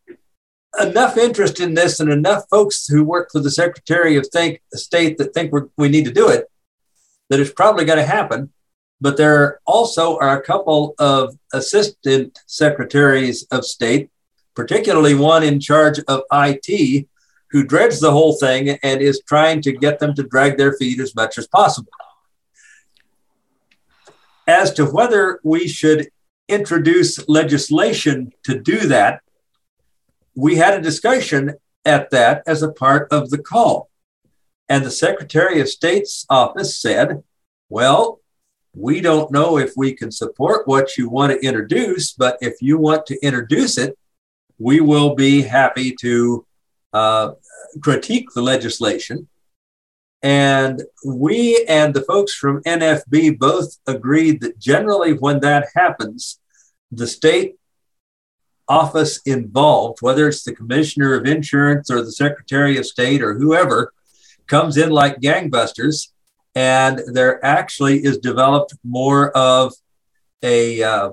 [0.81, 5.18] enough interest in this and enough folks who work for the Secretary of think, State
[5.18, 6.50] that think we need to do it
[7.28, 8.50] that it's probably going to happen.
[9.00, 14.10] But there also are a couple of assistant secretaries of state,
[14.55, 17.07] particularly one in charge of IT,
[17.50, 21.00] who dreads the whole thing and is trying to get them to drag their feet
[21.00, 21.92] as much as possible.
[24.49, 26.09] As to whether we should
[26.49, 29.20] introduce legislation to do that,
[30.35, 33.91] we had a discussion at that as a part of the call.
[34.67, 37.23] And the Secretary of State's office said,
[37.68, 38.20] well,
[38.75, 42.78] we don't know if we can support what you want to introduce, but if you
[42.78, 43.99] want to introduce it,
[44.59, 46.47] we will be happy to
[46.94, 47.33] uh,
[47.83, 49.28] critique the legislation.
[50.22, 56.40] And we and the folks from NFB both agreed that generally, when that happens,
[56.90, 57.56] the state
[58.68, 63.92] office involved, whether it's the commissioner of insurance or the secretary of state or whoever,
[64.47, 66.08] comes in like gangbusters.
[66.55, 69.72] And there actually is developed more of
[70.42, 71.10] a, uh,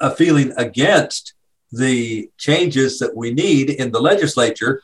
[0.00, 1.34] a feeling against
[1.70, 4.80] the changes that we need in the legislature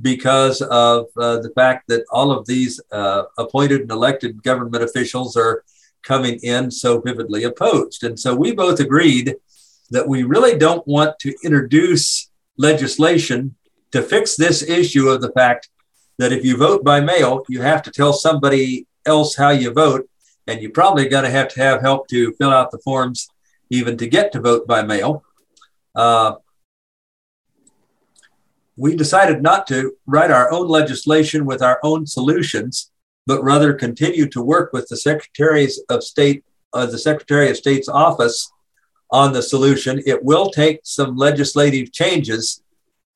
[0.00, 5.36] because of uh, the fact that all of these uh, appointed and elected government officials
[5.36, 5.64] are
[6.02, 8.04] coming in so vividly opposed.
[8.04, 9.34] And so we both agreed
[9.90, 13.56] that we really don't want to introduce legislation
[13.92, 15.68] to fix this issue of the fact
[16.18, 20.08] that if you vote by mail, you have to tell somebody else how you vote,
[20.46, 23.28] and you're probably going to have to have help to fill out the forms
[23.70, 25.22] even to get to vote by mail.
[25.94, 26.34] Uh,
[28.76, 32.90] we decided not to write our own legislation with our own solutions,
[33.26, 37.88] but rather continue to work with the secretaries of state, uh, the Secretary of State's
[37.88, 38.52] office
[39.10, 40.02] on the solution.
[40.04, 42.62] It will take some legislative changes,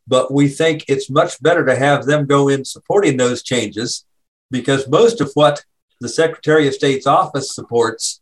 [0.09, 4.07] but we think it's much better to have them go in supporting those changes
[4.51, 5.65] because most of what
[6.01, 8.21] the Secretary of State's office supports,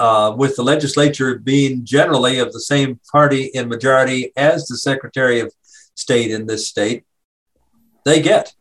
[0.00, 5.38] uh, with the legislature being generally of the same party in majority as the Secretary
[5.38, 5.52] of
[5.94, 7.04] State in this state,
[8.04, 8.54] they get.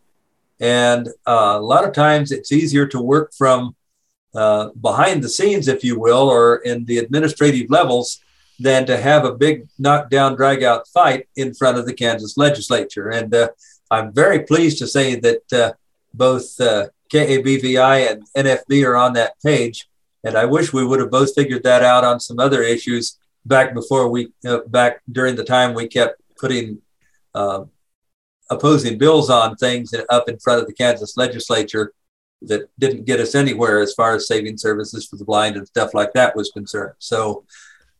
[0.59, 3.75] And uh, a lot of times it's easier to work from
[4.35, 8.19] uh, behind the scenes, if you will, or in the administrative levels,
[8.59, 13.09] than to have a big knockdown, drag out fight in front of the Kansas legislature.
[13.09, 13.49] And uh,
[13.89, 15.73] I'm very pleased to say that uh,
[16.13, 19.89] both uh, KABVI and NFB are on that page.
[20.23, 23.73] And I wish we would have both figured that out on some other issues back
[23.73, 26.81] before we, uh, back during the time we kept putting
[27.33, 31.93] opposing bills on things up in front of the Kansas legislature
[32.41, 35.93] that didn't get us anywhere as far as saving services for the blind and stuff
[35.93, 36.95] like that was concerned.
[36.99, 37.45] So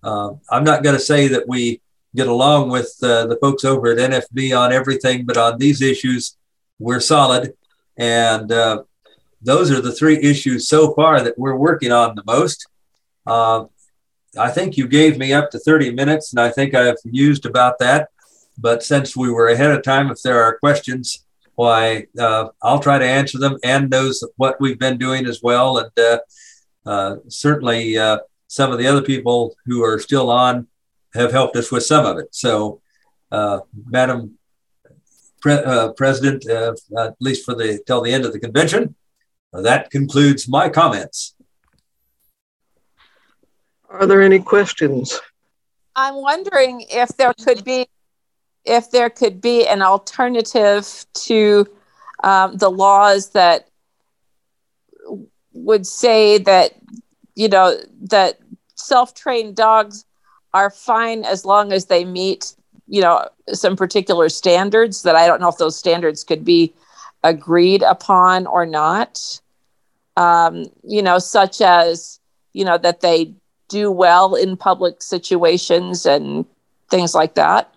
[0.04, 1.82] uh, I'm not going to say that we
[2.16, 6.38] get along with uh, the folks over at NFB on everything, but on these issues,
[6.80, 7.54] we're solid.
[7.98, 8.84] And uh,
[9.42, 12.68] those are the three issues so far that we're working on the most.
[13.26, 13.66] Uh,
[14.38, 17.80] I think you gave me up to 30 minutes, and I think I've used about
[17.80, 18.10] that.
[18.62, 21.26] But since we were ahead of time, if there are questions,
[21.56, 23.58] why uh, I'll try to answer them.
[23.64, 26.20] and knows what we've been doing as well, and uh,
[26.86, 30.68] uh, certainly uh, some of the other people who are still on
[31.14, 32.28] have helped us with some of it.
[32.32, 32.82] So,
[33.32, 34.38] uh, Madam
[35.42, 38.96] Pre- uh, President, at least for the till the end of the convention,
[39.52, 41.36] that concludes my comments.
[43.90, 45.20] Are there any questions?
[45.96, 47.88] I'm wondering if there could be
[48.66, 51.68] if there could be an alternative to
[52.24, 53.68] um, the laws that
[55.54, 56.74] would say that
[57.36, 58.40] you know that
[58.76, 60.06] self-trained dogs
[60.54, 62.56] are fine as long as they meet
[62.88, 66.74] you know some particular standards that i don't know if those standards could be
[67.24, 69.42] agreed upon or not
[70.18, 72.20] um, you know such as
[72.54, 73.34] you know that they
[73.72, 76.46] do well in public situations and
[76.90, 77.74] things like that?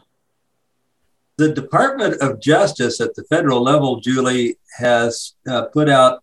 [1.37, 6.23] The Department of Justice at the federal level, Julie, has uh, put out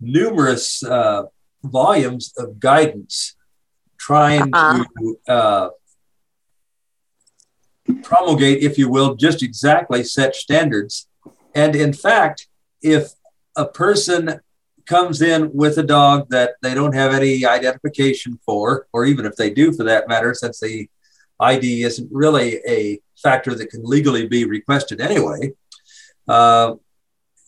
[0.00, 1.24] numerous uh,
[1.64, 3.34] volumes of guidance
[3.98, 4.84] trying uh-huh.
[4.98, 5.68] to uh,
[8.02, 11.08] promulgate, if you will, just exactly such standards.
[11.54, 12.48] And in fact,
[12.82, 13.12] if
[13.56, 14.40] a person
[14.86, 19.36] comes in with a dog that they don't have any identification for, or even if
[19.36, 20.88] they do for that matter, since the
[21.40, 25.52] ID isn't really a factor that can legally be requested anyway.
[26.28, 26.74] Uh,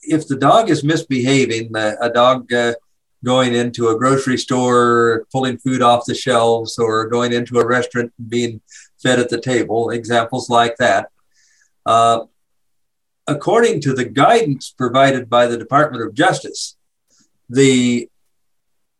[0.02, 2.74] if the dog is misbehaving, uh, a dog uh,
[3.24, 8.12] going into a grocery store, pulling food off the shelves, or going into a restaurant
[8.18, 8.60] and being
[9.02, 11.10] fed at the table, examples like that.
[11.84, 12.20] Uh,
[13.26, 16.76] according to the guidance provided by the Department of Justice,
[17.48, 18.08] the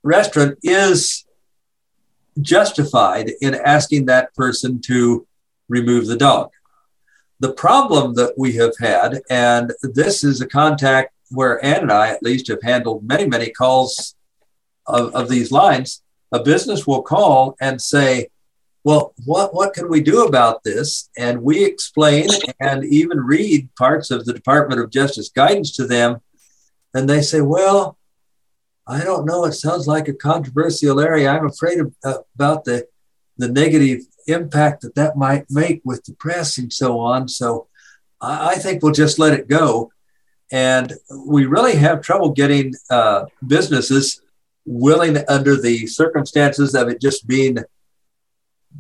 [0.03, 1.25] restaurant is
[2.41, 5.27] justified in asking that person to
[5.69, 6.51] remove the dog.
[7.41, 12.09] The problem that we have had, and this is a contact where Ann and I
[12.09, 14.15] at least have handled many, many calls
[14.87, 18.29] of, of these lines, a business will call and say,
[18.85, 21.11] well, what, what can we do about this?
[21.19, 22.29] And we explain
[22.61, 26.21] and even read parts of the Department of Justice guidance to them.
[26.95, 27.99] And they say, well,
[28.87, 29.45] I don't know.
[29.45, 31.31] It sounds like a controversial area.
[31.31, 32.87] I'm afraid of, uh, about the
[33.39, 37.29] the negative impact that that might make with the press and so on.
[37.29, 37.69] So
[38.21, 39.91] I, I think we'll just let it go.
[40.51, 40.93] And
[41.27, 44.21] we really have trouble getting uh, businesses
[44.65, 47.59] willing, under the circumstances of it just being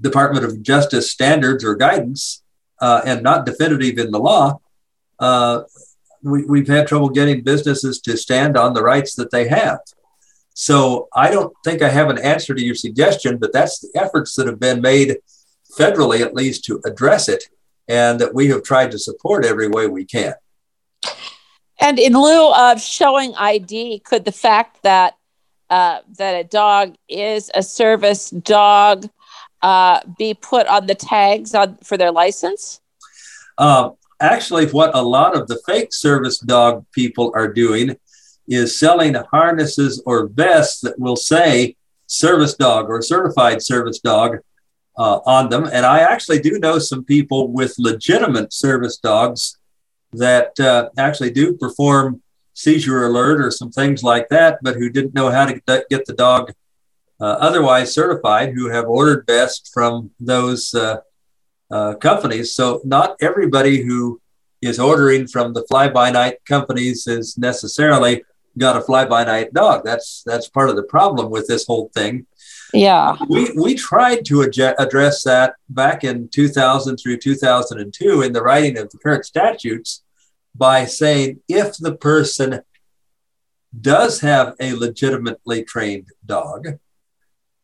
[0.00, 2.42] Department of Justice standards or guidance
[2.80, 4.60] uh, and not definitive in the law,
[5.18, 5.62] uh,
[6.22, 9.78] we, we've had trouble getting businesses to stand on the rights that they have.
[10.54, 14.34] So I don't think I have an answer to your suggestion, but that's the efforts
[14.34, 15.18] that have been made
[15.76, 17.44] federally, at least, to address it,
[17.88, 20.34] and that we have tried to support every way we can.
[21.78, 25.14] And in lieu of showing ID, could the fact that
[25.68, 29.08] uh, that a dog is a service dog
[29.62, 32.80] uh, be put on the tags on for their license?
[33.58, 33.90] Uh,
[34.20, 37.96] actually, what a lot of the fake service dog people are doing
[38.48, 41.74] is selling harnesses or vests that will say
[42.06, 44.38] service dog or certified service dog
[44.98, 45.68] uh, on them.
[45.70, 49.58] And I actually do know some people with legitimate service dogs
[50.12, 52.22] that uh, actually do perform
[52.54, 55.60] seizure alert or some things like that, but who didn't know how to
[55.90, 56.52] get the dog
[57.20, 60.98] uh, otherwise certified, who have ordered best from those uh,
[61.70, 62.54] uh, companies.
[62.54, 64.20] So not everybody who
[64.62, 68.22] is ordering from the fly by night companies is necessarily
[68.58, 69.82] got a fly by night dog.
[69.84, 72.26] That's that's part of the problem with this whole thing.
[72.72, 73.16] Yeah.
[73.28, 78.78] We we tried to ad- address that back in 2000 through 2002 in the writing
[78.78, 80.02] of the current statutes
[80.54, 82.62] by saying if the person
[83.78, 86.78] does have a legitimately trained dog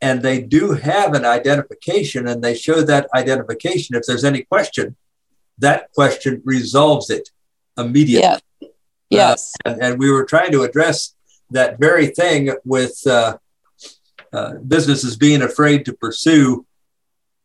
[0.01, 4.97] and they do have an identification and they show that identification if there's any question
[5.59, 7.31] that question resolves it
[7.79, 8.29] immediately.
[8.61, 8.69] Yeah.
[9.11, 9.53] Yes.
[9.65, 11.15] Uh, and, and, we were trying to address
[11.51, 13.37] that very thing with uh,
[14.33, 16.67] uh, businesses being afraid to pursue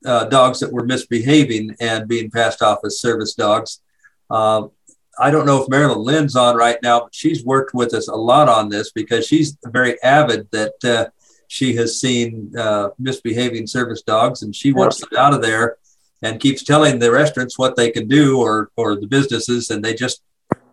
[0.05, 3.81] uh, dogs that were misbehaving and being passed off as service dogs.
[4.29, 4.71] Um,
[5.19, 8.15] I don't know if Marilyn Lynn's on right now, but she's worked with us a
[8.15, 11.09] lot on this because she's very avid that uh,
[11.47, 15.77] she has seen uh, misbehaving service dogs and she wants them out of there
[16.21, 19.93] and keeps telling the restaurants what they can do or or the businesses and they
[19.93, 20.21] just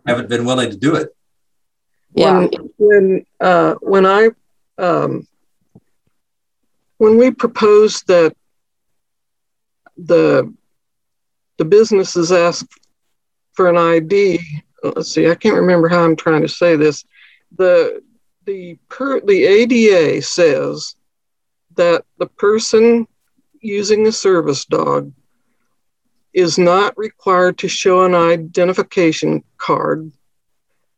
[0.05, 1.15] haven't been willing to do it.
[2.13, 2.39] Yeah.
[2.39, 4.29] When when, uh, when I
[4.77, 5.27] um,
[6.97, 8.35] when we proposed that
[9.97, 10.53] the
[11.57, 12.65] the businesses ask
[13.53, 14.39] for an ID.
[14.83, 17.03] Let's see, I can't remember how I'm trying to say this.
[17.57, 18.01] The
[18.45, 20.95] the per, the ADA says
[21.75, 23.07] that the person
[23.59, 25.11] using a service dog
[26.33, 30.11] is not required to show an identification card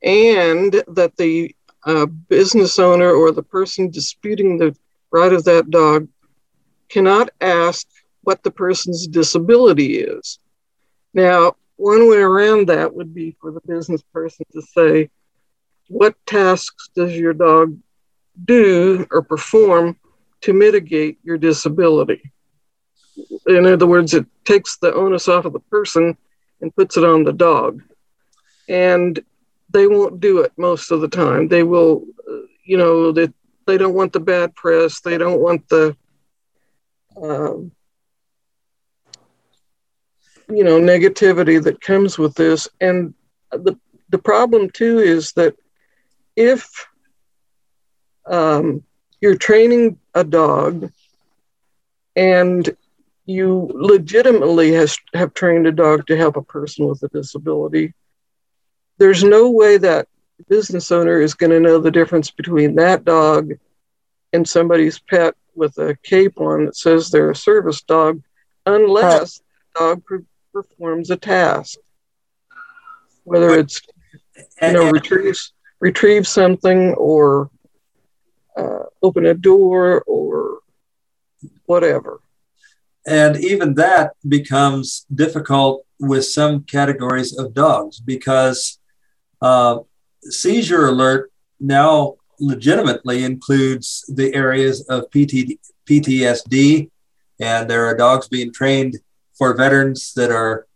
[0.02, 4.76] and that the uh, business owner or the person disputing the
[5.12, 6.08] right of that dog
[6.90, 7.88] cannot ask
[8.22, 10.40] what the person's disability is.
[11.14, 15.10] Now, one way around that would be for the business person to say,
[15.88, 17.78] What tasks does your dog
[18.46, 19.98] do or perform
[20.42, 22.32] to mitigate your disability?
[23.48, 26.18] In other words, it takes the onus off of the person
[26.62, 27.82] and puts it on the dog.
[28.68, 29.20] And
[29.70, 31.48] they won't do it most of the time.
[31.48, 33.30] They will, uh, you know, they,
[33.68, 35.02] they don't want the bad press.
[35.02, 35.96] They don't want the,
[37.22, 37.72] um,
[40.50, 42.68] you know, negativity that comes with this.
[42.82, 43.14] And
[43.52, 43.78] the,
[44.10, 45.56] the problem too is that
[46.36, 46.88] if
[48.26, 48.84] um,
[49.22, 50.92] you're training a dog
[52.16, 52.76] and
[53.26, 57.94] you legitimately has, have trained a dog to help a person with a disability,
[58.98, 60.08] there's no way that
[60.44, 63.54] business owner is going to know the difference between that dog
[64.34, 68.22] and somebody's pet with a cape on that says they're a service dog
[68.66, 69.42] unless
[69.74, 71.80] the dog per- performs a task.
[73.24, 73.82] Whether it's
[74.62, 75.38] you know retrieve
[75.80, 77.50] retrieve something or
[78.56, 80.60] uh, open a door or
[81.66, 82.20] whatever.
[83.06, 88.80] And even that becomes difficult with some categories of dogs because
[89.42, 89.80] uh,
[90.30, 96.90] seizure alert now legitimately includes the areas of PT, PTSD,
[97.40, 98.98] and there are dogs being trained
[99.38, 100.68] for veterans that are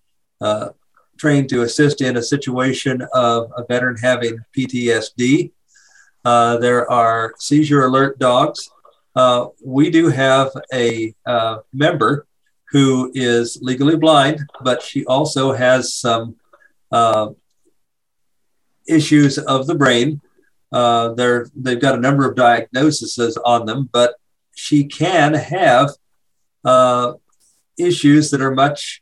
[0.41, 0.69] uh,
[1.17, 5.51] trained to assist in a situation of a veteran having PTSD.
[6.25, 8.69] Uh, there are seizure alert dogs.
[9.15, 12.25] Uh, we do have a uh, member
[12.71, 16.35] who is legally blind, but she also has some
[16.91, 17.29] uh,
[18.91, 20.21] issues of the brain.
[20.71, 24.15] Uh, they're, they've got a number of diagnoses on them, but
[24.55, 25.89] she can have
[26.63, 27.13] uh,
[27.77, 29.01] issues that are much,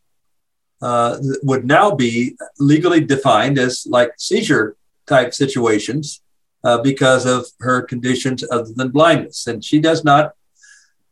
[0.81, 6.21] uh, would now be legally defined as like seizure type situations
[6.63, 9.47] uh, because of her conditions other than blindness.
[9.47, 10.33] And she does not,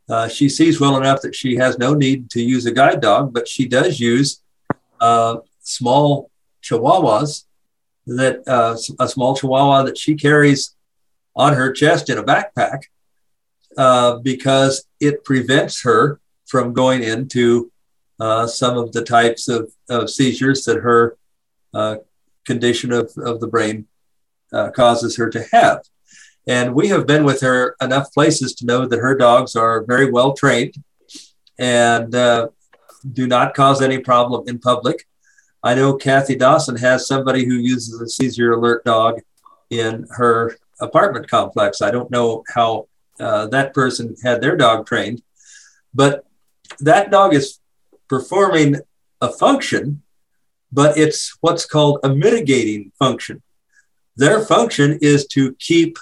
[0.08, 3.32] uh, she sees well enough that she has no need to use a guide dog,
[3.32, 4.40] but she does use
[5.00, 6.30] uh, small
[6.62, 7.44] chihuahuas
[8.08, 10.74] that uh, a small chihuahua that she carries
[11.36, 12.82] on her chest in a backpack
[13.76, 17.70] uh, because it prevents her from going into
[18.18, 21.16] uh, some of the types of, of seizures that her
[21.74, 21.96] uh,
[22.44, 23.86] condition of, of the brain
[24.52, 25.82] uh, causes her to have.
[26.46, 30.10] And we have been with her enough places to know that her dogs are very
[30.10, 30.74] well trained
[31.58, 32.48] and uh,
[33.12, 35.06] do not cause any problem in public.
[35.62, 39.20] I know Kathy Dawson has somebody who uses a seizure alert dog
[39.70, 41.82] in her apartment complex.
[41.82, 42.86] I don't know how
[43.18, 45.22] uh, that person had their dog trained,
[45.92, 46.24] but
[46.80, 47.58] that dog is
[48.08, 48.76] performing
[49.20, 50.02] a function,
[50.70, 53.42] but it's what's called a mitigating function.
[54.16, 55.98] Their function is to keep,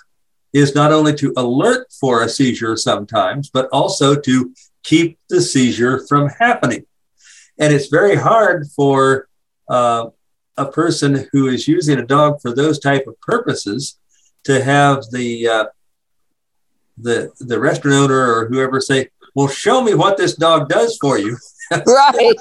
[0.53, 6.07] is not only to alert for a seizure sometimes, but also to keep the seizure
[6.07, 6.85] from happening.
[7.59, 9.29] And it's very hard for
[9.69, 10.07] uh,
[10.57, 13.99] a person who is using a dog for those type of purposes
[14.45, 15.65] to have the uh,
[16.99, 21.19] the the restaurant owner or whoever say, "Well, show me what this dog does for
[21.19, 21.37] you."
[21.85, 22.37] Right.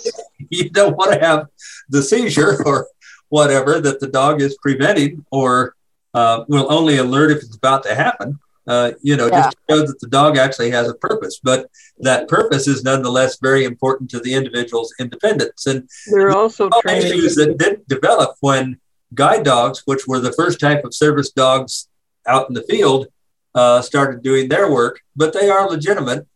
[0.52, 1.48] you don't want to have
[1.90, 2.88] the seizure or
[3.30, 5.76] whatever that the dog is preventing, or
[6.14, 9.44] uh, will only alert if it's about to happen uh, you know, yeah.
[9.44, 11.40] just to show that the dog actually has a purpose.
[11.42, 11.70] But
[12.00, 15.68] that purpose is nonetheless very important to the individual's independence.
[15.68, 18.80] And there are also issues that didn't develop when
[19.14, 21.88] guide dogs, which were the first type of service dogs
[22.28, 23.08] out in the field,
[23.54, 25.00] uh, started doing their work.
[25.16, 26.28] But they are legitimate,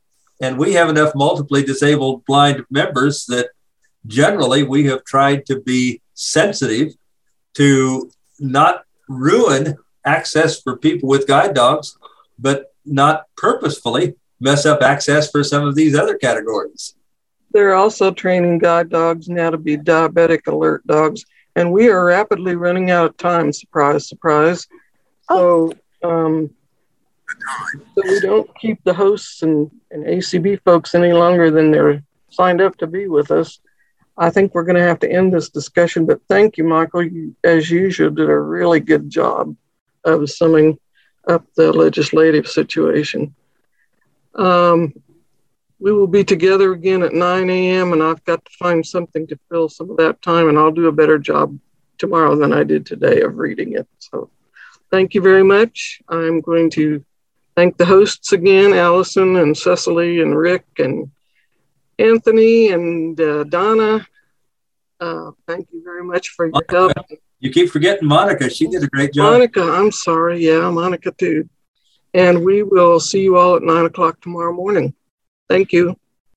[0.41, 3.49] and we have enough multiply disabled blind members that
[4.07, 6.93] generally we have tried to be sensitive
[7.55, 9.75] to not ruin
[10.05, 11.97] access for people with guide dogs
[12.39, 16.95] but not purposefully mess up access for some of these other categories.
[17.51, 22.55] They're also training guide dogs now to be diabetic alert dogs, and we are rapidly
[22.55, 23.51] running out of time.
[23.51, 24.67] Surprise, surprise.
[25.29, 26.49] So, um,
[27.95, 32.61] so we don't keep the hosts and, and ACB folks any longer than they're signed
[32.61, 33.59] up to be with us.
[34.17, 37.03] I think we're going to have to end this discussion, but thank you, Michael.
[37.03, 39.55] You, as usual, did a really good job
[40.03, 40.77] of summing
[41.29, 43.35] up the legislative situation.
[44.35, 44.93] Um,
[45.79, 49.39] we will be together again at 9 a.m., and I've got to find something to
[49.49, 51.57] fill some of that time, and I'll do a better job
[51.97, 53.87] tomorrow than I did today of reading it.
[53.99, 54.29] So
[54.91, 56.01] thank you very much.
[56.09, 57.03] I'm going to
[57.55, 61.11] thank the hosts again, Allison and Cecily and Rick and
[61.97, 64.05] Anthony and uh, Donna.
[64.99, 66.93] Uh, thank you very much for your help.
[67.39, 68.49] You keep forgetting Monica.
[68.49, 69.31] She did a great job.
[69.31, 70.45] Monica, I'm sorry.
[70.45, 71.49] Yeah, Monica too.
[72.13, 74.93] And we will see you all at nine o'clock tomorrow morning.
[75.47, 75.98] Thank you.